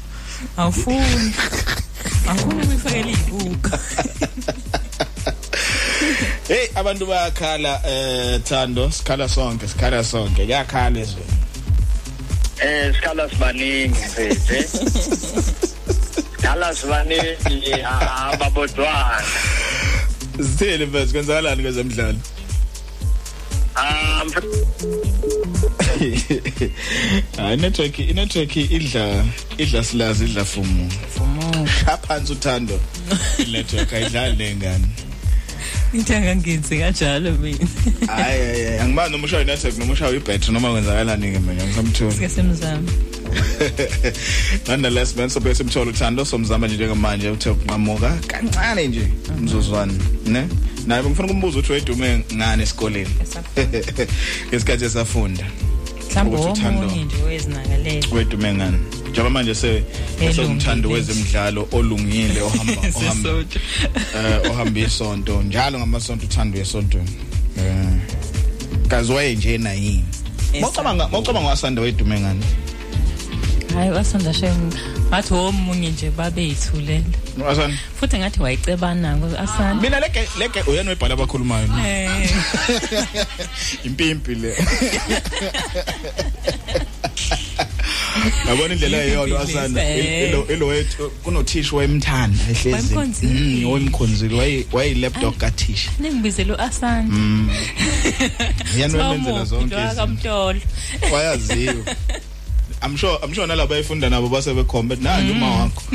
Awufuni 0.57 1.34
awufuni 2.28 2.62
ukuyifakela 2.62 3.10
ibuka 3.10 3.78
hey 6.49 6.67
abantu 6.75 7.07
bayakhala 7.07 7.81
eh 7.86 8.41
Thando 8.42 8.91
sikhala 8.91 9.28
sonke 9.28 9.68
sikhala 9.68 10.05
sonke. 10.05 10.44
Kuyakhala 10.44 11.00
izwe 11.00 11.23
Eh 12.60 12.94
sikhala 12.94 13.31
sibaningi 13.31 13.89
mfethu. 13.89 14.65
Sikhala 16.36 16.75
sibaningi 16.75 17.73
ababodwana. 18.33 19.23
Sithele 20.36 20.86
mfethu? 20.86 21.12
Kwenzakalani 21.12 21.62
kwezemidlalo? 21.62 22.18
hayi 27.36 27.57
network 27.57 27.99
inetwork 27.99 28.57
idla 28.57 29.25
idla 29.59 29.85
silazi 29.85 30.25
idla 30.25 30.44
fumu 30.44 30.91
fumu 31.15 31.67
phansi 32.09 32.33
uthando. 32.33 32.81
Network 33.52 33.93
ayidlali 33.93 34.36
nengane 34.36 34.86
ithanga 35.93 36.36
ngenzi 36.36 36.78
kanjalo 36.78 37.33
mina. 37.33 37.67
Hayi 38.07 38.41
hayi 38.41 38.78
angibani 38.78 39.12
noma 39.12 39.25
ushaye 39.25 39.44
network 39.44 39.78
noma 39.78 39.93
ushaye 39.93 40.17
ibattery 40.17 40.52
noma 40.52 40.70
kwenzakalani 40.70 41.33
ke 41.33 41.39
mina 41.39 41.65
ngisamthola 41.65 42.12
sike 42.12 42.28
semzama 42.28 42.89
nonetheless 44.68 45.17
man 45.17 45.28
so 45.28 45.41
bese 45.41 45.65
mthola 45.65 45.91
uthando 45.91 46.25
somzama 46.25 46.67
nje 46.67 46.77
njengamanje 46.77 47.31
uthe 47.31 47.51
uqhamuka 47.51 48.10
kancane 48.27 48.89
nje 48.89 49.09
umzuzwana 49.39 49.93
ne? 50.27 50.49
Naye 50.86 51.02
ngifuna 51.02 51.28
ukumbuza 51.28 51.59
ukuthi 51.59 51.73
wedume 51.73 52.25
ngane 52.35 52.62
esikoleni? 52.62 53.10
Ngesikhathi 54.49 54.85
esafunda. 54.85 55.44
Mhlawumbe 56.24 56.36
Ukuthi 56.36 56.60
uthando- 56.60 56.86
omunye 56.86 57.05
nje 57.05 57.16
wezinakalela 57.22 58.06
wedume 58.12 58.55
ngane 58.55 58.78
njengoba 59.10 59.30
manje 59.30 59.55
se 59.55 59.82
esomthando 60.20 60.88
Elungile. 60.88 60.94
wezemidlalo 60.94 61.68
olungile 61.72 62.42
ohamba 62.42 62.72
ohamba 62.97 63.00
Sisonto. 63.00 63.58
eh 64.16 64.50
ohamba 64.50 64.80
isonto 64.80 65.42
njalo 65.42 65.78
ngamasonto 65.78 66.26
uthando 66.26 66.58
esontweni 66.60 67.10
eh 67.58 67.86
kazi 68.88 69.12
waye 69.12 69.34
nje 69.36 69.58
na 69.58 69.72
yini 69.72 70.05
Mawucabanga 70.60 71.08
mawucabanga 71.08 71.48
wasanda 71.48 71.82
wedume 71.82 72.20
ngane 72.20 72.44
hayi 73.74 73.90
wasanda 73.90 74.32
shem 74.34 74.70
ngathi 75.09 75.35
omunye 75.35 75.91
nje 75.91 76.11
babeyithulela 76.11 77.05
wasanda 77.47 77.77
futhi 78.01 78.19
ngathi 78.19 78.43
wayicebana 78.43 79.19
asana 79.39 79.75
mina 79.75 80.01
leke 80.01 80.28
leke 80.39 80.61
uyena 80.70 80.91
webhala 80.91 81.15
abakhulumayo 81.15 81.67
no? 81.67 81.87
eh. 81.87 82.31
Impimpi 83.87 84.35
le. 84.35 84.55
Yabona 88.49 88.75
indlela 88.75 89.05
eyona 89.05 89.35
wasanda 89.35 89.85
Eh. 89.85 90.28
ilo 90.28 90.47
ilo 90.49 90.67
wethu 90.67 91.11
kunothisha 91.11 91.77
wayemthanda 91.77 92.39
ehlezi. 92.51 92.69
Wayemkhonzile. 92.73 93.41
Mm, 93.41 93.65
wayemkhonzile 93.70 94.37
waye 94.39 94.67
waye 94.73 94.95
lapdog 94.95 95.37
kathisha. 95.37 95.91
ningibizelo 95.99 96.61
asana 96.62 97.03
Mm. 97.03 97.51
yena 98.78 99.09
wemenzela 99.09 99.45
zonke 99.45 99.75
Lo 99.75 99.81
izinto. 99.81 100.03
akamtolo 100.03 100.61
wayaziwa. 101.12 101.75
I'm 102.89 102.97
sure 102.97 103.18
I'm 103.23 103.34
sure 103.34 103.47
nalabo 103.47 103.68
bayifunda 103.68 104.08
nabo 104.08 104.28
base 104.31 104.55
bekhombe 104.55 104.97
nanti 104.97 105.31
uma 105.31 105.47
wakho. 105.47 105.83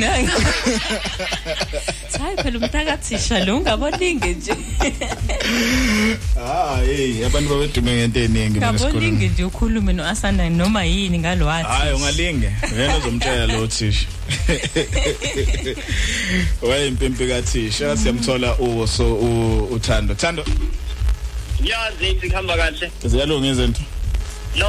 Hayi 2.18 2.36
phela 2.36 2.58
umntakathisha 2.58 3.44
lo 3.44 3.56
ungaboningi 3.56 4.34
nje. 4.34 4.54
Ah 6.38 6.80
hey 6.86 7.26
abantu 7.26 7.48
babedume 7.48 7.96
ngento 7.96 8.20
eningi 8.20 8.54
mina 8.54 8.74
esikoleni 8.74 9.10
ngaboningi 9.10 9.28
nje 9.28 9.44
ukhulume 9.44 9.92
no-asanda 9.92 10.50
noma 10.50 10.84
yini 10.84 11.18
ngalo 11.18 11.46
wathi. 11.46 11.68
Hayi 11.68 11.94
ungalinge. 11.94 12.50
Yena 12.78 12.96
uzomtshela 12.96 13.46
lo 13.46 13.66
thisha 13.66 14.06
wayimpimpi 16.68 17.26
kathisha. 17.28 17.96
Siyamthola 17.96 18.58
uwo 18.58 18.86
so 18.86 19.14
uthando. 19.70 20.14
Thando. 20.14 20.44
Yazi 21.64 22.08
ithi 22.10 22.30
kuhamba 22.30 22.56
kahle. 22.56 22.90
ziyalunga 23.04 23.48
izinto. 23.48 23.80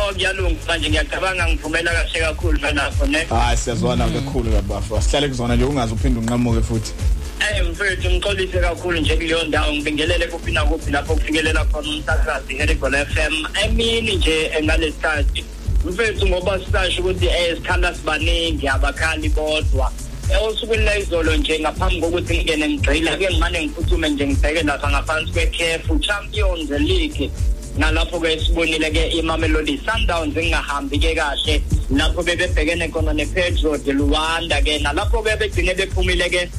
No 0.05 0.13
kuyalunga 0.13 0.55
manje 0.67 0.89
ngiyacabanga 0.89 1.47
ngivumela 1.47 1.91
kahle 1.91 2.19
kakhulu 2.19 2.59
fanapho 2.59 3.05
ne. 3.05 3.25
hayi 3.25 3.57
siyazwana 3.57 4.07
kakhulu 4.07 4.51
kabafu 4.51 4.97
asihlale 4.97 5.27
kuzona 5.27 5.55
nje 5.55 5.65
ungaze 5.65 5.93
uphinde 5.93 6.19
unqamuke 6.19 6.61
futhi. 6.61 6.93
Eh 7.39 7.65
mfethu 7.71 8.09
ngixolise 8.09 8.59
kakhulu 8.59 8.99
nje 8.99 9.15
kuleyo 9.15 9.43
ndawo. 9.43 9.73
Ngibingelele 9.73 10.27
kuphi 10.27 10.51
nakuphi 10.51 10.91
lapho 10.91 11.15
kufikelela 11.15 11.65
khona 11.65 11.89
umsakazi 11.89 12.53
Herigol 12.53 13.05
FM 13.05 13.33
emini 13.63 14.15
nje 14.15 14.51
engaleskhathi 14.59 15.45
mfethu 15.85 16.27
ngoba 16.27 16.59
sisasho 16.59 17.01
ukuthi 17.01 17.25
eh 17.25 17.55
sikhala 17.55 17.95
sibaningi 17.95 18.67
abakhali 18.67 19.29
bodwa. 19.29 19.91
Ewusukwini 20.29 20.85
la 20.85 20.97
izolo 20.97 21.35
nje 21.35 21.59
ngaphambi 21.59 22.01
kokuthi 22.01 22.43
ngene 22.43 22.69
ngigxila 22.69 23.17
ke 23.17 23.29
ngimane 23.29 23.65
ngiphuthume 23.65 24.09
nje 24.09 24.27
ngibheke 24.27 24.63
lapha 24.63 24.89
ngaphansi 24.89 25.31
kweCAF 25.31 26.01
Champions 26.01 26.69
League. 26.69 27.31
Nalapho 27.77 28.19
ke 28.21 28.39
sibonile 28.39 28.89
ke 28.91 29.11
iMamelodi 29.19 29.79
Sundowns 29.83 30.35
ingahambi 30.35 30.99
ke 30.99 31.15
kahle. 31.15 31.61
Lapho 31.91 32.23
bebebhekene 32.23 32.91
khona 32.91 33.13
nePedro 33.13 33.77
de 33.83 33.91
Luanda 33.91 34.61
ke. 34.61 34.79
Nalapho 34.81 35.23
ke 35.23 35.37
begcine 35.39 35.75
bephumile 35.75 36.29
ke 36.31 36.49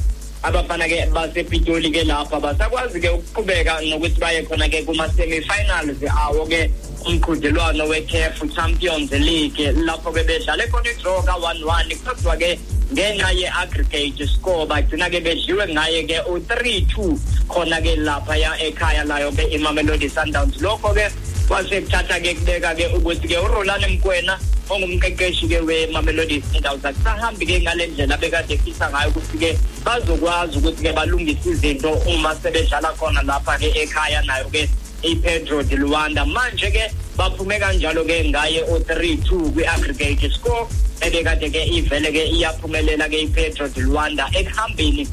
abafana 0.43 0.87
ke 0.87 1.09
basepitoli 1.11 1.91
ke 1.91 2.05
lapha. 2.05 2.39
Basakwazi 2.39 3.01
ke 3.01 3.09
ukuqhubeka 3.09 3.81
nokuthi 3.89 4.19
baye 4.19 4.43
khona 4.45 4.69
ke 4.69 4.85
kuma 4.85 5.09
semi-finals 5.09 6.03
awo 6.05 6.45
ke 6.45 6.69
umqhudelwano 7.05 7.89
we-CAF 7.89 8.37
Champions 8.53 9.11
League. 9.11 9.57
Lapho 9.57 10.13
ke 10.13 10.21
bedlale 10.23 10.69
khona 10.69 10.89
i-draw 10.93 11.21
ka-1-1 11.23 11.97
kodwa 12.05 12.37
ke 12.37 12.59
ngenxa 12.93 13.31
ye-aggregate 13.35 14.27
score 14.27 14.65
bagcina 14.67 15.09
ke 15.09 15.19
bedliwe 15.19 15.67
ngaye 15.73 16.03
ke 16.07 16.17
u-3-2 16.29 17.19
khona 17.47 17.81
ke 17.81 17.95
lapha 17.99 18.35
ya 18.39 18.51
ekhaya 18.63 19.03
layo 19.03 19.31
ke 19.31 19.43
imamelodi 19.51 20.09
sundowns. 20.09 20.55
Lokho 20.61 20.93
ke 20.93 21.11
kwasekuthatha 21.47 22.19
ke 22.19 22.35
kubeka 22.39 22.75
ke 22.75 22.85
ukuthi 22.95 23.27
ke 23.27 23.37
uRolani 23.39 23.97
Mkwena 23.97 24.39
ongumqeqeshi 24.69 25.47
ke 25.47 25.59
weMamelodi 25.63 26.43
Sundowns 26.51 26.85
akusahambi 26.85 27.45
ke 27.45 27.61
ngale 27.63 27.87
ndlela 27.87 28.17
bekade 28.17 28.57
fisa 28.57 28.89
ngayo 28.91 29.09
ukuthi 29.09 29.37
ke 29.37 29.49
bazokwazi 29.83 30.57
ukuthi 30.59 30.83
ke 30.83 30.91
balungise 30.93 31.49
izinto 31.49 31.91
uma 32.07 32.35
sebedlala 32.35 32.91
khona 32.99 33.21
lapha 33.23 33.57
ke 33.59 33.71
ekhaya 33.83 34.21
nayo 34.27 34.47
ke 34.51 34.67
iPedro 35.03 35.63
de 35.63 35.75
Luanda. 35.75 36.25
Manje 36.25 36.71
ke 36.71 36.91
baphume 37.17 37.59
kanjalo 37.59 38.05
ke 38.05 38.29
ngaye 38.29 38.61
o3-2 38.69 39.51
kwi-aggregate 39.53 40.29
score 40.29 40.69
ebekade 41.01 41.49
ke 41.49 41.61
ivele 41.73 42.11
ke 42.13 42.23
iyaphumelela 42.29 43.09
ke 43.09 43.25
iPedro 43.25 43.67
de 43.73 43.81
Luanda 43.81 44.29
ekuhambeni 44.37 45.07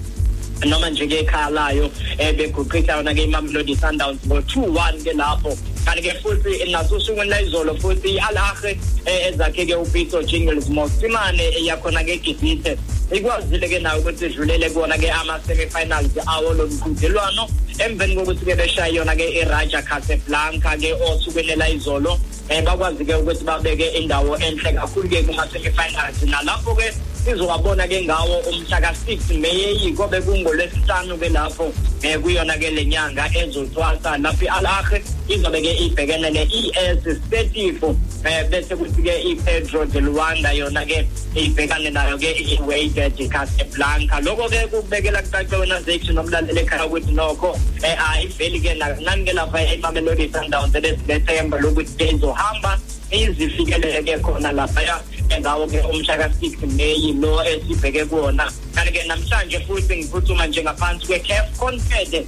noma 0.69 0.91
nje 0.91 1.07
ke 1.07 1.25
ekhaya 1.25 1.51
layo 1.51 1.91
ebeguqisa 2.19 3.01
yona 3.01 3.15
ke 3.15 3.25
iMamelodi 3.25 3.77
Sundowns 3.77 4.21
ngo2-1 4.29 5.05
ke 5.05 5.13
lapho 5.17 5.57
kanti 5.85 6.03
ke 6.03 6.15
futhi 6.23 6.73
nasusukwini 6.73 7.31
layizolo 7.31 7.75
futhi 7.75 8.19
alahe 8.19 8.79
ezakhe 9.07 9.67
ke 9.67 9.75
upitso 9.77 10.23
jingles 10.23 10.69
mosimane 10.69 11.51
yakhona 11.65 12.05
ke 12.05 12.17
gibhithe 12.19 12.79
ikwazile 13.13 13.69
ke 13.69 13.79
nayo 13.79 14.01
ukuthi 14.01 14.27
idlulele 14.27 14.71
kuwona 14.71 14.99
ke 14.99 15.11
ama-semi-finals 15.11 16.17
awo 16.27 16.55
lo 16.55 16.67
mqhudelwano. 16.67 17.49
Emveni 17.79 18.17
kokuthi 18.17 18.45
ke 18.45 18.55
beshaye 18.57 18.95
yona 18.95 19.17
ke 19.17 19.29
iraja 19.29 19.83
casablanca 19.83 20.77
ke 20.81 20.95
osukwini 20.95 21.57
layizolo 21.57 22.19
um 22.51 22.65
bakwazi 22.65 23.05
ke 23.05 23.15
ukuthi 23.15 23.45
babeke 23.45 23.87
indawo 23.99 24.37
enhle 24.37 24.73
kakhulu 24.73 25.09
ke 25.09 25.23
kuma-semi-finals. 25.23 26.23
Nalapho 26.25 26.75
ke 26.75 26.95
sizowabona 27.25 27.89
ke 27.89 28.05
ngawo 28.05 28.37
umhla 28.53 28.81
ka-6 28.85 29.41
meyi 29.41 29.93
kobe 29.97 30.21
kungolwesihlanu 30.21 31.17
ke 31.17 31.29
lapho 31.33 31.73
um 31.73 32.23
kuyona 32.23 32.53
ke 32.61 32.69
le 32.71 32.85
nyanga 32.85 33.25
ezothwasa 33.33 34.21
lapho 34.21 34.45
i-alahe 34.45 35.01
izobe 35.29 35.61
ke 35.65 35.73
ibhekene 35.89 36.29
ne-es 36.37 37.01
stetifo 37.01 37.97
um 37.97 38.45
bese 38.53 38.77
kuthi 38.77 39.01
ke 39.01 39.15
i-pedro 39.33 39.85
de 39.89 40.01
luanda 40.05 40.53
yona 40.53 40.85
ke 40.85 41.09
ibhekane 41.33 41.89
nayo 41.97 42.21
ke 42.21 42.29
i-waited 42.45 43.17
casablanca. 43.33 44.21
Lokho 44.21 44.45
ke 44.53 44.69
kubekela 44.69 45.25
kucace 45.25 45.57
wena 45.57 45.81
zethu 45.81 46.13
nomlaleli 46.13 46.61
ekhaya 46.61 46.85
ukuthi 46.85 47.17
nokho 47.17 47.57
um 47.57 48.05
ayiveli 48.13 48.61
ke 48.61 48.77
nani 48.77 49.25
ke 49.25 49.33
lapha 49.33 49.65
imamelodi 49.73 50.29
sundowns 50.29 50.77
ebesilethemba 50.77 51.57
lokuthi 51.57 51.97
ke 51.97 52.05
izohamba 52.13 52.77
izifikelele 53.11 54.05
ke 54.05 54.21
khona 54.21 54.53
laphaya 54.53 55.01
ngawo 55.41 55.67
ke 55.67 55.81
umhla 55.83 56.17
ka-6 56.17 56.67
May 56.77 57.13
lo 57.21 57.43
esibheke 57.45 58.05
kuwona. 58.05 58.51
Kanti 58.75 58.93
ke 58.93 59.03
namhlanje 59.07 59.59
futhi 59.67 59.97
ngiphuthuma 59.97 60.47
nje 60.47 60.63
ngaphansi 60.63 61.07
kwe-CAF 61.07 61.47
Confed 61.59 62.27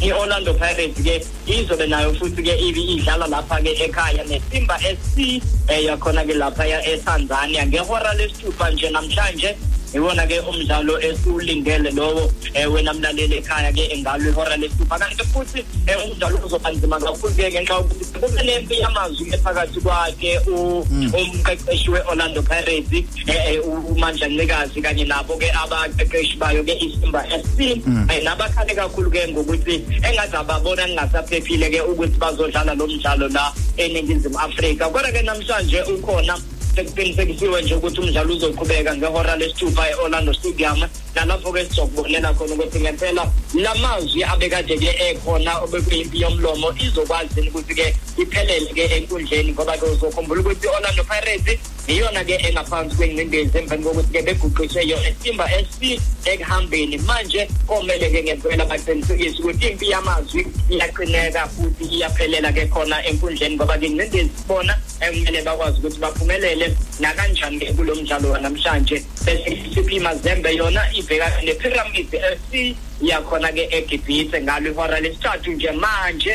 i-Orlando 0.00 0.52
Pirates 0.54 1.00
ke 1.00 1.24
izobe 1.48 1.86
nayo 1.86 2.12
futhi 2.14 2.42
ke 2.42 2.54
ibi 2.60 2.96
idlala 2.96 3.26
lapha 3.26 3.56
ke 3.64 3.72
ekhaya 3.80 4.24
neSimba 4.28 4.76
SC 4.78 5.40
eh 5.68 5.84
yakhona 5.88 6.24
ke 6.24 6.34
lapha 6.34 6.64
ya 6.66 6.80
eTanzania. 6.84 7.66
Ngehora 7.66 8.14
lesithupha 8.14 8.70
nje 8.70 8.90
namhlanje 8.90 9.56
iwona 9.94 10.26
ke 10.26 10.40
umdlalo 10.40 11.00
esiwulindele 11.00 11.90
lowo 11.90 12.32
eh 12.54 12.66
wena 12.72 12.92
mlaleli 12.94 13.36
ekhaya 13.38 13.72
ke 13.72 13.84
engalo 13.94 14.30
ihora 14.30 14.56
lesithupha 14.56 14.98
kanti 14.98 15.24
futhi 15.24 15.64
eh, 15.86 15.96
umdlalo 16.04 16.38
uzoba 16.46 16.70
nzima 16.70 16.98
kakhulu 17.00 17.34
ke 17.34 17.50
ngenxa 17.50 17.74
yokuthi 17.74 18.04
kube 18.20 18.42
lempi 18.42 18.78
yamazwi 18.80 19.28
ephakathi 19.34 19.80
kwakhe 19.80 20.38
u- 20.48 20.84
umqeqeshi 21.14 21.90
we-Orlando 21.90 22.42
Pirates 22.42 23.04
eh, 23.26 23.54
eh, 23.54 23.60
u- 23.66 23.86
uMandla 23.94 24.28
Ncikazi 24.28 24.82
kanye 24.82 25.04
nabo 25.04 25.36
ke 25.36 25.50
abaqeqeshi 25.50 26.36
bayo 26.36 26.64
ke 26.64 26.74
iSimba 26.80 27.24
SC 27.30 27.58
Mm. 27.86 28.06
eh, 28.10 28.22
nabakhale 28.24 28.74
kakhulu 28.74 29.10
ke 29.10 29.28
ngokuthi 29.28 29.74
engathi 30.02 30.36
ababona 30.36 30.86
kungasaphephile 30.86 31.70
ke 31.70 31.80
ukuthi 31.80 32.18
bazodlala 32.18 32.74
lo 32.74 32.86
mdlalo 32.86 33.28
la 33.28 33.52
eNingizimu 33.76 34.38
Afrika. 34.38 34.88
Kodwa 34.88 35.12
ke 35.12 35.22
namhlanje 35.22 35.82
ukhona 35.82 36.38
sekuqinisekisiwe 36.76 37.62
nje 37.62 37.74
ukuthi 37.74 38.00
umdlalo 38.00 38.34
uzoqhubeka 38.34 38.96
ngehora 38.96 39.36
lesithupha 39.36 39.90
e-Orlando 39.90 40.32
Stadium. 40.34 40.80
Nalapho 41.14 41.52
ke 41.52 41.64
sizokubonela 41.64 42.34
khona 42.34 42.54
ukuthi 42.54 42.80
ngempela 42.80 43.24
lamazwi 43.54 44.24
abekade 44.24 44.76
ke 44.78 44.90
ekhona 45.08 45.52
obekuyimpi 45.64 46.20
yomlomo 46.20 46.68
izokwazi 46.84 47.48
ukuthi 47.48 47.74
ke 47.74 47.96
iphelele 48.18 48.70
ke 48.76 48.84
enkundleni 48.96 49.52
ngoba 49.52 49.76
ke 49.78 49.86
uzokhumbula 49.86 50.40
ukuthi 50.40 50.66
i-Orlando 50.66 51.04
Pirates 51.04 51.60
iyona 51.88 52.24
ke 52.24 52.34
engaphansi 52.34 52.96
kwengcindezi 52.96 53.58
emveni 53.58 53.84
kokuthi 53.84 54.12
ke 54.12 54.22
beguqiswe 54.22 54.82
yo 54.88 54.96
eSimba 55.06 55.46
SC 55.48 56.00
ekuhambeni. 56.24 56.98
Manje 56.98 57.48
komele 57.66 58.10
ke 58.10 58.22
ngempela 58.22 58.64
baqinisekise 58.66 59.38
ukuthi 59.38 59.66
impi 59.66 59.90
yamazwi 59.90 60.46
iyaqineka 60.70 61.46
futhi 61.46 61.84
iyaphelela 61.84 62.52
ke 62.52 62.66
khona 62.66 62.98
enkundleni 63.06 63.54
ngoba 63.54 63.78
ke 63.78 63.86
ingcindezi 63.86 64.30
bona 64.48 64.74
ekumele 65.00 65.42
bakwazi 65.42 65.78
ukuthi 65.78 65.98
baphumelele 65.98 66.76
nakanjani 67.00 67.58
ke 67.58 67.72
kulo 67.72 67.94
mdlalo 67.94 68.30
wanamhlanje. 68.30 69.04
Bese 69.24 69.50
isiphi 69.50 70.00
mazembe 70.00 70.56
yona 70.56 70.82
ibheka 70.92 71.30
nepyramid 71.44 72.10
FC 72.10 72.74
yakhona 73.00 73.52
ke 73.52 73.68
eGibhithe 73.70 74.42
ngalo 74.42 74.70
ihora 74.70 75.00
lesithathu 75.00 75.52
nje 75.52 75.70
manje. 75.70 76.34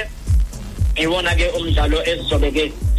Iwona 0.95 1.35
ke 1.35 1.49
umdlalo 1.49 2.03
esizobe 2.03 2.51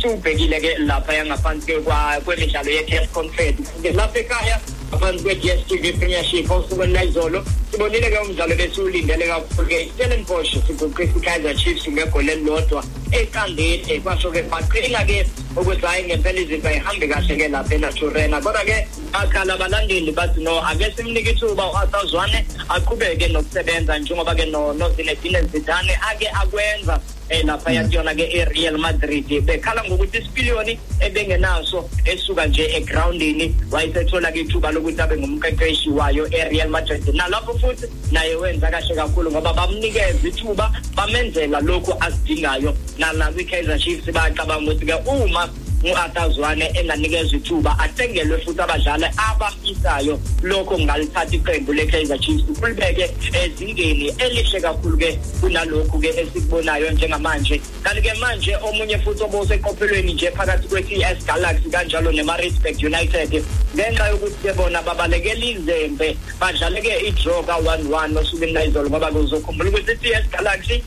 ke 0.02 0.08
siwubhekile 0.08 0.60
ke 0.60 0.78
lapha 0.78 1.14
yangaphansi 1.14 1.66
ke 1.66 1.80
kwa- 1.86 2.20
kwemidlalo 2.24 2.70
ye-CAF 2.70 3.12
Confed 3.12 3.54
ke 3.82 3.92
lapha 3.94 4.18
ekhaya 4.18 4.58
ngaphansi 4.90 5.22
kwe-DStv 5.24 5.84
Premiership 5.98 6.50
osukwini 6.50 6.92
layizolo 6.92 7.44
sibonile 7.72 8.10
ke 8.10 8.18
umdlalo 8.20 8.54
besiwulindele 8.54 9.26
kakhulu 9.26 9.68
ke 9.68 9.88
Stellenbosch 9.94 10.52
siguqisa 10.66 11.16
i-Kaizer 11.16 11.56
Chiefs 11.56 11.88
ngegoli 11.88 12.32
elilodwa 12.32 12.84
eqandeni. 13.12 14.00
Kwasho 14.04 14.30
ke 14.30 14.42
baqina 14.42 15.04
ke 15.06 15.24
ukuthi 15.56 15.86
hayi 15.86 16.04
ngempela 16.04 16.40
izinto 16.40 16.68
ayihambi 16.68 17.08
kahle 17.08 17.36
ke 17.36 17.48
lapha 17.48 17.74
eNaturena. 17.74 18.40
Kodwa 18.44 18.64
ke 18.64 18.76
bakhala 19.12 19.54
abalandeli 19.54 20.12
bathi 20.12 20.42
no 20.42 20.60
ake 20.60 20.92
simnike 20.96 21.32
ithuba 21.32 21.64
u-Asazwane 21.72 22.44
aqhubeke 22.68 23.28
nokusebenza 23.32 23.98
njengoba 23.98 24.34
ke 24.34 24.44
no 24.50 24.72
no 24.72 24.90
Zinedine 24.92 25.40
Zidane 25.48 25.96
ake 26.10 26.28
akwenza 26.28 27.00
eh 27.28 27.44
lapha 27.44 27.72
yakuyona 27.72 28.14
ke 28.14 28.28
eReal 28.32 28.78
Madrid. 28.78 29.24
Bekhala 29.46 29.84
ngokuthi 29.84 30.18
isipiliyoni 30.18 30.78
ebengenaso 31.00 31.88
esuka 32.04 32.46
nje 32.46 32.64
egroundini 32.76 33.54
wayesethola 33.70 34.32
ke 34.32 34.40
ithuba 34.40 34.72
lokuthi 34.72 35.00
abe 35.00 35.16
ngumqeqeshi 35.16 35.90
wayo 35.90 36.28
eReal 36.32 36.68
Madrid. 36.68 37.02
Nalapho 37.14 37.52
futhi 37.62 37.86
naye 38.12 38.34
wenza 38.34 38.70
kahle 38.70 38.94
kakhulu 38.94 39.30
ngoba 39.30 39.52
bamnikeza 39.52 40.28
ithuba 40.28 40.72
bamenzela 40.96 41.60
lokhu 41.60 41.94
asidingayo 42.00 42.74
nalapho 42.98 43.40
iKaizer 43.40 43.78
Chiefs 43.78 44.12
bacabanga 44.12 44.72
ukuthi 44.72 44.86
ke 44.86 44.94
uma 45.06 45.48
u-Atazwane 45.84 46.70
enganikezwa 46.74 47.38
ithuba 47.38 47.78
athengelwe 47.78 48.38
futhi 48.38 48.60
abadlali 48.60 49.06
abafisayo. 49.16 50.20
Lokho 50.42 50.78
ngalithatha 50.78 51.34
iqembu 51.36 51.72
le-Kaizer 51.72 52.18
Chiefs 52.18 52.44
kulibeke 52.60 53.10
ezingeni 53.32 54.14
elihle 54.18 54.60
kakhulu 54.60 54.96
ke 54.96 55.18
kunalokhu 55.40 55.98
ke 55.98 56.08
esikubonayo 56.08 56.90
njengamanje. 56.90 57.60
Kanti 57.82 58.02
ke 58.02 58.14
manje 58.20 58.56
omunye 58.56 58.98
futhi 58.98 59.22
oboseqophelweni 59.22 60.14
nje 60.14 60.30
phakathi 60.30 60.68
kwe-TS 60.68 61.26
Galaxy 61.26 61.70
kanjalo 61.70 62.12
ne-Maritzburg 62.12 62.76
United 62.82 63.44
ngenxa 63.74 64.08
yokuthi 64.08 64.42
ke 64.42 64.52
bona 64.52 64.82
babalekela 64.82 65.44
izembe 65.44 66.16
badlale 66.40 66.80
ke 66.80 66.92
i-draw 67.08 67.42
ka-1-1 67.42 68.18
osukwini 68.18 68.52
layizolo 68.52 68.90
ngoba 68.90 69.10
kuzokhumbula 69.10 69.70
ukuthi 69.70 69.92
i-TS 69.92 70.30
Galaxy 70.30 70.82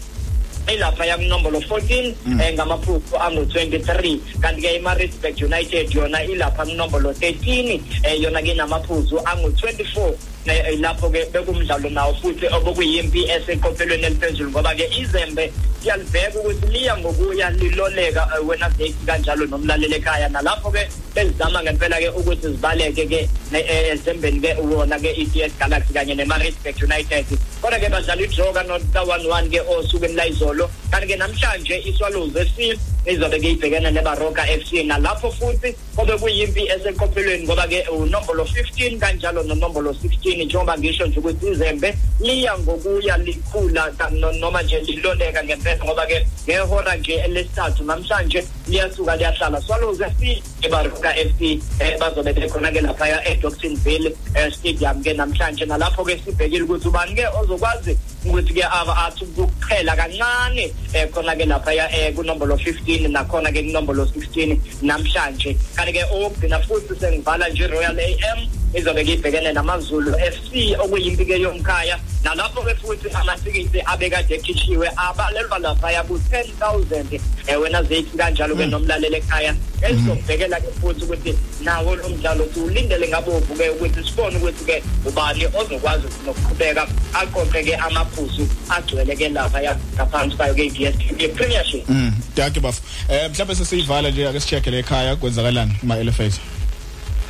ilapha 0.73 1.05
yakunombolo 1.05 1.59
14 1.59 2.13
eh, 2.41 2.53
ngamaphupho 2.53 3.17
angu-23 3.17 4.19
kanti 4.41 4.61
ke 4.61 4.75
i-Maritzburg 4.75 5.35
United 5.41 5.95
yona 5.95 6.23
ilapha 6.23 6.65
kunombolo 6.65 7.11
13 7.11 7.79
eh, 8.03 8.21
yona 8.21 8.41
ke 8.41 8.53
namaphuzu 8.53 9.19
angu-24 9.25 10.13
eh, 10.45 10.63
eh, 10.67 10.79
lapho 10.79 11.09
ke 11.09 11.25
bekumdlalo 11.33 11.89
nawo 11.89 12.13
futhi 12.21 12.47
obokuyimpi 12.47 13.25
eseqophelweni 13.29 14.05
eliphezulu 14.05 14.49
ngoba 14.51 14.75
ke 14.75 14.85
izembe 14.93 15.51
siyalibheka 15.81 16.39
ukuthi 16.39 16.67
liya 16.67 16.97
ngokuya 16.97 17.49
liloleka 17.49 18.29
eh, 18.35 18.47
wena 18.47 18.69
bheki 18.69 19.05
kanjalo 19.05 19.45
nomlaleli 19.45 19.95
ekhaya. 19.95 20.29
Nalapho 20.29 20.71
ke 20.71 20.87
bezizama 21.15 21.63
ngempela 21.63 21.97
ke 21.97 22.09
ukuthi 22.09 22.47
zibaleke 22.53 23.05
ke 23.05 23.29
ne- 23.51 23.65
eh, 23.65 23.93
ezembeni 23.93 24.39
ke 24.41 24.53
wona 24.61 24.99
ke 24.99 25.13
i-DS 25.13 25.53
Galaxy 25.59 25.93
kanye 25.93 26.15
ne-Maritzburg 26.15 26.77
United. 26.81 27.25
Kodwa 27.61 27.79
ke 27.79 27.89
badlala 27.89 28.21
i-draw 28.21 28.53
ka-1-1 28.53 29.49
ke 29.49 29.59
osukwini 29.65 30.13
layizolo 30.13 30.69
kanti 30.91 31.07
ke 31.07 31.17
namhlanje 31.17 31.75
iswallows 31.89 32.33
FC 32.33 32.77
izobe 33.05 33.37
ke 33.39 33.53
ibhekene 33.53 33.91
nebaroka 33.91 34.41
FC 34.45 34.83
nalapho 34.85 35.31
futhi 35.31 35.75
kobe 35.95 36.17
kuyimpi 36.17 36.65
eseqophelweni 36.69 37.45
ngoba 37.45 37.67
ke 37.67 37.85
unombolo 37.89 38.43
15 38.43 38.97
kanjalo 38.97 39.43
nonombolo 39.43 39.93
16 40.35 40.45
njengoba 40.45 40.77
ngisho 40.77 41.05
nje 41.07 41.19
ukuthi 41.19 41.47
izembe 41.47 41.97
liya 42.19 42.57
ngokuya 42.59 43.17
likhula 43.17 43.91
ka- 43.97 44.09
no- 44.09 44.31
noma 44.31 44.61
nje 44.61 44.79
liloleka 44.79 45.43
ngempela 45.43 45.85
ngoba 45.85 46.05
ke 46.05 46.27
ngehora 46.47 46.95
nje 46.95 47.13
elesithathu 47.13 47.83
namhlanje 47.83 48.45
liyasuka 48.67 49.15
liyahlala. 49.15 49.61
Swallows 49.61 49.99
FC 50.01 50.43
ebaroka 50.61 51.13
FC 51.15 51.59
eh, 51.79 51.97
bazobe 51.99 52.33
bekhona 52.33 52.71
ke 52.71 52.81
laphaya 52.81 53.21
eDocksonville 53.27 54.15
eh, 54.35 54.51
stadium 54.51 55.03
ke 55.03 55.13
namhlanje. 55.13 55.65
Nalapho 55.65 56.03
ke 56.05 56.17
sibhekile 56.25 56.63
ukuthi 56.63 56.87
ubani 56.87 57.15
ke 57.15 57.25
ozokwazi 57.41 57.97
ukuthi 58.25 58.53
ke 58.53 58.63
aba 58.63 58.95
athi 59.07 59.25
ukuqhela 59.25 59.95
kancane 59.95 60.71
eh, 60.93 61.07
khona 61.11 61.35
ke 61.35 61.45
laphaya 61.45 61.89
eh, 61.91 62.13
kunombolo 62.15 62.55
15 62.55 63.07
nakhona 63.11 63.51
ke 63.51 63.63
kunombolo 63.63 64.05
16 64.05 64.57
namhlanje. 64.81 65.55
Kanti 65.75 65.93
ke 65.93 66.03
okugcina 66.11 66.59
futhi 66.59 66.95
sengivala 66.99 67.49
nje 67.49 67.67
Royal 67.67 67.99
AM 67.99 68.39
izobe 68.75 69.03
kibhekene 69.03 69.53
namazulu 69.53 70.11
FC 70.13 70.75
okuyimpi 70.79 71.25
ke 71.25 71.39
yomkhaya. 71.39 71.99
Nalapho 72.23 72.61
ke 72.61 72.75
futhi 72.75 73.09
amatikiti 73.13 73.81
abekade 73.85 74.35
ekhishiwe 74.35 74.87
abalelwa 74.97 75.59
laphaya 75.59 76.03
ku-10000 76.03 77.19
eh, 77.47 77.61
wena 77.61 77.83
zethi 77.83 78.17
kanjalo 78.17 78.55
ke 78.55 78.65
nomlaleli 78.65 79.15
ekhaya. 79.15 79.55
Esizobhekela 79.81 80.59
ke 80.59 80.71
futhi 80.81 81.03
ukuthi 81.05 81.37
nawo 81.63 81.95
lo 81.95 82.09
mdlalo 82.09 82.47
siwulindele 82.53 83.07
ngabovu 83.07 83.55
ke 83.55 83.69
ukuthi 83.69 84.03
sibone 84.03 84.37
ukuthi 84.37 84.65
ke 84.65 84.83
ubani 85.05 85.45
ozokwazi 85.45 86.07
nokuqhubeka 86.25 86.87
aqoqe 87.13 87.63
ke 87.63 87.75
amaphuzu 87.75 88.47
agcwele 88.69 89.15
ke 89.15 89.29
laphaya 89.29 89.77
ngaphansi 89.95 90.35
kwayo 90.35 90.53
ke 90.53 90.65
i-DStv 90.65 91.35
Premiership. 91.35 91.89
Mm, 91.89 92.13
danke 92.35 92.59
bafo. 92.59 92.81
Eh 93.09 93.29
mhlawumbe 93.29 93.55
sesiyivala 93.55 94.11
nje 94.11 94.27
ake 94.27 94.39
sicheck 94.39 94.67
le 94.67 94.79
ekhaya 94.79 95.15
kwenzakalani 95.15 95.73
kuma 95.79 95.97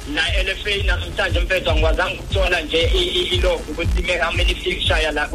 LFAs. 0.08 0.14
na 0.14 0.22
LFA 0.43 0.84
namhlanje 0.85 1.40
mfethu 1.40 1.69
angikwazanga 1.69 2.14
ukuthola 2.22 2.61
nje 2.61 2.82
i- 2.84 3.03
i- 3.19 3.35
ilokhu 3.35 3.72
ukuthi 3.72 4.03
ke 4.03 4.17
how 4.19 4.32
many 4.34 4.56
fixture 4.56 5.11
la 5.11 5.27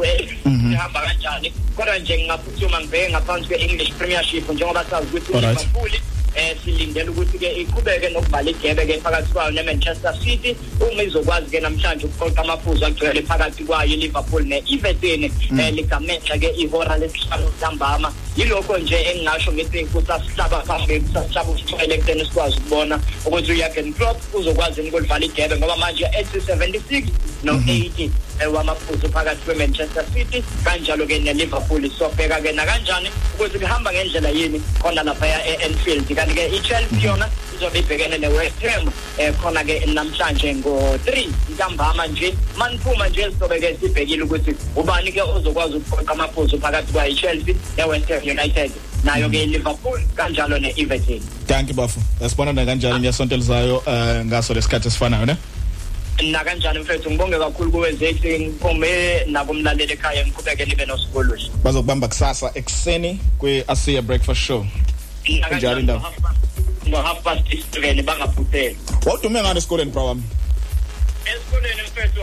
Mhm. 0.45 0.73
ihamba 0.73 1.01
kanjani 1.01 1.53
kodwa 1.75 1.99
nje 1.99 2.17
ngingaphuthuma 2.17 2.81
ngibheke 2.81 3.09
ngaphansi 3.11 3.47
kwe-English 3.47 3.91
Premiership 3.97 4.49
njengoba 4.49 4.85
sazi 4.89 5.07
ukuthi 5.07 5.33
Alright. 5.33 5.57
uLiverpool 5.59 5.91
eh 6.35 6.55
silindele 6.63 7.09
ukuthi 7.09 7.37
ke 7.39 7.51
iqhubeke 7.61 8.09
nokuvala 8.09 8.49
igebe 8.49 8.85
ke 8.85 8.97
phakathi 9.03 9.33
kwayo 9.33 9.51
neManchester 9.51 10.13
City 10.23 10.55
uma 10.79 11.03
izokwazi 11.03 11.51
ke 11.51 11.59
namhlanje 11.59 12.05
ukuqoqa 12.05 12.41
amaphuzu 12.41 12.85
agcwele 12.85 13.21
phakathi 13.21 13.63
kwayo 13.63 13.93
iLiverpool 13.93 14.43
neEverton 14.45 15.31
Mm. 15.51 15.59
eh 15.59 15.73
ligamexa 15.73 16.37
ke 16.37 16.47
ihora 16.57 16.97
lesihlanu 16.97 17.47
ntambama 17.57 18.13
yilokho 18.37 18.77
nje 18.77 18.95
engingasho 18.95 19.51
ngithi 19.51 19.85
kusasihlaba 19.85 20.61
phambili 20.61 20.99
kusasihlaba 20.99 21.51
usithwele 21.51 21.93
ekuteni 21.95 22.25
sikwazi 22.25 22.57
ukubona 22.57 22.99
ukuthi 23.25 23.51
uJurgen 23.51 23.93
Klopp 23.93 24.35
uzokwazi 24.35 24.81
ukudlala 24.81 25.25
igebe 25.25 25.57
ngoba 25.57 25.77
manje 25.77 26.05
ethi 26.19 26.37
76 26.37 27.03
no 27.43 27.53
80 27.53 28.09
eh, 28.41 28.53
wamaphuzu 28.53 29.09
phakathi 29.09 29.45
kwe-manchester 29.45 30.05
city. 30.13 30.43
Kanjalo-ke 30.63 31.19
ne-liverpool 31.19 31.89
sobheka-ke 31.89 32.51
nakanjani 32.51 33.09
ukuthi 33.35 33.59
kuhamba 33.59 33.93
ngendlela 33.93 34.29
yini 34.29 34.61
khona 34.81 35.03
laphaya 35.03 35.39
e-enfield 35.45 36.15
kanti-ke 36.15 36.55
i-chelsea 36.55 36.99
yona 37.01 37.29
izobe 37.55 37.79
ibhekene 37.79 38.17
ne-west 38.17 38.61
ham 38.61 38.87
um 38.87 39.33
khona-ke 39.41 39.85
namhlanje 39.85 40.55
ngo-three. 40.55 41.29
Ntambama 41.53 42.07
nje 42.07 42.33
maniphuma 42.57 43.09
nje 43.09 43.31
sizobe-ke 43.31 43.77
sibhekile 43.81 44.23
ukuthi 44.23 44.55
ubani-ke 44.75 45.21
ozokwazi 45.21 45.75
ukuphoqa 45.77 46.11
amaphuzu 46.11 46.59
phakathi 46.59 46.93
kwayi-chelsea 46.93 47.55
ne-west 47.77 48.09
ham. 48.09 48.20
United. 48.23 48.71
Nayo-ke 49.03 49.43
i-liverpool 49.43 49.99
kanjalo 50.15 50.59
ne-everton. 50.59 51.21
Danki 51.47 51.73
bafu 51.73 51.99
yasibonana 52.21 52.65
kanjani 52.65 52.99
ngesontelizayo 52.99 53.77
um 53.77 54.25
ngaso 54.25 54.53
lesikhathi 54.53 54.87
esifanayo 54.87 55.25
ne? 55.25 55.37
Nakanjani 56.31 56.79
mfethu 56.79 57.11
ngibonge 57.11 57.37
kakhulu 57.39 57.71
kuwe 57.71 57.91
zethi 57.91 58.39
ngiphume 58.39 59.25
nakumlaleli 59.25 59.93
ekhaya 59.93 60.25
ngiqhubeke 60.25 60.65
nibe 60.65 60.85
nosikoluhle 60.85 61.51
bazokubamba 61.63 62.07
kusasa 62.07 62.51
ekuseni 62.55 63.19
kwi-asia 63.37 64.01
breakfast 64.01 64.41
show. 64.41 64.65
Njalo 65.57 65.79
indaba 65.79 66.11
ngo-half 66.87 67.23
past 67.23 67.45
seven 67.73 68.01
bangaphutheli 68.01 68.77
wawudume 69.05 69.41
ngani 69.41 69.57
esikoleni 69.57 69.91
bra 69.91 70.03
wami? 70.03 70.23
Esikoleni 71.25 71.81
mfethu 71.81 72.21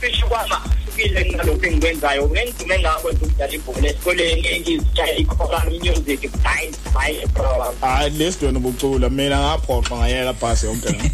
cishe 0.00 0.26
kwama 0.26 0.60
hlukile 0.84 1.24
kunalokhu 1.24 1.66
engikwenzayo. 1.66 2.28
Ngengidume 2.28 2.78
ngakwenza 2.78 3.26
ukudlala 3.26 3.52
ibhola 3.52 3.88
esikoleni 3.88 4.60
ngizitshaya 4.60 5.16
i-choral 5.16 5.70
music 5.70 6.20
dance 6.42 6.78
by 6.94 7.26
bro 7.26 7.74
hayi 7.80 8.10
lesi 8.10 8.44
wena 8.44 8.58
ubucula 8.58 9.10
mina 9.10 9.38
ngaphoqa 9.38 9.96
ngayela 9.96 10.32
bhasi 10.32 10.66
yonke 10.66 10.88
la 10.88 11.04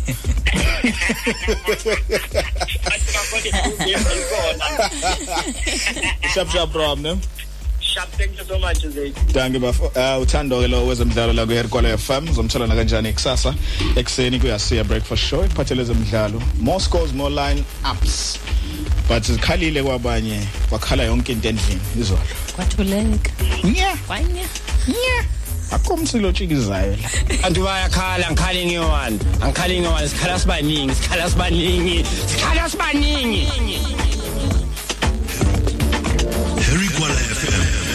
shap 6.34 6.48
shap 6.52 6.72
bro 6.72 6.96
ne? 6.96 7.16
Sharp 7.96 8.10
thank 8.20 8.38
you 8.38 8.44
so 8.44 8.58
much 8.58 8.80
zethu 8.96 9.32
danke 9.32 9.58
bafo. 9.58 9.84
Uh, 9.86 10.22
uthando 10.22 10.60
ke 10.62 10.68
lo 10.70 10.86
wezemidlalo 10.86 11.32
la 11.32 11.46
kuherkwala 11.46 11.96
FM 11.98 12.28
uzomthola 12.30 12.68
kanjani 12.68 13.12
kusasa 13.12 13.54
ekseni 13.96 14.40
kuyasiya 14.40 14.84
breakfast 14.84 15.22
show 15.22 15.44
iphathele 15.44 15.84
zemidlalo 15.84 16.42
more 16.60 16.80
scores 16.80 17.12
more 17.12 17.30
line 17.30 17.64
ups. 17.92 18.38
But 19.08 19.22
zikhalile 19.22 19.82
kwabanye 19.82 20.40
wakhala 20.70 21.02
yonke 21.04 21.32
into 21.32 21.48
endlini 21.48 21.80
izolo. 22.00 22.20
Kwathuleka. 22.56 23.30
Nya. 23.64 23.96
Kwanya 24.06 24.46
nya. 24.88 25.24
Akomsilo 25.70 26.32
chikizayo 26.32 26.96
la. 26.96 27.10
Abantu 27.38 27.64
bayakhala 27.64 28.30
ngikhali 28.30 28.66
ngiyi-one 28.66 29.18
angikhali 29.40 29.80
ngiyi-one 29.80 30.08
sikhala 30.08 30.38
sibaningi 30.38 30.94
sikhala 30.94 31.30
sibaningi 31.30 32.04
sikhala 32.26 32.70
sibaningi 32.70 33.46
Harry 36.66 36.88
Kwala 36.98 37.14
FM. 37.14 37.85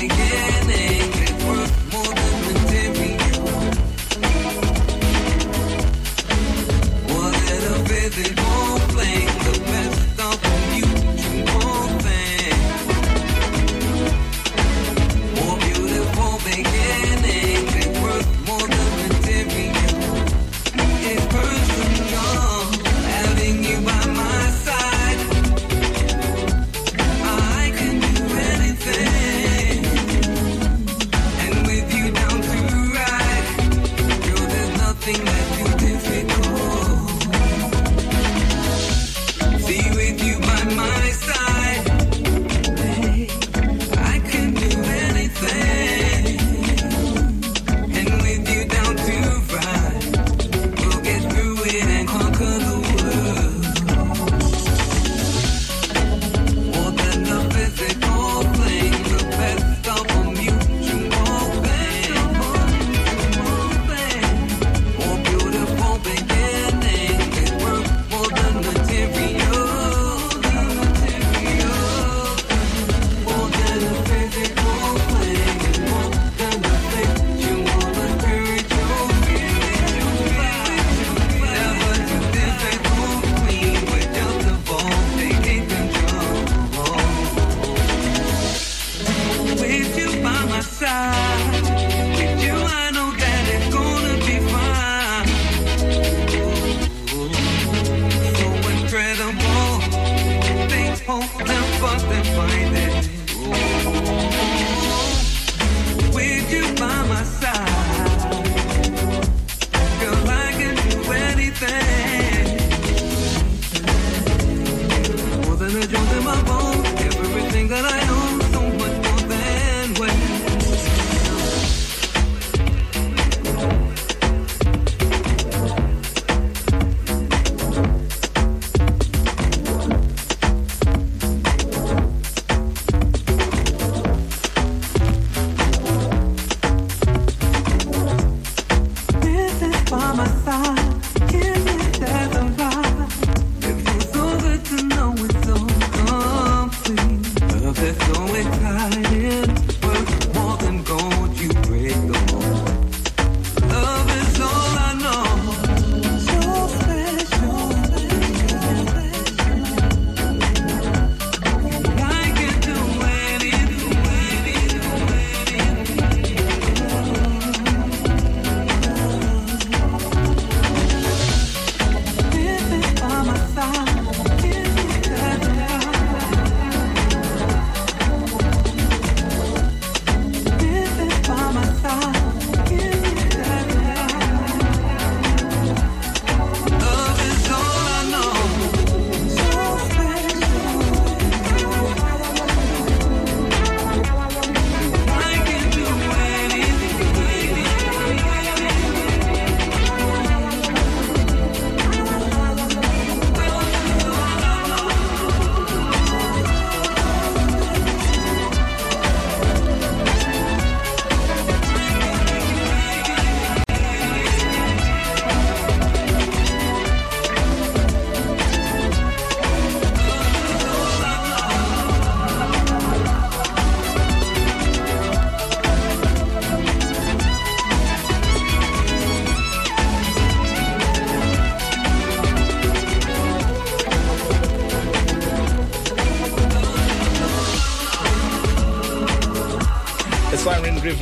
Beautiful 0.00 0.16
beginnings, 0.16 0.49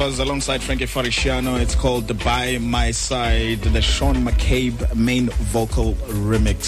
Rivers 0.08 0.20
alongside 0.20 0.62
Frankie 0.62 0.86
Fariciano. 0.86 1.60
It's 1.60 1.74
called 1.74 2.06
By 2.24 2.56
My 2.56 2.92
Side, 2.92 3.60
the 3.60 3.82
Sean 3.82 4.16
McCabe 4.24 4.94
main 4.96 5.28
vocal 5.52 5.92
remix. 6.30 6.64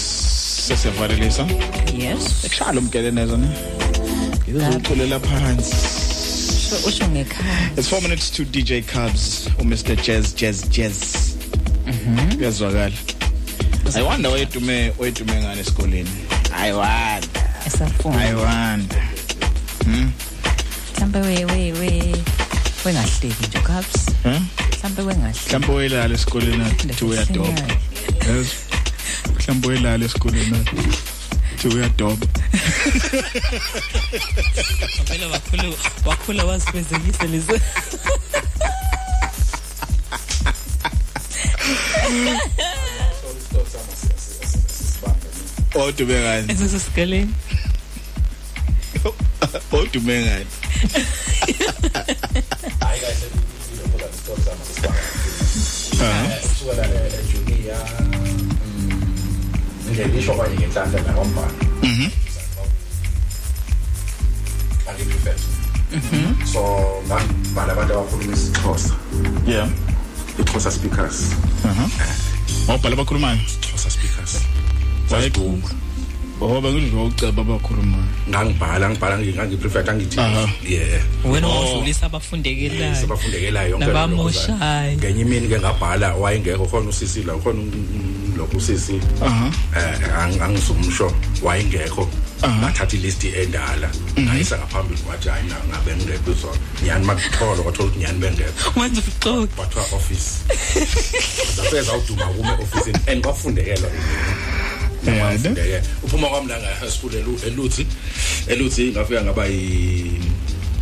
Sesivalelisa. 0.67 1.49
Yes. 1.97 2.45
Ekushaya 2.45 2.73
lo 2.75 2.81
mgele 2.81 3.11
nezo 3.11 3.37
ne. 3.37 3.47
Ngizotholela 4.47 5.19
phansi. 5.19 6.85
Usho 6.87 7.07
ngekhaya. 7.07 7.77
It's 7.77 7.87
4 7.87 8.01
minutes 8.01 8.29
to 8.29 8.45
DJ 8.45 8.85
Cubs 8.85 9.47
or 9.57 9.65
Mr 9.65 9.95
Jazz 9.99 10.33
Jazz 10.33 10.67
Jazz. 10.69 11.35
Mhm. 11.85 12.35
Kuyazwakala. 12.37 12.91
I 13.95 14.03
wonder 14.03 14.29
wayedume 14.29 14.93
wayedume 14.99 15.33
ngane 15.33 15.61
esikoleni. 15.61 16.09
I 16.53 16.73
wonder. 16.73 17.41
Esafuna. 17.65 18.17
I 18.17 18.35
wonder. 18.35 19.01
Hmm. 19.83 20.11
Mhlambe 20.93 21.21
we 21.21 21.45
we 21.45 21.71
we 21.79 22.23
wengahleki 22.85 23.47
nje 23.47 23.59
caps. 23.59 24.05
Huh? 24.23 24.41
Mhlambe 24.77 25.01
wengahleki. 25.01 25.45
mhlawumbe 25.47 25.73
oyelala 25.73 26.13
esikoleni 26.13 26.63
athi 26.63 27.05
uyadoba 27.05 27.61
yes 28.27 28.47
mhlawumbe 29.35 29.67
oyelala 29.67 30.05
esikoleni 30.05 30.55
athi 30.57 31.67
uyadoba 31.67 32.27
Phela 35.07 35.27
wakhula 35.27 35.63
wakhula 36.05 36.43
wazifezekise 36.45 37.27
lezi. 37.27 37.53
odume 45.75 46.19
ngani 46.21 46.51
Esesikoleni. 46.53 47.33
odume 49.71 50.21
ngani 50.21 50.45
isho 60.71 60.79
kwanye 60.79 60.91
ngenhlanhla 60.91 61.01
nakwambala 61.07 61.51
Mhm. 61.83 62.09
angiprefect 64.89 65.43
so 66.53 66.61
ngabhala 67.07 67.71
abantu 67.73 67.93
abakhuluma 67.93 68.33
isixhosa. 68.33 68.93
Yeah. 69.47 69.67
Ixhosa 70.39 70.71
speakers. 70.71 71.35
Aha 71.65 71.85
wabhala 72.67 72.93
abakhulumayo 72.95 73.39
xhosa 73.61 73.89
speakers. 73.89 74.33
Wayegquma 75.11 75.67
oh 76.41 76.61
bengidlo 76.61 77.05
uceba 77.05 77.41
abakhulumayo 77.41 78.07
ngangibhala 78.29 78.89
ngibhala 78.89 79.15
ngangiprefect 79.19 79.89
angithi 79.89 80.19
Aha. 80.19 80.47
yeah. 80.63 81.01
Wena 81.25 81.47
Oh. 81.47 81.51
owudlulisa 81.59 82.05
abafundekelayo. 82.05 82.95
sabafundekelayo 82.95 83.69
yonke 83.69 83.85
lento 83.85 83.93
Nabamoshayo. 83.99 84.97
ngenye 84.97 85.21
imini 85.21 85.47
ke 85.47 85.59
ngabhala 85.59 86.15
wayengekho 86.15 86.65
khona 86.65 86.89
usisi 86.89 87.23
la 87.23 87.33
khona 87.35 87.59
um, 87.59 87.71
lo 88.37 88.47
usisi 88.57 88.99
aha. 89.21 89.51
Eh 89.75 89.99
ang- 90.17 90.41
angisumsho 90.41 91.11
wayengekho. 91.41 92.09
Ngathatha 92.41 92.97
ilist 92.97 93.23
endala. 93.23 93.89
Ngayisa 94.19 94.57
ngaphambili 94.57 95.01
kwathi 95.01 95.29
hayi 95.29 95.47
na- 95.47 95.61
ngabe 95.69 95.95
ngekho 95.95 96.31
izona 96.31 96.57
nyani 96.85 97.05
makuthola 97.05 97.61
kwathola 97.63 97.87
ukuthi 97.89 97.99
nyani 97.99 98.19
bengekho 98.19 98.79
Wenza 98.79 99.01
ubuxoki. 99.01 99.53
bathiwa 99.57 99.85
office. 99.93 100.29
Zafeza 101.55 101.93
uduma 101.93 102.25
kume 102.25 102.51
office 102.51 102.91
and 103.11 103.23
kwafundekelwa 103.23 103.89
Yeah, 105.05 105.33
ngeke 105.39 105.81
uphuma 106.03 106.27
kwami 106.29 106.47
la 106.49 106.59
nga 106.59 106.67
high 106.79 106.89
school 106.89 107.11
elu- 107.11 107.47
eluthi 107.47 107.85
eluthi 108.47 108.91
ngafika 108.91 109.21
ngaba 109.21 109.45
yi 109.45 110.21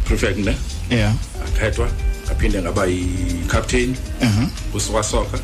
prefect 0.06 0.38
ne? 0.38 0.56
Yeah. 0.90 1.14
Ngakhethwa 1.40 1.88
ngaphinde 2.26 2.62
ngaba 2.62 2.86
yi 2.86 3.06
captain 3.48 3.96
aha. 4.22 4.48
Kusuka 4.72 5.04
soccer. 5.04 5.40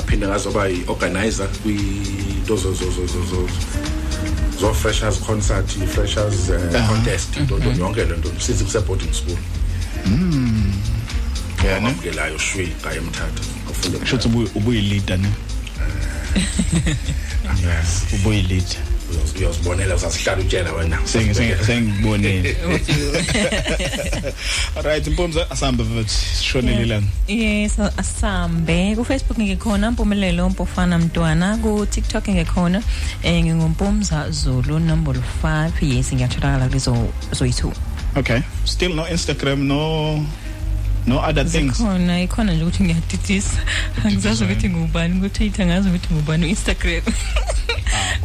Ngaphinde 0.00 0.26
ngazoba 0.26 0.66
yi 0.68 0.84
organizer 0.86 1.48
kwinto 1.62 2.56
zo 2.56 2.72
zo 2.74 2.90
zo 2.90 3.06
zo 3.06 3.20
zo 3.30 3.48
zo 4.60 4.74
freshers 4.74 5.18
concert 5.20 5.66
freshers 5.94 6.48
uh, 6.48 6.76
Aha. 6.76 6.88
contest 6.88 7.36
into 7.36 7.56
into 7.56 7.70
yonke 7.70 8.04
lento 8.04 8.30
since 8.38 8.62
kuse 8.64 8.80
boarding 8.86 9.12
school. 9.12 9.36
Mm. 10.06 10.72
Yeah 11.64 11.80
ne? 11.82 11.92
ngelayo 11.92 12.38
shwi 12.38 12.68
ngaye 12.82 12.96
emthatha. 12.98 13.42
Ngafunda 13.66 14.06
shothi 14.06 14.28
ubuyi 14.54 14.80
leader 14.80 15.18
ne? 15.18 15.28
Yes. 17.60 18.06
Ubuyi 18.14 18.42
leader 19.10 19.38
uyosibonela 19.38 19.94
usasihlala 19.94 20.40
utshela 20.42 20.72
wena 20.72 20.98
Sengi- 21.04 21.34
sengi- 21.34 21.64
sengibonile 21.66 22.56
alright 24.76 25.06
mpumza 25.08 25.50
asambe 25.50 25.82
mfethu 25.84 26.08
sishonele 26.10 26.82
ilanga 26.82 27.06
Yes, 27.28 27.78
asambe. 27.96 28.96
Ku 28.96 29.04
Facebook 29.04 29.38
ngikhona 29.38 29.90
Mpumelelo 29.90 30.48
Mpofana 30.50 30.98
Mntwana, 30.98 31.56
ku 31.62 31.86
TikTok 31.90 32.28
ngikhona 32.28 32.82
eh 33.22 33.44
ngingumpumza 33.44 34.30
Zulu 34.30 34.78
number 34.78 35.14
5. 35.42 35.70
Yes, 35.82 36.12
ngiyatholakala 36.12 36.68
kuzo 36.68 36.96
zoyi2. 37.32 37.72
okay 38.16 38.40
still 38.64 38.94
no 38.94 39.08
instagram 39.08 39.62
no 39.66 40.26
no 41.06 41.18
other 41.18 41.44
things 41.44 41.78
Khona 41.78 42.20
ikhona 42.22 42.52
nje 42.52 42.62
ukuthi 42.64 42.82
ngiyadidisa. 42.82 43.60
Angizazi 44.04 44.44
ukuthi 44.44 44.68
ngubani 44.68 45.20
ku 45.20 45.28
Twitter 45.28 45.66
ngazi 45.66 45.88
ukuthi 45.88 46.14
ngubani 46.14 46.42
ku 46.44 46.50
Instagram. 46.50 47.02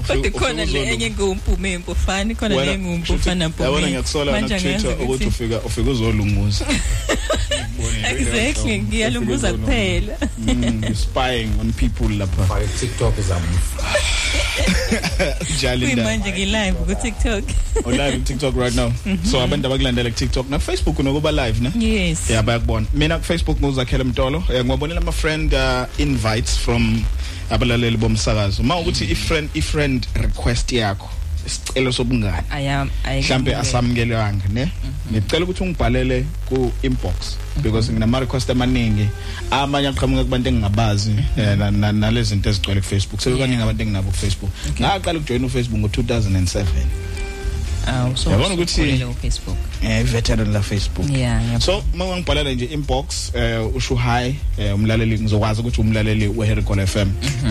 Kodwa 0.07 0.31
khona 0.31 0.65
le 0.65 0.93
enye 0.93 1.09
ngumpume 1.11 1.77
Mpofana, 1.77 2.35
khona 2.35 2.55
le 2.65 2.77
ngumpofana 2.77 3.49
Mpume. 3.49 3.65
yabona 3.65 3.87
ngiyakusola 3.87 4.31
na 4.31 4.39
Manje 4.41 4.55
angazi 4.55 4.83
Twitter 4.83 5.03
ukuthi 5.03 5.25
ukuthi- 5.25 5.27
ufika 5.27 5.59
ufika 5.61 5.89
uzolunguza 5.91 6.65
Exactly, 8.09 8.79
ngiyalunguza 8.79 9.53
kuphela. 9.53 10.17
Mm, 10.37 10.95
spying 10.95 11.49
on 11.59 11.73
people 11.73 12.09
lapha. 12.09 12.47
By 12.47 12.67
TikTok 12.79 13.13
njalo 15.57 15.87
indaba 15.89 16.09
Kuyimanje 16.09 16.31
ngi 16.31 16.45
live 16.45 16.77
ku 16.87 16.95
TikTok. 17.01 17.43
o 17.85 17.91
live 17.91 18.17
ku 18.17 18.23
TikTok 18.23 18.55
right 18.55 18.75
now. 18.75 18.91
So 19.23 19.41
abantu 19.41 19.67
abakulandela 19.67 20.09
ku 20.09 20.15
TikTok 20.15 20.49
na 20.49 20.59
Facebook 20.59 20.99
unokuba 20.99 21.31
live 21.31 21.61
ne? 21.61 21.71
Yes. 21.75 22.29
yeah 22.29 22.43
bayakubona. 22.43 22.87
Mina 22.93 23.17
ku 23.17 23.23
Facebook 23.23 23.59
nguzakhela 23.59 24.03
mtolo. 24.03 24.43
Eh, 24.53 24.63
ngiwabonela 24.63 25.01
ama 25.01 25.11
friend 25.11 25.53
uh, 25.53 25.85
invites 25.97 26.57
from 26.57 27.03
abalaleli 27.49 27.97
bomsakazo. 27.97 28.63
Ma 28.63 28.79
ukuthi 28.79 29.05
i 29.11 29.15
friend 29.15 29.49
i 29.53 29.61
friend 29.61 30.07
request 30.15 30.71
yakho. 30.71 31.09
Isicelo 31.45 31.91
sobungani? 31.91 32.43
Aya 32.51 32.87
mhlambe 33.21 33.55
asamukelwanga 33.55 34.45
ne? 34.53 34.71
Ngicela 35.11 35.43
ukuthi 35.45 35.63
ungibhalele 35.63 36.25
ku 36.49 36.71
inbox 36.83 37.37
because 37.61 37.91
nginama 37.91 38.19
request 38.19 38.49
amaningi. 38.49 39.07
Amanye 39.51 39.87
aqhamuka 39.87 40.23
kubantu 40.23 40.49
engingabazi 40.49 41.11
eh, 41.37 41.57
na- 41.57 41.71
na- 41.71 41.91
nalezi 41.91 42.29
zinto 42.29 42.49
ezigcwele 42.49 42.81
ku 42.81 42.87
Facebook 42.87 43.21
sekukaningi 43.21 43.61
abantu 43.61 43.81
enginabo 43.83 44.09
ku 44.11 44.17
Facebook 44.17 44.51
ngaqala 44.81 45.19
ukujoin 45.19 45.45
u 45.45 45.49
Facebook 45.49 45.79
ngo 45.79 45.87
2007 45.87 46.65
Aw 47.87 48.15
so. 48.15 48.29
Yabona 48.31 48.55
ukuthi- 48.55 49.05
ku 49.05 49.13
Facebook. 49.21 49.57
Eh 49.83 50.03
veteran 50.03 50.53
la 50.53 50.61
Facebook. 50.61 51.09
Yeah, 51.09 51.41
ngiyabona. 51.41 51.61
so 51.61 51.83
mawangibhalela 51.95 52.51
nje 52.53 52.65
inbox 52.65 53.31
eh 53.35 53.75
usho 53.75 53.95
hi 53.95 54.35
eh, 54.57 54.75
umlaleli 54.75 55.19
ngizokwazi 55.19 55.61
ukuthi 55.61 55.81
umlaleli 55.81 56.27
we 56.27 56.47
Harry 56.47 56.61
Call 56.63 56.87
FM 56.87 57.09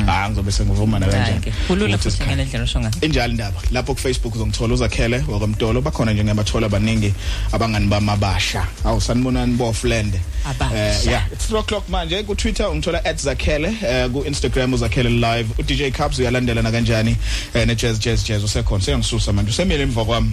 ah 0.09 0.29
ngizobe 0.31 0.53
sengivuma 0.53 0.99
na 0.99 1.07
kanjani? 1.07 1.41
Hayi, 1.41 1.53
kulula 1.67 1.97
Ukuthi 1.97 2.11
futhi 2.11 2.25
ngendlela 2.25 2.65
osho 2.65 2.81
ngayo. 2.81 2.93
enjalo 3.01 3.31
indaba. 3.33 3.61
Lapho 3.73 3.95
ku 3.95 4.01
Facebook 4.01 4.35
uzongithola 4.35 4.75
uzakhele 4.75 5.25
wakwamtolo 5.29 5.81
bakhona 5.81 6.13
nje 6.13 6.23
ngiyabathola 6.25 6.67
abaningi 6.67 7.15
abangani 7.53 7.87
bamabasha. 7.87 8.67
Awu 8.85 9.01
sanibonani 9.01 9.55
bo 9.57 9.69
Offland 9.69 10.15
Abasha. 10.45 10.77
Eh, 10.77 11.07
yeah 11.07 11.27
it's 11.33 11.47
3 11.51 11.59
o'clock 11.59 11.89
manje. 11.89 12.23
Ku 12.27 12.35
Twitter 12.35 12.67
ungithola 12.67 13.01
@zakhele. 13.17 13.69
Eh, 13.87 14.09
ku 14.13 14.25
Instagram 14.27 14.73
uzakhele 14.75 15.11
live. 15.11 15.49
U 15.59 15.63
DJ 15.63 15.91
Cubs 15.93 16.19
uyalandela 16.19 16.63
na 16.63 16.71
kanjani? 16.71 17.17
Eh, 17.55 17.67
ne 17.67 17.75
Jazz 17.75 17.99
Jazz 17.99 18.25
Jazz 18.25 18.45
usekhona. 18.45 18.85
Sengisusa 18.85 19.33
manje. 19.33 19.51
Usemile 19.51 19.83
emva 19.83 20.05
kwami. 20.05 20.31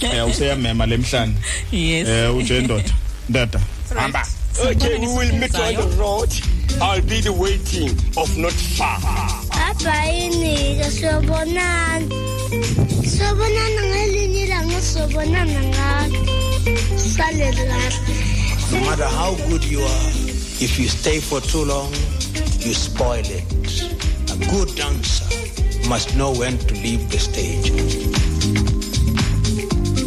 Eh 0.00 0.26
useyamema 0.28 0.86
lemhlanje 0.86 1.38
Yes. 1.72 2.08
eh 2.08 2.36
uje 2.36 2.60
ndoda 2.60 2.90
ndada 3.28 3.60
hamba 3.94 4.26
Okay, 4.60 4.98
we 4.98 5.06
will 5.06 5.32
meet 5.38 5.54
on 5.54 5.74
the 5.76 5.96
road. 5.98 6.28
I'll 6.82 7.00
be 7.02 7.20
the 7.20 7.30
waiting 7.32 7.90
of 8.16 8.36
not 8.36 8.52
far. 8.52 8.98
Abayini 9.50 10.82
sobonana. 10.90 12.00
Sobonana 13.06 13.82
ngelinye 13.86 14.42
ilanga 14.42 14.80
sobonana 14.82 15.60
ngalo. 15.62 16.26
Sale 16.96 17.52
la. 17.52 17.78
No 18.72 18.80
matter 18.90 19.06
how 19.06 19.34
good 19.48 19.62
you 19.64 19.80
are, 19.80 20.10
if 20.60 20.76
you 20.80 20.88
stay 20.88 21.20
for 21.20 21.40
too 21.40 21.64
long, 21.64 21.92
you 22.58 22.74
spoil 22.74 23.24
it. 23.24 23.44
A 24.32 24.36
good 24.50 24.74
dancer 24.74 25.24
must 25.88 26.16
know 26.16 26.32
when 26.32 26.58
to 26.58 26.74
leave 26.74 27.08
the 27.10 27.18
stage. 27.20 27.70